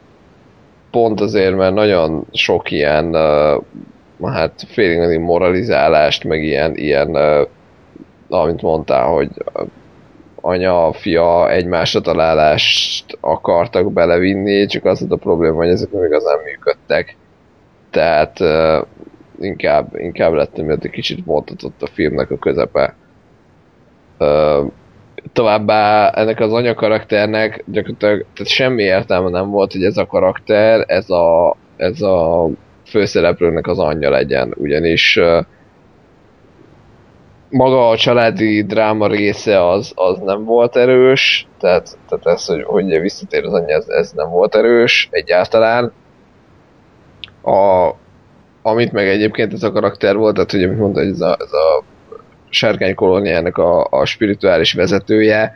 pont 0.92 1.22
azért, 1.22 1.56
mert 1.56 1.74
nagyon 1.74 2.26
sok 2.32 2.72
ilyen, 2.72 3.16
uh, 3.16 3.64
hát 4.34 4.66
félig 4.68 5.20
moralizálást, 5.20 6.24
meg 6.24 6.44
ilyen, 6.44 6.76
ilyen 6.76 7.10
uh, 7.10 7.48
amit 8.30 8.62
mondtál, 8.62 9.08
hogy 9.08 9.30
anya, 10.42 10.94
fia 10.94 11.52
egymásra 11.52 12.02
találást 12.02 13.18
akartak 13.20 13.94
belevinni, 13.94 14.66
csak 14.66 14.86
az 14.86 15.06
a 15.10 15.16
probléma, 15.16 15.56
hogy 15.56 15.70
ezek 15.70 15.92
nem 15.92 16.04
igazán 16.04 16.38
működtek. 16.46 17.16
Tehát 17.90 18.40
uh, 18.40 18.86
inkább, 19.40 19.96
inkább 19.96 20.34
lettem, 20.34 20.66
mert 20.66 20.84
egy 20.84 20.92
kicsit 20.92 21.26
vontatott 21.26 21.82
a 21.82 21.88
filmnek 21.88 22.32
a 22.32 22.38
közepe. 22.38 22.96
Uh, 24.20 24.72
továbbá 25.34 26.10
ennek 26.10 26.40
az 26.40 26.54
anyakarakternek 26.54 27.64
gyakorlatilag 27.68 28.26
tehát 28.34 28.52
semmi 28.52 28.84
értelme 28.84 29.30
nem 29.30 29.50
volt, 29.50 29.72
hogy 29.72 29.84
ez 29.84 29.98
a 29.98 30.06
karakter, 30.06 30.84
ez 30.88 31.10
a, 31.10 31.56
ez 31.78 32.02
a 32.02 32.48
főszereplőnek 32.86 33.68
az 33.68 33.80
anyja 33.80 34.10
legyen, 34.10 34.54
ugyanis 34.58 35.20
maga 37.50 37.90
a 37.90 37.98
családi 37.98 38.64
dráma 38.64 39.08
része 39.08 39.68
az, 39.70 39.92
az 39.96 40.18
nem 40.20 40.44
volt 40.44 40.76
erős, 40.76 41.48
tehát, 41.60 41.98
tehát 42.10 42.26
ez, 42.26 42.46
hogy, 42.46 42.64
hogy 42.64 43.00
visszatér 43.00 43.46
az 43.46 43.54
anyja, 43.54 43.76
ez, 43.76 43.88
ez 43.88 44.12
nem 44.12 44.30
volt 44.30 44.56
erős 44.56 45.08
egyáltalán. 45.12 45.92
A, 47.44 47.90
amit 48.62 48.92
meg 48.92 49.08
egyébként 49.08 49.54
ez 49.54 49.64
a 49.64 49.72
karakter 49.72 50.16
volt, 50.16 50.34
tehát 50.34 50.52
hogy 50.52 50.64
amit 50.64 50.78
mondta, 50.78 51.00
hogy 51.00 51.10
ez 51.10 51.22
a, 51.22 51.38
ez 51.40 51.54
a 51.54 51.84
sárkány 52.52 52.96
kolóniának 52.96 53.58
a, 53.58 53.88
a 53.90 54.06
spirituális 54.06 54.74
vezetője, 54.74 55.56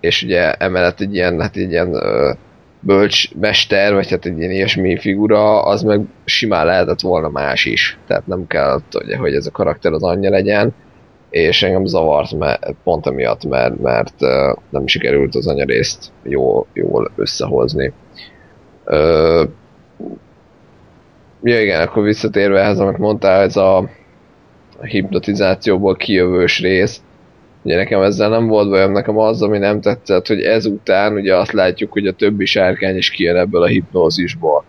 és 0.00 0.22
ugye 0.22 0.52
emellett 0.52 1.00
egy 1.00 1.14
ilyen, 1.14 1.40
hát 1.40 1.56
egy 1.56 1.70
ilyen 1.70 1.88
uh, 1.88 2.36
bölcsmester, 2.80 3.94
vagy 3.94 4.10
hát 4.10 4.24
egy 4.24 4.38
ilyen 4.38 4.50
ilyesmi 4.50 4.98
figura, 4.98 5.62
az 5.62 5.82
meg 5.82 6.00
simán 6.24 6.66
lehetett 6.66 7.00
volna 7.00 7.28
más 7.28 7.64
is. 7.64 7.98
Tehát 8.06 8.26
nem 8.26 8.46
kell, 8.46 8.80
hogy 9.18 9.34
ez 9.34 9.46
a 9.46 9.50
karakter 9.50 9.92
az 9.92 10.02
anyja 10.02 10.30
legyen, 10.30 10.74
és 11.30 11.62
engem 11.62 11.86
zavart 11.86 12.38
mert, 12.38 12.74
pont 12.84 13.06
emiatt, 13.06 13.44
mert, 13.44 13.80
mert 13.80 14.14
nem 14.70 14.86
sikerült 14.86 15.34
az 15.34 15.46
anya 15.46 15.64
részt 15.64 16.12
jól, 16.22 16.66
jól 16.72 17.10
összehozni. 17.16 17.92
Ö, 18.84 19.44
ja 21.42 21.60
igen, 21.60 21.80
akkor 21.80 22.02
visszatérve 22.02 22.60
ehhez, 22.60 22.78
amit 22.78 22.98
mondtál, 22.98 23.42
ez 23.42 23.56
a 23.56 23.88
hipnotizációból 24.82 25.96
kijövős 25.96 26.60
rész, 26.60 27.00
ugye 27.62 27.76
nekem 27.76 28.02
ezzel 28.02 28.28
nem 28.28 28.46
volt 28.46 28.68
bajom, 28.68 28.92
nekem 28.92 29.18
az, 29.18 29.42
ami 29.42 29.58
nem 29.58 29.80
tetszett, 29.80 30.26
hogy 30.26 30.40
ezután 30.40 31.12
ugye 31.12 31.36
azt 31.36 31.52
látjuk, 31.52 31.92
hogy 31.92 32.06
a 32.06 32.12
többi 32.12 32.44
sárkány 32.44 32.96
is 32.96 33.10
kijön 33.10 33.36
ebből 33.36 33.62
a 33.62 33.66
hipnózisból. 33.66 34.64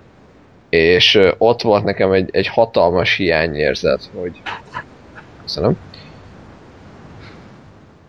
És 0.70 1.20
ott 1.38 1.62
volt 1.62 1.84
nekem 1.84 2.12
egy, 2.12 2.30
egy 2.32 2.48
hatalmas 2.48 3.16
hiányérzet, 3.16 4.10
hogy 4.16 4.42
köszönöm, 5.42 5.78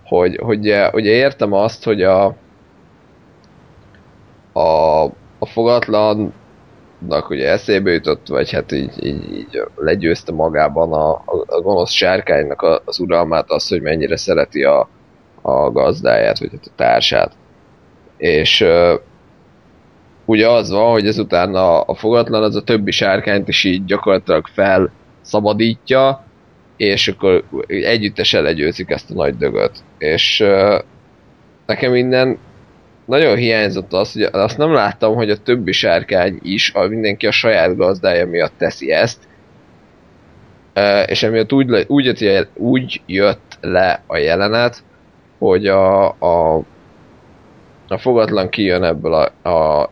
hogy, 0.05 0.37
hogy 0.43 0.59
ugye 0.93 1.11
értem 1.11 1.53
azt, 1.53 1.85
hogy 1.85 2.03
a, 2.03 2.25
a, 4.53 5.05
a 5.39 5.47
fogatlan 5.47 6.33
ugye 7.29 7.51
eszébe 7.51 7.91
jutott, 7.91 8.27
vagy 8.27 8.51
hát 8.51 8.73
így, 8.73 9.05
így, 9.05 9.33
így 9.33 9.63
legyőzte 9.77 10.33
magában 10.33 10.93
a, 10.93 11.11
a 11.47 11.61
gonosz 11.61 11.93
sárkánynak 11.93 12.83
az 12.85 12.99
uralmát 12.99 13.51
az, 13.51 13.69
hogy 13.69 13.83
mennyire 13.83 14.17
szereti 14.17 14.63
a, 14.63 14.89
a 15.43 15.71
gazdáját, 15.71 16.39
vagy 16.39 16.51
hát 16.51 16.67
a 16.67 16.75
társát. 16.77 17.33
És 18.17 18.61
uh, 18.61 19.01
ugye 20.25 20.49
az 20.49 20.71
van, 20.71 20.91
hogy 20.91 21.07
ezután 21.07 21.55
a, 21.55 21.83
a 21.87 21.95
fogatlan 21.95 22.43
az 22.43 22.57
a 22.57 22.63
többi 22.63 22.91
sárkányt 22.91 23.49
is 23.49 23.65
így 23.65 23.85
gyakorlatilag 23.85 24.47
felszabadítja, 24.47 26.25
és 26.77 27.09
akkor 27.09 27.45
együttesen 27.67 28.43
legyőzik 28.43 28.91
ezt 28.91 29.11
a 29.11 29.15
nagy 29.15 29.37
dögöt. 29.37 29.85
És 29.99 30.41
uh, 30.41 30.79
nekem 31.67 31.95
innen 31.95 32.39
nagyon 33.09 33.37
hiányzott 33.37 33.93
az, 33.93 34.13
hogy 34.13 34.23
azt 34.23 34.59
nem 34.59 34.73
láttam, 34.73 35.15
hogy 35.15 35.31
a 35.31 35.37
többi 35.37 35.73
sárkány 35.73 36.39
is, 36.43 36.73
a 36.75 36.87
mindenki 36.87 37.27
a 37.27 37.31
saját 37.31 37.77
gazdája 37.77 38.27
miatt 38.27 38.53
teszi 38.59 38.91
ezt, 38.93 39.19
és 41.07 41.23
emiatt 41.23 41.53
úgy, 41.53 41.85
úgy, 41.87 42.21
jött, 42.21 42.51
úgy 42.55 43.01
jött 43.07 43.59
le 43.61 44.03
a 44.07 44.17
jelenet, 44.17 44.83
hogy 45.39 45.67
a, 45.67 46.07
a, 46.09 46.63
a 47.89 47.99
fogatlan 47.99 48.49
kijön 48.49 48.85
ebből 48.85 49.13
a, 49.13 49.49
a 49.49 49.91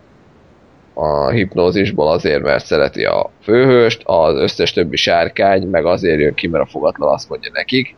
a 0.99 1.31
hipnózisból 1.31 2.11
azért, 2.11 2.43
mert 2.43 2.65
szereti 2.65 3.05
a 3.05 3.31
főhőst, 3.43 4.03
az 4.05 4.35
összes 4.35 4.73
többi 4.73 4.97
sárkány 4.97 5.67
meg 5.69 5.85
azért 5.85 6.21
jön 6.21 6.35
ki, 6.35 6.47
mert 6.47 6.65
a 6.65 6.71
fogatlan 6.71 7.13
azt 7.13 7.29
mondja 7.29 7.51
nekik. 7.55 7.95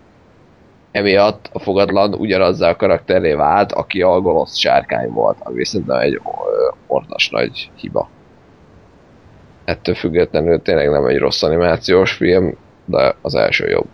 Emiatt 0.90 1.50
a 1.52 1.58
fogatlan 1.58 2.14
ugyanazzal 2.14 2.70
a 2.70 2.76
karakteré 2.76 3.32
vált, 3.32 3.72
aki 3.72 4.02
a 4.02 4.20
gonosz 4.20 4.56
sárkány 4.56 5.10
volt, 5.10 5.36
ami 5.40 5.64
szerintem 5.64 5.98
egy 5.98 6.20
ordas 6.86 7.30
nagy 7.30 7.70
hiba. 7.74 8.08
Ettől 9.64 9.94
függetlenül 9.94 10.62
tényleg 10.62 10.90
nem 10.90 11.06
egy 11.06 11.18
rossz 11.18 11.42
animációs 11.42 12.12
film, 12.12 12.56
de 12.84 13.14
az 13.22 13.34
első 13.34 13.68
jobb. 13.68 13.88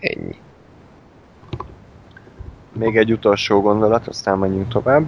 Ennyi. 0.00 0.36
Még 2.72 2.96
egy 2.96 3.12
utolsó 3.12 3.60
gondolat, 3.60 4.08
aztán 4.08 4.38
menjünk 4.38 4.68
tovább 4.68 5.04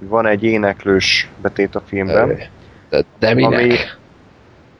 van 0.00 0.26
egy 0.26 0.44
éneklős 0.44 1.28
betét 1.42 1.74
a 1.74 1.80
filmben. 1.80 2.38
De, 2.88 3.04
de 3.18 3.34
minek? 3.34 3.60
Ami, 3.60 3.76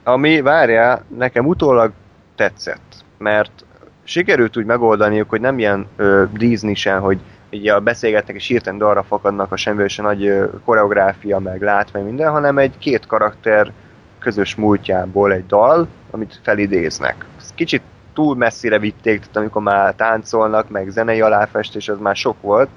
ami, 0.05 0.41
várjál, 0.41 1.05
nekem 1.17 1.47
utólag 1.47 1.93
tetszett, 2.37 3.05
mert 3.19 3.65
sikerült 4.11 4.57
úgy 4.57 4.65
megoldaniuk, 4.65 5.31
hogy 5.31 5.41
nem 5.41 5.59
ilyen 5.59 5.87
ö, 5.97 6.25
Disney-sen, 6.33 7.01
hogy 7.01 7.19
így 7.51 7.75
beszélgetnek 7.83 8.37
és 8.37 8.47
hirtelen 8.47 8.79
dalra 8.79 9.03
fakadnak 9.03 9.53
a 9.53 9.57
semmiből, 9.57 9.87
a 9.97 10.03
nagy 10.03 10.27
ö, 10.27 10.47
koreográfia, 10.65 11.39
meg 11.39 11.63
látvány 11.63 12.05
minden, 12.05 12.31
hanem 12.31 12.59
egy 12.59 12.79
két 12.79 13.07
karakter 13.07 13.73
közös 14.19 14.55
múltjából 14.55 15.33
egy 15.33 15.47
dal, 15.47 15.89
amit 16.11 16.41
felidéznek. 16.43 17.25
Ez 17.39 17.53
kicsit 17.55 17.83
túl 18.15 18.37
messzire 18.37 18.79
vitték, 18.79 19.19
tehát 19.19 19.37
amikor 19.37 19.63
már 19.63 19.95
táncolnak, 19.95 20.71
meg 20.71 20.89
zenei 20.89 21.21
aláfestés, 21.21 21.89
az 21.89 21.99
már 21.99 22.17
sok 22.17 22.41
volt, 22.41 22.69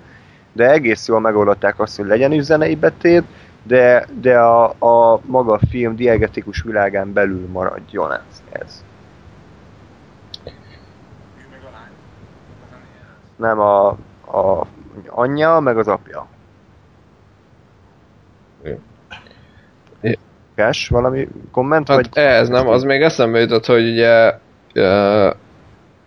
de 0.51 0.71
egész 0.71 1.07
jól 1.07 1.19
megoldották 1.19 1.79
azt, 1.79 1.97
hogy 1.97 2.05
legyen 2.05 2.31
is 2.31 2.43
zenei 2.43 2.75
betét, 2.75 3.23
de, 3.63 4.05
de 4.21 4.39
a, 4.39 4.65
a 4.69 5.19
maga 5.25 5.53
a 5.53 5.59
film 5.69 5.95
diegetikus 5.95 6.61
világán 6.61 7.13
belül 7.13 7.47
maradjon 7.51 8.11
ez. 8.11 8.43
ez. 8.51 8.82
Nem 13.43 13.59
a, 13.59 13.87
a 14.37 14.67
anyja, 15.07 15.59
meg 15.59 15.77
az 15.77 15.87
apja. 15.87 16.27
Kás, 20.55 20.87
valami 20.87 21.27
komment? 21.51 21.87
Hát 21.87 21.97
vagy? 21.97 22.23
ez 22.23 22.49
nem, 22.49 22.67
az 22.67 22.83
még 22.83 23.01
eszembe 23.01 23.39
jutott, 23.39 23.65
hogy 23.65 23.89
ugye 23.89 24.33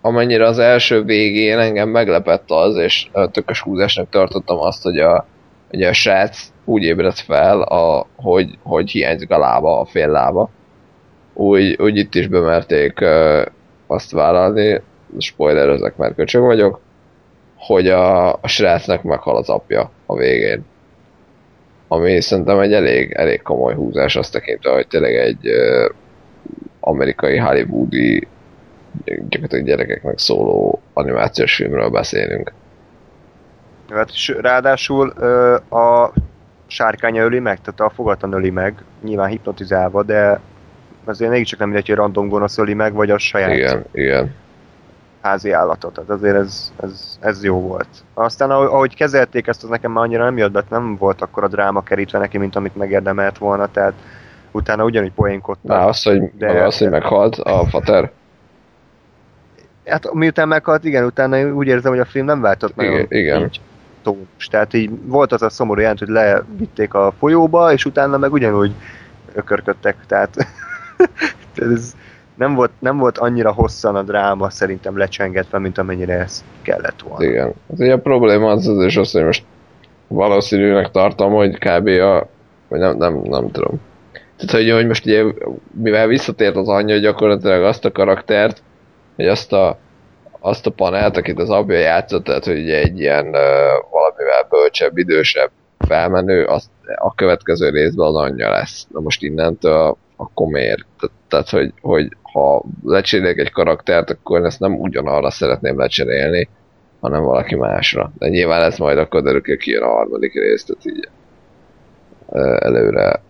amennyire 0.01 0.47
az 0.47 0.59
első 0.59 1.03
végén 1.03 1.59
engem 1.59 1.89
meglepett 1.89 2.51
az, 2.51 2.77
és 2.77 3.11
tökös 3.31 3.61
húzásnak 3.61 4.09
tartottam 4.09 4.59
azt, 4.59 4.83
hogy 4.83 4.99
a, 4.99 5.27
hogy 5.71 5.83
a 5.83 5.93
srác 5.93 6.53
úgy 6.65 6.83
ébredt 6.83 7.19
fel, 7.19 7.63
a, 7.63 8.07
hogy, 8.17 8.59
hogy 8.63 8.91
hiányzik 8.91 9.31
a 9.31 9.39
lába, 9.39 9.81
a 9.81 9.85
fél 9.85 10.09
lába. 10.09 10.51
Úgy, 11.33 11.81
úgy 11.81 11.97
itt 11.97 12.15
is 12.15 12.29
bemerték 12.29 13.01
uh, 13.01 13.43
azt 13.87 14.11
vállalni, 14.11 14.83
spoiler 15.19 15.69
ezek, 15.69 15.97
mert 15.97 16.15
köcsög 16.15 16.43
vagyok, 16.43 16.81
hogy 17.67 17.89
a, 17.89 18.33
a 18.33 18.47
srácnak 18.49 19.03
meghal 19.03 19.37
az 19.37 19.49
apja 19.49 19.91
a 20.07 20.17
végén. 20.17 20.65
Ami 21.89 22.21
szerintem 22.21 22.59
egy 22.59 22.73
elég, 22.73 23.13
elég 23.13 23.43
komoly 23.43 23.75
húzás, 23.75 24.17
azt 24.17 24.33
tekintve, 24.33 24.71
hogy 24.71 24.87
tényleg 24.87 25.15
egy 25.15 25.49
uh, 25.49 25.95
amerikai 26.81 27.37
hollywoodi 27.37 28.29
gyakorlatilag 29.05 29.65
gyerekeknek 29.65 30.19
szóló 30.19 30.83
animációs 30.93 31.55
filmről 31.55 31.89
beszélünk. 31.89 32.53
Hát, 33.91 34.11
ráadásul 34.41 35.09
a 35.71 36.13
sárkánya 36.67 37.23
öli 37.23 37.39
meg, 37.39 37.61
tehát 37.61 37.81
a 37.81 37.95
fogatlan 37.95 38.33
öli 38.33 38.51
meg, 38.51 38.75
nyilván 39.03 39.29
hipnotizálva, 39.29 40.03
de 40.03 40.41
azért 41.05 41.31
mégiscsak 41.31 41.59
nem 41.59 41.69
mindegy, 41.69 41.87
hogy 41.87 41.97
random 41.97 42.29
gonosz 42.29 42.59
öli 42.59 42.75
meg, 42.75 42.93
vagy 42.93 43.11
a 43.11 43.19
saját 43.19 43.55
igen, 43.55 43.85
igen. 43.93 44.35
Házi 45.21 45.53
állatot. 45.53 45.95
Tehát 45.95 46.11
azért 46.11 46.37
ez, 46.37 46.73
ez, 46.83 47.19
ez 47.21 47.45
jó 47.45 47.61
volt. 47.61 47.89
Aztán 48.15 48.51
ahogy 48.51 48.95
kezelték 48.95 49.47
ezt, 49.47 49.63
az 49.63 49.69
nekem 49.69 49.93
már 49.93 50.05
annyira 50.05 50.25
nem 50.25 50.37
jött, 50.37 50.53
de 50.53 50.63
nem 50.69 50.97
volt 50.97 51.23
akkor 51.23 51.45
a 51.45 51.49
dráma 51.49 51.83
kerítve 51.83 52.19
neki, 52.19 52.39
mint 52.39 52.57
amit 52.57 52.77
megérdemelt 52.77 53.39
volna, 53.39 53.67
tehát 53.67 53.93
utána 54.51 54.85
ugyanúgy 54.85 55.13
poénkodtam. 55.13 55.77
Na, 55.77 55.85
az, 55.85 56.03
hogy, 56.03 56.31
de, 56.39 56.65
az, 56.65 56.79
hogy 56.79 56.91
meghalt 56.91 57.37
a 57.37 57.67
fater. 57.67 58.11
Hát 59.87 60.13
miután 60.13 60.49
meghalt, 60.49 60.85
igen, 60.85 61.05
utána 61.05 61.53
úgy 61.53 61.67
érzem, 61.67 61.91
hogy 61.91 62.01
a 62.01 62.05
film 62.05 62.27
nem 62.27 62.41
váltott 62.41 62.77
meg. 62.77 62.87
Igen, 62.87 63.07
igen. 63.09 63.51
Tónus. 64.03 64.47
Tehát 64.51 64.75
így 64.75 64.91
volt 65.03 65.33
az 65.33 65.43
a 65.43 65.51
szomorú 65.51 65.81
jelent, 65.81 65.99
hogy 65.99 66.09
levitték 66.09 66.95
a 66.95 67.13
folyóba, 67.19 67.73
és 67.73 67.85
utána 67.85 68.19
meg 68.19 68.33
ugyanúgy 68.33 68.73
ökörködtek. 69.35 69.97
Tehát 70.07 70.37
ez 71.55 71.95
nem 72.37 72.55
volt, 72.55 72.71
nem 72.79 72.99
volt 72.99 73.19
annyira 73.19 73.53
hosszan 73.53 73.97
a 73.97 74.03
dráma 74.03 74.51
szerintem 74.51 74.99
lecsengetve, 74.99 75.59
mint 75.59 75.79
amennyire 75.79 76.13
ez 76.13 76.45
kellett 76.63 77.03
volna. 77.03 77.25
Igen. 77.25 77.45
Hát 77.45 77.79
ugye 77.79 77.93
a 77.93 77.99
probléma 77.99 78.51
az 78.51 78.69
az, 78.69 78.85
és 78.85 78.97
azt, 78.97 79.13
hogy 79.13 79.25
most 79.25 79.45
valószínűnek 80.09 80.91
tartom, 80.91 81.33
hogy 81.33 81.59
kb. 81.59 81.87
a 81.87 82.29
vagy 82.69 82.81
nem, 82.81 82.97
nem, 82.97 83.21
nem 83.23 83.51
tudom. 83.51 83.81
Tehát, 84.37 84.55
hogy, 84.55 84.71
hogy 84.71 84.87
most 84.87 85.07
ugye, 85.07 85.25
mivel 85.73 86.07
visszatért 86.07 86.57
az 86.57 86.69
anyja, 86.69 86.99
gyakorlatilag 86.99 87.65
azt 87.65 87.85
a 87.85 87.93
karaktert, 87.93 88.63
hogy 89.17 89.27
azt 89.27 89.53
a, 89.53 89.79
azt 90.41 90.67
a 90.67 90.71
panelt, 90.71 91.17
akit 91.17 91.39
az 91.39 91.51
apja 91.51 91.79
játszott, 91.79 92.25
tehát 92.25 92.45
hogy 92.45 92.59
ugye 92.59 92.79
egy 92.79 93.01
ilyen 93.01 93.27
uh, 93.27 93.35
valamivel 93.91 94.47
bölcsebb, 94.51 94.99
idősebb 94.99 95.51
felmenő, 95.79 96.45
azt 96.45 96.71
a 96.97 97.15
következő 97.15 97.69
részben 97.69 98.07
az 98.07 98.15
anyja 98.15 98.51
lesz. 98.51 98.87
Na 98.93 99.01
most 99.01 99.23
innentől 99.23 99.97
akkor 100.17 100.47
miért? 100.47 100.87
Te, 101.01 101.07
tehát, 101.29 101.51
hogy, 101.51 101.73
hogy 101.81 102.09
ha 102.37 102.63
lecserélek 102.85 103.39
egy 103.39 103.51
karaktert, 103.51 104.11
akkor 104.11 104.45
ezt 104.45 104.61
nem 104.61 104.81
ugyanarra 104.81 105.31
szeretném 105.31 105.79
lecserélni, 105.79 106.49
hanem 107.01 107.23
valaki 107.23 107.55
másra. 107.55 108.13
De 108.19 108.29
nyilván 108.29 108.63
ez 108.63 108.79
majd 108.79 108.99
akkor 108.99 109.23
derül 109.23 109.41
ki 109.41 109.75
a 109.75 109.87
harmadik 109.87 110.33
rész, 110.33 110.65
tehát 110.65 110.87
így 110.87 111.09
előre 112.59 113.23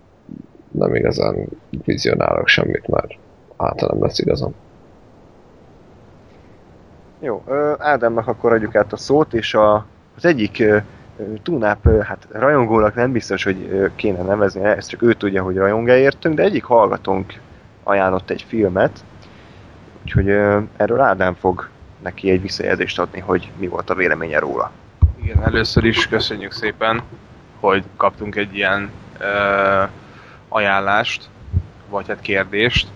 nem 0.71 0.95
igazán 0.95 1.49
vizionálok 1.85 2.49
semmit, 2.49 2.89
mert 2.89 3.15
általában 3.57 4.03
lesz 4.03 4.19
igazam. 4.19 4.55
Jó, 7.21 7.45
Ádámnak 7.79 8.27
akkor 8.27 8.53
adjuk 8.53 8.75
át 8.75 8.93
a 8.93 8.97
szót, 8.97 9.35
és 9.35 9.55
a, 9.55 9.87
az 10.17 10.25
egyik 10.25 10.65
Túnáp, 11.43 11.89
hát 12.03 12.27
rajongónak 12.31 12.95
nem 12.95 13.13
biztos, 13.13 13.45
hogy 13.45 13.91
kéne 13.95 14.23
nevezni, 14.23 14.65
ezt 14.65 14.89
csak 14.89 15.03
ő 15.03 15.13
tudja, 15.13 15.43
hogy 15.43 15.57
rajong 15.57 15.89
értünk, 15.89 16.35
de 16.35 16.43
egyik 16.43 16.65
hallgatónk 16.65 17.35
ajánlott 17.87 18.31
egy 18.31 18.45
filmet, 18.49 19.05
úgyhogy 20.03 20.29
erről 20.77 21.01
Ádám 21.01 21.35
fog 21.35 21.69
neki 22.03 22.31
egy 22.31 22.43
visszajelzést 22.43 22.99
adni, 22.99 23.21
hogy 23.21 23.51
mi 23.57 23.67
volt 23.67 23.91
a 23.91 23.95
véleménye 23.95 24.39
róla. 24.39 24.71
Igen, 25.23 25.45
először 25.45 25.85
is 25.85 26.09
köszönjük 26.09 26.53
szépen, 26.53 27.03
hogy 27.61 27.85
kaptunk 27.97 28.37
egy 28.37 28.57
ilyen 28.57 28.91
ö, 29.19 29.83
ajánlást, 30.49 31.29
vagy 31.89 32.09
hát 32.09 32.21
kérdést. 32.21 32.89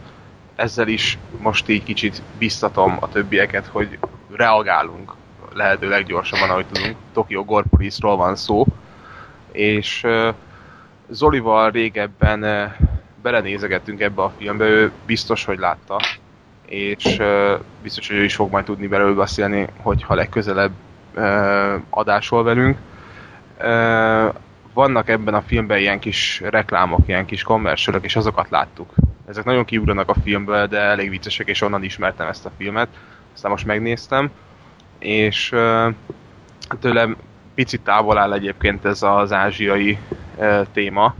Ezzel 0.54 0.88
is 0.88 1.18
most 1.38 1.68
így 1.68 1.82
kicsit 1.82 2.22
biztatom 2.38 2.96
a 3.00 3.08
többieket, 3.08 3.66
hogy 3.66 3.98
reagálunk 4.30 5.12
lehető 5.52 5.88
leggyorsabban, 5.88 6.50
ahogy 6.50 6.66
tudunk. 6.66 6.96
Tokyo 7.12 7.44
Gore 7.44 7.66
Police-ról 7.70 8.16
van 8.16 8.36
szó, 8.36 8.66
és 9.52 10.04
ö, 10.04 10.30
Zolival 11.08 11.70
régebben 11.70 12.44
belenézegettünk 13.22 14.00
ebbe 14.00 14.22
a 14.22 14.32
filmbe, 14.38 14.64
ő 14.64 14.90
biztos, 15.06 15.44
hogy 15.44 15.58
látta, 15.58 16.00
és 16.66 17.18
ö, 17.18 17.56
biztos, 17.82 18.08
hogy 18.08 18.16
ő 18.16 18.24
is 18.24 18.34
fog 18.34 18.50
majd 18.50 18.64
tudni 18.64 18.86
belőle 18.86 19.14
beszélni, 19.14 19.66
hogyha 19.76 20.14
legközelebb 20.14 20.72
ö, 21.14 21.76
adásol 21.90 22.42
velünk. 22.42 22.78
Ö, 23.58 24.28
vannak 24.72 25.08
ebben 25.08 25.34
a 25.34 25.42
filmben 25.42 25.78
ilyen 25.78 25.98
kis 25.98 26.40
reklámok, 26.44 27.00
ilyen 27.06 27.24
kis 27.24 27.42
kommersörök, 27.42 28.04
és 28.04 28.16
azokat 28.16 28.50
láttuk. 28.50 28.94
Ezek 29.28 29.44
nagyon 29.44 29.64
kiugranak 29.64 30.08
a 30.08 30.14
filmből, 30.22 30.66
de 30.66 30.78
elég 30.78 31.10
viccesek, 31.10 31.48
és 31.48 31.60
onnan 31.60 31.82
ismertem 31.82 32.28
ezt 32.28 32.46
a 32.46 32.52
filmet. 32.56 32.88
Aztán 33.34 33.50
most 33.50 33.66
megnéztem, 33.66 34.30
és 34.98 35.52
ö, 35.52 35.88
tőlem 36.80 37.16
picit 37.54 37.80
távol 37.80 38.18
áll 38.18 38.32
egyébként 38.32 38.84
ez 38.84 39.02
az 39.02 39.32
ázsiai 39.32 39.98
ö, 40.38 40.62
téma, 40.72 41.14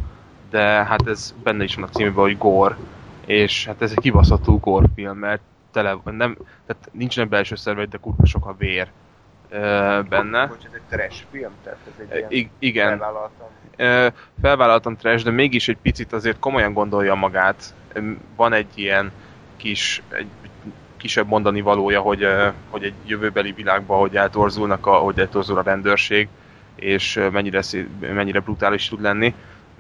de 0.50 0.84
hát 0.84 1.06
ez 1.06 1.34
benne 1.42 1.64
is 1.64 1.74
van 1.74 1.84
a 1.84 1.88
címben, 1.88 2.24
hogy 2.24 2.38
gore, 2.38 2.76
és 3.26 3.66
hát 3.66 3.82
ez 3.82 3.90
egy 3.90 4.00
kibaszható 4.00 4.58
gore 4.58 4.86
film, 4.94 5.18
mert 5.18 5.40
tele, 5.72 5.96
nem, 6.04 6.36
tehát 6.66 6.88
nincsenek 6.92 7.28
belső 7.28 7.54
szervek, 7.54 7.88
de 7.88 7.98
kurva 7.98 8.26
sok 8.26 8.46
a 8.46 8.54
vér 8.58 8.88
ö, 9.48 10.00
benne. 10.08 10.46
Hogy 10.46 10.66
ez 10.66 10.72
egy 10.74 10.98
trash 10.98 11.22
film, 11.30 11.50
tehát 11.64 11.78
ez 11.86 12.06
egy 12.08 12.16
ilyen 12.16 12.30
I- 12.30 12.50
igen, 12.58 12.88
felvállaltan. 12.88 13.46
Ö, 13.76 14.06
felvállaltam 14.42 14.96
trash, 14.96 15.24
de 15.24 15.30
mégis 15.30 15.68
egy 15.68 15.78
picit 15.82 16.12
azért 16.12 16.38
komolyan 16.38 16.72
gondolja 16.72 17.14
magát. 17.14 17.74
Van 18.36 18.52
egy 18.52 18.70
ilyen 18.74 19.12
kis, 19.56 20.02
egy 20.08 20.28
kisebb 20.96 21.26
mondani 21.26 21.60
valója, 21.60 22.00
hogy, 22.00 22.26
hogy 22.70 22.84
egy 22.84 22.94
jövőbeli 23.06 23.52
világban, 23.52 23.98
hogy 23.98 24.16
eltorzulnak, 24.16 24.86
a, 24.86 24.92
hogy 24.92 25.18
eltorzul 25.18 25.58
a 25.58 25.62
rendőrség, 25.62 26.28
és 26.74 27.20
mennyire, 27.32 27.60
mennyire 28.00 28.40
brutális 28.40 28.88
tud 28.88 29.00
lenni. 29.00 29.34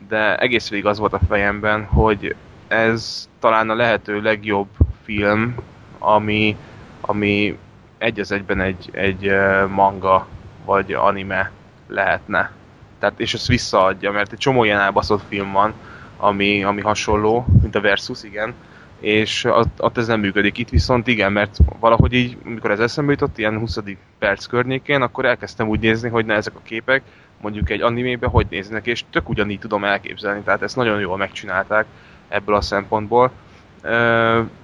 De 0.08 0.36
egész 0.36 0.68
végig 0.68 0.86
az 0.86 0.98
volt 0.98 1.12
a 1.12 1.20
fejemben, 1.28 1.84
hogy 1.84 2.34
ez 2.68 3.28
talán 3.38 3.70
a 3.70 3.74
lehető 3.74 4.20
legjobb 4.20 4.68
film, 5.02 5.54
ami, 5.98 6.56
ami 7.00 7.58
egy 7.98 8.20
az 8.20 8.32
egyben 8.32 8.60
egy, 8.60 8.88
egy 8.92 9.30
manga 9.68 10.26
vagy 10.64 10.92
anime 10.92 11.50
lehetne. 11.88 12.50
Tehát, 12.98 13.20
és 13.20 13.34
ezt 13.34 13.46
visszaadja, 13.46 14.10
mert 14.10 14.32
egy 14.32 14.38
csomó 14.38 14.64
ilyen 14.64 14.80
elbaszott 14.80 15.22
film 15.28 15.52
van, 15.52 15.72
ami, 16.16 16.64
ami 16.64 16.80
hasonló, 16.80 17.46
mint 17.62 17.74
a 17.74 17.80
Versus, 17.80 18.22
igen, 18.22 18.54
és 19.00 19.44
ott, 19.44 19.82
ott 19.82 19.98
ez 19.98 20.06
nem 20.06 20.20
működik. 20.20 20.58
Itt 20.58 20.68
viszont 20.68 21.06
igen, 21.06 21.32
mert 21.32 21.56
valahogy 21.80 22.12
így, 22.12 22.36
amikor 22.44 22.70
ez 22.70 22.80
eszembe 22.80 23.12
jutott, 23.12 23.38
ilyen 23.38 23.58
20. 23.58 23.78
perc 24.18 24.46
környékén, 24.46 25.02
akkor 25.02 25.24
elkezdtem 25.24 25.68
úgy 25.68 25.80
nézni, 25.80 26.08
hogy 26.08 26.26
na 26.26 26.34
ezek 26.34 26.54
a 26.54 26.60
képek 26.62 27.02
mondjuk 27.40 27.70
egy 27.70 27.80
animébe 27.80 28.26
hogy 28.26 28.46
néznek, 28.50 28.86
és 28.86 29.04
tök 29.10 29.28
ugyanígy 29.28 29.58
tudom 29.58 29.84
elképzelni, 29.84 30.40
tehát 30.40 30.62
ezt 30.62 30.76
nagyon 30.76 31.00
jól 31.00 31.16
megcsinálták 31.16 31.86
ebből 32.28 32.54
a 32.54 32.60
szempontból. 32.60 33.30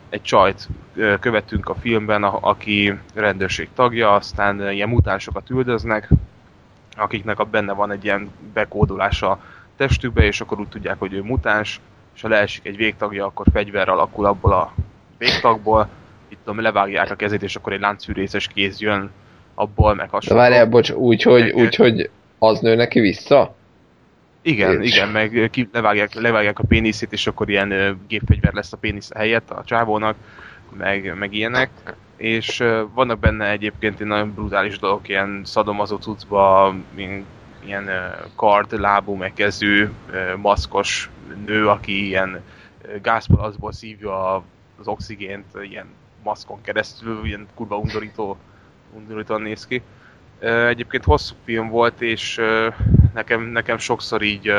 Egy 0.08 0.22
csajt 0.22 0.68
követünk 1.20 1.68
a 1.68 1.74
filmben, 1.74 2.22
aki 2.24 2.98
rendőrség 3.14 3.68
tagja, 3.74 4.14
aztán 4.14 4.70
ilyen 4.70 4.88
mutánsokat 4.88 5.50
üldöznek, 5.50 6.08
akiknek 6.96 7.38
a 7.38 7.44
benne 7.44 7.72
van 7.72 7.90
egy 7.90 8.04
ilyen 8.04 8.30
bekódolása 8.52 9.30
a 9.30 9.40
testükbe, 9.76 10.22
és 10.22 10.40
akkor 10.40 10.60
úgy 10.60 10.68
tudják, 10.68 10.98
hogy 10.98 11.12
ő 11.12 11.22
mutáns, 11.22 11.80
és 12.14 12.22
ha 12.22 12.28
leesik 12.28 12.66
egy 12.66 12.76
végtagja, 12.76 13.24
akkor 13.24 13.46
fegyver 13.52 13.88
alakul 13.88 14.24
abból 14.26 14.52
a 14.52 14.72
végtagból, 15.18 15.88
itt 16.28 16.38
tudom, 16.44 16.60
levágják 16.60 17.10
a 17.10 17.14
kezét, 17.14 17.42
és 17.42 17.56
akkor 17.56 17.72
egy 17.72 17.80
láncfűrészes 17.80 18.48
kéz 18.48 18.80
jön 18.80 19.10
abból, 19.54 19.94
meg 19.94 20.10
hasonló. 20.10 20.42
várjál, 20.42 20.66
bocs, 20.66 20.90
úgy, 20.90 21.22
hogy, 21.22 21.50
úgy, 21.50 21.76
hogy 21.76 22.10
az 22.38 22.60
nő 22.60 22.74
neki 22.74 23.00
vissza? 23.00 23.56
Igen, 24.42 24.82
És- 24.82 24.94
igen, 24.94 25.08
meg 25.08 25.48
ki, 25.50 25.68
levágják, 25.72 26.14
levágják 26.14 26.58
a 26.58 26.66
péniszét, 26.68 27.12
és 27.12 27.26
akkor 27.26 27.48
ilyen 27.48 27.70
ö, 27.70 27.92
gépfegyver 28.06 28.52
lesz 28.52 28.72
a 28.72 28.76
pénisz 28.76 29.12
helyett 29.14 29.50
a 29.50 29.64
csávónak, 29.64 30.16
meg, 30.70 31.14
meg 31.18 31.32
ilyenek. 31.34 31.70
És 32.16 32.60
ö, 32.60 32.84
vannak 32.94 33.18
benne 33.18 33.50
egyébként 33.50 34.00
egy 34.00 34.06
nagyon 34.06 34.32
brutális 34.34 34.78
dolgok, 34.78 35.08
ilyen 35.08 35.42
szadomazó 35.44 35.96
cuccba, 35.96 36.74
ilyen, 36.96 37.26
ilyen 37.60 37.90
kard, 38.36 38.80
lábú, 38.80 39.14
meg 39.14 39.32
kezű, 39.32 39.86
ö, 40.06 40.36
maszkos 40.36 41.10
nő, 41.46 41.68
aki 41.68 42.06
ilyen 42.06 42.42
gázpalaszból 43.02 43.72
szívja 43.72 44.34
az 44.78 44.86
oxigént, 44.88 45.46
ilyen 45.62 45.86
maszkon 46.22 46.60
keresztül, 46.62 47.26
ilyen 47.26 47.46
kurva 47.54 47.76
undorító, 47.76 48.36
undorítóan 48.94 49.42
néz 49.42 49.66
ki. 49.66 49.82
Egyébként 50.38 51.04
hosszú 51.04 51.34
film 51.44 51.68
volt, 51.68 52.00
és 52.00 52.40
nekem, 53.14 53.42
nekem 53.42 53.78
sokszor 53.78 54.22
így 54.22 54.52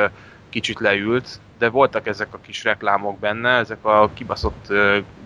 kicsit 0.49 0.79
leült, 0.79 1.39
de 1.57 1.69
voltak 1.69 2.07
ezek 2.07 2.33
a 2.33 2.39
kis 2.39 2.63
reklámok 2.63 3.19
benne, 3.19 3.49
ezek 3.49 3.85
a 3.85 4.09
kibaszott 4.13 4.73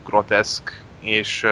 groteszk, 0.05 0.83
és, 0.99 1.47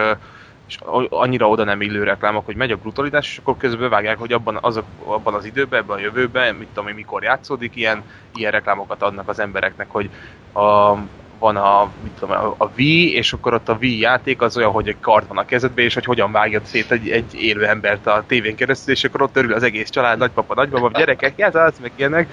és 0.66 0.78
annyira 1.08 1.48
oda 1.48 1.64
nem 1.64 1.80
illő 1.80 2.02
reklámok, 2.02 2.44
hogy 2.44 2.56
megy 2.56 2.70
a 2.70 2.76
brutalitás, 2.76 3.30
és 3.30 3.38
akkor 3.38 3.56
közben 3.56 3.90
vágják, 3.90 4.18
hogy 4.18 4.32
abban, 4.32 4.58
azok, 4.60 4.84
abban 5.04 5.34
az 5.34 5.44
időben, 5.44 5.80
ebben 5.80 5.96
a 5.96 6.00
jövőben, 6.00 6.54
mit 6.54 6.68
tudom 6.68 6.88
én, 6.88 6.94
mikor 6.94 7.22
játszódik, 7.22 7.76
ilyen, 7.76 8.04
ilyen 8.34 8.52
reklámokat 8.52 9.02
adnak 9.02 9.28
az 9.28 9.38
embereknek, 9.38 9.90
hogy 9.90 10.10
a, 10.52 10.96
van 11.40 11.56
a, 11.56 11.90
mit 12.02 12.12
tudom, 12.12 12.54
a, 12.56 12.70
Wii, 12.76 13.14
és 13.14 13.32
akkor 13.32 13.54
ott 13.54 13.68
a 13.68 13.76
Wii 13.80 13.98
játék 13.98 14.42
az 14.42 14.56
olyan, 14.56 14.70
hogy 14.70 14.88
egy 14.88 15.00
kard 15.00 15.28
van 15.28 15.38
a 15.38 15.44
kezedben, 15.44 15.84
és 15.84 15.94
hogy 15.94 16.04
hogyan 16.04 16.32
vágjad 16.32 16.64
szét 16.64 16.90
egy, 16.90 17.10
egy 17.10 17.34
élő 17.34 17.66
embert 17.66 18.06
a 18.06 18.24
tévén 18.26 18.56
keresztül, 18.56 18.94
és 18.94 19.04
akkor 19.04 19.22
ott 19.22 19.36
örül 19.36 19.52
az 19.52 19.62
egész 19.62 19.90
család, 19.90 20.18
nagypapa, 20.18 20.54
nagymama, 20.54 20.90
gyerekek, 20.90 21.38
játszasz, 21.38 21.78
meg 21.78 21.92
ilyenek. 21.96 22.32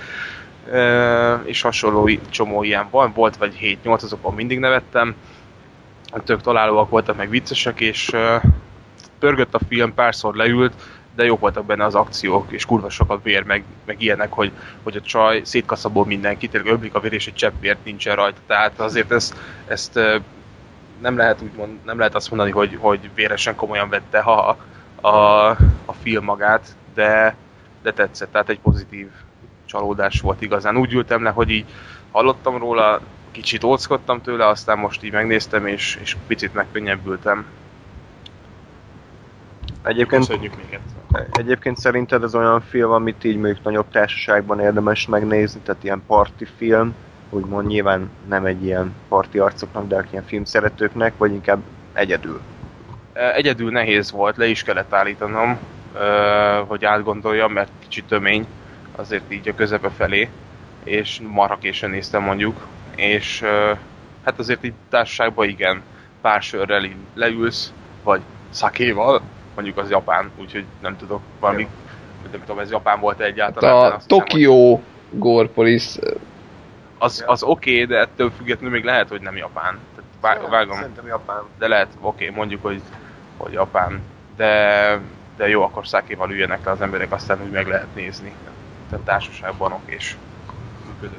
Ö, 0.72 1.34
és 1.34 1.62
hasonló 1.62 2.10
csomó 2.30 2.64
ilyen 2.64 2.88
van, 2.92 3.12
volt 3.16 3.38
vagy 3.38 3.78
7-8, 3.84 4.04
azokon 4.04 4.34
mindig 4.34 4.60
nevettem. 4.60 5.16
Tök 6.26 6.42
találóak 6.42 6.90
voltak, 6.90 7.18
meg 7.18 7.30
viccesek, 7.30 7.80
és 7.80 8.14
ö, 8.14 8.36
pörgött 9.20 9.54
a 9.54 9.60
film, 9.68 9.94
párszor 9.94 10.36
leült, 10.36 10.74
de 11.18 11.24
jók 11.24 11.40
voltak 11.40 11.66
benne 11.66 11.86
az 11.86 11.96
akciók, 11.96 12.52
és 12.52 12.66
kurva 12.66 12.90
sok 12.90 13.12
a 13.12 13.20
vér, 13.24 13.44
meg, 13.44 13.64
meg 13.86 14.02
ilyenek, 14.02 14.32
hogy, 14.32 14.52
hogy 14.84 14.96
a 14.96 15.02
csaj 15.02 15.42
szétkaszabol 15.44 16.06
mindenkit, 16.06 16.52
tényleg 16.52 16.74
öblik 16.74 16.96
a 16.96 17.00
vér, 17.00 17.14
és 17.14 17.28
egy 17.28 17.34
csepp 17.34 17.54
vért 17.60 17.86
nincsen 17.86 18.16
rajta. 18.16 18.40
Tehát 18.48 18.80
azért 18.80 19.12
ezt, 19.12 19.36
ezt 19.68 20.00
nem 21.02 21.18
lehet, 21.18 21.42
úgy 21.42 21.52
mond, 21.56 21.80
nem 21.86 21.98
lehet 21.98 22.16
azt 22.16 22.30
mondani, 22.30 22.52
hogy, 22.52 22.78
hogy 22.80 23.10
véresen 23.16 23.56
komolyan 23.56 23.90
vette 23.90 24.22
ha 24.22 24.58
a, 25.02 25.08
a 25.86 25.94
film 26.02 26.24
magát, 26.24 26.76
de, 26.94 27.36
de 27.82 27.94
tetszett, 27.94 28.32
tehát 28.32 28.50
egy 28.50 28.60
pozitív 28.60 29.08
csalódás 29.66 30.22
volt 30.22 30.42
igazán. 30.42 30.78
Úgy 30.78 30.94
ültem 30.94 31.24
le, 31.24 31.30
hogy 31.30 31.50
így 31.50 31.66
hallottam 32.12 32.58
róla, 32.58 33.02
kicsit 33.32 33.64
óckodtam 33.64 34.22
tőle, 34.22 34.48
aztán 34.48 34.78
most 34.78 35.04
így 35.04 35.12
megnéztem, 35.12 35.68
és, 35.68 36.00
és 36.02 36.18
picit 36.28 36.54
megkönnyebbültem. 36.54 37.46
Egyébként, 39.84 40.28
Köszönjük 40.28 40.56
még 40.56 40.66
egyszer. 40.74 40.97
Egyébként 41.32 41.78
szerinted 41.78 42.24
ez 42.24 42.36
olyan 42.36 42.62
film, 42.62 42.92
amit 42.92 43.24
így 43.24 43.38
mondjuk 43.38 43.64
nagyobb 43.64 43.90
társaságban 43.92 44.60
érdemes 44.60 45.08
megnézni, 45.08 45.60
tehát 45.60 45.84
ilyen 45.84 46.04
parti 46.08 46.46
film, 46.58 46.96
úgymond 47.30 47.68
nyilván 47.68 48.10
nem 48.28 48.46
egy 48.46 48.64
ilyen 48.64 48.94
parti 49.08 49.40
arcoknak, 49.40 49.88
de 49.88 50.06
ilyen 50.12 50.26
filmszeretőknek, 50.26 51.18
vagy 51.18 51.32
inkább 51.32 51.62
egyedül. 51.94 52.42
Egyedül 53.14 53.72
nehéz 53.72 54.12
volt, 54.12 54.38
le 54.38 54.48
is 54.48 54.64
kellett 54.64 54.94
állítanom, 54.94 55.58
hogy 56.68 56.86
átgondoljam, 56.86 57.52
mert 57.52 57.72
kicsit 57.80 58.06
tömény, 58.06 58.48
azért 58.96 59.32
így 59.32 59.48
a 59.48 59.56
közepe 59.56 59.90
felé, 59.90 60.30
és 60.84 61.22
marha 61.28 61.58
későn 61.58 61.90
néztem 61.90 62.24
mondjuk, 62.24 62.68
és 62.96 63.44
hát 64.24 64.40
azért 64.40 64.64
így 64.64 64.74
társaságban 64.90 65.48
igen, 65.48 65.82
pár 66.22 66.42
sörrel 66.42 66.90
leülsz, 67.14 67.74
vagy 68.04 68.22
szakéval, 68.50 69.22
mondjuk 69.58 69.78
az 69.78 69.90
japán, 69.90 70.32
úgyhogy 70.36 70.66
nem 70.82 70.98
tudok, 70.98 71.22
valami, 71.40 71.68
nem 72.32 72.42
tudom, 72.42 72.60
ez 72.60 72.72
japán 72.72 73.00
volt 73.00 73.20
egyáltalán. 73.20 73.90
de 73.90 73.96
A 73.96 74.00
Gore 75.10 75.48
Police 75.48 76.00
Az, 76.98 77.24
az 77.28 77.44
oké, 77.44 77.74
okay, 77.74 77.86
de 77.86 78.00
ettől 78.00 78.32
függetlenül 78.32 78.76
még 78.76 78.84
lehet, 78.84 79.10
hogy 79.10 79.22
nem 79.22 79.36
japán. 79.36 79.80
Tehát 79.96 80.40
vá- 80.40 80.50
vágom. 80.50 80.78
Szerintem 80.78 81.08
Japán. 81.08 81.44
de 81.60 81.68
lehet, 81.68 81.88
oké, 82.02 82.24
okay, 82.24 82.36
mondjuk, 82.36 82.62
hogy, 82.62 82.82
hogy 83.38 83.54
Japán, 83.54 84.02
de, 84.36 85.00
de 85.38 85.48
jó, 85.48 85.64
akkor 85.64 85.88
szákéval 85.88 86.32
üljenek 86.32 86.66
le 86.66 86.72
az 86.72 86.82
emberek, 86.82 87.12
aztán 87.12 87.44
úgy 87.44 87.52
meg 87.52 87.68
lehet 87.68 87.96
nézni. 87.96 88.36
kifejezetten 88.88 89.04
társaságbanok 89.04 89.82
és 89.86 90.16
működő. 90.86 91.18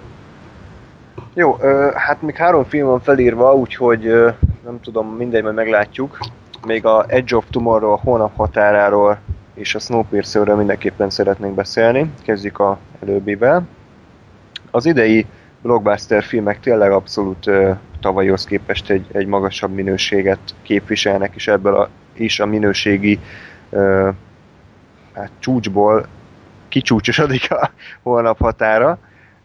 Jó, 1.35 1.57
ö, 1.61 1.91
hát 1.95 2.23
még 2.23 2.37
három 2.37 2.65
film 2.65 2.87
van 2.87 3.01
felírva, 3.01 3.55
úgyhogy 3.55 4.07
ö, 4.07 4.31
nem 4.65 4.81
tudom, 4.81 5.17
mindegy, 5.17 5.43
majd 5.43 5.55
meglátjuk. 5.55 6.19
Még 6.67 6.85
a 6.85 7.05
Edge 7.09 7.37
of 7.37 7.45
Tomorrow, 7.51 7.93
a 7.93 8.01
hónap 8.03 8.37
határáról 8.37 9.19
és 9.55 9.75
a 9.75 9.79
Snowpiercerről 9.79 10.57
mindenképpen 10.57 11.11
szeretnénk 11.11 11.55
beszélni. 11.55 12.13
Kezdjük 12.23 12.59
a 12.59 12.79
előbbivel. 13.03 13.67
Az 14.71 14.87
idei 14.87 15.27
blockbuster 15.63 16.23
filmek 16.23 16.61
tényleg 16.61 16.91
abszolút 16.91 17.47
ö, 17.47 17.71
tavalyhoz 18.01 18.45
képest 18.45 18.91
egy, 18.91 19.07
egy 19.13 19.27
magasabb 19.27 19.75
minőséget 19.75 20.39
képviselnek, 20.63 21.35
és 21.35 21.49
ebből 21.49 21.75
a, 21.75 21.89
is 22.13 22.41
a 22.41 22.47
minőségi 22.47 23.19
ö, 23.71 24.11
hát 25.15 25.31
csúcsból 25.39 26.07
kicsúcsosodik 26.69 27.51
a 27.53 27.71
holnap 28.03 28.39
határa, 28.39 28.99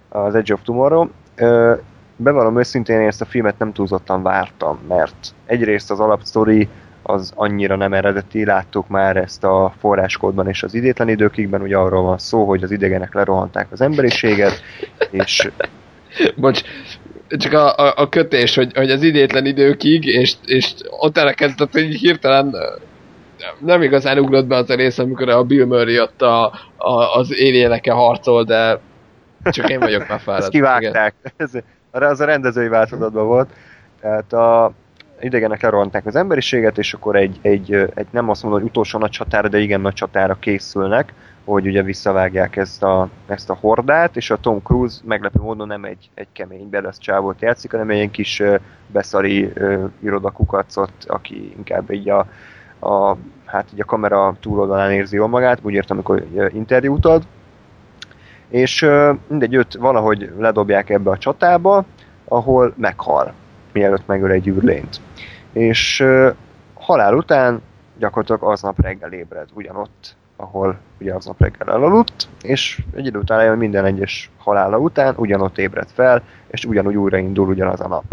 az 0.09 0.35
Edge 0.35 0.53
of 0.53 0.61
Tomorrow. 0.63 1.07
Ö, 1.35 1.73
bevallom 2.15 2.59
őszintén, 2.59 2.99
én 2.99 3.07
ezt 3.07 3.21
a 3.21 3.25
filmet 3.25 3.59
nem 3.59 3.73
túlzottan 3.73 4.23
vártam, 4.23 4.79
mert 4.87 5.33
egyrészt 5.45 5.91
az 5.91 5.99
alapsztori 5.99 6.69
az 7.03 7.31
annyira 7.35 7.75
nem 7.75 7.93
eredeti, 7.93 8.45
láttuk 8.45 8.87
már 8.87 9.17
ezt 9.17 9.43
a 9.43 9.73
forráskódban 9.79 10.47
és 10.47 10.63
az 10.63 10.73
idétlen 10.73 11.09
időkigben, 11.09 11.61
ugye 11.61 11.77
arról 11.77 12.03
van 12.03 12.17
szó, 12.17 12.45
hogy 12.45 12.63
az 12.63 12.71
idegenek 12.71 13.13
lerohanták 13.13 13.67
az 13.71 13.81
emberiséget, 13.81 14.61
és 15.11 15.49
Bocs, 16.35 16.61
csak 17.27 17.53
a, 17.53 17.75
a, 17.75 17.93
a 17.95 18.09
kötés, 18.09 18.55
hogy, 18.55 18.71
hogy 18.75 18.91
az 18.91 19.03
idétlen 19.03 19.45
időkig, 19.45 20.05
és, 20.05 20.33
és 20.45 20.73
ott 20.89 21.17
elkezdett, 21.17 21.71
hogy 21.71 21.81
hirtelen 21.81 22.55
nem 23.59 23.81
igazán 23.81 24.19
ugrott 24.19 24.45
be 24.45 24.55
az 24.55 24.69
a 24.69 24.75
rész, 24.75 24.97
amikor 24.97 25.29
a 25.29 25.43
Bill 25.43 25.65
Murray 25.65 25.99
ott 25.99 26.21
a, 26.21 26.45
a, 26.77 27.15
az 27.15 27.39
énjeleke 27.39 27.91
harcol, 27.91 28.43
de 28.43 28.79
csak 29.43 29.69
én 29.69 29.79
vagyok 29.79 30.07
már 30.07 30.19
fáradt. 30.19 30.43
ezt 30.43 30.51
kivágták. 30.51 31.15
Ez, 31.37 31.51
az 31.91 32.19
a 32.19 32.25
rendezői 32.25 32.67
változatban 32.67 33.25
volt. 33.25 33.49
Tehát 34.01 34.33
a 34.33 34.73
idegenek 35.23 35.61
lerohanták 35.61 36.05
az 36.05 36.15
emberiséget, 36.15 36.77
és 36.77 36.93
akkor 36.93 37.15
egy, 37.15 37.39
egy, 37.41 37.73
egy 37.73 38.07
nem 38.09 38.29
azt 38.29 38.43
mondom, 38.43 38.61
hogy 38.61 38.69
utolsó 38.69 38.99
nagy 38.99 39.09
csatára, 39.09 39.47
de 39.47 39.59
igen 39.59 39.81
nagy 39.81 39.93
csatára 39.93 40.37
készülnek, 40.39 41.13
hogy 41.45 41.67
ugye 41.67 41.83
visszavágják 41.83 42.55
ezt 42.55 42.83
a, 42.83 43.09
ezt 43.27 43.49
a 43.49 43.57
hordát, 43.59 44.15
és 44.15 44.29
a 44.29 44.37
Tom 44.37 44.61
Cruise 44.63 44.99
meglepő 45.03 45.39
módon 45.41 45.67
nem 45.67 45.83
egy, 45.83 46.09
egy 46.13 46.27
kemény 46.31 46.69
belesz 46.69 46.97
csávót 46.97 47.41
játszik, 47.41 47.71
hanem 47.71 47.89
egy 47.89 47.95
ilyen 47.95 48.11
kis 48.11 48.39
ö, 48.39 48.55
beszari 48.87 49.51
ö, 49.53 49.85
irodakukacot, 49.99 50.91
aki 51.07 51.53
inkább 51.57 51.91
így 51.91 52.09
a, 52.09 52.27
a, 52.79 53.15
hát 53.45 53.67
így 53.73 53.81
a 53.81 53.85
kamera 53.85 54.35
túloldalán 54.39 54.91
érzi 54.91 55.15
jól 55.15 55.27
magát, 55.27 55.59
úgy 55.61 55.73
értem, 55.73 55.97
amikor 55.97 56.25
interjút 56.53 57.05
ad, 57.05 57.23
és 58.49 58.81
ö, 58.81 59.13
mindegy, 59.27 59.53
őt 59.53 59.73
valahogy 59.73 60.31
ledobják 60.37 60.89
ebbe 60.89 61.09
a 61.09 61.17
csatába, 61.17 61.85
ahol 62.25 62.73
meghal, 62.77 63.33
mielőtt 63.73 64.07
megöl 64.07 64.31
egy 64.31 64.47
űrlényt. 64.47 65.01
És 65.51 65.99
ö, 65.99 66.29
halál 66.73 67.13
után 67.13 67.61
gyakorlatilag 67.97 68.43
aznap 68.43 68.81
reggel 68.81 69.11
ébred 69.11 69.47
ugyanott, 69.53 70.15
ahol 70.35 70.77
ugye 70.99 71.13
aznap 71.13 71.41
reggel 71.41 71.73
elaludt, 71.73 72.27
és 72.41 72.81
egy 72.95 73.05
idő 73.05 73.19
után 73.19 73.39
eljön 73.39 73.57
minden 73.57 73.85
egyes 73.85 74.31
halála 74.37 74.77
után 74.77 75.13
ugyanott 75.17 75.57
ébred 75.57 75.87
fel, 75.93 76.21
és 76.47 76.65
ugyanúgy 76.65 76.95
újraindul 76.95 77.47
ugyanaz 77.47 77.81
a 77.81 77.87
nap. 77.87 78.03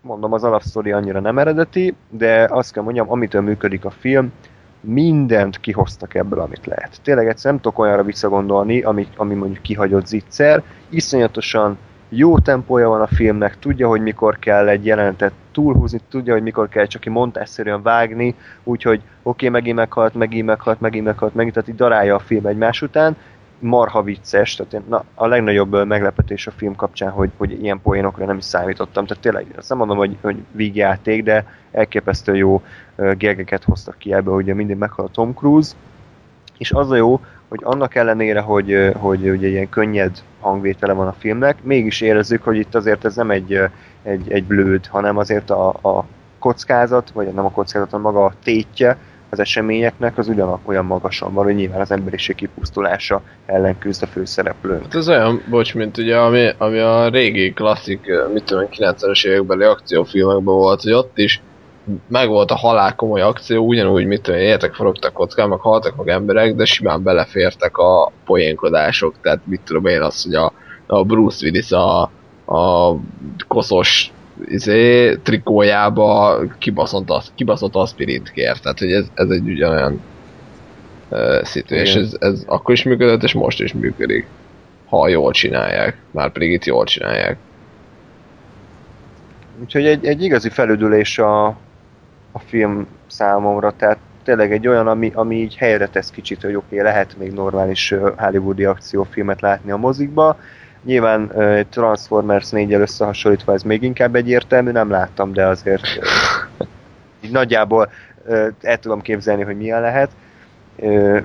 Mondom, 0.00 0.32
az 0.32 0.44
alapsztori 0.44 0.92
annyira 0.92 1.20
nem 1.20 1.38
eredeti, 1.38 1.94
de 2.10 2.48
azt 2.50 2.72
kell 2.72 2.82
mondjam, 2.82 3.10
amitől 3.10 3.42
működik 3.42 3.84
a 3.84 3.90
film, 3.90 4.32
mindent 4.80 5.60
kihoztak 5.60 6.14
ebből, 6.14 6.40
amit 6.40 6.66
lehet. 6.66 7.00
Tényleg 7.02 7.28
egyszer 7.28 7.50
nem 7.52 7.60
tudok 7.60 7.78
olyanra 7.78 8.02
visszagondolni, 8.02 8.82
ami, 8.82 9.06
ami 9.16 9.34
mondjuk 9.34 9.62
kihagyott 9.62 10.06
zicser. 10.06 10.62
Iszonyatosan 10.88 11.78
jó 12.14 12.38
tempója 12.38 12.88
van 12.88 13.00
a 13.00 13.06
filmnek, 13.06 13.58
tudja, 13.58 13.88
hogy 13.88 14.00
mikor 14.00 14.38
kell 14.38 14.68
egy 14.68 14.86
jelenetet 14.86 15.32
túlhúzni, 15.52 16.00
tudja, 16.10 16.32
hogy 16.32 16.42
mikor 16.42 16.68
kell 16.68 16.86
csak 16.86 17.04
montásszerűen 17.04 17.82
vágni, 17.82 18.34
úgyhogy 18.62 18.96
oké, 18.98 19.06
okay, 19.22 19.48
megint 19.48 19.76
meghalt, 19.76 20.14
megint 20.14 20.46
meghalt, 20.46 20.80
megint 20.80 21.04
meghalt, 21.04 21.34
megint, 21.34 21.54
tehát 21.54 21.68
így 21.68 21.74
darálja 21.74 22.14
a 22.14 22.18
film 22.18 22.46
egymás 22.46 22.82
után, 22.82 23.16
marha 23.58 24.02
vicces, 24.02 24.54
tehát 24.54 24.88
na, 24.88 25.04
a 25.14 25.26
legnagyobb 25.26 25.86
meglepetés 25.86 26.46
a 26.46 26.50
film 26.50 26.76
kapcsán, 26.76 27.10
hogy, 27.10 27.30
hogy 27.36 27.62
ilyen 27.62 27.80
poénokra 27.82 28.24
nem 28.24 28.36
is 28.36 28.44
számítottam, 28.44 29.06
tehát 29.06 29.22
tényleg 29.22 29.46
azt 29.56 29.68
nem 29.68 29.78
mondom, 29.78 29.96
hogy, 29.96 30.16
hogy 30.20 30.36
vígjáték, 30.50 31.22
de 31.22 31.46
elképesztő 31.70 32.36
jó 32.36 32.62
ö, 32.96 33.12
gegeket 33.12 33.64
hoztak 33.64 33.98
ki 33.98 34.12
ebből, 34.12 34.34
ugye 34.34 34.54
mindig 34.54 34.76
meghal 34.76 35.04
a 35.04 35.10
Tom 35.12 35.34
Cruise, 35.34 35.72
és 36.58 36.72
az 36.72 36.90
a 36.90 36.96
jó, 36.96 37.20
hogy 37.52 37.60
annak 37.64 37.94
ellenére, 37.94 38.40
hogy, 38.40 38.90
hogy 38.96 39.28
ugye 39.28 39.48
ilyen 39.48 39.68
könnyed 39.68 40.10
hangvétele 40.40 40.92
van 40.92 41.06
a 41.06 41.14
filmnek, 41.18 41.62
mégis 41.62 42.00
érezzük, 42.00 42.42
hogy 42.42 42.56
itt 42.56 42.74
azért 42.74 43.04
ez 43.04 43.14
nem 43.16 43.30
egy, 43.30 43.60
egy, 44.02 44.32
egy 44.32 44.44
blőd, 44.44 44.86
hanem 44.86 45.16
azért 45.16 45.50
a, 45.50 45.68
a 45.68 46.04
kockázat, 46.38 47.10
vagy 47.10 47.32
nem 47.32 47.44
a 47.44 47.50
kockázat, 47.50 47.90
hanem 47.90 48.12
maga 48.12 48.24
a 48.24 48.32
tétje 48.44 48.98
az 49.30 49.38
eseményeknek 49.38 50.18
az 50.18 50.28
ugyanak 50.28 50.68
olyan 50.68 50.84
magasan 50.84 51.34
van, 51.34 51.44
hogy 51.44 51.54
nyilván 51.54 51.80
az 51.80 51.90
emberiség 51.90 52.34
kipusztulása 52.34 53.22
ellen 53.46 53.78
küzd 53.78 54.02
a 54.02 54.06
főszereplő. 54.06 54.78
Hát 54.82 54.94
ez 54.94 55.08
olyan, 55.08 55.42
bocs, 55.50 55.74
mint 55.74 55.98
ugye, 55.98 56.16
ami, 56.18 56.48
ami 56.58 56.78
a 56.78 57.08
régi 57.08 57.52
klasszik, 57.52 58.00
mit 58.32 58.44
tudom, 58.44 58.62
én, 58.62 58.68
90-es 58.94 59.26
évekbeli 59.26 59.64
akciófilmekben 59.64 60.54
volt, 60.54 60.82
hogy 60.82 60.92
ott 60.92 61.18
is 61.18 61.42
meg 62.08 62.28
volt 62.28 62.50
a 62.50 62.56
halál 62.56 62.94
komoly 62.94 63.20
akció, 63.20 63.66
ugyanúgy, 63.66 64.06
mit 64.06 64.22
tudom, 64.22 64.40
én, 64.40 64.46
értek, 64.46 64.74
forogtak 64.74 65.12
kockán, 65.12 65.48
meg 65.48 65.58
haltak 65.58 65.96
meg 65.96 66.08
emberek, 66.08 66.54
de 66.54 66.64
simán 66.64 67.02
belefértek 67.02 67.76
a 67.76 68.12
poénkodások, 68.24 69.14
tehát 69.20 69.40
mit 69.44 69.60
tudom 69.60 69.86
én 69.86 70.00
az, 70.00 70.22
hogy 70.22 70.34
a, 70.34 70.52
a 70.86 71.04
Bruce 71.04 71.44
Willis 71.46 71.72
a, 71.72 72.00
a 72.44 72.96
koszos 73.48 74.12
izé, 74.44 75.14
trikójába 75.14 76.40
kibaszott, 76.58 77.32
kibaszott 77.34 77.74
aspirint 77.74 78.30
kér, 78.30 78.58
tehát 78.58 78.78
hogy 78.78 78.92
ez, 78.92 79.06
ez 79.14 79.28
egy 79.28 79.48
ugyanolyan 79.48 80.00
uh, 81.08 81.42
szitu, 81.42 81.74
és 81.74 81.94
ez, 81.94 82.16
ez 82.20 82.44
akkor 82.46 82.74
is 82.74 82.82
működött, 82.82 83.22
és 83.22 83.32
most 83.32 83.60
is 83.60 83.72
működik, 83.72 84.26
ha 84.88 85.08
jól 85.08 85.32
csinálják, 85.32 85.96
már 86.10 86.32
pedig 86.32 86.52
itt 86.52 86.64
jól 86.64 86.84
csinálják. 86.84 87.36
Úgyhogy 89.60 89.86
egy, 89.86 90.06
egy 90.06 90.22
igazi 90.22 90.48
felüdülés 90.48 91.18
a, 91.18 91.56
a 92.32 92.38
film 92.38 92.86
számomra, 93.06 93.72
tehát 93.76 93.98
tényleg 94.24 94.52
egy 94.52 94.68
olyan, 94.68 94.86
ami, 94.86 95.12
ami 95.14 95.36
így 95.36 95.56
helyre 95.56 95.88
tesz 95.88 96.10
kicsit, 96.10 96.42
hogy 96.42 96.54
oké, 96.54 96.76
okay, 96.76 96.86
lehet 96.86 97.18
még 97.18 97.32
normális 97.32 97.94
hollywoodi 98.16 98.64
akciófilmet 98.64 99.40
látni 99.40 99.70
a 99.70 99.76
mozikba. 99.76 100.38
Nyilván 100.84 101.32
Transformers 101.70 102.50
4 102.50 102.72
összehasonlítva 102.72 103.52
ez 103.52 103.62
még 103.62 103.82
inkább 103.82 104.14
egyértelmű, 104.14 104.70
nem 104.70 104.90
láttam, 104.90 105.32
de 105.32 105.46
azért 105.46 105.82
így 107.20 107.30
nagyjából 107.30 107.90
el 108.60 108.78
tudom 108.78 109.00
képzelni, 109.00 109.42
hogy 109.42 109.56
milyen 109.56 109.80
lehet. 109.80 110.10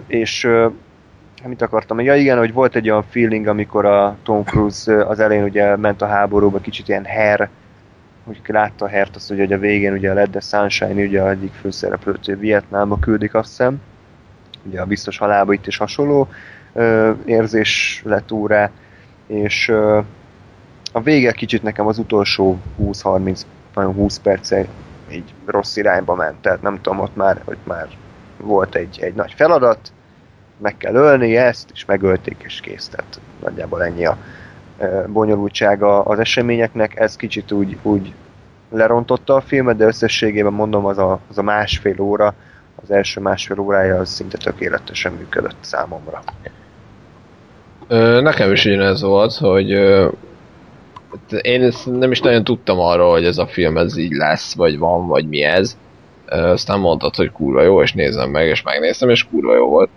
És 0.07 0.49
mit 1.45 1.61
akartam? 1.61 1.99
Ja 1.99 2.15
igen, 2.15 2.38
hogy 2.38 2.53
volt 2.53 2.75
egy 2.75 2.89
olyan 2.89 3.03
feeling, 3.09 3.47
amikor 3.47 3.85
a 3.85 4.15
Tom 4.23 4.43
Cruise 4.43 5.05
az 5.05 5.19
elején 5.19 5.43
ugye 5.43 5.75
ment 5.75 6.01
a 6.01 6.07
háborúba, 6.07 6.59
kicsit 6.59 6.88
ilyen 6.88 7.05
her, 7.05 7.49
hogy 8.28 8.41
látta 8.48 8.86
a 8.86 8.88
hert, 8.88 9.16
azt 9.16 9.32
ugye, 9.32 9.41
hogy 9.41 9.54
a 9.54 9.58
végén 9.58 9.94
ugye 9.94 10.12
a 10.12 10.14
Led 10.14 10.30
the 10.30 10.40
Sunshine, 10.40 11.04
ugye 11.04 11.22
a 11.22 11.30
egyik 11.30 11.54
főszereplőt 11.54 12.26
Vietnámba 12.26 12.99
küldik 12.99 13.34
azt 13.34 13.48
hiszem, 13.49 13.82
ugye 14.64 14.82
a 14.82 14.86
biztos 14.86 15.18
halálba 15.18 15.54
itt 15.54 15.68
is 15.68 15.78
hasonló 15.78 16.28
ö, 16.74 17.12
érzés 17.26 18.02
lett 18.06 18.32
úr 18.32 18.49
rá, 18.49 18.72
és 19.28 19.68
ö, 19.68 19.99
a 20.91 21.02
vége 21.02 21.32
kicsit 21.32 21.64
nekem 21.64 21.88
az 21.88 21.98
utolsó 21.98 22.58
20-30, 22.82 23.41
nagyon 23.76 23.94
20 23.94 24.20
perce 24.20 24.66
így 25.12 25.34
rossz 25.45 25.76
irányba 25.76 26.16
ment, 26.16 26.41
tehát 26.41 26.62
nem 26.62 26.82
tudom, 26.82 26.99
ott 26.99 27.16
már, 27.16 27.41
hogy 27.45 27.58
már 27.64 27.88
volt 28.38 28.76
egy, 28.76 28.99
egy 29.02 29.14
nagy 29.14 29.34
feladat, 29.34 29.91
meg 30.58 30.78
kell 30.78 30.94
ölni 30.94 31.38
ezt, 31.38 31.70
és 31.74 31.86
megölték, 31.86 32.41
és 32.45 32.60
kész, 32.60 32.88
tehát 32.88 33.20
nagyjából 33.41 33.84
ennyi 33.84 34.06
a 34.06 34.18
bonyolultsága 35.08 36.02
az 36.02 36.20
eseményeknek, 36.20 36.99
ez 36.99 37.16
kicsit 37.16 37.52
úgy, 37.52 37.78
úgy 37.82 38.14
lerontotta 38.70 39.36
a 39.36 39.41
filmet, 39.41 39.78
de 39.78 39.86
összességében 39.86 40.54
mondom, 40.54 40.86
az 40.86 40.98
a, 40.98 41.20
az 41.30 41.38
a 41.38 41.41
másfél 41.41 42.02
óra, 42.02 42.34
az 42.84 42.91
első 42.91 43.22
másfél 43.22 43.60
órája 43.60 43.99
az 43.99 44.10
szinte 44.10 44.38
tökéletesen 44.38 45.12
működött 45.14 45.58
számomra. 45.60 46.24
Nekem 48.22 48.52
is 48.52 48.66
ugyanez 48.66 49.02
volt, 49.02 49.34
hogy 49.34 49.72
ö, 49.72 50.08
én 51.41 51.74
nem 51.86 52.12
is 52.12 52.20
nagyon 52.20 52.44
tudtam 52.44 52.80
arról, 52.80 53.12
hogy 53.12 53.26
ez 53.26 53.38
a 53.38 53.48
film 53.48 53.78
ez 53.78 53.98
így 53.98 54.12
lesz, 54.12 54.56
vagy 54.56 54.78
van, 54.78 55.08
vagy 55.08 55.28
mi 55.28 55.44
ez. 55.44 55.78
Aztán 56.28 56.80
mondtad, 56.80 57.16
hogy 57.16 57.32
kurva 57.32 57.62
jó, 57.62 57.82
és 57.82 57.94
nézem 57.94 58.30
meg, 58.30 58.48
és 58.48 58.62
megnéztem, 58.62 59.10
és 59.10 59.28
kurva 59.28 59.56
jó 59.56 59.70
volt. 59.70 59.90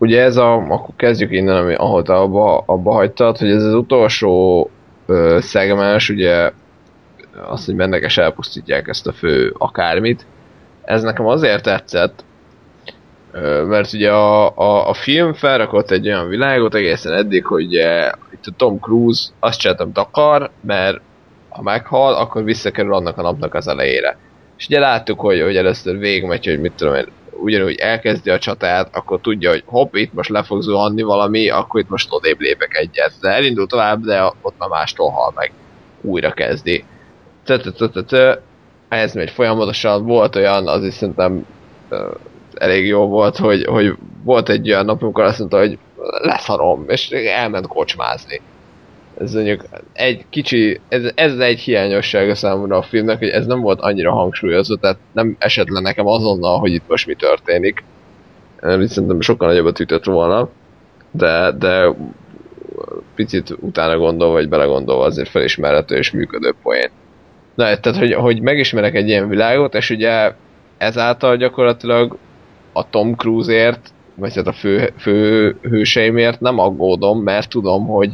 Ugye 0.00 0.22
ez 0.22 0.36
a, 0.36 0.54
akkor 0.54 0.94
kezdjük 0.96 1.32
innen, 1.32 1.56
ami, 1.56 1.74
ahol 1.74 2.02
te 2.02 2.14
abba, 2.14 2.62
abba 2.66 2.92
hagytad, 2.92 3.38
hogy 3.38 3.50
ez 3.50 3.64
az 3.64 3.74
utolsó 3.74 4.70
ö, 5.06 5.38
szegmens, 5.40 6.08
ugye 6.08 6.52
azt, 7.48 7.66
hogy 7.66 7.74
mennek 7.74 8.02
és 8.02 8.18
elpusztítják 8.18 8.88
ezt 8.88 9.06
a 9.06 9.12
fő 9.12 9.54
akármit. 9.58 10.26
Ez 10.82 11.02
nekem 11.02 11.26
azért 11.26 11.62
tetszett, 11.62 12.24
Mert 13.66 13.92
ugye 13.92 14.10
a, 14.10 14.56
a, 14.56 14.88
a 14.88 14.94
film 14.94 15.32
felrakott 15.32 15.90
egy 15.90 16.06
olyan 16.06 16.28
világot 16.28 16.74
egészen 16.74 17.12
eddig, 17.12 17.46
hogy 17.46 17.64
ugye, 17.64 18.12
itt 18.32 18.46
a 18.46 18.52
Tom 18.56 18.80
Cruise 18.80 19.30
azt 19.40 19.58
csinált, 19.58 19.80
amit 19.80 20.50
mert 20.60 21.00
ha 21.48 21.62
meghal, 21.62 22.14
akkor 22.14 22.44
visszakerül 22.44 22.94
annak 22.94 23.18
a 23.18 23.22
napnak 23.22 23.54
az 23.54 23.68
elejére. 23.68 24.16
És 24.58 24.66
ugye 24.66 24.78
láttuk, 24.78 25.20
hogy, 25.20 25.40
hogy 25.40 25.56
először 25.56 25.98
végigmegy, 25.98 26.46
hogy 26.46 26.60
mit 26.60 26.72
tudom 26.72 26.94
én, 26.94 27.06
ugyanúgy 27.40 27.78
elkezdi 27.78 28.30
a 28.30 28.38
csatát, 28.38 28.96
akkor 28.96 29.20
tudja, 29.20 29.50
hogy 29.50 29.62
hopp, 29.66 29.94
itt 29.94 30.12
most 30.12 30.30
le 30.30 30.42
fog 30.42 30.62
zuhanni 30.62 31.02
valami, 31.02 31.50
akkor 31.50 31.80
itt 31.80 31.88
most 31.88 32.12
odébb 32.12 32.40
lépek 32.40 32.76
egyet. 32.76 33.12
De 33.20 33.28
elindul 33.28 33.66
tovább, 33.66 34.04
de 34.04 34.32
ott 34.42 34.54
már 34.58 34.68
mástól 34.68 35.10
hal 35.10 35.32
meg. 35.34 35.52
Újra 36.00 36.32
kezdi. 36.32 36.84
Ez 38.88 39.14
megy 39.14 39.30
folyamatosan, 39.30 40.04
volt 40.04 40.36
olyan, 40.36 40.68
az 40.68 40.84
is 40.84 40.94
szerintem 40.94 41.46
elég 42.54 42.86
jó 42.86 43.06
volt, 43.06 43.36
hogy, 43.36 43.64
hogy 43.64 43.94
volt 44.22 44.48
egy 44.48 44.70
olyan 44.70 44.84
nap, 44.84 45.02
amikor 45.02 45.24
azt 45.24 45.38
mondta, 45.38 45.58
hogy 45.58 45.78
leszarom, 46.22 46.84
és 46.88 47.10
elment 47.10 47.66
kocsmázni. 47.66 48.40
Ez 49.20 49.34
mondjuk 49.34 49.64
egy 49.92 50.24
kicsi, 50.30 50.80
ez, 50.88 51.02
ez 51.14 51.38
egy 51.38 51.58
hiányossága 51.58 52.34
számomra 52.34 52.76
a 52.76 52.82
filmnek, 52.82 53.18
hogy 53.18 53.28
ez 53.28 53.46
nem 53.46 53.60
volt 53.60 53.80
annyira 53.80 54.12
hangsúlyozva, 54.12 54.76
tehát 54.76 54.98
nem 55.12 55.36
esett 55.38 55.68
le 55.68 55.80
nekem 55.80 56.06
azonnal, 56.06 56.58
hogy 56.58 56.72
itt 56.72 56.88
most 56.88 57.06
mi 57.06 57.14
történik. 57.14 57.84
Ö, 58.60 58.86
Szerintem 58.86 59.20
sokkal 59.20 59.48
nagyobbat 59.48 59.80
ütött 59.80 60.04
volna, 60.04 60.48
de, 61.10 61.52
de 61.58 61.94
picit 63.14 63.56
utána 63.60 63.98
gondolva, 63.98 64.32
vagy 64.32 64.48
belegondolva 64.48 65.04
azért 65.04 65.28
felismerhető 65.28 65.96
és 65.96 66.10
működő 66.10 66.54
poén. 66.62 66.90
Na, 67.54 67.76
tehát, 67.76 67.98
hogy, 67.98 68.12
hogy 68.12 68.40
megismerek 68.40 68.94
egy 68.94 69.08
ilyen 69.08 69.28
világot, 69.28 69.74
és 69.74 69.90
ugye 69.90 70.32
ezáltal 70.78 71.36
gyakorlatilag 71.36 72.16
a 72.72 72.90
Tom 72.90 73.14
Cruise-ért, 73.14 73.92
vagy 74.14 74.34
hát 74.34 74.46
a 74.46 74.52
fő, 74.52 74.92
fő 74.98 75.56
hőseimért 75.62 76.40
nem 76.40 76.58
aggódom, 76.58 77.22
mert 77.22 77.48
tudom, 77.48 77.86
hogy, 77.86 78.10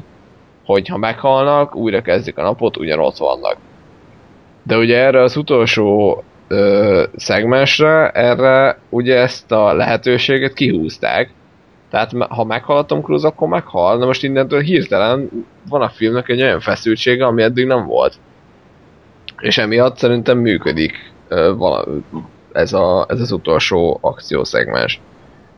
hogy 0.66 0.88
ha 0.88 0.96
meghalnak, 0.96 1.74
újra 1.74 2.02
kezdik 2.02 2.38
a 2.38 2.42
napot, 2.42 2.76
ugyanott 2.76 3.16
vannak. 3.16 3.56
De 4.62 4.76
ugye 4.76 4.98
erre 4.98 5.22
az 5.22 5.36
utolsó 5.36 6.22
ö, 6.48 7.04
szegmensre, 7.16 8.10
erre 8.10 8.78
ugye 8.88 9.16
ezt 9.16 9.52
a 9.52 9.72
lehetőséget 9.72 10.52
kihúzták. 10.52 11.30
Tehát 11.90 12.12
ha 12.28 12.44
meghal 12.44 12.76
a 12.76 12.84
Tom 12.84 13.02
Cruise, 13.02 13.26
akkor 13.26 13.48
meghal. 13.48 13.98
Na 13.98 14.06
most 14.06 14.22
innentől 14.22 14.60
hirtelen 14.60 15.30
van 15.68 15.82
a 15.82 15.88
filmnek 15.88 16.28
egy 16.28 16.42
olyan 16.42 16.60
feszültsége, 16.60 17.26
ami 17.26 17.42
eddig 17.42 17.66
nem 17.66 17.86
volt. 17.86 18.14
És 19.40 19.58
emiatt 19.58 19.96
szerintem 19.96 20.38
működik 20.38 21.12
ö, 21.28 21.54
vala, 21.56 21.84
ez, 22.52 22.72
a, 22.72 23.06
ez 23.08 23.20
az 23.20 23.32
utolsó 23.32 23.98
akciószegmens. 24.00 25.00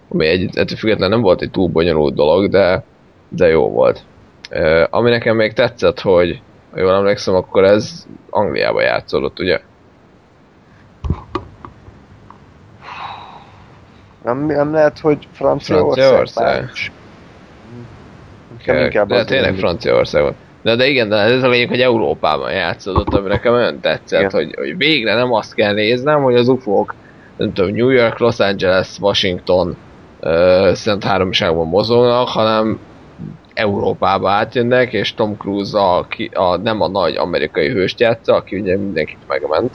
Ami 0.08 0.26
egy, 0.26 0.56
ettől 0.56 0.76
függetlenül 0.76 1.14
nem 1.14 1.24
volt 1.24 1.42
egy 1.42 1.50
túl 1.50 1.68
bonyolult 1.68 2.14
dolog, 2.14 2.50
de, 2.50 2.84
de 3.28 3.46
jó 3.48 3.70
volt. 3.70 4.04
Ö, 4.50 4.84
ami 4.90 5.10
nekem 5.10 5.36
még 5.36 5.52
tetszett, 5.52 6.00
hogy 6.00 6.40
ha 6.70 6.80
jól 6.80 6.94
emlékszem, 6.94 7.34
akkor 7.34 7.64
ez 7.64 8.06
Angliába 8.30 8.80
játszódott, 8.80 9.38
ugye? 9.38 9.60
Nem, 14.24 14.46
nem 14.46 14.72
lehet, 14.72 14.98
hogy 14.98 15.28
Franciaország? 15.32 16.04
Franciaország? 16.04 16.92
De 19.06 19.24
tényleg 19.24 19.28
rémlik. 19.28 19.60
Franciaországon. 19.60 20.34
De, 20.62 20.76
de 20.76 20.86
igen, 20.86 21.08
de 21.08 21.16
ez 21.16 21.42
a 21.42 21.48
lényeg, 21.48 21.68
hogy 21.68 21.80
Európában 21.80 22.52
játszódott, 22.52 23.14
ami 23.14 23.28
nekem 23.28 23.52
olyan 23.52 23.80
tetszett, 23.80 24.18
Igen. 24.18 24.30
hogy, 24.30 24.54
hogy 24.54 24.76
végre 24.76 25.14
nem 25.14 25.32
azt 25.32 25.54
kell 25.54 25.72
néznem, 25.72 26.22
hogy 26.22 26.34
az 26.34 26.48
UFO-k, 26.48 26.94
nem 27.36 27.52
tudom, 27.52 27.74
New 27.74 27.88
York, 27.88 28.18
Los 28.18 28.38
Angeles, 28.38 28.98
Washington, 29.00 29.76
uh, 30.20 30.72
Szent 30.72 31.04
Háromságban 31.04 31.66
mozognak, 31.66 32.28
hanem 32.28 32.78
Európába 33.58 34.30
átjönnek, 34.30 34.92
és 34.92 35.14
Tom 35.14 35.36
Cruise 35.36 35.78
a, 35.78 36.06
a, 36.32 36.56
nem 36.56 36.80
a 36.80 36.88
nagy 36.88 37.16
amerikai 37.16 37.68
hőst 37.68 38.00
játsza, 38.00 38.34
aki 38.34 38.58
ugye 38.60 38.76
mindenkit 38.76 39.18
megment. 39.28 39.74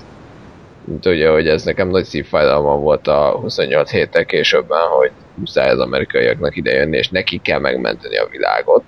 Ugye, 1.05 1.29
hogy 1.29 1.47
ez 1.47 1.63
nekem 1.63 1.89
nagy 1.89 2.03
szívfájdalmam 2.03 2.81
volt 2.81 3.07
a 3.07 3.37
28 3.41 3.91
héttel 3.91 4.25
későbben, 4.25 4.87
hogy 4.97 5.11
muszáj 5.35 5.69
az 5.69 5.79
amerikaiaknak 5.79 6.55
idejönni, 6.55 6.97
és 6.97 7.09
neki 7.09 7.37
kell 7.37 7.59
megmenteni 7.59 8.17
a 8.17 8.27
világot. 8.31 8.83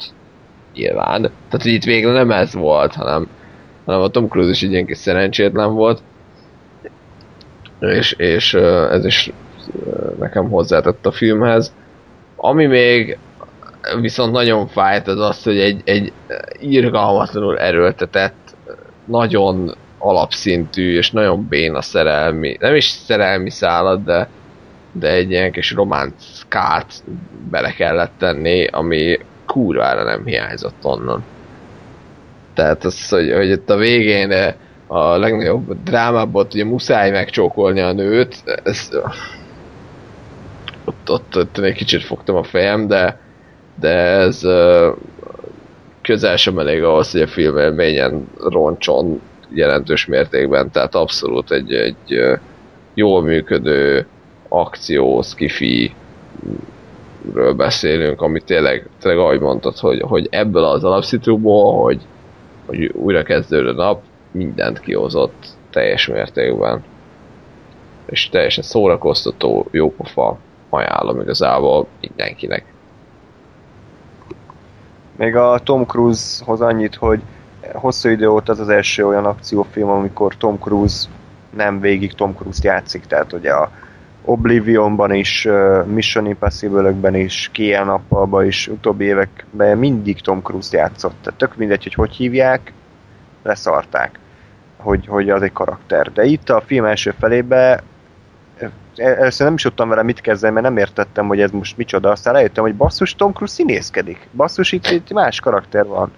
Nyilván. 0.73 1.21
Tehát, 1.21 1.61
hogy 1.61 1.71
itt 1.71 1.83
végre 1.83 2.11
nem 2.11 2.31
ez 2.31 2.53
volt, 2.53 2.93
hanem, 2.93 3.27
hanem 3.85 4.01
a 4.01 4.07
Tom 4.07 4.27
Cruise 4.27 4.51
is 4.51 4.63
egy 4.63 4.71
ilyen 4.71 4.85
kis 4.85 4.97
szerencsétlen 4.97 5.73
volt. 5.73 6.01
És, 7.79 8.11
és 8.11 8.53
ez 8.89 9.05
is 9.05 9.31
nekem 10.19 10.49
hozzátett 10.49 11.05
a 11.05 11.11
filmhez. 11.11 11.73
Ami 12.35 12.65
még 12.65 13.17
viszont 14.01 14.31
nagyon 14.31 14.67
fájt 14.67 15.07
az 15.07 15.19
az, 15.19 15.43
hogy 15.43 15.59
egy, 15.59 15.81
egy 15.85 16.13
irgalmatlanul 16.59 17.59
erőltetett, 17.59 18.55
nagyon 19.05 19.75
alapszintű 19.97 20.97
és 20.97 21.11
nagyon 21.11 21.47
béna 21.47 21.81
szerelmi, 21.81 22.57
nem 22.59 22.75
is 22.75 22.85
szerelmi 22.85 23.49
szállat, 23.49 24.03
de, 24.03 24.27
de 24.91 25.11
egy 25.11 25.31
ilyen 25.31 25.51
kis 25.51 25.71
románckát 25.71 27.03
bele 27.49 27.71
kellett 27.71 28.11
tenni, 28.17 28.67
ami 28.67 29.19
kurvára 29.45 30.03
nem 30.03 30.25
hiányzott 30.25 30.85
onnan. 30.85 31.23
Tehát 32.53 32.83
az, 32.83 33.09
hogy, 33.09 33.33
hogy 33.33 33.49
itt 33.49 33.69
a 33.69 33.75
végén 33.75 34.31
eh, 34.31 34.53
a 34.87 35.17
legnagyobb 35.17 35.83
drámából 35.83 36.47
ugye 36.53 36.65
muszáj 36.65 37.11
megcsókolni 37.11 37.79
a 37.79 37.91
nőt, 37.91 38.35
ez, 38.63 38.89
ott, 40.85 41.09
ott, 41.09 41.37
ott 41.37 41.57
egy 41.57 41.73
kicsit 41.73 42.03
fogtam 42.03 42.35
a 42.35 42.43
fejem, 42.43 42.87
de, 42.87 43.19
de 43.79 43.89
ez 43.97 44.41
közel 46.01 46.35
sem 46.35 46.59
elég 46.59 46.83
ahhoz, 46.83 47.11
hogy 47.11 47.21
a 47.21 47.27
film 47.27 47.57
élményen 47.57 48.27
roncson 48.39 49.21
jelentős 49.49 50.05
mértékben, 50.05 50.71
tehát 50.71 50.95
abszolút 50.95 51.51
egy, 51.51 51.73
egy 51.73 52.37
jól 52.93 53.21
működő 53.21 54.07
akció, 54.49 55.21
skifi 55.21 55.93
ről 57.33 57.53
beszélünk, 57.53 58.21
ami 58.21 58.41
tényleg, 58.41 58.89
tényleg 58.99 59.19
ahogy 59.19 59.39
mondtad, 59.39 59.77
hogy, 59.77 60.01
hogy 60.01 60.27
ebből 60.31 60.63
az 60.63 60.83
alapszitúból, 60.83 61.83
hogy, 61.83 62.01
hogy 62.65 62.85
újra 62.85 63.23
kezdődő 63.23 63.71
nap, 63.71 64.03
mindent 64.31 64.79
kihozott 64.79 65.45
teljes 65.69 66.07
mértékben. 66.07 66.83
És 68.05 68.29
teljesen 68.29 68.63
szórakoztató, 68.63 69.67
jópofa, 69.71 70.37
ajánlom 70.69 71.21
igazából 71.21 71.87
mindenkinek. 72.01 72.74
Még 75.17 75.35
a 75.35 75.59
Tom 75.63 75.85
Cruise-hoz 75.85 76.61
annyit, 76.61 76.95
hogy 76.95 77.21
hosszú 77.73 78.09
idő 78.09 78.27
óta 78.29 78.51
az 78.51 78.59
az 78.59 78.69
első 78.69 79.07
olyan 79.07 79.25
akciófilm, 79.25 79.89
amikor 79.89 80.37
Tom 80.37 80.59
Cruise 80.59 81.07
nem 81.55 81.79
végig 81.79 82.13
Tom 82.13 82.35
Cruise 82.35 82.59
játszik, 82.63 83.05
tehát 83.05 83.33
ugye 83.33 83.51
a 83.51 83.71
Oblivionban 84.25 85.13
is, 85.13 85.47
Mission 85.85 86.25
Impossible-ökben 86.25 87.15
is, 87.15 87.49
Kia 87.53 87.83
nappalban 87.83 88.45
is, 88.45 88.67
utóbbi 88.67 89.05
években 89.05 89.77
mindig 89.77 90.21
Tom 90.21 90.41
Cruise 90.41 90.77
játszott. 90.77 91.15
Tehát 91.21 91.39
tök 91.39 91.55
mindegy, 91.55 91.83
hogy 91.83 91.93
hogy 91.93 92.11
hívják, 92.15 92.73
leszarták, 93.43 94.19
hogy, 94.77 95.07
hogy 95.07 95.29
az 95.29 95.41
egy 95.41 95.53
karakter. 95.53 96.11
De 96.11 96.23
itt 96.23 96.49
a 96.49 96.61
film 96.65 96.85
első 96.85 97.13
felébe 97.19 97.83
először 98.99 99.45
nem 99.45 99.55
is 99.55 99.61
tudtam 99.61 99.89
vele 99.89 100.03
mit 100.03 100.21
kezdeni, 100.21 100.53
mert 100.53 100.65
nem 100.65 100.77
értettem, 100.77 101.27
hogy 101.27 101.41
ez 101.41 101.51
most 101.51 101.77
micsoda. 101.77 102.09
Aztán 102.09 102.33
rájöttem, 102.33 102.63
hogy 102.63 102.75
basszus, 102.75 103.15
Tom 103.15 103.33
Cruise 103.33 103.53
színészkedik. 103.53 104.27
Basszus, 104.31 104.71
itt, 104.71 104.87
itt 104.87 105.13
más 105.13 105.39
karakter 105.39 105.85
van. 105.85 106.11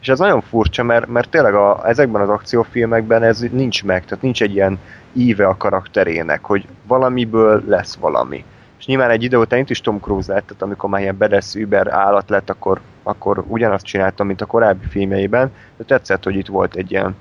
És 0.00 0.08
ez 0.08 0.18
nagyon 0.18 0.40
furcsa, 0.40 0.82
mert, 0.82 1.06
mert 1.06 1.30
tényleg 1.30 1.54
a, 1.54 1.88
ezekben 1.88 2.22
az 2.22 2.28
akciófilmekben 2.28 3.22
ez 3.22 3.40
nincs 3.50 3.84
meg, 3.84 4.04
tehát 4.04 4.22
nincs 4.22 4.42
egy 4.42 4.54
ilyen 4.54 4.78
íve 5.12 5.46
a 5.46 5.56
karakterének, 5.56 6.44
hogy 6.44 6.66
valamiből 6.86 7.62
lesz 7.66 7.94
valami. 7.94 8.44
És 8.78 8.86
nyilván 8.86 9.10
egy 9.10 9.22
idő 9.22 9.36
után 9.36 9.58
itt 9.58 9.70
is 9.70 9.80
Tom 9.80 10.00
Cruise 10.00 10.32
lett, 10.32 10.46
tehát 10.46 10.62
amikor 10.62 10.90
már 10.90 11.00
ilyen 11.00 11.16
bedesz 11.16 11.54
Uber 11.54 11.92
állat 11.92 12.28
lett, 12.28 12.50
akkor, 12.50 12.80
akkor 13.02 13.44
ugyanazt 13.46 13.84
csináltam, 13.84 14.26
mint 14.26 14.40
a 14.40 14.46
korábbi 14.46 14.86
filmjeiben, 14.86 15.52
de 15.76 15.84
tetszett, 15.84 16.24
hogy 16.24 16.36
itt 16.36 16.46
volt 16.46 16.74
egy 16.74 16.90
ilyen, 16.90 17.16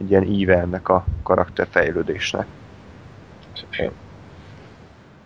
egy 0.00 0.10
ilyen 0.10 0.22
íve 0.22 0.58
ennek 0.58 0.88
a 0.88 1.04
karakterfejlődésnek. 1.22 2.46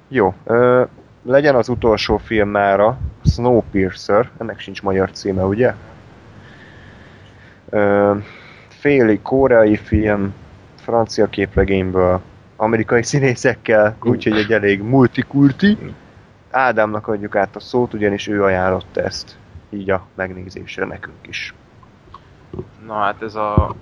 Jó, 0.08 0.34
ö, 0.44 0.84
legyen 1.22 1.54
az 1.54 1.68
utolsó 1.68 2.16
film 2.16 2.48
mára, 2.48 2.98
Snowpiercer, 3.24 4.30
ennek 4.38 4.58
sincs 4.60 4.82
magyar 4.82 5.10
címe, 5.10 5.44
ugye? 5.44 5.74
Ö, 7.68 8.14
féli 8.68 9.20
koreai 9.22 9.76
film, 9.76 10.34
francia 10.74 11.26
képregényből, 11.26 12.20
amerikai 12.56 13.02
színészekkel, 13.02 13.96
úgyhogy 14.02 14.36
egy 14.36 14.52
elég 14.52 14.82
multikulti. 14.82 15.78
Ádámnak 16.50 17.06
adjuk 17.08 17.36
át 17.36 17.56
a 17.56 17.60
szót, 17.60 17.94
ugyanis 17.94 18.26
ő 18.26 18.42
ajánlott 18.42 18.96
ezt 18.96 19.36
így 19.70 19.90
a 19.90 20.06
megnézésre 20.14 20.84
nekünk 20.84 21.26
is. 21.28 21.54
Na 22.86 22.94
hát 22.94 23.22
ez 23.22 23.34
a 23.34 23.74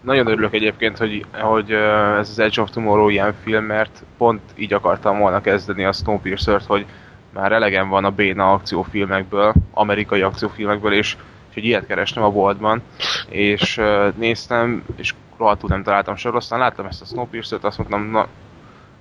nagyon 0.00 0.26
örülök 0.26 0.54
egyébként, 0.54 0.98
hogy, 0.98 1.24
hogy 1.32 1.70
ez 2.18 2.28
az 2.30 2.38
Edge 2.38 2.62
of 2.62 2.70
Tomorrow 2.70 3.08
ilyen 3.08 3.34
film, 3.42 3.64
mert 3.64 4.02
pont 4.16 4.40
így 4.54 4.72
akartam 4.72 5.18
volna 5.18 5.40
kezdeni 5.40 5.84
a 5.84 5.92
Snowpiercer-t, 5.92 6.66
hogy 6.66 6.86
már 7.32 7.52
elegem 7.52 7.88
van 7.88 8.04
a 8.04 8.10
béna 8.10 8.52
akciófilmekből, 8.52 9.52
amerikai 9.72 10.22
akciófilmekből, 10.22 10.92
és, 10.92 11.16
és 11.48 11.54
hogy 11.54 11.64
ilyet 11.64 11.86
kerestem 11.86 12.22
a 12.22 12.30
boltban, 12.30 12.82
és 13.28 13.80
néztem, 14.16 14.84
és 14.96 15.14
rohadtul 15.38 15.68
nem 15.68 15.82
találtam 15.82 16.16
sor, 16.16 16.36
aztán 16.36 16.58
láttam 16.58 16.86
ezt 16.86 17.02
a 17.02 17.04
Snowpiercer-t, 17.04 17.64
azt 17.64 17.78
mondtam, 17.78 18.10
na, 18.10 18.26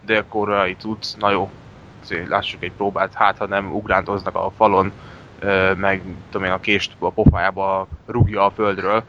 dél-koreai 0.05 0.75
tudsz, 0.75 1.15
na 1.19 1.31
jó, 1.31 1.49
lássuk 2.27 2.63
egy 2.63 2.71
próbát, 2.71 3.13
hát 3.13 3.37
ha 3.37 3.45
nem 3.45 3.73
ugrántoznak 3.73 4.35
a 4.35 4.51
falon, 4.57 4.91
meg 5.75 6.01
tudom 6.29 6.47
én 6.47 6.53
a 6.53 6.59
kést 6.59 6.91
a 6.99 7.09
pofájába 7.09 7.87
rúgja 8.05 8.45
a 8.45 8.49
földről, 8.49 9.03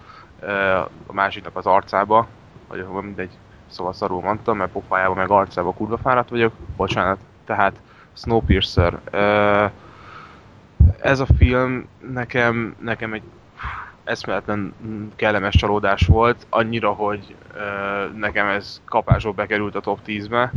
a 1.06 1.12
másiknak 1.12 1.56
az 1.56 1.66
arcába, 1.66 2.26
vagy 2.68 2.86
mindegy, 3.00 3.30
szóval 3.66 3.92
szarul 3.92 4.20
mondtam, 4.20 4.56
mert 4.56 4.70
pofájába 4.70 5.14
meg 5.14 5.30
arcába 5.30 5.72
kurva 5.72 5.96
fáradt 5.96 6.28
vagyok, 6.28 6.52
bocsánat, 6.76 7.18
tehát 7.44 7.80
Snowpiercer. 8.12 8.98
Ez 11.00 11.20
a 11.20 11.26
film 11.38 11.88
nekem, 12.12 12.76
nekem 12.80 13.12
egy 13.12 13.22
eszméletlen 14.04 14.74
kellemes 15.16 15.54
csalódás 15.54 16.06
volt, 16.06 16.46
annyira, 16.48 16.92
hogy 16.92 17.34
nekem 18.14 18.46
ez 18.46 18.80
kapásból 18.84 19.32
bekerült 19.32 19.74
a 19.74 19.80
top 19.80 19.98
10-be, 20.06 20.52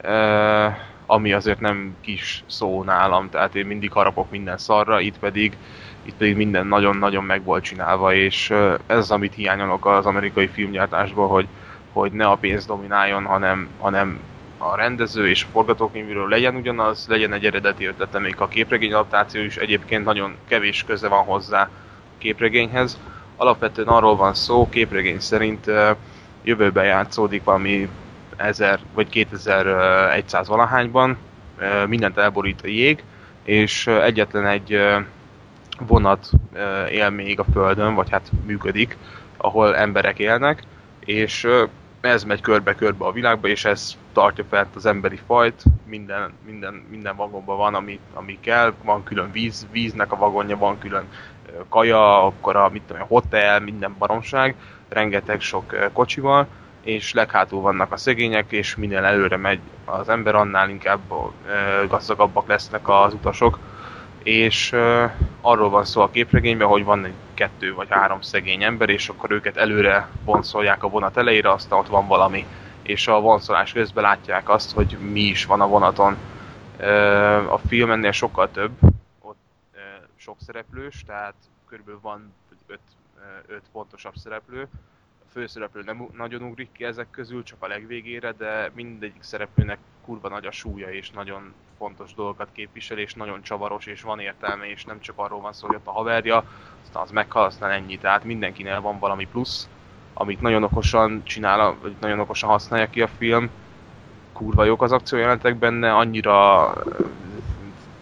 ö, 0.00 0.68
ami 1.06 1.32
azért 1.32 1.60
nem 1.60 1.96
kis 2.00 2.44
szó 2.46 2.82
nálam, 2.82 3.30
tehát 3.30 3.54
én 3.54 3.66
mindig 3.66 3.92
harapok 3.92 4.30
minden 4.30 4.58
szarra, 4.58 5.00
itt 5.00 5.18
pedig, 5.18 5.56
itt 6.02 6.14
pedig 6.16 6.36
minden 6.36 6.66
nagyon-nagyon 6.66 7.24
meg 7.24 7.44
volt 7.44 7.64
csinálva, 7.64 8.14
és 8.14 8.50
ez 8.86 8.96
az, 8.96 9.10
amit 9.10 9.34
hiányolok 9.34 9.86
az 9.86 10.06
amerikai 10.06 10.46
filmgyártásból, 10.46 11.28
hogy, 11.28 11.46
hogy 11.92 12.12
ne 12.12 12.26
a 12.26 12.36
pénz 12.36 12.66
domináljon, 12.66 13.24
hanem, 13.24 13.68
hanem 13.78 14.20
a 14.58 14.76
rendező 14.76 15.28
és 15.28 15.42
a 15.42 15.50
forgatókönyvről 15.52 16.28
legyen 16.28 16.54
ugyanaz, 16.54 17.06
legyen 17.08 17.32
egy 17.32 17.44
eredeti 17.44 17.84
ötlete, 17.84 18.18
még 18.18 18.34
a 18.38 18.48
képregény 18.48 18.92
adaptáció 18.92 19.42
is 19.42 19.56
egyébként 19.56 20.04
nagyon 20.04 20.36
kevés 20.48 20.84
köze 20.84 21.08
van 21.08 21.24
hozzá 21.24 21.62
a 21.62 22.18
képregényhez. 22.18 22.98
Alapvetően 23.36 23.88
arról 23.88 24.16
van 24.16 24.34
szó, 24.34 24.68
képregény 24.68 25.20
szerint 25.20 25.70
jövőben 26.42 26.84
játszódik 26.84 27.44
valami 27.44 27.88
1000 28.36 28.80
vagy 28.94 29.08
2100 29.08 30.48
valahányban, 30.48 31.16
mindent 31.86 32.18
elborít 32.18 32.60
a 32.62 32.66
jég, 32.66 33.02
és 33.44 33.86
egyetlen 33.86 34.46
egy 34.46 34.80
vonat 35.78 36.30
él 36.90 37.10
még 37.10 37.38
a 37.38 37.44
Földön, 37.52 37.94
vagy 37.94 38.10
hát 38.10 38.30
működik, 38.44 38.96
ahol 39.36 39.76
emberek 39.76 40.18
élnek, 40.18 40.62
és 41.00 41.48
ez 42.00 42.24
megy 42.24 42.40
körbe-körbe 42.40 43.04
a 43.04 43.12
világba, 43.12 43.48
és 43.48 43.64
ez 43.64 43.96
tartja 44.12 44.44
fent 44.48 44.76
az 44.76 44.86
emberi 44.86 45.20
fajt, 45.26 45.62
minden, 45.86 46.32
minden, 46.46 46.74
minden 46.90 47.16
vagonban 47.16 47.56
van, 47.56 47.74
ami, 47.74 47.98
ami 48.14 48.38
kell, 48.40 48.72
van 48.84 49.02
külön 49.02 49.30
víz, 49.32 49.66
víznek 49.70 50.12
a 50.12 50.16
vagonja, 50.16 50.56
van 50.56 50.78
külön 50.78 51.08
kaja, 51.68 52.26
akkor 52.26 52.56
a 52.56 52.68
mit 52.68 52.82
tudom, 52.82 53.02
én, 53.02 53.08
hotel, 53.08 53.60
minden 53.60 53.94
baromság, 53.98 54.56
rengeteg 54.88 55.40
sok 55.40 55.90
kocsival, 55.92 56.46
és 56.82 57.12
leghátul 57.12 57.60
vannak 57.60 57.92
a 57.92 57.96
szegények, 57.96 58.52
és 58.52 58.76
minél 58.76 59.04
előre 59.04 59.36
megy 59.36 59.60
az 59.84 60.08
ember, 60.08 60.34
annál 60.34 60.68
inkább 60.68 61.00
gazdagabbak 61.88 62.48
lesznek 62.48 62.88
az 62.88 63.14
utasok, 63.14 63.58
és 64.22 64.72
uh, 64.72 65.10
arról 65.40 65.70
van 65.70 65.84
szó 65.84 66.00
a 66.00 66.10
képregényben, 66.10 66.68
hogy 66.68 66.84
van 66.84 67.04
egy 67.04 67.14
kettő 67.34 67.74
vagy 67.74 67.88
három 67.90 68.20
szegény 68.20 68.62
ember, 68.62 68.88
és 68.88 69.08
akkor 69.08 69.30
őket 69.30 69.56
előre 69.56 70.08
vonszolják 70.24 70.82
a 70.82 70.88
vonat 70.88 71.16
elejére, 71.16 71.50
aztán 71.50 71.78
ott 71.78 71.88
van 71.88 72.06
valami, 72.06 72.46
és 72.82 73.08
a 73.08 73.20
vonszolás 73.20 73.72
közben 73.72 74.02
látják 74.02 74.48
azt, 74.48 74.72
hogy 74.72 74.96
mi 75.12 75.20
is 75.20 75.44
van 75.44 75.60
a 75.60 75.66
vonaton. 75.68 76.16
Uh, 76.78 77.52
a 77.52 77.60
film 77.68 77.90
ennél 77.90 78.12
sokkal 78.12 78.50
több, 78.50 78.72
ott 79.20 79.36
uh, 79.74 79.80
sok 80.16 80.36
szereplős, 80.46 81.02
tehát 81.06 81.34
körülbelül 81.68 82.00
van 82.02 82.34
öt, 82.66 82.80
öt 83.46 83.62
fontosabb 83.72 84.14
szereplő, 84.14 84.68
főszereplő 85.32 85.82
nem 85.82 86.08
nagyon 86.16 86.42
ugrik 86.42 86.68
ki 86.72 86.84
ezek 86.84 87.06
közül, 87.10 87.42
csak 87.42 87.62
a 87.62 87.66
legvégére, 87.66 88.32
de 88.32 88.70
mindegyik 88.74 89.22
szereplőnek 89.22 89.78
kurva 90.04 90.28
nagy 90.28 90.46
a 90.46 90.50
súlya, 90.50 90.92
és 90.92 91.10
nagyon 91.10 91.54
fontos 91.78 92.14
dolgokat 92.14 92.48
képvisel, 92.52 92.98
és 92.98 93.14
nagyon 93.14 93.42
csavaros, 93.42 93.86
és 93.86 94.02
van 94.02 94.20
értelme, 94.20 94.70
és 94.70 94.84
nem 94.84 95.00
csak 95.00 95.18
arról 95.18 95.40
van 95.40 95.52
szó, 95.52 95.66
hogy 95.66 95.76
ott 95.76 95.86
a 95.86 95.90
haverja, 95.90 96.44
aztán 96.82 97.02
az 97.02 97.10
meghal, 97.10 97.44
aztán 97.44 97.70
ennyi. 97.70 97.98
Tehát 97.98 98.24
mindenkinél 98.24 98.80
van 98.80 98.98
valami 98.98 99.26
plusz, 99.26 99.68
amit 100.14 100.40
nagyon 100.40 100.62
okosan 100.62 101.22
csinál, 101.24 101.76
vagy 101.80 101.94
nagyon 102.00 102.20
okosan 102.20 102.48
használja 102.48 102.90
ki 102.90 103.02
a 103.02 103.08
film. 103.08 103.50
Kurva 104.32 104.64
jók 104.64 104.82
az 104.82 104.92
akciójelentek 104.92 105.56
benne, 105.56 105.94
annyira 105.94 106.72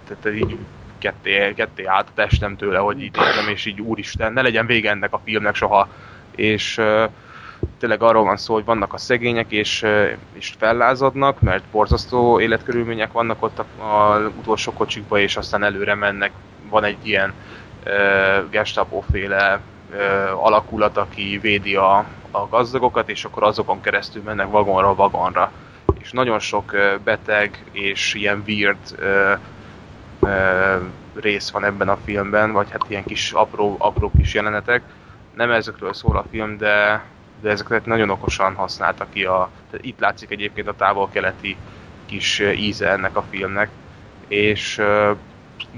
tehát 0.04 0.36
így 0.36 0.58
ketté, 0.98 1.54
ketté 1.54 1.84
állt 1.84 2.08
a 2.08 2.14
testem 2.14 2.56
tőle, 2.56 2.78
hogy 2.78 3.02
így 3.02 3.16
nézem, 3.16 3.48
és 3.48 3.64
így 3.64 3.80
úristen, 3.80 4.32
ne 4.32 4.42
legyen 4.42 4.66
vége 4.66 4.90
ennek 4.90 5.12
a 5.12 5.20
filmnek 5.24 5.54
soha. 5.54 5.88
És 6.36 6.80
tényleg 7.78 8.02
arról 8.02 8.24
van 8.24 8.36
szó, 8.36 8.54
hogy 8.54 8.64
vannak 8.64 8.92
a 8.92 8.98
szegények, 8.98 9.50
és, 9.50 9.86
és 10.32 10.54
fellázadnak, 10.58 11.40
mert 11.40 11.64
borzasztó 11.64 12.40
életkörülmények 12.40 13.12
vannak 13.12 13.42
ott 13.42 13.58
az 13.78 14.22
utolsó 14.38 14.72
kocsikba, 14.72 15.18
és 15.18 15.36
aztán 15.36 15.62
előre 15.62 15.94
mennek. 15.94 16.30
Van 16.68 16.84
egy 16.84 17.06
ilyen 17.06 17.32
uh, 17.86 18.50
gestapo-féle 18.50 19.60
uh, 19.90 20.44
alakulat, 20.44 20.96
aki 20.96 21.38
védi 21.38 21.74
a, 21.74 21.96
a 22.30 22.48
gazdagokat, 22.48 23.08
és 23.08 23.24
akkor 23.24 23.42
azokon 23.42 23.80
keresztül 23.80 24.22
mennek 24.22 24.50
vagonra 24.50 24.94
vagonra. 24.94 25.52
És 25.98 26.10
nagyon 26.10 26.38
sok 26.38 26.76
beteg 27.04 27.64
és 27.72 28.14
ilyen 28.14 28.42
weird 28.46 28.78
uh, 28.98 29.38
uh, 30.20 30.82
rész 31.14 31.50
van 31.50 31.64
ebben 31.64 31.88
a 31.88 31.98
filmben, 32.04 32.52
vagy 32.52 32.70
hát 32.70 32.84
ilyen 32.88 33.04
kis 33.04 33.32
apró, 33.32 33.76
apró 33.78 34.10
kis 34.16 34.34
jelenetek. 34.34 34.82
Nem 35.40 35.50
ezekről 35.50 35.92
szól 35.92 36.16
a 36.16 36.24
film, 36.30 36.56
de, 36.58 37.04
de 37.40 37.50
ezeket 37.50 37.86
nagyon 37.86 38.10
okosan 38.10 38.54
használta 38.54 39.06
ki. 39.12 39.24
A, 39.24 39.50
itt 39.80 40.00
látszik 40.00 40.30
egyébként 40.30 40.68
a 40.68 40.74
távol-keleti 40.74 41.56
kis 42.06 42.38
íze 42.38 42.90
ennek 42.90 43.16
a 43.16 43.24
filmnek, 43.30 43.70
és 44.28 44.82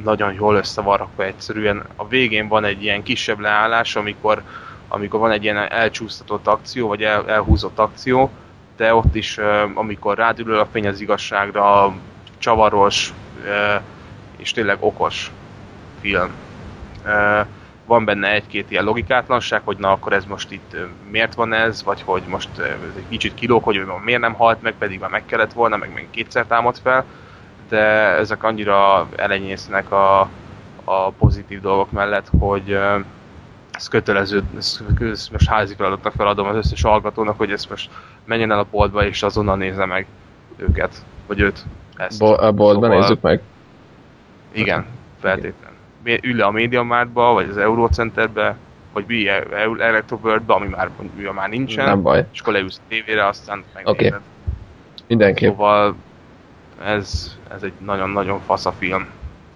nagyon 0.02 0.32
jól 0.32 0.54
össze 0.54 0.80
van 0.80 0.96
rakva 0.96 1.24
egyszerűen. 1.24 1.82
A 1.96 2.08
végén 2.08 2.48
van 2.48 2.64
egy 2.64 2.82
ilyen 2.82 3.02
kisebb 3.02 3.38
leállás, 3.38 3.96
amikor, 3.96 4.42
amikor 4.88 5.20
van 5.20 5.30
egy 5.30 5.42
ilyen 5.42 5.56
elcsúsztatott 5.56 6.46
akció, 6.46 6.88
vagy 6.88 7.02
el, 7.02 7.30
elhúzott 7.30 7.78
akció, 7.78 8.30
de 8.76 8.94
ott 8.94 9.14
is, 9.14 9.38
amikor 9.74 10.16
rádülöl 10.16 10.58
a 10.58 10.66
fény 10.66 10.86
az 10.86 11.00
igazságra, 11.00 11.94
csavaros, 12.38 13.12
és 14.36 14.52
tényleg 14.52 14.76
okos 14.80 15.30
film. 16.00 16.30
Van 17.84 18.04
benne 18.04 18.32
egy-két 18.32 18.70
ilyen 18.70 18.84
logikátlanság, 18.84 19.62
hogy 19.64 19.76
na 19.76 19.90
akkor 19.90 20.12
ez 20.12 20.24
most 20.24 20.52
itt 20.52 20.76
miért 21.10 21.34
van 21.34 21.52
ez, 21.52 21.82
vagy 21.82 22.02
hogy 22.02 22.22
most 22.26 22.58
ez 22.58 22.96
egy 22.96 23.08
kicsit 23.08 23.34
kilóg, 23.34 23.62
hogy 23.62 23.82
miért 24.04 24.20
nem 24.20 24.34
halt 24.34 24.62
meg, 24.62 24.74
pedig 24.74 25.00
már 25.00 25.10
meg 25.10 25.24
kellett 25.24 25.52
volna, 25.52 25.76
meg 25.76 25.92
még 25.92 26.10
kétszer 26.10 26.46
támad 26.46 26.76
fel, 26.76 27.06
de 27.68 27.80
ezek 28.16 28.42
annyira 28.42 29.08
elenyésznek 29.16 29.90
a, 29.90 30.20
a 30.84 31.10
pozitív 31.10 31.60
dolgok 31.60 31.90
mellett, 31.90 32.30
hogy 32.38 32.78
ez 33.72 33.88
kötelező, 33.88 34.42
ez, 34.56 34.80
ez 34.98 35.28
most 35.32 35.48
házi 35.48 35.74
feladatnak 35.74 36.12
feladom 36.12 36.46
az 36.46 36.56
összes 36.56 36.82
hallgatónak, 36.82 37.36
hogy 37.36 37.52
ezt 37.52 37.70
most 37.70 37.90
menjen 38.24 38.50
el 38.50 38.58
a 38.58 38.66
boltba 38.70 39.04
és 39.04 39.22
azonnal 39.22 39.56
nézze 39.56 39.86
meg 39.86 40.06
őket, 40.56 41.04
vagy 41.26 41.40
őt. 41.40 41.64
Ezt. 41.96 42.18
Bo- 42.18 42.40
a 42.40 42.52
boltban 42.52 42.82
szóval... 42.82 43.00
nézzük 43.00 43.20
meg. 43.20 43.42
Igen, 44.52 44.86
feltétlenül. 45.20 45.71
Ül 46.04 46.36
le 46.36 46.44
a 46.44 46.50
MediaMarktba, 46.50 47.32
vagy 47.32 47.48
az 47.48 47.56
Eurocenterbe, 47.56 48.56
vagy 48.92 49.04
mi 49.06 49.28
Electroworldbe, 49.78 50.54
ami 50.54 50.66
már, 50.66 50.90
ami 50.98 51.28
már 51.34 51.48
nincsen. 51.48 51.84
Nem 51.84 52.02
baj. 52.02 52.26
És 52.32 52.40
akkor 52.40 52.52
leülsz 52.52 52.78
a 52.78 52.88
tévére, 52.88 53.26
aztán 53.26 53.64
megnézed. 53.74 54.06
Okay. 54.06 54.20
Mindenképp. 55.06 55.50
Szóval 55.50 55.94
ez, 56.84 57.36
ez 57.54 57.62
egy 57.62 57.72
nagyon-nagyon 57.78 58.40
fasz 58.40 58.66
a 58.66 58.72
film. 58.72 59.06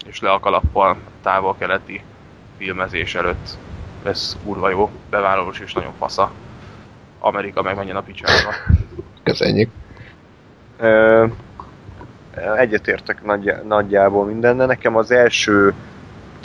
És 0.06 0.20
le 0.20 0.30
a 0.30 0.40
kalappal 0.40 0.96
távol-keleti 1.22 2.02
filmezés 2.58 3.14
előtt. 3.14 3.58
Ez 4.04 4.36
kurva 4.44 4.70
jó, 4.70 4.90
bevállalós 5.10 5.58
és 5.58 5.72
nagyon 5.72 5.92
fasza. 5.98 6.30
Amerika 7.18 7.62
meg 7.62 7.76
menjen 7.76 7.96
a 7.96 8.00
picsába. 8.00 8.54
Köszönjük. 9.22 9.70
Egyetértek 12.56 13.24
nagy, 13.24 13.54
nagyjából 13.66 14.24
minden, 14.24 14.56
de 14.56 14.66
nekem 14.66 14.96
az 14.96 15.10
első 15.10 15.74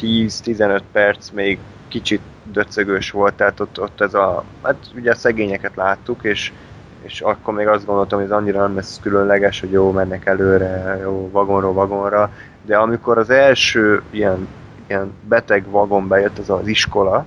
10-15 0.02 0.82
perc 0.92 1.30
még 1.30 1.60
kicsit 1.88 2.22
döcögös 2.44 3.12
volt, 3.12 3.34
tehát 3.34 3.60
ott, 3.60 3.82
ott 3.82 4.02
ez 4.02 4.14
a, 4.14 4.44
hát 4.64 4.76
ugye 4.96 5.12
a 5.12 5.16
szegényeket 5.16 5.76
láttuk, 5.76 6.24
és, 6.24 6.52
és 7.02 7.22
akkor 7.22 7.54
még 7.54 7.68
azt 7.68 7.86
gondoltam, 7.86 8.20
hogy 8.20 8.28
ez 8.28 8.38
annyira 8.38 8.62
nem 8.62 8.76
lesz 8.76 9.00
különleges, 9.02 9.60
hogy 9.60 9.72
jó, 9.72 9.92
mennek 9.92 10.26
előre, 10.26 11.00
jó, 11.02 11.30
vagonról 11.32 11.74
vagonra, 11.74 12.32
de 12.66 12.78
amikor 12.78 13.18
az 13.18 13.30
első 13.30 14.02
ilyen, 14.10 14.48
ilyen 14.88 15.14
beteg 15.28 15.70
vagon 15.70 16.08
bejött, 16.08 16.38
az 16.38 16.50
az 16.50 16.68
iskola, 16.68 17.26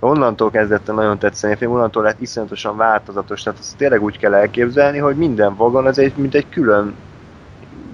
onnantól 0.00 0.50
kezdett 0.50 0.86
nagyon 0.86 1.18
tetszeni 1.18 1.52
a 1.52 1.56
film, 1.56 1.72
onnantól 1.72 2.02
lett 2.02 2.20
iszonyatosan 2.20 2.76
változatos, 2.76 3.42
tehát 3.42 3.58
azt 3.58 3.76
tényleg 3.76 4.02
úgy 4.02 4.18
kell 4.18 4.34
elképzelni, 4.34 4.98
hogy 4.98 5.16
minden 5.16 5.56
vagon 5.56 5.86
az 5.86 5.98
egy, 5.98 6.12
mint 6.16 6.34
egy 6.34 6.48
külön 6.48 6.94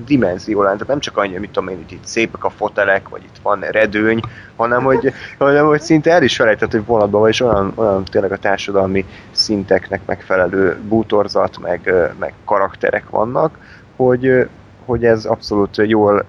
dimenzió 0.06 0.62
lenne, 0.62 0.72
tehát 0.72 0.88
nem 0.88 0.98
csak 0.98 1.16
annyi, 1.16 1.38
mit 1.38 1.50
tudom 1.50 1.68
én, 1.68 1.76
hogy 1.76 1.92
itt 1.92 2.04
szépek 2.04 2.44
a 2.44 2.50
fotelek, 2.50 3.08
vagy 3.08 3.24
itt 3.24 3.38
van 3.42 3.60
redőny, 3.60 4.20
hanem 4.56 4.82
hogy, 4.82 5.12
hanem, 5.38 5.66
hogy 5.66 5.80
szinte 5.80 6.10
el 6.10 6.22
is 6.22 6.36
felejtett, 6.36 6.70
hogy 6.70 6.86
vonatban 6.86 7.20
vagy, 7.20 7.30
és 7.30 7.40
olyan, 7.40 7.72
olyan 7.74 8.04
tényleg 8.04 8.32
a 8.32 8.36
társadalmi 8.36 9.04
szinteknek 9.30 10.00
megfelelő 10.06 10.76
bútorzat, 10.88 11.58
meg, 11.58 11.92
meg 12.18 12.32
karakterek 12.44 13.10
vannak, 13.10 13.58
hogy, 13.96 14.48
hogy 14.84 15.04
ez 15.04 15.24
abszolút 15.24 15.76
jól 15.76 16.24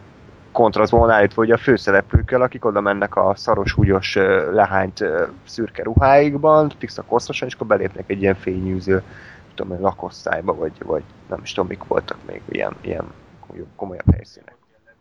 kontrasztban 0.52 1.00
van 1.00 1.10
állítva, 1.10 1.42
hogy 1.42 1.52
a 1.52 1.58
főszereplőkkel, 1.58 2.42
akik 2.42 2.66
oda 2.66 2.82
mennek 2.82 3.16
a 3.16 3.34
szaros, 3.36 3.74
húgyos, 3.74 4.16
lehányt 4.52 5.06
szürke 5.46 5.84
ruháikban, 5.84 6.72
tiszta 6.80 7.02
kosztosan, 7.02 7.48
és 7.48 7.54
akkor 7.54 7.68
belépnek 7.68 8.04
egy 8.10 8.22
ilyen 8.22 8.36
fényűző 8.36 9.04
tudom, 9.56 9.82
lakosztályba, 9.82 10.56
vagy, 10.56 10.72
vagy 10.86 11.04
nem 11.30 11.40
is 11.44 11.54
tudom, 11.54 11.70
mik 11.70 11.84
voltak 11.88 12.18
még 12.28 12.42
ilyen, 12.50 12.76
ilyen 12.82 13.06
komolyabb 13.76 14.12
helyszínek. 14.12 14.56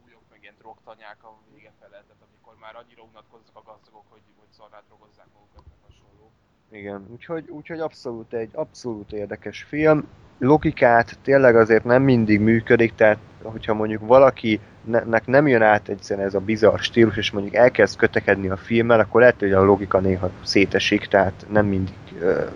Újok 0.06 0.22
meg 0.30 0.38
ilyen 0.42 0.54
drogtanyák 0.58 1.24
a 1.24 1.38
vége 1.54 1.72
fele, 1.80 1.98
tehát 2.08 2.22
amikor 2.28 2.54
már 2.60 2.74
annyira 2.76 3.02
unatkoznak 3.10 3.56
a 3.56 3.62
gazdagok, 3.70 4.04
hogy, 4.08 4.24
hogy 4.38 4.50
szarrá 4.58 4.82
drogozzák 4.88 5.26
magukat, 5.34 5.64
meg 5.70 5.78
hasonló. 5.86 6.30
Igen, 6.70 7.06
úgyhogy, 7.12 7.48
úgyhogy 7.48 7.80
abszolút 7.80 8.32
egy 8.32 8.50
abszolút 8.52 9.12
érdekes 9.12 9.62
film. 9.62 10.08
Logikát 10.38 11.18
tényleg 11.22 11.56
azért 11.56 11.84
nem 11.84 12.02
mindig 12.02 12.40
működik, 12.40 12.94
tehát 12.94 13.18
hogyha 13.42 13.74
mondjuk 13.74 14.06
valakinek 14.06 15.26
nem 15.26 15.46
jön 15.46 15.62
át 15.62 15.88
egyszerűen 15.88 16.26
ez 16.26 16.34
a 16.34 16.40
bizarr 16.40 16.78
stílus, 16.78 17.16
és 17.16 17.30
mondjuk 17.30 17.54
elkezd 17.54 17.98
kötekedni 17.98 18.48
a 18.48 18.56
filmmel, 18.56 19.00
akkor 19.00 19.20
lehet, 19.20 19.38
hogy 19.40 19.52
a 19.52 19.64
logika 19.64 20.00
néha 20.00 20.30
szétesik, 20.44 21.06
tehát 21.06 21.46
nem 21.48 21.66
mindig 21.66 21.94
ö, 22.18 22.46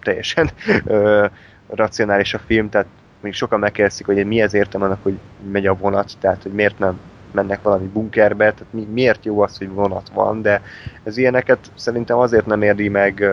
teljesen 0.00 0.50
ö, 0.84 1.26
racionális 1.68 2.34
a 2.34 2.38
film, 2.38 2.68
tehát 2.68 2.86
mondjuk 3.26 3.34
sokan 3.34 3.58
megkérdezik, 3.58 4.06
hogy 4.06 4.26
mi 4.26 4.42
az 4.42 4.54
értem 4.54 4.82
annak, 4.82 5.02
hogy 5.02 5.18
megy 5.50 5.66
a 5.66 5.74
vonat, 5.74 6.12
tehát 6.20 6.42
hogy 6.42 6.52
miért 6.52 6.78
nem 6.78 7.00
mennek 7.32 7.62
valami 7.62 7.86
bunkerbe, 7.86 8.52
tehát 8.52 8.72
mi, 8.72 8.88
miért 8.92 9.24
jó 9.24 9.40
az, 9.40 9.58
hogy 9.58 9.68
vonat 9.68 10.08
van, 10.14 10.42
de 10.42 10.62
ez 11.02 11.16
ilyeneket 11.16 11.70
szerintem 11.74 12.18
azért 12.18 12.46
nem 12.46 12.62
érdi 12.62 12.88
meg 12.88 13.24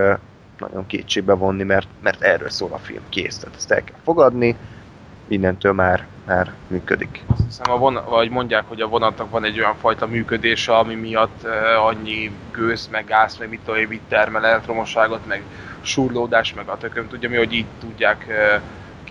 nagyon 0.57 0.85
kétségbe 0.87 1.33
vonni, 1.33 1.63
mert, 1.63 1.87
mert 2.01 2.21
erről 2.21 2.49
szól 2.49 2.69
a 2.71 2.77
film, 2.77 3.01
kész, 3.09 3.37
tehát 3.37 3.55
ezt 3.55 3.71
el 3.71 3.83
kell 3.83 3.97
fogadni, 4.03 4.55
innentől 5.27 5.73
már, 5.73 6.07
már 6.25 6.53
működik. 6.67 7.23
Azt 7.27 7.43
hiszem, 7.45 7.73
a 7.73 7.77
vonat, 7.77 8.09
vagy 8.09 8.29
mondják, 8.29 8.63
hogy 8.67 8.81
a 8.81 8.87
vonatnak 8.87 9.29
van 9.29 9.43
egy 9.43 9.59
olyan 9.59 9.75
fajta 9.75 10.07
működése, 10.07 10.77
ami 10.77 10.95
miatt 10.95 11.43
uh, 11.43 11.85
annyi 11.85 12.31
gőz, 12.51 12.87
meg 12.91 13.05
gáz, 13.05 13.37
meg 13.37 13.49
mit 13.49 13.59
tudom, 13.65 13.83
mit 13.89 14.01
termel 14.07 14.45
elektromosságot, 14.45 15.27
meg 15.27 15.43
surlódás, 15.81 16.53
meg 16.53 16.67
a 16.67 16.77
tököm 16.77 17.07
tudja 17.07 17.29
mi, 17.29 17.35
hogy 17.35 17.53
így 17.53 17.65
tudják 17.79 18.25
uh, 18.27 18.61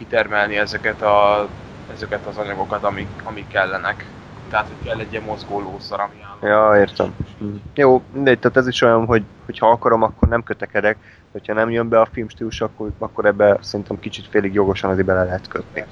kitermelni 0.03 0.57
ezeket, 0.57 1.03
a, 1.03 1.49
ezeket 1.93 2.27
az 2.27 2.37
anyagokat, 2.37 2.83
amik, 2.85 3.09
amik 3.25 3.49
kellenek. 3.49 4.07
Tehát, 4.51 4.67
hogy 4.67 4.89
kell 4.89 4.99
egy 4.99 5.13
ilyen 5.13 5.23
mozgólószar, 5.23 6.01
ami 6.01 6.15
áll. 6.23 6.51
Ja, 6.51 6.81
értem. 6.81 7.15
Hm. 7.39 7.47
Jó, 7.75 8.03
mindegy, 8.13 8.39
tehát 8.39 8.57
ez 8.57 8.67
is 8.67 8.83
olyan, 8.83 9.07
hogy, 9.07 9.23
hogy 9.45 9.59
ha 9.59 9.71
akarom, 9.71 10.03
akkor 10.03 10.29
nem 10.29 10.43
kötekedek, 10.43 10.97
hogyha 11.33 11.55
nem 11.55 11.71
jön 11.71 11.89
be 11.89 12.01
a 12.01 12.09
filmstílus, 12.13 12.61
akkor, 12.61 12.91
akkor 12.99 13.25
ebbe 13.25 13.59
szerintem 13.61 13.99
kicsit 13.99 14.27
félig 14.27 14.55
jogosan 14.55 14.91
azért 14.91 15.07
bele 15.07 15.25
lehet 15.25 15.49
kötni. 15.49 15.85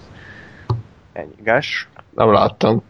Ennyi. 1.12 1.34
Gás? 1.42 1.88
Nem 2.14 2.32
láttam. 2.32 2.82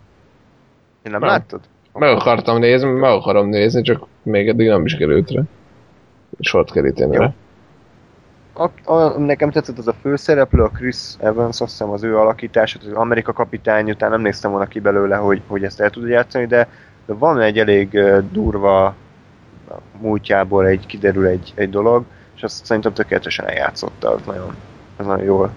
Én 1.02 1.12
nem, 1.12 1.20
Nem. 1.20 1.28
láttad? 1.28 1.60
Meg 1.92 2.10
akartam 2.14 2.58
nézni, 2.58 2.90
meg 2.90 3.10
akarom 3.10 3.48
nézni, 3.48 3.82
csak 3.82 4.06
még 4.22 4.48
eddig 4.48 4.68
nem 4.68 4.84
is 4.84 4.96
került 4.96 5.30
rá. 5.30 5.42
Sort 6.40 6.72
keríteni 6.72 7.14
Jó. 7.14 7.20
rá. 7.20 7.32
A, 8.60 8.92
a, 8.92 9.18
nekem 9.18 9.50
tetszett 9.50 9.78
az 9.78 9.88
a 9.88 9.94
főszereplő, 10.00 10.62
a 10.62 10.68
Chris 10.68 10.96
Evans, 11.18 11.60
azt 11.60 11.70
hiszem 11.70 11.90
az 11.90 12.02
ő 12.02 12.18
alakítása, 12.18 12.78
az 12.82 12.92
Amerika 12.92 13.32
kapitány, 13.32 13.90
után 13.90 14.10
nem 14.10 14.20
néztem 14.20 14.50
volna 14.50 14.66
ki 14.66 14.80
belőle, 14.80 15.16
hogy, 15.16 15.42
hogy 15.46 15.64
ezt 15.64 15.80
el 15.80 15.90
tudja 15.90 16.08
játszani, 16.08 16.46
de, 16.46 16.68
de 17.06 17.14
van 17.14 17.40
egy 17.40 17.58
elég 17.58 18.00
durva 18.32 18.94
múltjából 20.00 20.66
egy, 20.66 20.86
kiderül 20.86 21.26
egy, 21.26 21.52
egy 21.54 21.70
dolog, 21.70 22.04
és 22.36 22.42
azt 22.42 22.64
szerintem 22.64 22.92
tökéletesen 22.92 23.46
eljátszotta, 23.46 24.10
az 24.10 24.20
nagyon, 24.26 24.54
az 24.96 25.06
nagyon 25.06 25.24
jól 25.24 25.50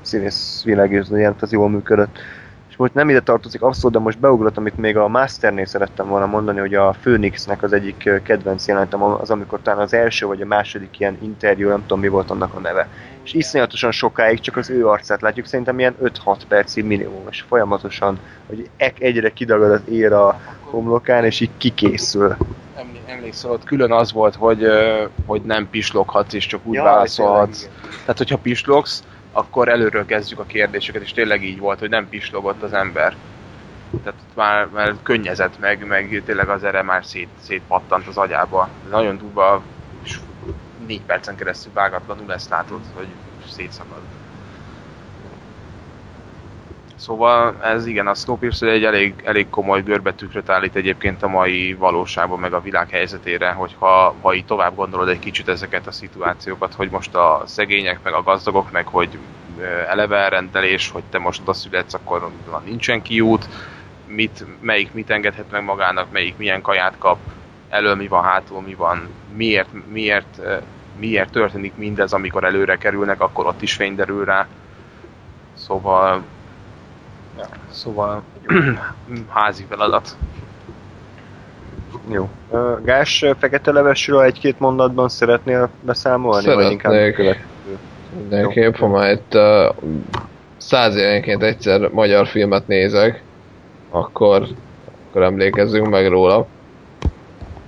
színész 0.00 0.62
világérzőjelent, 0.64 1.42
az 1.42 1.52
jól 1.52 1.68
működött. 1.68 2.18
Most 2.78 2.94
nem 2.94 3.08
ide 3.08 3.20
tartozik 3.20 3.62
abszolút, 3.62 3.96
de 3.96 4.02
most 4.02 4.18
beugrott, 4.18 4.56
amit 4.56 4.76
még 4.76 4.96
a 4.96 5.08
Masternél 5.08 5.66
szerettem 5.66 6.08
volna 6.08 6.26
mondani, 6.26 6.58
hogy 6.58 6.74
a 6.74 6.96
Phoenixnek 7.00 7.62
az 7.62 7.72
egyik 7.72 8.10
kedvenc 8.22 8.66
jelentem 8.66 9.02
az, 9.02 9.30
amikor 9.30 9.60
talán 9.62 9.80
az 9.80 9.92
első 9.92 10.26
vagy 10.26 10.40
a 10.40 10.46
második 10.46 10.98
ilyen 10.98 11.18
interjú, 11.22 11.68
nem 11.68 11.80
tudom 11.80 12.00
mi 12.00 12.08
volt 12.08 12.30
annak 12.30 12.54
a 12.54 12.60
neve. 12.60 12.88
És 13.24 13.32
iszonyatosan 13.32 13.90
sokáig 13.92 14.40
csak 14.40 14.56
az 14.56 14.70
ő 14.70 14.88
arcát 14.88 15.20
látjuk, 15.20 15.46
szerintem 15.46 15.78
ilyen 15.78 15.96
5-6 16.02 16.36
percig 16.48 16.84
minimum, 16.84 17.26
és 17.30 17.44
folyamatosan, 17.48 18.18
hogy 18.46 18.70
egyre 18.98 19.30
kidagad 19.32 19.70
az 19.70 19.82
ér 19.88 20.12
a 20.12 20.40
homlokán, 20.60 21.24
és 21.24 21.40
így 21.40 21.50
kikészül. 21.56 22.36
Emlé- 22.76 23.02
Emlékszel, 23.06 23.50
ott 23.50 23.64
külön 23.64 23.92
az 23.92 24.12
volt, 24.12 24.34
hogy, 24.34 24.66
hogy 25.26 25.42
nem 25.42 25.68
pisloghatsz, 25.70 26.32
és 26.32 26.46
csak 26.46 26.60
úgy 26.64 26.74
Ja, 26.74 26.82
válaszolhatsz. 26.82 27.68
Tehát, 28.00 28.18
hogyha 28.18 28.38
pislogsz, 28.38 29.02
akkor 29.38 29.68
előről 29.68 30.06
kezdjük 30.06 30.38
a 30.38 30.44
kérdéseket, 30.44 31.02
és 31.02 31.12
tényleg 31.12 31.44
így 31.44 31.58
volt, 31.58 31.78
hogy 31.78 31.88
nem 31.88 32.08
pislogott 32.08 32.62
az 32.62 32.72
ember. 32.72 33.16
Tehát 34.02 34.20
már, 34.34 34.66
már 34.66 34.94
könnyezett 35.02 35.58
meg, 35.58 35.86
meg 35.86 36.22
tényleg 36.24 36.48
az 36.48 36.64
erre 36.64 36.82
már 36.82 37.04
szét, 37.04 37.28
szétpattant 37.40 38.06
az 38.06 38.16
agyába. 38.16 38.68
Nagyon 38.90 39.16
durva, 39.16 39.62
és 40.02 40.18
négy 40.86 41.02
percen 41.02 41.36
keresztül 41.36 41.72
vágatlanul 41.72 42.32
ezt 42.32 42.50
látod, 42.50 42.80
hogy 42.94 43.08
szétszakad. 43.46 44.17
Szóval 46.98 47.62
ez 47.62 47.86
igen, 47.86 48.06
a 48.06 48.14
Snowpiercer 48.14 48.68
egy 48.68 48.84
elég, 48.84 49.22
elég 49.24 49.48
komoly 49.48 49.82
görbetükröt 49.82 50.48
állít 50.48 50.76
egyébként 50.76 51.22
a 51.22 51.28
mai 51.28 51.72
valóságban, 51.74 52.38
meg 52.38 52.52
a 52.52 52.60
világ 52.60 52.90
helyzetére, 52.90 53.50
hogyha 53.50 54.16
ha 54.20 54.34
így 54.34 54.44
tovább 54.44 54.74
gondolod 54.74 55.08
egy 55.08 55.18
kicsit 55.18 55.48
ezeket 55.48 55.86
a 55.86 55.90
szituációkat, 55.92 56.74
hogy 56.74 56.90
most 56.90 57.14
a 57.14 57.42
szegények, 57.46 58.02
meg 58.02 58.12
a 58.12 58.22
gazdagok, 58.22 58.70
meg 58.70 58.86
hogy 58.86 59.18
eleve 59.88 60.16
elrendelés, 60.16 60.90
hogy 60.90 61.04
te 61.04 61.18
most 61.18 61.40
oda 61.40 61.52
születsz, 61.52 61.94
akkor 61.94 62.30
nincsen 62.64 63.02
kiút, 63.02 63.48
mit, 64.06 64.44
melyik 64.60 64.92
mit 64.92 65.10
engedhet 65.10 65.50
meg 65.50 65.64
magának, 65.64 66.10
melyik 66.10 66.36
milyen 66.36 66.62
kaját 66.62 66.98
kap, 66.98 67.18
elől 67.68 67.94
mi 67.94 68.08
van, 68.08 68.22
hátul 68.22 68.60
mi 68.60 68.74
van, 68.74 69.08
miért, 69.36 69.68
miért, 69.90 70.40
miért 70.98 71.30
történik 71.30 71.76
mindez, 71.76 72.12
amikor 72.12 72.44
előre 72.44 72.76
kerülnek, 72.76 73.20
akkor 73.20 73.46
ott 73.46 73.62
is 73.62 73.74
fény 73.74 73.94
derül 73.94 74.24
rá. 74.24 74.48
Szóval 75.54 76.24
Szóval 77.70 78.22
házi 79.28 79.64
feladat. 79.68 80.16
Jó. 82.10 82.28
Ö, 82.50 82.74
Gás, 82.84 83.24
fekete 83.38 83.72
levesről 83.72 84.22
egy-két 84.22 84.58
mondatban 84.58 85.08
szeretnél 85.08 85.68
beszámolni? 85.80 86.54
Vagy 86.54 86.70
inkább 86.70 86.92
Szeretnék. 86.92 87.46
Mindenképp, 88.16 88.74
ha 88.74 88.88
már 88.88 89.12
itt 89.12 89.34
uh, 89.34 89.74
száz 90.56 90.96
évenként 90.96 91.42
egyszer 91.42 91.88
magyar 91.88 92.26
filmet 92.26 92.66
nézek, 92.66 93.22
akkor, 93.90 94.46
akkor 95.08 95.22
emlékezzünk 95.22 95.88
meg 95.88 96.08
róla. 96.08 96.46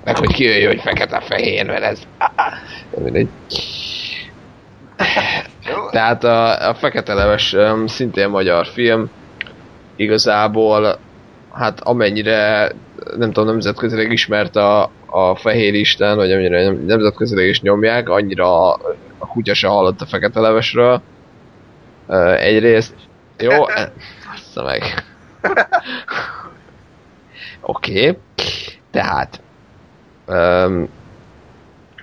Meg 0.04 0.16
hogy 0.16 0.32
kijöjjön, 0.32 0.68
hogy 0.68 0.80
fekete-fehér, 0.80 1.66
mert 1.66 1.82
ez... 1.82 2.02
Nem 2.94 3.02
mindegy. 3.02 3.28
Tehát 5.90 6.24
a, 6.24 6.68
a 6.68 6.74
Fekete 6.74 7.14
Leves 7.14 7.52
um, 7.52 7.86
szintén 7.86 8.28
magyar 8.28 8.66
film. 8.66 9.10
Igazából, 10.00 10.98
hát 11.52 11.80
amennyire 11.80 12.72
nem 13.16 13.32
tudom, 13.32 13.48
nemzetközileg 13.48 14.12
ismert 14.12 14.56
a, 14.56 14.90
a 15.06 15.34
Fehér 15.36 15.74
Isten, 15.74 16.16
vagy 16.16 16.32
amennyire 16.32 16.64
nem- 16.64 16.84
nemzetközileg 16.86 17.46
is 17.46 17.60
nyomják, 17.60 18.08
annyira 18.08 18.72
a, 18.72 18.80
a 19.18 19.26
kutya 19.26 19.54
se 19.54 19.68
hallott 19.68 20.00
a 20.00 20.06
Fekete 20.06 20.40
Levesről. 20.40 21.02
Uh, 22.06 22.42
egyrészt, 22.42 22.94
jó, 23.38 23.68
e- 23.68 23.92
bassza 24.30 24.62
meg. 24.62 24.82
Oké, 27.60 28.08
okay. 28.08 28.18
tehát 28.90 29.40
um, 30.28 30.88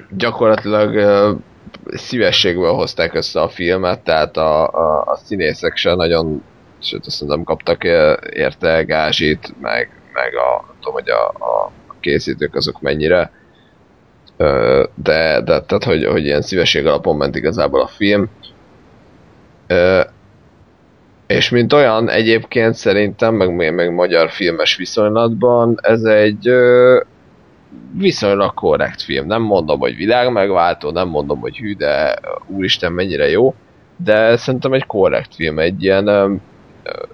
gyakorlatilag 0.09 0.95
uh, 0.95 1.37
szívességből 1.97 2.73
hozták 2.73 3.13
össze 3.13 3.41
a 3.41 3.49
filmet, 3.49 3.99
tehát 3.99 4.37
a, 4.37 4.67
a, 4.67 5.03
a 5.05 5.19
színészek 5.25 5.75
se 5.75 5.95
nagyon, 5.95 6.43
sőt 6.79 7.05
azt 7.05 7.27
nem 7.27 7.43
kaptak 7.43 7.83
érte 8.29 8.83
gázsit, 8.83 9.53
meg, 9.61 9.89
meg 10.13 10.35
a, 10.35 10.73
tudom, 10.79 10.93
hogy 10.93 11.09
a, 11.09 11.25
a 11.27 11.71
készítők 11.99 12.55
azok 12.55 12.81
mennyire, 12.81 13.31
de, 14.95 15.41
de 15.41 15.61
tehát, 15.61 15.83
hogy, 15.83 16.05
hogy 16.05 16.25
ilyen 16.25 16.41
szívesség 16.41 16.85
alapon 16.85 17.17
ment 17.17 17.35
igazából 17.35 17.81
a 17.81 17.87
film. 17.87 18.29
És 21.27 21.49
mint 21.49 21.73
olyan 21.73 22.09
egyébként 22.09 22.73
szerintem, 22.73 23.35
meg, 23.35 23.73
meg, 23.73 23.93
magyar 23.93 24.29
filmes 24.29 24.75
viszonylatban, 24.75 25.79
ez 25.81 26.03
egy 26.03 26.51
viszonylag 27.97 28.53
korrekt 28.53 29.01
film. 29.01 29.27
Nem 29.27 29.41
mondom, 29.41 29.79
hogy 29.79 29.95
világmegváltó, 29.95 30.91
nem 30.91 31.07
mondom, 31.07 31.39
hogy 31.39 31.57
hű, 31.57 31.75
de 31.75 32.15
úristen 32.47 32.91
mennyire 32.91 33.29
jó, 33.29 33.55
de 34.03 34.37
szerintem 34.37 34.73
egy 34.73 34.85
korrekt 34.85 35.35
film, 35.35 35.59
egy 35.59 35.83
ilyen 35.83 36.41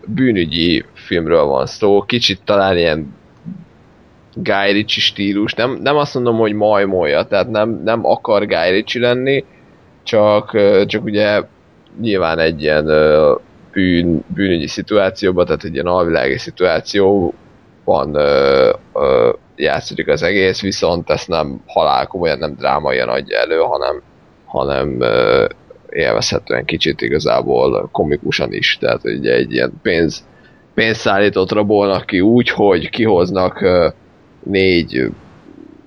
bűnügyi 0.06 0.86
filmről 0.94 1.44
van 1.44 1.66
szó, 1.66 2.02
kicsit 2.02 2.41
talán 2.45 2.78
ilyen 2.78 3.16
Guy 4.34 4.72
Ritchie 4.72 5.04
stílus, 5.04 5.54
nem, 5.54 5.80
nem 5.82 5.95
azt 5.95 6.14
mondom, 6.14 6.38
hogy 6.38 6.54
majmolja, 6.54 7.24
tehát 7.24 7.50
nem, 7.50 7.82
nem 7.84 8.06
akar 8.06 8.45
Guy 8.45 8.70
Ritchie 8.70 9.02
lenni, 9.02 9.45
csak, 10.04 10.58
csak 10.86 11.04
ugye 11.04 11.41
nyilván 12.02 12.40
egy 12.40 12.62
ilyen 12.62 12.86
bűn, 13.72 14.24
bűnügyi 14.28 14.68
szituációban, 14.68 15.45
tehát 15.45 15.64
egy 15.64 15.74
ilyen 15.74 15.86
alvilági 15.86 16.38
szituációban 16.38 18.18
játszódik 19.56 20.08
az 20.08 20.24
egész, 20.24 20.62
viszont 20.62 21.10
ezt 21.10 21.28
nem 21.28 21.62
halál 21.68 22.08
komolyan, 22.08 22.38
nem 22.38 22.56
drámaian 22.56 23.10
adja 23.10 23.40
elő, 23.40 23.58
hanem, 23.58 24.02
hanem 24.45 25.02
ö, 25.02 25.45
élvezhetően 25.94 26.65
kicsit 26.65 27.02
igazából 27.02 27.90
komikusan 27.91 28.53
is, 28.53 28.78
tehát 28.80 29.03
ugye 29.03 29.34
egy 29.34 29.52
ilyen 29.52 29.74
pénz, 29.82 30.26
pénzszállítót 30.74 31.52
rabolnak 31.52 32.06
ki 32.06 32.22
úgy, 32.22 32.49
hogy 32.49 32.90
kihoznak 32.90 33.65
négy 34.44 35.11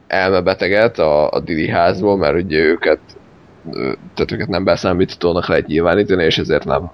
elmebeteget 0.06 0.98
a, 0.98 1.30
a 1.30 1.40
Dili 1.40 1.68
házból, 1.68 2.16
mert 2.16 2.42
ugye 2.42 2.58
őket 2.58 2.98
tehát 4.14 4.32
őket 4.32 4.48
nem 4.48 4.64
beszámítónak 4.64 5.48
lehet 5.48 5.66
nyilvánítani, 5.66 6.24
és 6.24 6.38
ezért 6.38 6.64
nem 6.64 6.90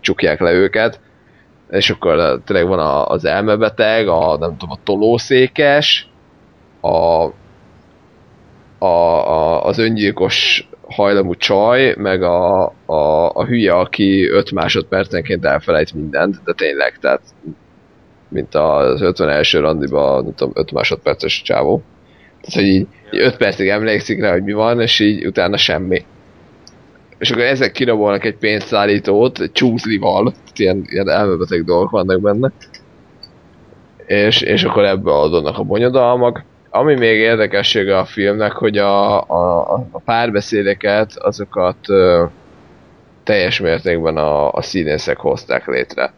csukják 0.00 0.40
le 0.40 0.52
őket. 0.52 1.00
És 1.70 1.90
akkor 1.90 2.42
tényleg 2.44 2.66
van 2.66 3.04
az 3.08 3.24
elmebeteg, 3.24 4.08
a, 4.08 4.36
nem 4.38 4.56
tudom, 4.56 4.70
a 4.70 4.82
tolószékes, 4.84 6.08
a, 6.80 7.24
a, 8.78 8.86
a, 8.86 9.64
az 9.64 9.78
öngyilkos 9.78 10.67
hajlamú 10.88 11.34
csaj, 11.34 11.94
meg 11.96 12.22
a, 12.22 12.64
a, 12.86 13.30
a 13.32 13.44
hülye, 13.44 13.72
aki 13.72 14.28
5 14.28 14.50
másodpercenként 14.52 15.44
elfelejt 15.44 15.94
mindent, 15.94 16.40
de 16.44 16.52
tényleg, 16.52 16.98
tehát 17.00 17.20
mint 18.28 18.54
az 18.54 19.00
51. 19.00 19.52
randiban, 19.52 20.24
nem 20.24 20.34
tudom, 20.34 20.52
5 20.56 20.72
másodperces 20.72 21.42
csávó. 21.42 21.82
Tehát, 22.40 22.60
hogy 22.60 22.74
így 22.74 22.86
5 23.10 23.36
percig 23.36 23.68
emlékszik 23.68 24.20
rá, 24.20 24.32
hogy 24.32 24.42
mi 24.42 24.52
van, 24.52 24.80
és 24.80 25.00
így 25.00 25.26
utána 25.26 25.56
semmi. 25.56 26.04
És 27.18 27.30
akkor 27.30 27.42
ezek 27.42 27.72
kirabolnak 27.72 28.24
egy 28.24 28.36
pénzszállítót, 28.36 29.40
egy 29.40 29.52
csúszlival, 29.52 30.34
ilyen, 30.56 30.84
ilyen 30.86 31.08
elmebeteg 31.08 31.64
dolgok 31.64 31.90
vannak 31.90 32.20
benne. 32.20 32.52
És, 34.06 34.40
és 34.40 34.64
akkor 34.64 34.84
ebből 34.84 35.12
adódnak 35.12 35.58
a 35.58 35.62
bonyodalmak. 35.62 36.44
Ami 36.70 36.94
még 36.94 37.18
érdekessége 37.18 37.98
a 37.98 38.04
filmnek, 38.04 38.52
hogy 38.52 38.78
a, 38.78 39.20
a, 39.20 39.72
a 39.90 39.98
párbeszédeket, 40.04 41.12
azokat 41.16 41.76
ö, 41.88 42.24
teljes 43.24 43.60
mértékben 43.60 44.16
a, 44.16 44.52
a 44.52 44.62
színészek 44.62 45.16
hozták 45.16 45.66
létre 45.66 46.12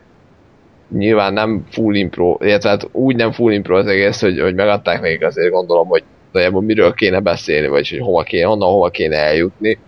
nyilván 0.90 1.32
nem 1.32 1.64
full 1.70 1.94
impro, 1.94 2.36
illetve 2.40 2.68
hát 2.68 2.88
úgy 2.92 3.16
nem 3.16 3.32
full 3.32 3.52
impro 3.52 3.76
az 3.76 3.86
egész, 3.86 4.20
hogy, 4.20 4.40
hogy 4.40 4.54
megadták 4.54 5.00
nekik 5.00 5.24
azért 5.24 5.50
gondolom, 5.50 5.88
hogy 5.88 6.02
nagyjából 6.32 6.62
miről 6.62 6.94
kéne 6.94 7.20
beszélni, 7.20 7.68
vagy 7.68 7.88
hogy 7.88 7.98
hova 7.98 8.22
kéne, 8.22 8.46
honnan 8.46 8.68
hova 8.68 8.88
kéne 8.88 9.16
eljutni, 9.16 9.78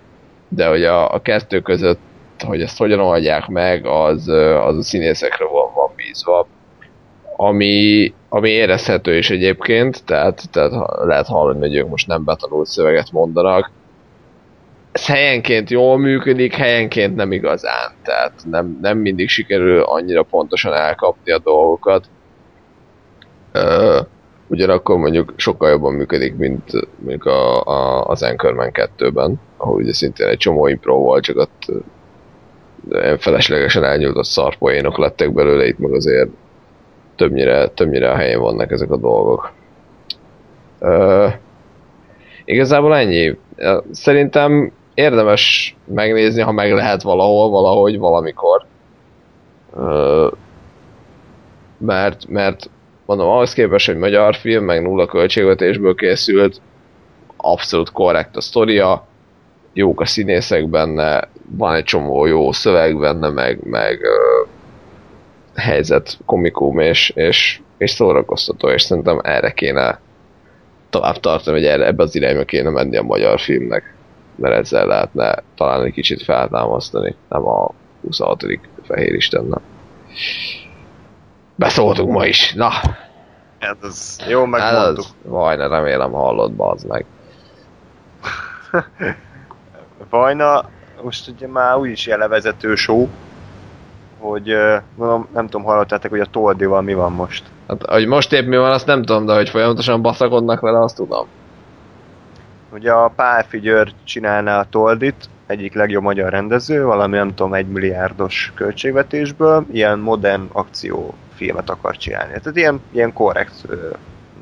de 0.49 0.67
hogy 0.67 0.85
a, 0.85 1.15
a 1.15 1.23
kettő 1.23 1.61
között, 1.61 2.01
hogy 2.47 2.63
ezt 2.63 2.79
hogyan 2.79 3.01
oldják 3.01 3.47
meg, 3.47 3.87
az, 3.87 4.29
az 4.65 4.77
a 4.77 4.83
színészekre 4.83 5.45
van, 5.45 5.73
van 5.75 5.91
bízva. 5.97 6.47
Ami, 7.45 8.13
ami 8.29 8.49
érezhető 8.51 9.17
is 9.17 9.31
egyébként, 9.31 10.05
tehát, 10.05 10.51
tehát 10.51 10.73
lehet 11.05 11.27
hallani, 11.27 11.59
hogy 11.59 11.77
ők 11.77 11.89
most 11.89 12.07
nem 12.07 12.25
betanult 12.25 12.67
szöveget 12.67 13.13
mondanak, 13.13 13.71
ez 14.93 15.07
helyenként 15.07 15.71
jól 15.71 15.99
működik, 15.99 16.55
helyenként 16.55 17.15
nem 17.17 17.33
igazán. 17.33 17.93
Tehát 18.03 18.33
nem, 18.51 18.79
nem 18.83 18.99
mindig 18.99 19.29
sikerül 19.29 19.83
annyira 19.83 20.23
pontosan 20.23 20.73
elkapni 20.73 21.33
a 21.33 21.39
dolgokat. 21.39 22.07
Uh, 23.55 24.07
ugyanakkor 24.47 24.97
mondjuk 24.97 25.33
sokkal 25.37 25.71
jobban 25.71 25.93
működik, 25.93 26.37
mint 26.37 26.71
mondjuk 26.99 27.25
a, 27.25 27.65
a, 27.65 28.07
az 28.07 28.23
Anchorman 28.23 28.71
2-ben, 28.73 29.41
ahol 29.57 29.75
ugye 29.75 29.93
szintén 29.93 30.27
egy 30.27 30.39
csomó 30.39 30.67
impro 30.67 30.97
volt, 30.97 31.23
csak 31.23 31.37
ott 31.37 31.67
feleslegesen 33.19 33.85
elnyújtott 33.85 34.25
szarpoénok 34.25 34.99
lettek 34.99 35.33
belőle, 35.33 35.67
itt 35.67 35.79
meg 35.79 35.93
azért 35.93 36.29
többnyire, 37.17 37.69
többnyire 37.69 38.11
a 38.11 38.17
helyén 38.17 38.41
vannak 38.41 38.71
ezek 38.71 38.91
a 38.91 38.97
dolgok. 38.97 39.53
Uh, 40.81 41.33
igazából 42.45 42.97
ennyi. 42.97 43.39
Szerintem 43.91 44.73
érdemes 44.95 45.77
megnézni, 45.85 46.43
ha 46.43 46.53
meg 46.53 46.73
lehet 46.73 47.03
valahol, 47.03 47.51
valahogy, 47.51 47.99
valamikor. 47.99 48.65
mert, 51.79 52.29
mert 52.29 52.71
mondom, 53.07 53.29
ahhoz 53.29 53.53
képest, 53.53 53.87
hogy 53.87 53.97
magyar 53.97 54.35
film, 54.35 54.65
meg 54.65 54.83
nulla 54.83 55.07
költségvetésből 55.07 55.95
készült, 55.95 56.61
abszolút 57.37 57.93
korrekt 57.93 58.37
a 58.37 58.41
sztoria, 58.41 59.07
jók 59.73 60.01
a 60.01 60.07
színészek 60.07 60.69
benne, 60.69 61.29
van 61.57 61.75
egy 61.75 61.85
csomó 61.85 62.27
jó 62.27 62.53
szöveg 62.53 62.99
benne, 62.99 63.29
meg, 63.29 63.59
meg 63.65 63.99
uh, 64.01 64.49
helyzet 65.55 66.19
komikum, 66.27 66.79
és, 66.79 67.11
és, 67.11 67.61
és 67.77 67.91
szórakoztató, 67.91 68.69
és 68.69 68.83
szerintem 68.83 69.21
erre 69.23 69.51
kéne 69.51 70.01
tovább 70.91 71.17
tartani, 71.17 71.57
hogy 71.57 71.67
erre, 71.67 71.87
ebbe 71.87 72.03
az 72.03 72.15
irányba 72.15 72.45
kéne 72.45 72.71
menni 72.71 72.97
a 72.97 73.03
magyar 73.03 73.41
filmnek 73.41 73.93
mert 74.37 74.55
ezzel 74.55 74.87
lehetne 74.87 75.43
talán 75.57 75.85
egy 75.85 75.93
kicsit 75.93 76.23
feltámasztani, 76.23 77.17
nem 77.29 77.47
a 77.47 77.71
26. 78.03 78.45
fehér 78.83 79.15
istennel. 79.15 79.61
Beszóltunk 81.55 82.13
ma 82.13 82.27
is, 82.27 82.53
na! 82.53 82.71
Hát 83.59 83.77
ez 83.83 84.17
jó, 84.29 84.45
megmondtuk. 84.45 85.05
Hát 85.05 85.15
Vajna, 85.23 85.69
remélem 85.69 86.13
hallott, 86.13 86.53
bazd 86.53 86.87
meg. 86.87 87.05
Vajna, 90.11 90.69
most 91.03 91.29
ugye 91.29 91.47
már 91.47 91.77
úgyis 91.77 92.07
jelevezető 92.07 92.75
show, 92.75 93.09
hogy 94.23 94.57
mondom, 94.95 95.27
nem 95.33 95.45
tudom, 95.45 95.67
hallottátok, 95.67 96.11
hogy 96.11 96.21
a 96.21 96.27
Toldival 96.27 96.83
mi 96.83 96.95
van 96.95 97.13
most. 97.13 97.45
Hát, 97.69 97.87
hogy 97.87 98.07
most 98.07 98.33
épp 98.33 98.47
mi 98.47 98.57
van, 98.57 98.71
azt 98.71 98.87
nem 98.87 99.03
tudom, 99.03 99.27
de 99.27 99.35
hogy 99.35 99.49
folyamatosan 99.49 100.03
baszakodnak 100.03 100.61
vele, 100.61 100.79
azt 100.79 100.97
tudom. 100.97 101.27
Ugye 102.73 102.93
a 102.93 103.13
Pál 103.17 103.45
Figyőr 103.45 103.93
csinálná 104.05 104.59
a 104.59 104.67
Toldit, 104.71 105.29
egyik 105.47 105.75
legjobb 105.75 106.03
magyar 106.03 106.31
rendező, 106.31 106.85
valami 106.85 107.17
nem 107.17 107.35
tudom, 107.35 107.55
egy 107.55 107.67
milliárdos 107.67 108.53
költségvetésből, 108.55 109.67
ilyen 109.73 109.99
modern 109.99 110.49
akciófilmet 110.53 111.71
akar 111.71 111.97
csinálni. 111.97 112.29
Tehát 112.29 112.57
ilyen, 112.57 112.81
ilyen 112.91 113.13
korrekt, 113.13 113.67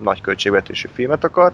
nagy 0.02 0.20
költségvetésű 0.20 0.88
filmet 0.92 1.24
akar, 1.24 1.52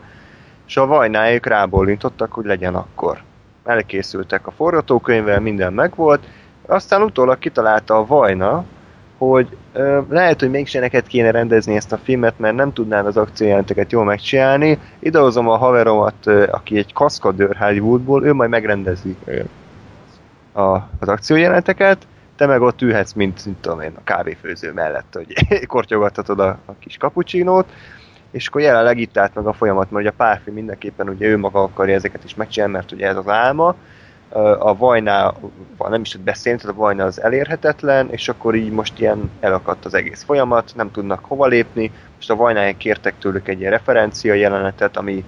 és 0.66 0.76
a 0.76 0.86
Vajnáik 0.86 1.46
rábólintottak, 1.46 2.32
hogy 2.32 2.44
legyen 2.44 2.74
akkor. 2.74 3.22
Elkészültek 3.64 4.46
a 4.46 4.50
forgatókönyvvel, 4.50 5.40
minden 5.40 5.72
megvolt, 5.72 6.26
aztán 6.66 7.02
utólag 7.02 7.38
kitalálta 7.38 7.96
a 7.96 8.06
Vajna, 8.06 8.64
hogy 9.18 9.56
ö, 9.72 10.00
lehet, 10.08 10.40
hogy 10.40 10.50
mégse 10.50 10.80
neked 10.80 11.06
kéne 11.06 11.30
rendezni 11.30 11.76
ezt 11.76 11.92
a 11.92 11.96
filmet, 11.96 12.38
mert 12.38 12.54
nem 12.54 12.72
tudnád 12.72 13.06
az 13.06 13.16
akciójelenteket 13.16 13.92
jól 13.92 14.04
megcsinálni. 14.04 14.78
Idehozom 14.98 15.48
a 15.48 15.56
haveromat, 15.56 16.26
ö, 16.26 16.46
aki 16.50 16.78
egy 16.78 16.92
kaszkadőr 16.92 17.56
Hollywoodból, 17.56 18.24
ő 18.24 18.32
majd 18.32 18.50
megrendezi 18.50 19.16
a, 20.52 20.74
az 20.98 21.08
akciójelenteket, 21.08 22.06
te 22.36 22.46
meg 22.46 22.62
ott 22.62 22.82
ülhetsz, 22.82 23.12
mint, 23.12 23.44
mint 23.44 23.58
tudom 23.58 23.80
én, 23.80 23.92
a 23.94 24.04
kávéfőző 24.04 24.72
mellett, 24.72 25.12
hogy 25.12 25.34
kortyogathatod 25.66 26.40
a, 26.40 26.58
a 26.64 26.72
kis 26.78 26.96
kapucsinót, 26.96 27.66
és 28.30 28.48
akkor 28.48 28.60
jelenleg 28.60 28.98
itt 28.98 29.16
állt 29.16 29.34
meg 29.34 29.46
a 29.46 29.52
folyamat, 29.52 29.90
mert 29.90 30.04
ugye 30.04 30.12
a 30.12 30.24
párfi 30.24 30.50
mindenképpen 30.50 31.08
ugye 31.08 31.26
ő 31.26 31.38
maga 31.38 31.62
akarja 31.62 31.94
ezeket 31.94 32.24
is 32.24 32.34
megcsinálni, 32.34 32.74
mert 32.74 32.92
ugye 32.92 33.06
ez 33.06 33.16
az 33.16 33.28
álma, 33.28 33.74
a 34.58 34.76
Vajnál 34.76 35.34
nem 35.78 36.00
is 36.00 36.10
tud 36.10 36.20
beszélni, 36.20 36.58
tehát 36.58 36.76
a 36.76 36.78
Vajna 36.78 37.04
az 37.04 37.22
elérhetetlen, 37.22 38.10
és 38.10 38.28
akkor 38.28 38.54
így 38.54 38.70
most 38.70 39.00
ilyen 39.00 39.30
elakadt 39.40 39.84
az 39.84 39.94
egész 39.94 40.22
folyamat, 40.22 40.72
nem 40.74 40.90
tudnak 40.90 41.24
hova 41.24 41.46
lépni. 41.46 41.92
Most 42.14 42.30
a 42.30 42.36
Vajnál 42.36 42.76
kértek 42.76 43.18
tőlük 43.18 43.48
egy 43.48 43.60
ilyen 43.60 43.70
referencia 43.70 44.34
jelenetet, 44.34 44.96
ami 44.96 45.24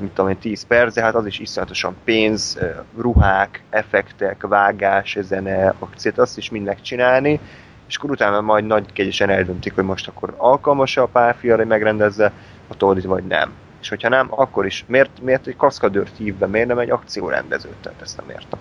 mit 0.00 0.10
tudom 0.10 0.30
én, 0.30 0.38
10 0.38 0.66
perc, 0.66 0.94
de 0.94 1.02
hát 1.02 1.14
az 1.14 1.26
is 1.26 1.38
iszonyatosan 1.38 1.96
pénz, 2.04 2.58
ruhák, 2.98 3.62
effektek, 3.70 4.46
vágás, 4.46 5.18
zene, 5.20 5.74
akciót, 5.78 6.18
azt 6.18 6.38
is 6.38 6.50
mindnek 6.50 6.80
csinálni, 6.80 7.40
és 7.88 7.96
akkor 7.96 8.10
utána 8.10 8.40
majd 8.40 8.66
nagy 8.66 8.92
kegyesen 8.92 9.30
eldöntik, 9.30 9.74
hogy 9.74 9.84
most 9.84 10.08
akkor 10.08 10.34
alkalmas-e 10.36 11.02
a 11.02 11.06
párfiára, 11.06 11.58
hogy 11.58 11.66
megrendezze 11.66 12.32
a 12.68 12.76
toldit, 12.76 13.04
vagy 13.04 13.24
nem 13.24 13.52
és 13.84 13.90
hogyha 13.90 14.08
nem, 14.08 14.26
akkor 14.30 14.66
is. 14.66 14.84
Miért, 14.88 15.10
miért 15.22 15.46
egy 15.46 15.56
kaszkadőrt 15.56 16.16
hív 16.16 16.34
be, 16.34 16.46
miért 16.46 16.66
nem 16.66 16.78
egy 16.78 16.90
akciórendezőt? 16.90 17.76
Tehát 17.82 18.02
ezt 18.02 18.16
nem 18.16 18.30
értem. 18.30 18.58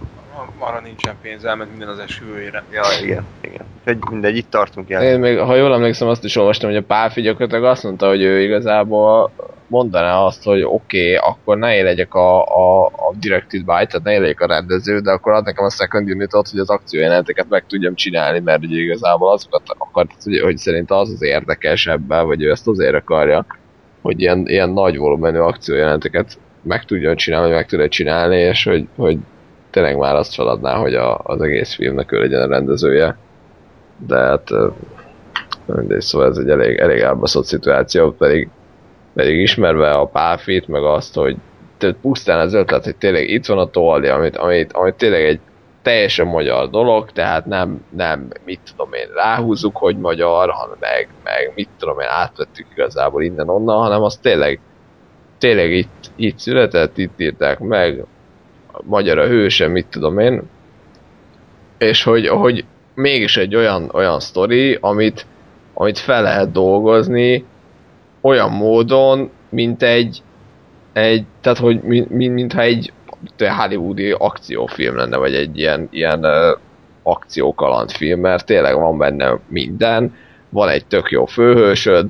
Arra 0.59 0.79
nincsen 0.79 1.15
pénz, 1.21 1.45
elment 1.45 1.69
minden 1.69 1.87
az 1.87 1.99
esőére. 1.99 2.63
Ja, 2.71 2.81
igen, 3.03 3.25
igen. 3.41 3.65
Egy, 3.83 3.97
mindegy, 4.09 4.37
itt 4.37 4.49
tartunk 4.49 4.91
el. 4.91 5.03
Én 5.03 5.19
még, 5.19 5.37
ha 5.37 5.55
jól 5.55 5.73
emlékszem, 5.73 6.07
azt 6.07 6.23
is 6.23 6.35
olvastam, 6.35 6.69
hogy 6.69 6.79
a 6.79 6.83
Pálfi 6.83 7.21
gyakorlatilag 7.21 7.63
azt 7.63 7.83
mondta, 7.83 8.07
hogy 8.07 8.21
ő 8.21 8.41
igazából 8.41 9.31
mondaná 9.67 10.17
azt, 10.17 10.43
hogy 10.43 10.63
oké, 10.63 11.15
okay, 11.15 11.29
akkor 11.31 11.57
ne 11.57 11.75
én 11.75 11.83
legyek 11.83 12.13
a, 12.13 12.41
a, 12.45 12.85
a 12.85 13.13
directed 13.19 13.59
by, 13.59 13.65
tehát 13.65 14.03
ne 14.03 14.13
én 14.13 14.21
legyek 14.21 14.41
a 14.41 14.47
rendező, 14.47 14.99
de 14.99 15.11
akkor 15.11 15.33
ad 15.33 15.45
nekem 15.45 15.65
a 15.65 15.69
second 15.69 16.09
unit 16.09 16.31
hogy 16.31 16.59
az 16.59 16.69
akciójeleneteket 16.69 17.49
meg 17.49 17.65
tudjam 17.65 17.95
csinálni, 17.95 18.39
mert 18.39 18.63
ugye 18.63 18.79
igazából 18.79 19.31
azokat 19.31 19.61
akart, 19.77 20.11
hogy, 20.23 20.39
hogy 20.39 20.57
szerint 20.57 20.91
az 20.91 21.09
az 21.09 21.21
érdekes 21.23 21.87
ebben, 21.87 22.25
vagy 22.25 22.43
ő 22.43 22.51
ezt 22.51 22.67
azért 22.67 22.95
akarja, 22.95 23.45
hogy 24.03 24.21
ilyen, 24.21 24.47
ilyen 24.47 24.69
nagy 24.69 24.97
volumenű 24.97 25.37
akciójelenteket 25.37 26.37
meg 26.61 26.85
tudjon 26.85 27.15
csinálni, 27.15 27.53
meg 27.53 27.65
tudja 27.65 27.87
csinálni, 27.87 28.37
és 28.37 28.63
hogy, 28.63 28.87
hogy 28.95 29.17
tényleg 29.69 29.97
már 29.97 30.15
azt 30.15 30.35
feladná, 30.35 30.75
hogy 30.75 30.95
a, 30.95 31.17
az 31.23 31.41
egész 31.41 31.73
filmnek 31.73 32.11
ő 32.11 32.19
legyen 32.19 32.41
a 32.41 32.47
rendezője. 32.47 33.17
De 34.07 34.17
hát 34.17 34.49
mindegy, 35.65 36.01
szóval 36.01 36.29
ez 36.29 36.37
egy 36.37 36.49
elég, 36.49 36.77
elég 36.77 36.99
elbaszott 36.99 37.45
szituáció, 37.45 38.11
pedig, 38.11 38.49
pedig 39.13 39.41
ismerve 39.41 39.89
a 39.91 40.05
páfit, 40.05 40.67
meg 40.67 40.83
azt, 40.83 41.15
hogy 41.15 41.37
pusztán 42.01 42.39
az 42.39 42.53
ötlet, 42.53 42.83
hogy 42.83 42.95
tényleg 42.95 43.29
itt 43.29 43.45
van 43.45 43.57
a 43.57 43.69
toldi, 43.69 44.07
amit, 44.07 44.37
amit, 44.37 44.73
amit 44.73 44.95
tényleg 44.95 45.25
egy 45.25 45.39
teljesen 45.83 46.27
magyar 46.27 46.69
dolog, 46.69 47.11
tehát 47.11 47.45
nem, 47.45 47.85
nem 47.89 48.27
mit 48.45 48.59
tudom 48.65 48.93
én, 48.93 49.07
ráhúzzuk, 49.15 49.77
hogy 49.77 49.97
magyar, 49.97 50.49
hanem 50.49 50.77
meg, 50.79 51.07
meg 51.23 51.51
mit 51.55 51.69
tudom 51.77 51.99
én, 51.99 52.07
átvettük 52.09 52.67
igazából 52.71 53.23
innen-onnan, 53.23 53.81
hanem 53.81 54.01
az 54.01 54.17
tényleg, 54.17 54.59
tényleg 55.37 55.71
itt, 55.71 56.11
itt 56.15 56.39
született, 56.39 56.97
itt 56.97 57.19
írták 57.19 57.59
meg, 57.59 58.05
magyar 58.81 59.17
a 59.17 59.27
hőse, 59.27 59.67
mit 59.67 59.87
tudom 59.87 60.19
én, 60.19 60.41
és 61.77 62.03
hogy, 62.03 62.27
hogy 62.27 62.65
mégis 62.93 63.37
egy 63.37 63.55
olyan, 63.55 63.89
olyan 63.93 64.19
sztori, 64.19 64.77
amit, 64.81 65.25
amit 65.73 65.99
fel 65.99 66.21
lehet 66.21 66.51
dolgozni 66.51 67.45
olyan 68.21 68.51
módon, 68.51 69.29
mint 69.49 69.83
egy, 69.83 70.21
egy 70.93 71.25
tehát 71.41 71.57
hogy 71.57 71.81
mint, 71.81 72.09
mintha 72.09 72.61
egy 72.61 72.93
hollywoodi 73.37 74.11
akciófilm 74.11 74.95
lenne, 74.95 75.17
vagy 75.17 75.35
egy 75.35 75.57
ilyen, 75.57 75.87
ilyen 75.91 76.25
akciókalandfilm, 77.03 78.19
mert 78.19 78.45
tényleg 78.45 78.75
van 78.75 78.97
benne 78.97 79.39
minden, 79.47 80.15
van 80.49 80.69
egy 80.69 80.85
tök 80.85 81.11
jó 81.11 81.25
főhősöd, 81.25 82.07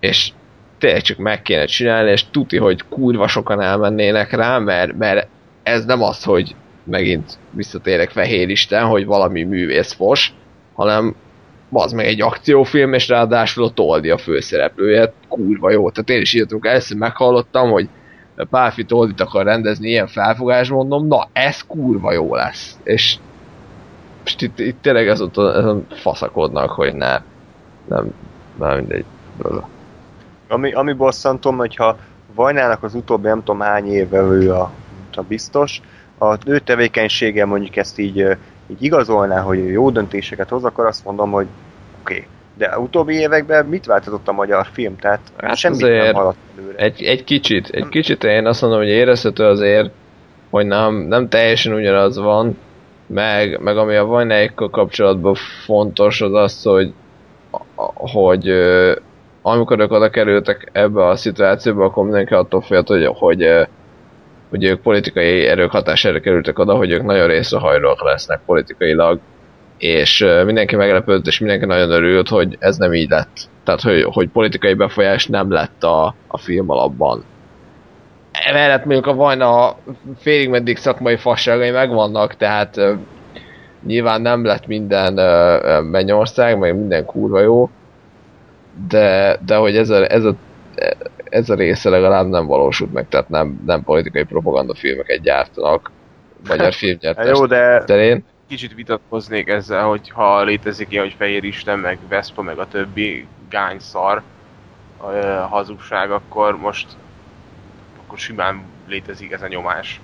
és 0.00 0.32
tényleg 0.78 1.00
csak 1.00 1.18
meg 1.18 1.42
kéne 1.42 1.64
csinálni, 1.64 2.10
és 2.10 2.24
tuti, 2.30 2.56
hogy 2.56 2.82
kurva 2.88 3.28
sokan 3.28 3.60
elmennének 3.60 4.32
rá, 4.32 4.58
mert, 4.58 4.96
mert 4.96 5.28
ez 5.62 5.84
nem 5.84 6.02
az, 6.02 6.24
hogy 6.24 6.54
megint 6.84 7.38
visszatérek 7.50 8.10
Fehér 8.10 8.48
Isten, 8.48 8.84
hogy 8.84 9.06
valami 9.06 9.42
művész 9.42 9.92
fos, 9.92 10.32
hanem 10.74 11.14
az 11.70 11.92
meg 11.92 12.06
egy 12.06 12.20
akciófilm, 12.20 12.92
és 12.92 13.08
ráadásul 13.08 13.64
a 13.64 13.70
Toldi 13.70 14.10
a 14.10 14.18
főszereplője, 14.18 15.12
kurva 15.28 15.70
jó. 15.70 15.90
Tehát 15.90 16.10
én 16.10 16.20
is 16.20 16.32
írtunk, 16.32 16.66
először 16.66 16.96
meghallottam, 16.96 17.70
hogy 17.70 17.88
Pálfi 18.44 18.84
Toldit 18.84 19.20
akar 19.20 19.44
rendezni 19.44 19.88
ilyen 19.88 20.06
felfogás, 20.06 20.68
mondom, 20.68 21.06
na 21.06 21.28
ez 21.32 21.60
kurva 21.60 22.12
jó 22.12 22.34
lesz. 22.34 22.78
És 22.82 23.18
most 24.22 24.42
itt, 24.42 24.58
itt 24.58 24.82
tényleg 24.82 25.08
ez 25.08 25.20
ott 25.20 25.40
faszakodnak, 25.90 26.70
hogy 26.70 26.94
ne, 26.94 27.20
nem, 27.88 28.14
nem 28.58 28.76
mindegy. 28.76 29.04
Ami, 30.48 30.72
ami 30.72 30.92
bosszantom, 30.92 31.56
hogyha 31.56 31.96
Vajnának 32.34 32.82
az 32.82 32.94
utóbbi 32.94 33.26
nem 33.26 33.42
tudom 33.42 33.60
hány 33.60 33.86
éve 33.86 34.20
ő 34.20 34.52
a, 34.52 34.70
a 35.12 35.22
biztos, 35.22 35.80
a 36.18 36.36
ő 36.46 36.58
tevékenysége 36.58 37.44
mondjuk 37.44 37.76
ezt 37.76 37.98
így, 37.98 38.36
így 38.66 38.82
igazolná, 38.82 39.40
hogy 39.40 39.70
jó 39.70 39.90
döntéseket 39.90 40.48
hoz, 40.48 40.64
akkor 40.64 40.86
azt 40.86 41.04
mondom, 41.04 41.30
hogy 41.30 41.46
oké. 42.00 42.14
Okay. 42.14 42.26
De 42.58 42.78
utóbbi 42.78 43.14
években 43.14 43.66
mit 43.66 43.86
változott 43.86 44.28
a 44.28 44.32
magyar 44.32 44.66
film? 44.72 44.96
Tehát 44.96 45.20
hát 45.36 45.56
semmit 45.56 45.80
nem 45.80 46.14
haladt 46.14 46.36
előre. 46.58 46.78
Egy, 46.78 47.02
egy 47.02 47.24
kicsit, 47.24 47.68
egy 47.68 47.88
kicsit 47.88 48.24
én 48.24 48.46
azt 48.46 48.60
mondom, 48.60 48.80
hogy 48.80 48.88
érezhető 48.88 49.44
azért, 49.44 49.90
hogy 50.50 50.66
nem, 50.66 50.94
nem 50.94 51.28
teljesen 51.28 51.72
ugyanaz 51.72 52.18
van, 52.18 52.58
meg, 53.06 53.60
meg 53.60 53.76
ami 53.76 53.94
a 53.94 54.04
Vajnáikkal 54.04 54.70
kapcsolatban 54.70 55.34
fontos, 55.64 56.20
az 56.20 56.34
az, 56.34 56.62
hogy, 56.62 56.92
hogy 57.94 58.48
amikor 59.42 59.80
ők 59.80 59.92
oda 59.92 60.10
kerültek 60.10 60.68
ebbe 60.72 61.06
a 61.06 61.16
szituációba, 61.16 61.84
akkor 61.84 62.04
mindenki 62.04 62.34
attól 62.34 62.60
félt, 62.60 62.88
hogy, 62.88 63.06
hogy 63.06 63.66
hogy 64.50 64.64
ők 64.64 64.80
politikai 64.80 65.46
erők 65.46 65.70
hatására 65.70 66.20
kerültek 66.20 66.58
oda, 66.58 66.74
hogy 66.74 66.90
ők 66.90 67.02
nagyon 67.02 67.26
részrehajlóak 67.26 68.02
lesznek 68.02 68.40
politikailag, 68.46 69.20
és 69.78 70.26
mindenki 70.44 70.76
meglepődött, 70.76 71.26
és 71.26 71.38
mindenki 71.38 71.64
nagyon 71.64 71.90
örült, 71.90 72.28
hogy 72.28 72.56
ez 72.58 72.76
nem 72.76 72.94
így 72.94 73.10
lett. 73.10 73.36
Tehát, 73.64 73.80
hogy, 73.80 74.02
hogy 74.02 74.28
politikai 74.28 74.74
befolyás 74.74 75.26
nem 75.26 75.52
lett 75.52 75.82
a, 75.82 76.14
a 76.26 76.38
film 76.38 76.70
alapban. 76.70 77.24
Emellett 78.32 78.84
mondjuk 78.84 79.06
a 79.06 79.14
Vajna 79.14 79.76
félig 80.18 80.48
meddig 80.48 80.76
szakmai 80.76 81.16
fasságai 81.16 81.70
megvannak, 81.70 82.36
tehát 82.36 82.80
nyilván 83.86 84.20
nem 84.20 84.44
lett 84.44 84.66
minden 84.66 85.12
mennyország, 85.84 86.58
meg 86.58 86.76
minden 86.76 87.04
kurva 87.04 87.40
jó, 87.40 87.70
de, 88.88 89.38
de 89.46 89.56
hogy 89.56 89.76
ez 89.76 89.90
a, 89.90 90.12
ez 90.12 90.24
a 90.24 90.34
ez 91.24 91.50
a 91.50 91.54
része 91.54 91.90
legalább 91.90 92.26
nem 92.26 92.46
valósult 92.46 92.92
meg, 92.92 93.08
tehát 93.08 93.28
nem, 93.28 93.60
nem 93.66 93.82
politikai 93.82 94.24
propaganda 94.24 94.74
filmeket 94.74 95.20
gyártanak 95.20 95.90
magyar 96.48 96.72
filmgyártás 96.72 97.38
Jó, 97.38 97.46
de 97.46 97.84
terén. 97.84 98.24
Kicsit 98.48 98.74
vitatkoznék 98.74 99.48
ezzel, 99.48 99.84
hogy 99.84 100.10
ha 100.10 100.42
létezik 100.42 100.90
ilyen, 100.90 101.04
hogy 101.04 101.14
Fehér 101.18 101.44
Isten, 101.44 101.78
meg 101.78 101.98
Vespa, 102.08 102.42
meg 102.42 102.58
a 102.58 102.68
többi 102.68 103.26
gányszar 103.48 104.22
a 104.96 105.06
hazugság, 105.46 106.10
akkor 106.10 106.58
most 106.58 106.86
akkor 108.06 108.18
simán 108.18 108.62
létezik 108.86 109.32
ez 109.32 109.42
a 109.42 109.48
nyomás. 109.48 110.00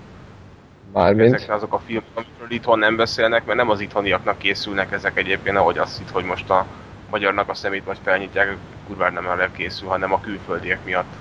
Mármint? 0.92 1.34
Ezek 1.34 1.50
azok 1.50 1.72
a 1.72 1.78
filmek, 1.78 2.04
amikről 2.14 2.50
itthon 2.50 2.78
nem 2.78 2.96
beszélnek, 2.96 3.44
mert 3.44 3.58
nem 3.58 3.70
az 3.70 3.80
itthoniaknak 3.80 4.38
készülnek 4.38 4.92
ezek 4.92 5.16
egyébként, 5.16 5.56
ahogy 5.56 5.78
azt 5.78 6.00
itt, 6.00 6.10
hogy 6.10 6.24
most 6.24 6.50
a 6.50 6.66
magyarnak 7.10 7.48
a 7.48 7.54
szemét 7.54 7.84
vagy 7.84 7.98
felnyitják, 8.02 8.56
kurvára 8.86 9.12
nem 9.12 9.30
erre 9.30 9.50
készül, 9.56 9.88
hanem 9.88 10.12
a 10.12 10.20
külföldiek 10.20 10.84
miatt. 10.84 11.12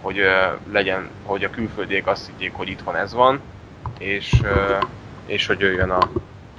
Hogy 0.00 0.18
uh, 0.18 0.26
legyen, 0.72 1.10
hogy 1.24 1.44
a 1.44 1.50
külföldiek 1.50 2.06
azt 2.06 2.26
higgyék, 2.26 2.52
hogy 2.54 2.68
itthon 2.68 2.96
ez 2.96 3.12
van, 3.12 3.40
és, 3.98 4.32
uh, 4.42 4.78
és 5.26 5.46
hogy 5.46 5.60
jöjjön 5.60 5.90
a, 5.90 6.08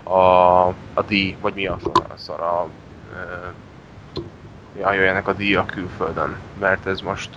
a, 0.10 0.68
a 0.94 1.02
díj, 1.08 1.36
vagy 1.42 1.54
mi 1.54 1.68
a 1.68 1.78
szar, 2.16 2.40
a, 2.40 2.68
uh, 4.84 4.96
jöjjenek 4.96 5.28
a 5.28 5.34
díjak 5.34 5.68
külföldön, 5.68 6.36
mert 6.60 6.86
ez 6.86 7.02
most 7.02 7.30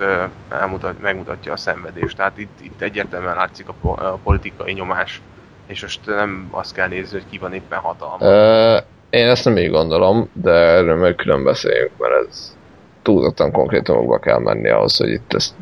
elmutat, 0.49 1.01
megmutatja 1.01 1.53
a 1.53 1.57
szenvedést. 1.57 2.17
Tehát 2.17 2.39
itt, 2.39 2.59
itt 2.61 2.81
egyértelműen 2.81 3.35
látszik 3.35 3.67
a, 3.69 3.89
a 3.89 4.19
politikai 4.23 4.73
nyomás, 4.73 5.23
és 5.67 5.83
most 5.83 6.07
nem 6.07 6.49
azt 6.51 6.75
kell 6.75 6.89
nézni, 6.89 7.19
hogy 7.19 7.31
ki 7.31 7.39
van 7.39 7.53
éppen 7.53 7.79
hatalma. 7.79 8.27
Uh, 8.27 8.83
én 9.11 9.29
ezt 9.29 9.45
nem 9.45 9.57
így 9.57 9.71
gondolom, 9.71 10.29
de 10.33 10.51
erről 10.51 10.97
meg 10.97 11.15
külön 11.15 11.45
beszéljünk, 11.45 11.93
mert 11.99 12.27
ez 12.29 12.57
túlzottan 13.03 13.53
konkrétumokba 13.53 14.19
kell 14.19 14.39
menni 14.39 14.69
ahhoz, 14.69 14.97
hogy 14.97 15.09
itt 15.09 15.35
ezt 15.35 15.55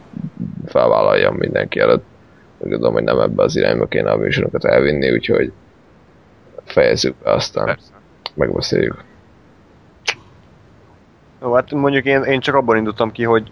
felvállaljam 0.67 1.35
mindenki 1.35 1.81
előtt. 1.81 2.05
Úgy 2.65 2.71
gondolom, 2.71 2.95
hogy 2.95 3.03
nem 3.03 3.21
ebbe 3.21 3.43
az 3.43 3.57
irányba 3.57 3.87
kéne 3.87 4.11
a 4.11 4.17
műsorokat 4.17 4.65
elvinni, 4.65 5.13
úgyhogy 5.13 5.53
fejezzük 6.65 7.15
be, 7.23 7.33
aztán 7.33 7.65
Persze. 7.65 7.93
megbeszéljük. 8.35 9.05
Jó, 11.43 11.53
hát 11.53 11.71
mondjuk 11.71 12.05
én, 12.05 12.23
én 12.23 12.41
csak 12.41 12.55
abban 12.55 12.77
indultam 12.77 13.13
ki, 13.13 13.25
hogy 13.25 13.51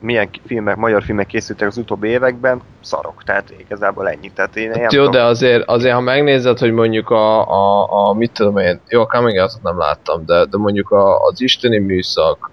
milyen 0.00 0.28
filmek, 0.46 0.76
magyar 0.76 1.02
filmek 1.02 1.26
készültek 1.26 1.68
az 1.68 1.76
utóbbi 1.76 2.08
években, 2.08 2.60
szarok, 2.80 3.22
tehát 3.24 3.54
igazából 3.58 4.08
ennyi. 4.08 4.30
Tehát 4.32 4.56
én 4.56 4.74
hát 4.74 4.92
jó, 4.92 5.08
de 5.08 5.22
azért, 5.22 5.68
azért, 5.68 5.94
ha 5.94 6.00
megnézed, 6.00 6.58
hogy 6.58 6.72
mondjuk 6.72 7.10
a, 7.10 7.48
a, 7.48 7.88
a 8.08 8.14
mit 8.14 8.32
tudom 8.32 8.58
én, 8.58 8.80
jó, 8.88 9.00
a 9.00 9.06
Coming 9.06 9.38
out 9.38 9.62
nem 9.62 9.78
láttam, 9.78 10.24
de, 10.26 10.44
de 10.44 10.56
mondjuk 10.56 10.90
a, 10.90 11.24
az 11.24 11.40
isteni 11.40 11.78
műszak, 11.78 12.50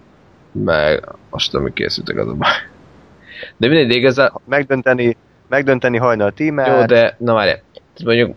meg 0.52 1.08
azt 1.30 1.50
tudom, 1.50 1.62
hogy 1.62 1.74
készültek 1.74 2.18
az 2.18 2.28
a 2.28 2.34
baj. 2.34 2.52
De 3.58 3.68
mindegy, 3.68 3.96
igazán... 3.96 4.32
Megdönteni, 4.46 5.18
megdönteni 5.50 5.98
hajnal 5.98 6.32
tímát. 6.32 6.80
Jó, 6.80 6.86
de 6.86 7.16
na 7.18 7.34
várj, 7.34 7.52
mondjuk 8.04 8.36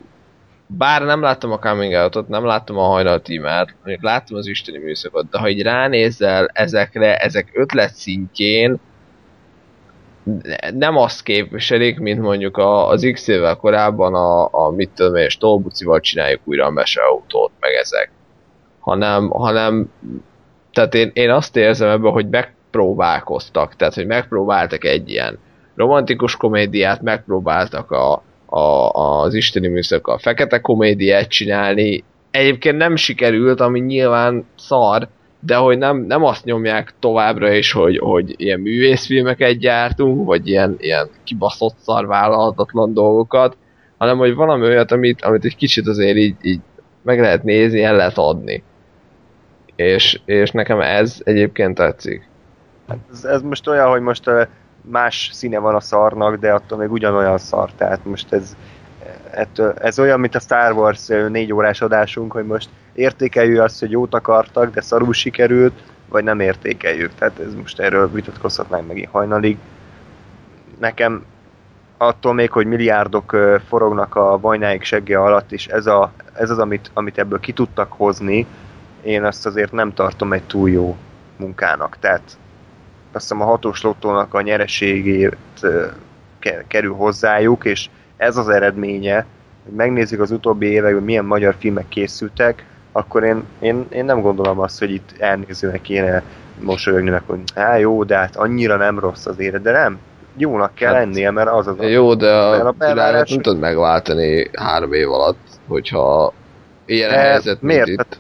bár 0.67 1.03
nem 1.03 1.23
láttam 1.23 1.53
a 1.53 1.59
Coming 1.59 1.93
Out-ot, 1.93 2.29
nem 2.29 2.45
láttam 2.45 2.79
a 2.79 2.87
hajnal 2.87 3.23
tímát, 3.23 3.75
mondjuk 3.85 4.05
láttam 4.05 4.37
az 4.37 4.47
isteni 4.47 4.79
műszakot, 4.79 5.31
de 5.31 5.39
ha 5.39 5.49
így 5.49 5.63
ránézel 5.63 6.51
ezekre, 6.53 7.17
ezek 7.17 7.51
ötlet 7.53 7.95
szintjén, 7.95 8.81
nem 10.75 10.97
azt 10.97 11.23
képviselik, 11.23 11.99
mint 11.99 12.21
mondjuk 12.21 12.57
a, 12.57 12.89
az 12.89 13.11
X 13.13 13.29
évvel 13.29 13.57
korábban 13.57 14.15
a, 14.15 14.49
a 14.53 14.71
mit 14.71 14.91
tudom 14.95 15.15
én, 15.15 15.29
Stolbucival 15.29 16.01
csináljuk 16.01 16.41
újra 16.45 16.67
a 16.67 16.71
meseautót, 16.71 17.53
meg 17.61 17.73
ezek. 17.73 18.11
Hanem, 18.81 19.29
hanem 19.29 19.93
tehát 20.73 20.95
én, 20.95 21.11
én 21.15 21.31
azt 21.31 21.57
érzem 21.57 21.89
ebben, 21.89 22.13
hogy 22.13 22.29
megpróbálkoztak, 22.29 23.77
tehát 23.77 23.95
hogy 23.95 24.07
megpróbáltak 24.07 24.85
egy 24.85 25.11
ilyen 25.11 25.39
romantikus 25.74 26.36
komédiát, 26.36 27.03
megpróbáltak 27.03 27.90
a, 27.90 28.23
a, 28.47 28.90
az 28.90 29.35
isteni 29.35 29.69
műszakkal 29.69 30.19
fekete 30.19 30.61
komédiát 30.61 31.28
csinálni, 31.28 32.05
egyébként 32.31 32.77
nem 32.77 32.97
sikerült, 32.97 33.61
ami 33.61 33.81
nyilván 33.81 34.47
szar, 34.57 35.09
de 35.40 35.57
hogy 35.57 35.78
nem, 35.78 35.97
nem 35.97 36.24
azt 36.24 36.44
nyomják 36.44 36.94
továbbra 36.99 37.53
is, 37.53 37.73
hogy, 37.73 37.99
hogy 37.99 38.35
ilyen 38.36 38.61
művészfilmeket 38.61 39.59
gyártunk, 39.59 40.27
vagy 40.27 40.49
ilyen, 40.49 40.74
ilyen 40.78 41.09
kibaszott 41.24 41.77
szar 41.78 42.07
vállalhatatlan 42.07 42.94
dolgokat, 42.94 43.57
hanem 43.99 44.19
hogy 44.19 44.35
valami 44.35 44.66
olyat, 44.66 44.93
amit, 44.93 45.23
amit 45.23 45.44
egy 45.44 45.57
kicsit 45.57 45.86
azért 45.86 46.16
így, 46.16 46.36
így 46.43 46.61
meg 47.03 47.20
lehet 47.20 47.43
nézni, 47.43 47.82
el 47.82 47.97
lehet 47.97 48.19
adni. 48.19 48.62
És, 49.77 50.20
és 50.24 50.51
nekem 50.51 50.81
ez 50.81 51.20
egyébként 51.24 51.74
tetszik. 51.74 52.28
Hát 52.89 52.99
ez, 53.12 53.24
ez 53.24 53.43
most 53.43 53.69
olyan, 53.69 53.90
hogy 53.90 54.01
most 54.01 54.31
más 54.83 55.31
színe 55.33 55.59
van 55.59 55.75
a 55.75 55.81
szarnak, 55.81 56.37
de 56.37 56.53
attól 56.53 56.79
még 56.79 56.93
ugyanolyan 56.93 57.39
szar. 57.39 57.71
Tehát 57.77 58.05
most 58.05 58.33
ez, 58.33 58.57
ez 59.79 59.99
olyan, 59.99 60.21
mint 60.21 60.35
a 60.35 60.41
Star 60.41 60.73
Wars 60.73 61.07
négy 61.07 61.53
órás 61.53 61.81
adásunk, 61.81 62.33
hogy 62.33 62.47
most 62.47 62.69
értékeljük 62.93 63.61
azt, 63.61 63.81
hogy 63.81 63.91
jót 63.91 64.15
akartak, 64.15 64.75
de 64.75 64.81
szarul 64.81 65.13
sikerült, 65.13 65.83
vagy 66.09 66.25
nem 66.25 66.41
értékeljük. 66.41 67.15
Tehát 67.15 67.39
ez 67.39 67.55
most 67.55 67.81
erről 67.81 68.11
vitatkozhatnánk 68.11 68.87
megint 68.87 69.11
hajnalig. 69.11 69.59
Nekem 70.79 71.25
attól 71.97 72.35
még, 72.35 72.51
hogy 72.51 72.67
milliárdok 72.67 73.37
forognak 73.69 74.15
a 74.15 74.39
vajnáik 74.41 74.83
segge 74.83 75.19
alatt, 75.19 75.53
és 75.53 75.67
ez, 75.67 75.87
a, 75.87 76.13
ez 76.33 76.51
az, 76.51 76.59
amit, 76.59 76.91
amit 76.95 77.19
ebből 77.19 77.41
ki 77.41 77.53
tudtak 77.53 77.93
hozni, 77.93 78.47
én 79.03 79.25
azt 79.25 79.47
azért 79.47 79.73
nem 79.73 79.95
tartom 79.95 80.33
egy 80.33 80.43
túl 80.43 80.71
jó 80.71 80.97
munkának. 81.37 81.97
Tehát 82.01 82.23
azt 83.13 83.23
hiszem 83.29 83.41
a 83.41 83.45
hatós 83.45 83.83
lottónak 83.83 84.35
a 84.35 84.41
nyereségét 84.41 85.37
kerül 86.69 86.95
hozzájuk, 86.95 87.65
és 87.65 87.89
ez 88.17 88.37
az 88.37 88.49
eredménye, 88.49 89.27
hogy 89.65 89.73
megnézzük 89.73 90.21
az 90.21 90.31
utóbbi 90.31 90.67
években 90.67 91.03
milyen 91.03 91.25
magyar 91.25 91.55
filmek 91.59 91.89
készültek, 91.89 92.65
akkor 92.93 93.25
én, 93.25 93.43
én, 93.61 93.87
én 93.91 94.05
nem 94.05 94.21
gondolom 94.21 94.59
azt, 94.59 94.79
hogy 94.79 94.91
itt 94.91 95.15
elnézőnek 95.19 95.81
kéne 95.81 96.23
mosolyogni, 96.61 97.11
meg, 97.11 97.23
hogy 97.27 97.41
á, 97.55 97.77
jó, 97.77 98.05
de 98.05 98.17
hát 98.17 98.37
annyira 98.37 98.77
nem 98.77 98.99
rossz 98.99 99.27
az 99.27 99.39
élet, 99.39 99.63
de 99.63 99.73
nem. 99.73 99.99
Jónak 100.37 100.75
kell 100.75 100.95
hát, 100.95 101.05
lennie, 101.05 101.31
mert 101.31 101.49
az 101.49 101.67
az 101.67 101.79
a... 101.79 101.85
Jó, 101.85 102.15
de 102.15 102.33
a, 102.33 102.67
a 102.67 102.75
világot 102.79 103.29
nem 103.29 103.41
tudod 103.41 103.59
megváltani 103.59 104.51
három 104.53 104.93
év 104.93 105.11
alatt, 105.11 105.39
hogyha 105.69 106.33
ilyen 106.85 107.11
de 107.11 107.19
helyzet, 107.19 107.63
miért? 107.63 107.87
Itt. 107.89 107.97
Hát 107.97 108.19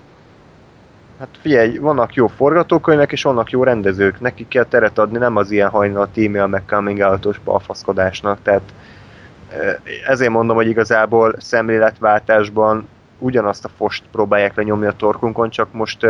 figyelj, 1.40 1.78
vannak 1.78 2.14
jó 2.14 2.26
forgatókönyvek, 2.26 3.12
és 3.12 3.22
vannak 3.22 3.50
jó 3.50 3.62
rendezők. 3.62 4.20
Nekik 4.20 4.48
kell 4.48 4.64
teret 4.64 4.98
adni, 4.98 5.18
nem 5.18 5.36
az 5.36 5.50
ilyen 5.50 5.68
hajnal 5.68 6.08
e-mail 6.16 6.46
meg 6.46 6.62
coming 6.66 6.98
out 6.98 7.40
balfaszkodásnak. 7.44 8.38
Tehát 8.42 8.62
ezért 10.06 10.30
mondom, 10.30 10.56
hogy 10.56 10.68
igazából 10.68 11.34
szemléletváltásban 11.38 12.88
ugyanazt 13.18 13.64
a 13.64 13.68
fost 13.76 14.02
próbálják 14.12 14.54
lenyomni 14.56 14.86
a 14.86 14.92
torkunkon, 14.92 15.50
csak 15.50 15.72
most 15.72 16.06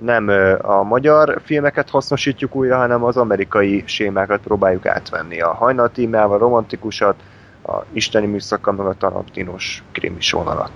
nem 0.00 0.28
a 0.62 0.82
magyar 0.82 1.40
filmeket 1.44 1.90
hasznosítjuk 1.90 2.54
újra, 2.54 2.76
hanem 2.76 3.04
az 3.04 3.16
amerikai 3.16 3.82
sémákat 3.86 4.40
próbáljuk 4.40 4.86
átvenni. 4.86 5.40
A 5.40 5.54
hajnal 5.54 5.90
a 6.12 6.38
romantikusat, 6.38 7.14
a 7.62 7.76
isteni 7.92 8.26
műszakkal, 8.26 8.74
meg 8.74 8.86
a 8.86 8.94
tarantinos 8.94 9.82
krimis 9.92 10.32
vonalat. 10.32 10.72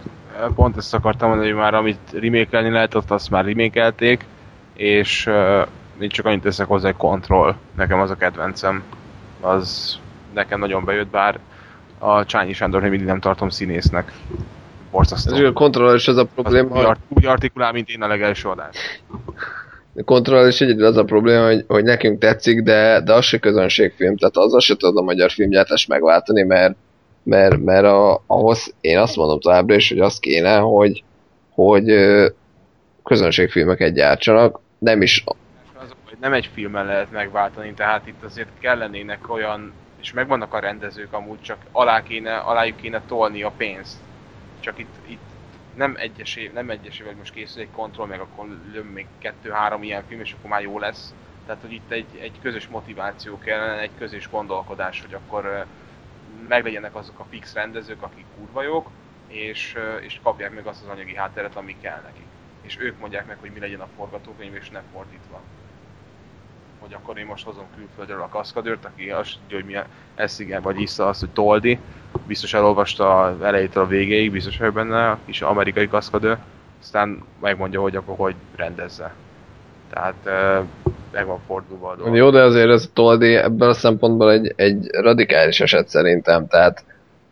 Pont 0.55 0.77
ezt 0.77 0.94
akartam 0.94 1.28
mondani, 1.28 1.51
hogy 1.51 1.59
már 1.59 1.74
amit 1.74 1.98
remékelni 2.12 2.70
lehetett, 2.70 3.11
azt 3.11 3.31
már 3.31 3.44
remékelték, 3.44 4.24
és 4.74 5.27
uh, 5.27 6.09
csak 6.09 6.27
annyit 6.27 6.43
teszek 6.43 6.66
hozzá, 6.66 6.86
hogy 6.86 6.97
kontroll. 6.97 7.55
Nekem 7.77 8.01
az 8.01 8.11
a 8.11 8.15
kedvencem. 8.15 8.82
Az 9.40 9.98
nekem 10.35 10.59
nagyon 10.59 10.85
bejött, 10.85 11.09
bár 11.09 11.39
a 11.98 12.24
Csányi 12.24 12.52
Sándor 12.52 12.82
mindig 12.82 13.05
nem 13.05 13.20
tartom 13.20 13.48
színésznek. 13.48 14.12
Borzasztó. 14.90 15.35
Ez 15.35 15.40
a 15.40 15.52
kontroll 15.52 15.94
is 15.94 16.09
az 16.09 16.16
a 16.16 16.24
probléma. 16.24 16.74
Az 16.74 16.86
úgy, 16.86 16.97
úgy 17.09 17.27
artikulál, 17.27 17.73
mint 17.73 17.89
én 17.89 18.02
a 18.02 18.06
legelső 18.06 18.48
adás. 18.48 19.02
A 19.97 20.02
kontroll 20.05 20.48
is 20.48 20.61
egyedül 20.61 20.85
az 20.85 20.97
a 20.97 21.05
probléma, 21.05 21.44
hogy, 21.44 21.65
hogy 21.66 21.85
nekünk 21.85 22.19
tetszik, 22.19 22.62
de, 22.62 23.01
de 23.01 23.12
az 23.12 23.24
se 23.24 23.39
közönségfilm, 23.39 24.16
tehát 24.16 24.36
az 24.36 24.62
se 24.65 24.77
tudod 24.77 24.97
a 24.97 25.02
magyar 25.02 25.31
filmgyártást 25.31 25.89
megváltani, 25.89 26.43
mert, 26.43 26.74
mert, 27.24 27.59
mert 27.59 27.84
a, 27.84 28.22
ahhoz 28.26 28.74
én 28.80 28.98
azt 28.98 29.16
mondom 29.16 29.40
továbbra 29.40 29.74
is, 29.74 29.88
hogy 29.88 30.01
az 30.01 30.18
kéne, 30.18 30.56
hogy, 30.56 31.05
hogy 31.51 31.94
közönségfilmeket 33.05 33.94
gyártsanak, 33.94 34.60
nem 34.78 35.02
is... 35.02 35.24
Az, 35.74 35.94
hogy 36.09 36.18
nem 36.20 36.32
egy 36.32 36.51
filmmel 36.52 36.84
lehet 36.84 37.10
megváltani, 37.10 37.72
tehát 37.74 38.06
itt 38.06 38.22
azért 38.22 38.48
kellenének 38.60 39.32
olyan 39.32 39.72
és 40.05 40.12
megvannak 40.12 40.55
a 40.55 40.59
rendezők 40.59 41.12
amúgy, 41.12 41.40
csak 41.40 41.59
alá 41.72 42.02
kéne, 42.02 42.36
alájuk 42.36 42.76
kéne 42.76 43.02
tolni 43.06 43.42
a 43.42 43.52
pénzt. 43.56 43.96
Csak 44.60 44.78
itt, 44.78 44.94
itt 45.06 45.22
nem 45.74 45.94
egyesé, 45.98 46.51
nem 46.55 46.70
egyesé, 46.70 47.02
vagy 47.02 47.16
most 47.16 47.34
készül 47.34 47.62
egy 47.62 47.68
kontroll, 47.74 48.06
meg 48.06 48.20
akkor 48.20 48.46
lőm 48.72 48.86
még 48.86 49.06
kettő-három 49.18 49.82
ilyen 49.82 50.02
film, 50.09 50.20
és 50.20 50.32
akkor 50.32 50.51
már 50.51 50.62
jó 50.62 50.78
lesz. 50.78 51.14
Tehát, 51.46 51.60
hogy 51.60 51.72
itt 51.72 51.90
egy, 51.90 52.06
egy 52.20 52.32
közös 52.42 52.68
motiváció 52.68 53.38
kellene, 53.38 53.80
egy 53.80 53.90
közös 53.98 54.30
gondolkodás, 54.30 55.01
hogy 55.01 55.14
akkor 55.14 55.66
meglegyenek 56.48 56.94
azok 56.94 57.19
a 57.19 57.27
fix 57.31 57.55
rendezők, 57.55 58.02
akik 58.02 58.24
kurva 58.36 58.62
jók, 58.62 58.90
és, 59.27 59.77
és 60.01 60.20
kapják 60.23 60.55
meg 60.55 60.66
azt 60.66 60.82
az 60.82 60.89
anyagi 60.89 61.15
hátteret, 61.15 61.56
ami 61.56 61.77
kell 61.81 62.01
nekik. 62.05 62.27
És 62.61 62.78
ők 62.81 62.98
mondják 62.98 63.27
meg, 63.27 63.36
hogy 63.40 63.51
mi 63.52 63.61
legyen 63.61 63.81
a 63.81 63.89
forgatókönyv, 63.97 64.55
és 64.55 64.70
ne 64.70 64.82
fordítva 64.93 65.40
hogy 66.85 66.94
akkor 66.94 67.19
én 67.19 67.27
most 67.27 67.44
hozom 67.44 67.65
külföldről 67.77 68.20
a 68.20 68.28
kaszkadőrt, 68.28 68.85
aki 68.85 69.11
azt 69.11 69.36
tudja, 69.40 69.56
hogy 69.56 69.66
milyen 69.66 69.86
eszige 70.15 70.61
vagy 70.61 70.81
iszza 70.81 71.09
azt, 71.09 71.20
hogy 71.20 71.31
toldi. 71.31 71.78
Biztos 72.27 72.55
elolvasta 72.55 73.36
elejétől 73.43 73.82
a 73.82 73.86
végéig, 73.86 74.31
biztos 74.31 74.59
hogy 74.59 74.73
benne 74.73 75.11
a 75.11 75.19
kis 75.24 75.43
amerikai 75.43 75.89
kaszkadőr. 75.89 76.39
Aztán 76.81 77.24
megmondja, 77.40 77.81
hogy 77.81 77.97
akkor 77.97 78.16
hogy 78.16 78.35
rendezze. 78.56 79.15
Tehát 79.95 80.55
meg 81.12 81.27
van 81.27 81.41
fordulva 81.47 81.89
a 81.89 81.97
dolog. 81.97 82.16
Jó, 82.16 82.31
de 82.31 82.43
azért 82.43 82.71
ez 82.71 82.91
Toldi 82.93 83.35
ebből 83.35 83.69
a 83.69 83.75
szempontból 83.75 84.33
egy, 84.33 84.53
egy 84.57 84.89
radikális 84.93 85.61
eset 85.61 85.89
szerintem. 85.89 86.47
Tehát, 86.47 86.85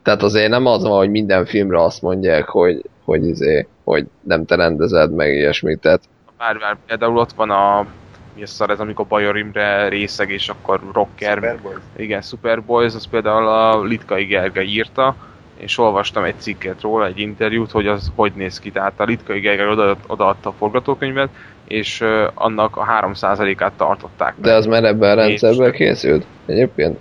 tehát 0.02 0.22
azért 0.22 0.50
nem 0.50 0.66
az 0.66 0.82
van, 0.82 0.96
hogy 0.96 1.10
minden 1.10 1.44
filmre 1.44 1.82
azt 1.82 2.02
mondják, 2.02 2.48
hogy, 2.48 2.82
hogy, 3.04 3.26
izé, 3.26 3.66
hogy 3.84 4.06
nem 4.20 4.44
te 4.44 4.54
rendezed 4.54 5.12
meg 5.12 5.34
ilyesmit. 5.34 5.80
Tehát... 5.80 6.00
Már, 6.38 6.56
már 6.56 6.76
például 6.86 7.16
ott 7.16 7.32
van 7.32 7.50
a 7.50 7.86
mi 8.34 8.42
a 8.42 8.46
szar 8.46 8.70
ez, 8.70 8.80
amikor 8.80 9.06
Bajor 9.06 9.36
Imre 9.36 9.88
részeg, 9.88 10.30
és 10.30 10.48
akkor 10.48 10.80
rocker. 10.92 11.34
Superboys. 11.34 11.76
Igen, 11.96 12.22
Superboys, 12.22 12.94
az 12.94 13.06
például 13.06 13.48
a 13.48 13.82
Litkai 13.82 14.24
Gergely 14.24 14.66
írta, 14.66 15.14
és 15.56 15.78
olvastam 15.78 16.24
egy 16.24 16.38
cikket 16.38 16.80
róla, 16.80 17.06
egy 17.06 17.18
interjút, 17.18 17.70
hogy 17.70 17.86
az 17.86 18.12
hogy 18.14 18.32
néz 18.34 18.58
ki. 18.58 18.70
Tehát 18.70 19.00
a 19.00 19.04
Litkai 19.04 19.40
Gergely 19.40 19.68
oda, 19.68 19.96
odaadta 20.06 20.48
a 20.48 20.52
forgatókönyvet, 20.52 21.28
és 21.68 22.04
annak 22.34 22.76
a 22.76 22.86
3%-át 23.00 23.72
tartották. 23.72 24.34
De 24.36 24.54
az 24.54 24.66
már 24.66 24.84
ebben 24.84 25.10
a 25.10 25.22
rendszerben 25.22 25.72
és... 25.72 25.76
készült 25.76 26.26
egyébként? 26.46 26.98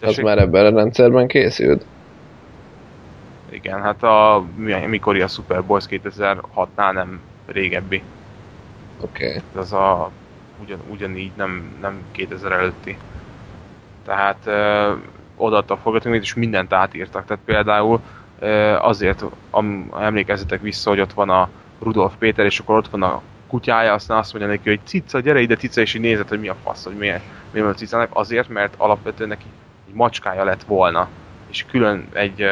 Az 0.00 0.16
már 0.16 0.38
ebben 0.38 0.66
a 0.66 0.76
rendszerben 0.76 1.26
készült? 1.26 1.84
Igen, 3.50 3.82
hát 3.82 4.02
a 4.02 4.44
mikori 4.86 5.20
a 5.20 5.26
Superboys 5.26 5.84
2006-nál 5.90 6.92
nem 6.92 7.20
régebbi. 7.46 8.02
Oké. 9.00 9.26
Okay. 9.26 9.42
Az 9.54 9.72
a 9.72 10.10
ugyan, 10.62 10.78
ugyanígy 10.90 11.30
nem, 11.36 11.76
nem 11.80 12.02
2000 12.10 12.52
előtti. 12.52 12.98
Tehát 14.04 14.36
ö, 14.44 14.92
odaadta 15.36 15.74
a 15.74 15.76
forgatókönyvet, 15.76 16.22
és 16.22 16.34
mindent 16.34 16.72
átírtak. 16.72 17.24
Tehát 17.26 17.42
például 17.44 18.00
ö, 18.38 18.74
azért 18.74 19.24
am, 19.50 19.92
emlékezzetek 20.00 20.60
vissza, 20.60 20.90
hogy 20.90 21.00
ott 21.00 21.12
van 21.12 21.30
a 21.30 21.48
Rudolf 21.78 22.12
Péter, 22.18 22.44
és 22.44 22.58
akkor 22.58 22.76
ott 22.76 22.88
van 22.88 23.02
a 23.02 23.22
kutyája, 23.52 23.92
aztán 23.92 24.18
azt 24.18 24.32
mondja 24.32 24.50
neki, 24.50 24.68
hogy 24.68 24.80
cica, 24.84 25.20
gyere 25.20 25.40
ide, 25.40 25.56
cica, 25.56 25.80
és 25.80 25.94
így 25.94 26.00
nézett, 26.00 26.28
hogy 26.28 26.40
mi 26.40 26.48
a 26.48 26.56
fasz, 26.64 26.84
hogy 26.84 26.96
miért, 26.96 27.22
miért 27.50 27.66
van 27.66 27.74
a 27.74 27.78
cicának. 27.78 28.10
Azért, 28.12 28.48
mert 28.48 28.74
alapvetően 28.76 29.28
neki 29.28 29.44
egy 29.88 29.94
macskája 29.94 30.44
lett 30.44 30.62
volna 30.62 31.08
és 31.52 31.64
külön 31.70 32.08
egy 32.12 32.44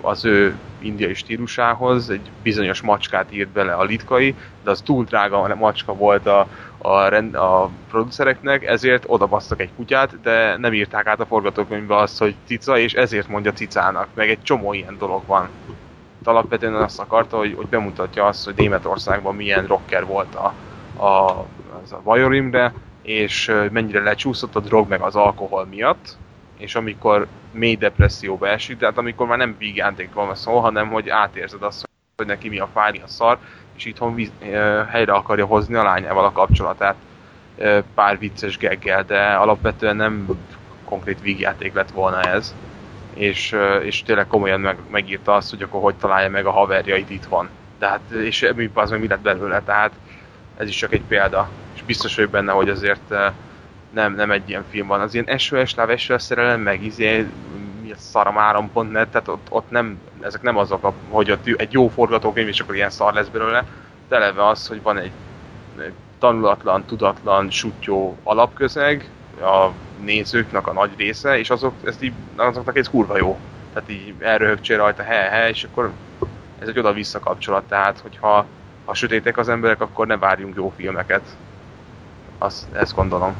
az 0.00 0.24
ő 0.24 0.56
indiai 0.78 1.14
stílusához 1.14 2.10
egy 2.10 2.30
bizonyos 2.42 2.80
macskát 2.80 3.32
írt 3.32 3.48
bele 3.48 3.72
a 3.72 3.84
litkai, 3.84 4.34
de 4.64 4.70
az 4.70 4.80
túl 4.80 5.04
drága 5.04 5.54
macska 5.54 5.94
volt 5.94 6.26
a, 6.26 6.48
a, 6.78 7.08
rend, 7.08 7.34
a 7.34 7.70
producereknek, 7.90 8.64
ezért 8.64 9.04
odabasztak 9.06 9.60
egy 9.60 9.70
kutyát, 9.76 10.20
de 10.20 10.56
nem 10.56 10.72
írták 10.72 11.06
át 11.06 11.20
a 11.20 11.26
forgatókönyvbe 11.26 11.96
azt, 11.96 12.18
hogy 12.18 12.34
cica, 12.46 12.78
és 12.78 12.92
ezért 12.92 13.28
mondja 13.28 13.52
cicának, 13.52 14.08
meg 14.14 14.30
egy 14.30 14.42
csomó 14.42 14.72
ilyen 14.72 14.96
dolog 14.98 15.26
van. 15.26 15.48
Alapvetően 16.28 16.74
azt 16.74 17.00
akarta, 17.00 17.36
hogy, 17.36 17.54
hogy 17.56 17.66
bemutatja 17.66 18.26
azt, 18.26 18.44
hogy 18.44 18.54
Németországban 18.56 19.34
milyen 19.34 19.66
rocker 19.66 20.06
volt 20.06 20.34
a, 20.34 20.54
a, 21.04 21.46
az 21.82 21.92
a 21.92 22.00
Vajorimre, 22.02 22.72
és 23.02 23.52
mennyire 23.70 24.02
lecsúszott 24.02 24.56
a 24.56 24.60
drog 24.60 24.88
meg 24.88 25.00
az 25.00 25.16
alkohol 25.16 25.66
miatt, 25.66 26.16
és 26.58 26.74
amikor 26.74 27.26
mély 27.52 27.76
depresszióba 27.76 28.48
esik, 28.48 28.78
tehát 28.78 28.98
amikor 28.98 29.26
már 29.26 29.38
nem 29.38 29.56
vígjátékról 29.58 30.26
van 30.26 30.34
szó, 30.34 30.58
hanem 30.58 30.88
hogy 30.88 31.08
átérzed 31.08 31.62
azt, 31.62 31.88
hogy 32.16 32.26
neki 32.26 32.48
mi 32.48 32.58
a 32.58 32.68
fáj, 32.72 33.00
a 33.04 33.08
szar, 33.08 33.38
és 33.76 33.84
itthon 33.84 34.14
víz, 34.14 34.32
helyre 34.88 35.12
akarja 35.12 35.46
hozni 35.46 35.74
a 35.74 35.82
lányával 35.82 36.24
a 36.24 36.32
kapcsolatát 36.32 36.96
pár 37.94 38.18
vicces 38.18 38.56
geggel, 38.56 39.04
de 39.04 39.34
alapvetően 39.34 39.96
nem 39.96 40.26
konkrét 40.84 41.20
vígjáték 41.20 41.74
lett 41.74 41.90
volna 41.90 42.20
ez. 42.20 42.54
És, 43.18 43.56
és 43.82 44.02
tényleg 44.02 44.26
komolyan 44.26 44.60
meg, 44.60 44.76
megírta 44.90 45.34
azt, 45.34 45.50
hogy 45.50 45.62
akkor 45.62 45.80
hogy 45.80 45.94
találja 45.94 46.30
meg 46.30 46.46
a 46.46 46.50
haverjait 46.50 47.10
itt 47.10 47.24
van. 47.24 47.48
De 47.78 47.86
hát, 47.86 48.10
és 48.10 48.50
mi, 48.54 48.70
az 48.74 48.90
meg 48.90 49.00
mi 49.00 49.08
lett 49.08 49.20
belőle, 49.20 49.62
tehát 49.62 49.92
ez 50.56 50.68
is 50.68 50.76
csak 50.76 50.92
egy 50.92 51.02
példa. 51.08 51.48
És 51.74 51.82
biztos 51.82 52.14
vagyok 52.14 52.30
benne, 52.30 52.52
hogy 52.52 52.68
azért 52.68 53.14
nem, 53.90 54.14
nem 54.14 54.30
egy 54.30 54.48
ilyen 54.48 54.64
film 54.70 54.86
van. 54.86 55.00
Az 55.00 55.14
ilyen 55.14 55.38
SOS, 55.38 55.74
láv, 55.74 55.96
SOS 55.96 56.22
szerelem, 56.22 56.60
meg 56.60 56.84
izé, 56.84 57.26
mi 57.82 57.90
a 57.90 57.96
szaram 57.96 58.38
áram.net, 58.38 59.08
tehát 59.08 59.28
ott, 59.28 59.46
ott 59.50 59.70
nem, 59.70 60.00
ezek 60.20 60.42
nem 60.42 60.56
azok, 60.56 60.84
a, 60.84 60.92
hogy 61.08 61.30
ott 61.30 61.46
egy 61.46 61.72
jó 61.72 61.88
forgatókönyv, 61.88 62.48
és 62.48 62.60
akkor 62.60 62.74
ilyen 62.74 62.90
szar 62.90 63.12
lesz 63.12 63.28
belőle. 63.28 63.64
De 64.08 64.16
eleve 64.16 64.46
az, 64.46 64.68
hogy 64.68 64.82
van 64.82 64.98
egy, 64.98 65.12
egy 65.78 65.92
tanulatlan, 66.18 66.84
tudatlan, 66.84 67.50
sutyó 67.50 68.16
alapközeg, 68.22 69.10
a 69.40 69.72
nézőknek 70.04 70.66
a 70.66 70.72
nagy 70.72 70.90
része, 70.96 71.38
és 71.38 71.50
azok, 71.50 71.72
ezt 71.84 72.02
így, 72.02 72.12
azoknak 72.36 72.76
ez 72.76 72.88
kurva 72.88 73.16
jó. 73.16 73.38
Tehát 73.72 73.90
így 73.90 74.14
elröhögcsél 74.18 74.76
rajta, 74.76 75.02
he, 75.02 75.14
he, 75.14 75.48
és 75.48 75.64
akkor 75.64 75.90
ez 76.58 76.68
egy 76.68 76.78
oda-vissza 76.78 77.18
kapcsolat, 77.18 77.64
tehát 77.68 77.98
hogyha 78.00 78.46
ha 78.84 78.94
sötétek 78.94 79.38
az 79.38 79.48
emberek, 79.48 79.80
akkor 79.80 80.06
ne 80.06 80.16
várjunk 80.16 80.56
jó 80.56 80.72
filmeket. 80.76 81.22
Azt, 82.38 82.66
ezt 82.72 82.94
gondolom. 82.94 83.36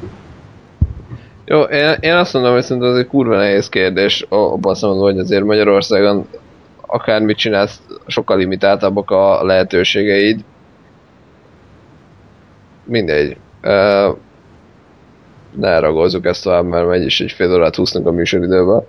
Jó, 1.45 1.61
én, 1.61 1.97
én 1.99 2.15
azt 2.15 2.33
mondom, 2.33 2.53
hogy 2.53 2.61
szerintem 2.61 2.91
ez 2.91 2.97
egy 2.97 3.07
kurva 3.07 3.35
nehéz 3.35 3.69
kérdés, 3.69 4.25
abban 4.29 4.75
mondom, 4.81 5.01
hogy 5.01 5.19
azért 5.19 5.43
Magyarországon 5.43 6.27
akármit 6.85 7.37
csinálsz, 7.37 7.81
sokkal 8.07 8.37
limitáltabbak 8.37 9.11
a 9.11 9.43
lehetőségeid. 9.43 10.43
Mindegy. 12.83 13.37
Uh, 13.63 14.17
ne 15.59 15.79
ragozzuk 15.79 16.25
ezt 16.25 16.43
tovább, 16.43 16.65
mert 16.65 16.87
megy 16.87 17.05
is 17.05 17.21
egy 17.21 17.31
fél 17.31 17.53
órát 17.53 17.75
húsznak 17.75 18.07
a 18.07 18.11
műsoridőbe. 18.11 18.83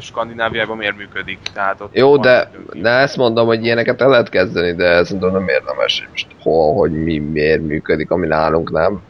Skandináviában 0.00 0.76
miért 0.76 0.96
működik? 0.96 1.38
Tehát 1.52 1.80
ott 1.80 1.96
Jó, 1.96 2.16
de, 2.16 2.50
de 2.72 2.90
ezt 2.90 3.16
mondom, 3.16 3.46
hogy 3.46 3.64
ilyeneket 3.64 4.00
el 4.00 4.08
lehet 4.08 4.28
kezdeni, 4.28 4.74
de 4.74 5.04
szerintem 5.04 5.30
nem 5.30 5.48
érdemes, 5.48 5.98
hogy 5.98 6.08
most 6.10 6.26
hol, 6.42 6.74
hogy 6.74 7.04
mi, 7.04 7.18
miért 7.18 7.62
működik, 7.62 8.10
ami 8.10 8.26
nálunk 8.26 8.70
nem. 8.70 9.02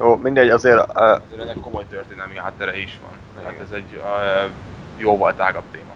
Jó, 0.00 0.16
mindegy, 0.16 0.48
azért 0.48 0.78
uh, 0.78 1.02
Azért 1.02 1.40
ennek 1.40 1.56
komoly 1.60 1.84
történelmi 1.90 2.36
háttere 2.36 2.76
is 2.76 3.00
van. 3.02 3.42
Tehát 3.42 3.60
ez 3.60 3.70
egy 3.76 3.96
uh, 3.96 4.50
jóval 4.96 5.34
tágabb 5.34 5.64
téma. 5.70 5.92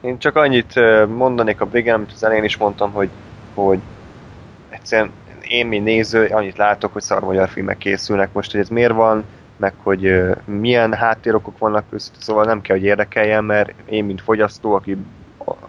Én 0.00 0.18
csak 0.18 0.36
annyit 0.36 0.74
mondanék 1.06 1.60
a 1.60 1.70
végén, 1.70 1.94
amit 1.94 2.12
az 2.14 2.24
elején 2.24 2.44
is 2.44 2.56
mondtam, 2.56 2.92
hogy, 2.92 3.08
hogy 3.54 3.78
egyszerűen 4.68 5.10
én, 5.48 5.66
mint 5.66 5.84
néző, 5.84 6.26
annyit 6.26 6.56
látok, 6.56 6.92
hogy 6.92 7.02
szar 7.02 7.22
magyar 7.22 7.48
filmek 7.48 7.78
készülnek 7.78 8.32
most, 8.32 8.50
hogy 8.50 8.60
ez 8.60 8.68
miért 8.68 8.92
van, 8.92 9.24
meg 9.56 9.72
hogy 9.82 10.20
milyen 10.44 10.92
háttérokok 10.92 11.58
vannak 11.58 11.84
között, 11.90 12.14
szóval 12.18 12.44
nem 12.44 12.60
kell, 12.60 12.76
hogy 12.76 12.84
érdekeljen, 12.84 13.44
mert 13.44 13.72
én, 13.84 14.04
mint 14.04 14.20
fogyasztó, 14.20 14.74
aki, 14.74 14.96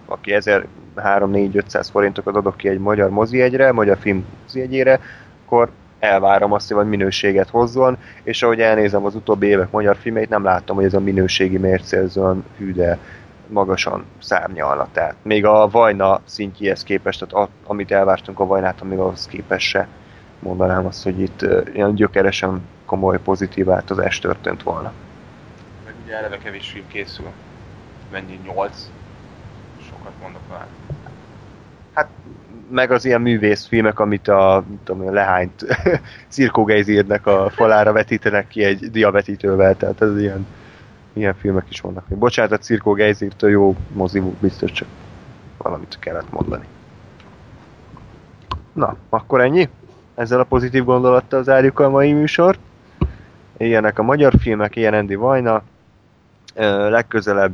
aki 0.05 0.35
1300-400 0.35 1.87
forintokat 1.91 2.35
adok 2.35 2.57
ki 2.57 2.67
egy 2.67 2.79
magyar 2.79 3.09
mozijegyre, 3.09 3.71
magyar 3.71 3.97
film 3.97 4.25
mozijegyére, 4.43 4.99
akkor 5.45 5.69
elvárom 5.99 6.51
azt, 6.51 6.71
hogy 6.71 6.87
minőséget 6.87 7.49
hozzon, 7.49 7.97
és 8.23 8.43
ahogy 8.43 8.59
elnézem 8.59 9.05
az 9.05 9.15
utóbbi 9.15 9.47
évek 9.47 9.71
magyar 9.71 9.97
filmeit, 9.97 10.29
nem 10.29 10.43
láttam, 10.43 10.75
hogy 10.75 10.85
ez 10.85 10.93
a 10.93 10.99
minőségi 10.99 11.57
mérce 11.57 11.97
ez 11.97 12.17
olyan 12.17 12.43
hű, 12.57 12.73
de 12.73 12.97
magasan 13.47 14.05
szárnyalna. 14.19 14.87
Tehát 14.91 15.15
még 15.21 15.45
a 15.45 15.69
Vajna 15.69 16.21
szintjéhez 16.25 16.83
képest, 16.83 17.25
tehát 17.25 17.47
a, 17.47 17.69
amit 17.69 17.91
elvártunk 17.91 18.39
a 18.39 18.45
Vajnát, 18.45 18.83
még 18.83 18.97
ahhoz 18.97 19.27
képest 19.27 19.67
se 19.67 19.87
mondanám 20.39 20.85
azt, 20.85 21.03
hogy 21.03 21.19
itt 21.19 21.45
ilyen 21.73 21.95
gyökeresen 21.95 22.61
komoly 22.85 23.19
pozitív 23.19 23.65
változás 23.65 24.19
történt 24.19 24.63
volna. 24.63 24.93
Meg 25.85 25.93
ugye 26.03 26.17
eleve 26.17 26.37
kevés 26.37 26.69
film 26.69 26.87
készül. 26.87 27.25
Mennyi? 28.11 28.39
8? 28.53 28.89
Sokat 29.87 30.13
mondok 30.21 30.41
már. 30.49 30.65
Meg 32.69 32.91
az 32.91 33.05
ilyen 33.05 33.21
művészfilmek, 33.21 33.99
amit 33.99 34.27
a, 34.27 34.63
tudom, 34.83 35.13
lehányt 35.13 35.65
Cirkó 36.27 36.63
Geizirnek 36.63 37.25
a 37.25 37.49
falára 37.49 37.91
vetítenek 37.91 38.47
ki 38.47 38.63
egy 38.63 38.91
diavetítővel, 38.91 39.77
tehát 39.77 40.01
ez 40.01 40.17
ilyen, 40.17 40.47
ilyen 41.15 41.33
filmek 41.33 41.65
is 41.69 41.81
vannak. 41.81 42.05
Bocsánat, 42.07 42.51
a 42.51 42.57
Cirkó 42.57 42.93
Geizirtől 42.93 43.49
jó 43.49 43.75
mozi 43.93 44.21
biztos 44.39 44.71
csak 44.71 44.87
valamit 45.57 45.97
kellett 45.99 46.31
mondani. 46.31 46.65
Na, 48.73 48.95
akkor 49.09 49.41
ennyi? 49.41 49.69
Ezzel 50.15 50.39
a 50.39 50.43
pozitív 50.43 50.83
gondolattal 50.83 51.43
zárjuk 51.43 51.79
a 51.79 51.89
mai 51.89 52.13
műsort. 52.13 52.59
Ilyenek 53.57 53.99
a 53.99 54.03
magyar 54.03 54.33
filmek, 54.39 54.75
ilyen 54.75 54.93
Andy 54.93 55.15
Vajna. 55.15 55.61
Legközelebb 56.89 57.53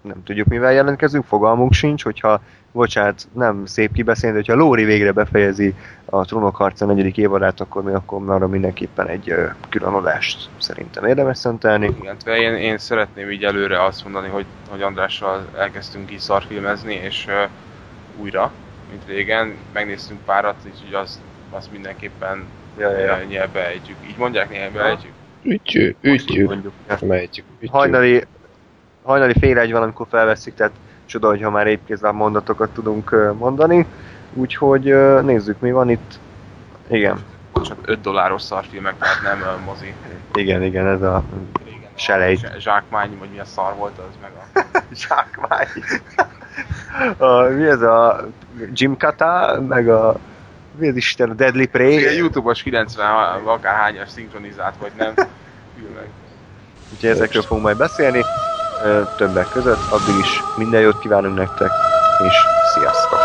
nem 0.00 0.22
tudjuk 0.24 0.46
mivel 0.46 0.72
jelentkezünk, 0.72 1.24
fogalmunk 1.24 1.72
sincs, 1.72 2.04
hogyha, 2.04 2.40
bocsánat, 2.72 3.28
nem 3.34 3.66
szép 3.66 3.92
kibeszélni, 3.92 4.36
de 4.36 4.42
hogyha 4.46 4.62
Lóri 4.62 4.84
végre 4.84 5.12
befejezi 5.12 5.74
a 6.04 6.24
Trónok 6.24 6.56
harca 6.56 6.86
negyedik 6.86 7.16
évadát, 7.16 7.60
akkor 7.60 7.82
mi 7.82 7.92
akkor 7.92 8.30
arra 8.30 8.46
mindenképpen 8.46 9.08
egy 9.08 9.34
külön 9.68 9.92
adást 9.92 10.48
szerintem 10.58 11.04
érdemes 11.04 11.38
szentelni. 11.38 11.96
Igen, 12.00 12.36
én, 12.36 12.54
én 12.54 12.78
szeretném 12.78 13.30
így 13.30 13.44
előre 13.44 13.84
azt 13.84 14.02
mondani, 14.04 14.28
hogy, 14.28 14.44
hogy 14.68 14.82
Andrással 14.82 15.46
elkezdtünk 15.58 16.12
így 16.12 16.18
szarfilmezni, 16.18 16.94
és 16.94 17.26
uh, 17.28 17.50
újra, 18.22 18.52
mint 18.90 19.02
régen, 19.06 19.54
megnéztünk 19.72 20.20
párat, 20.24 20.56
úgyhogy 20.64 20.94
azt, 20.94 21.18
azt 21.50 21.72
mindenképpen 21.72 22.44
Ja, 22.78 22.90
ja, 22.90 22.98
ja. 22.98 23.24
nyelbe 23.28 23.66
ejtjük. 23.66 23.96
Így 24.08 24.16
mondják, 24.16 24.50
nyelbe 24.50 24.84
ejtjük? 24.84 25.12
Melytjük, 25.42 25.96
ütyő. 26.00 26.60
Hajnali, 27.66 28.24
hajnali 29.02 29.32
fél 29.40 29.58
egy 29.58 29.72
van, 29.72 29.82
amikor 29.82 30.06
felveszik, 30.10 30.54
tehát 30.54 30.72
csoda, 31.12 31.28
hogyha 31.28 31.50
már 31.50 31.66
épkézláb 31.66 32.14
mondatokat 32.14 32.70
tudunk 32.70 33.10
mondani. 33.38 33.86
Úgyhogy 34.34 34.84
nézzük, 35.22 35.60
mi 35.60 35.72
van 35.72 35.90
itt. 35.90 36.18
Igen, 36.88 37.24
Csak 37.64 37.76
5 37.84 38.00
dolláros 38.00 38.42
szarfilmek, 38.42 38.98
tehát 38.98 39.22
nem 39.22 39.60
mozi. 39.64 39.94
igen, 40.34 40.62
igen, 40.62 40.86
ez 40.86 41.02
a 41.02 41.22
Régen 41.64 41.90
a 41.94 41.98
Selejt. 41.98 42.38
zsá- 42.38 42.58
Zsákmány, 42.60 43.16
vagy 43.18 43.28
milyen 43.30 43.44
szar 43.44 43.74
volt 43.74 43.98
az, 43.98 44.16
meg 44.22 44.30
a... 44.36 44.60
zsákmány. 45.06 45.66
a, 47.18 47.42
mi 47.42 47.66
ez 47.66 47.80
a 47.82 48.26
Jim 48.72 48.96
Kata, 48.96 49.60
meg 49.68 49.88
a 49.88 50.16
mi 50.78 50.88
az 50.88 50.96
Isten, 50.96 51.30
a 51.30 51.34
Deadly 51.34 51.64
Prey. 51.64 51.98
Igen, 51.98 52.12
Youtube-os 52.14 52.62
90 52.62 53.10
akárhányas 53.44 54.08
szinkronizált, 54.10 54.74
vagy 54.80 54.92
nem. 54.96 55.14
Filmek. 55.76 56.08
Úgyhogy 56.92 57.10
ezekről 57.10 57.42
fogunk 57.42 57.64
majd 57.64 57.76
beszélni, 57.76 58.24
többek 59.16 59.48
között. 59.48 59.90
Addig 59.90 60.18
is 60.18 60.42
minden 60.56 60.80
jót 60.80 60.98
kívánunk 60.98 61.38
nektek, 61.38 61.70
és 62.28 62.34
sziasztok! 62.74 63.20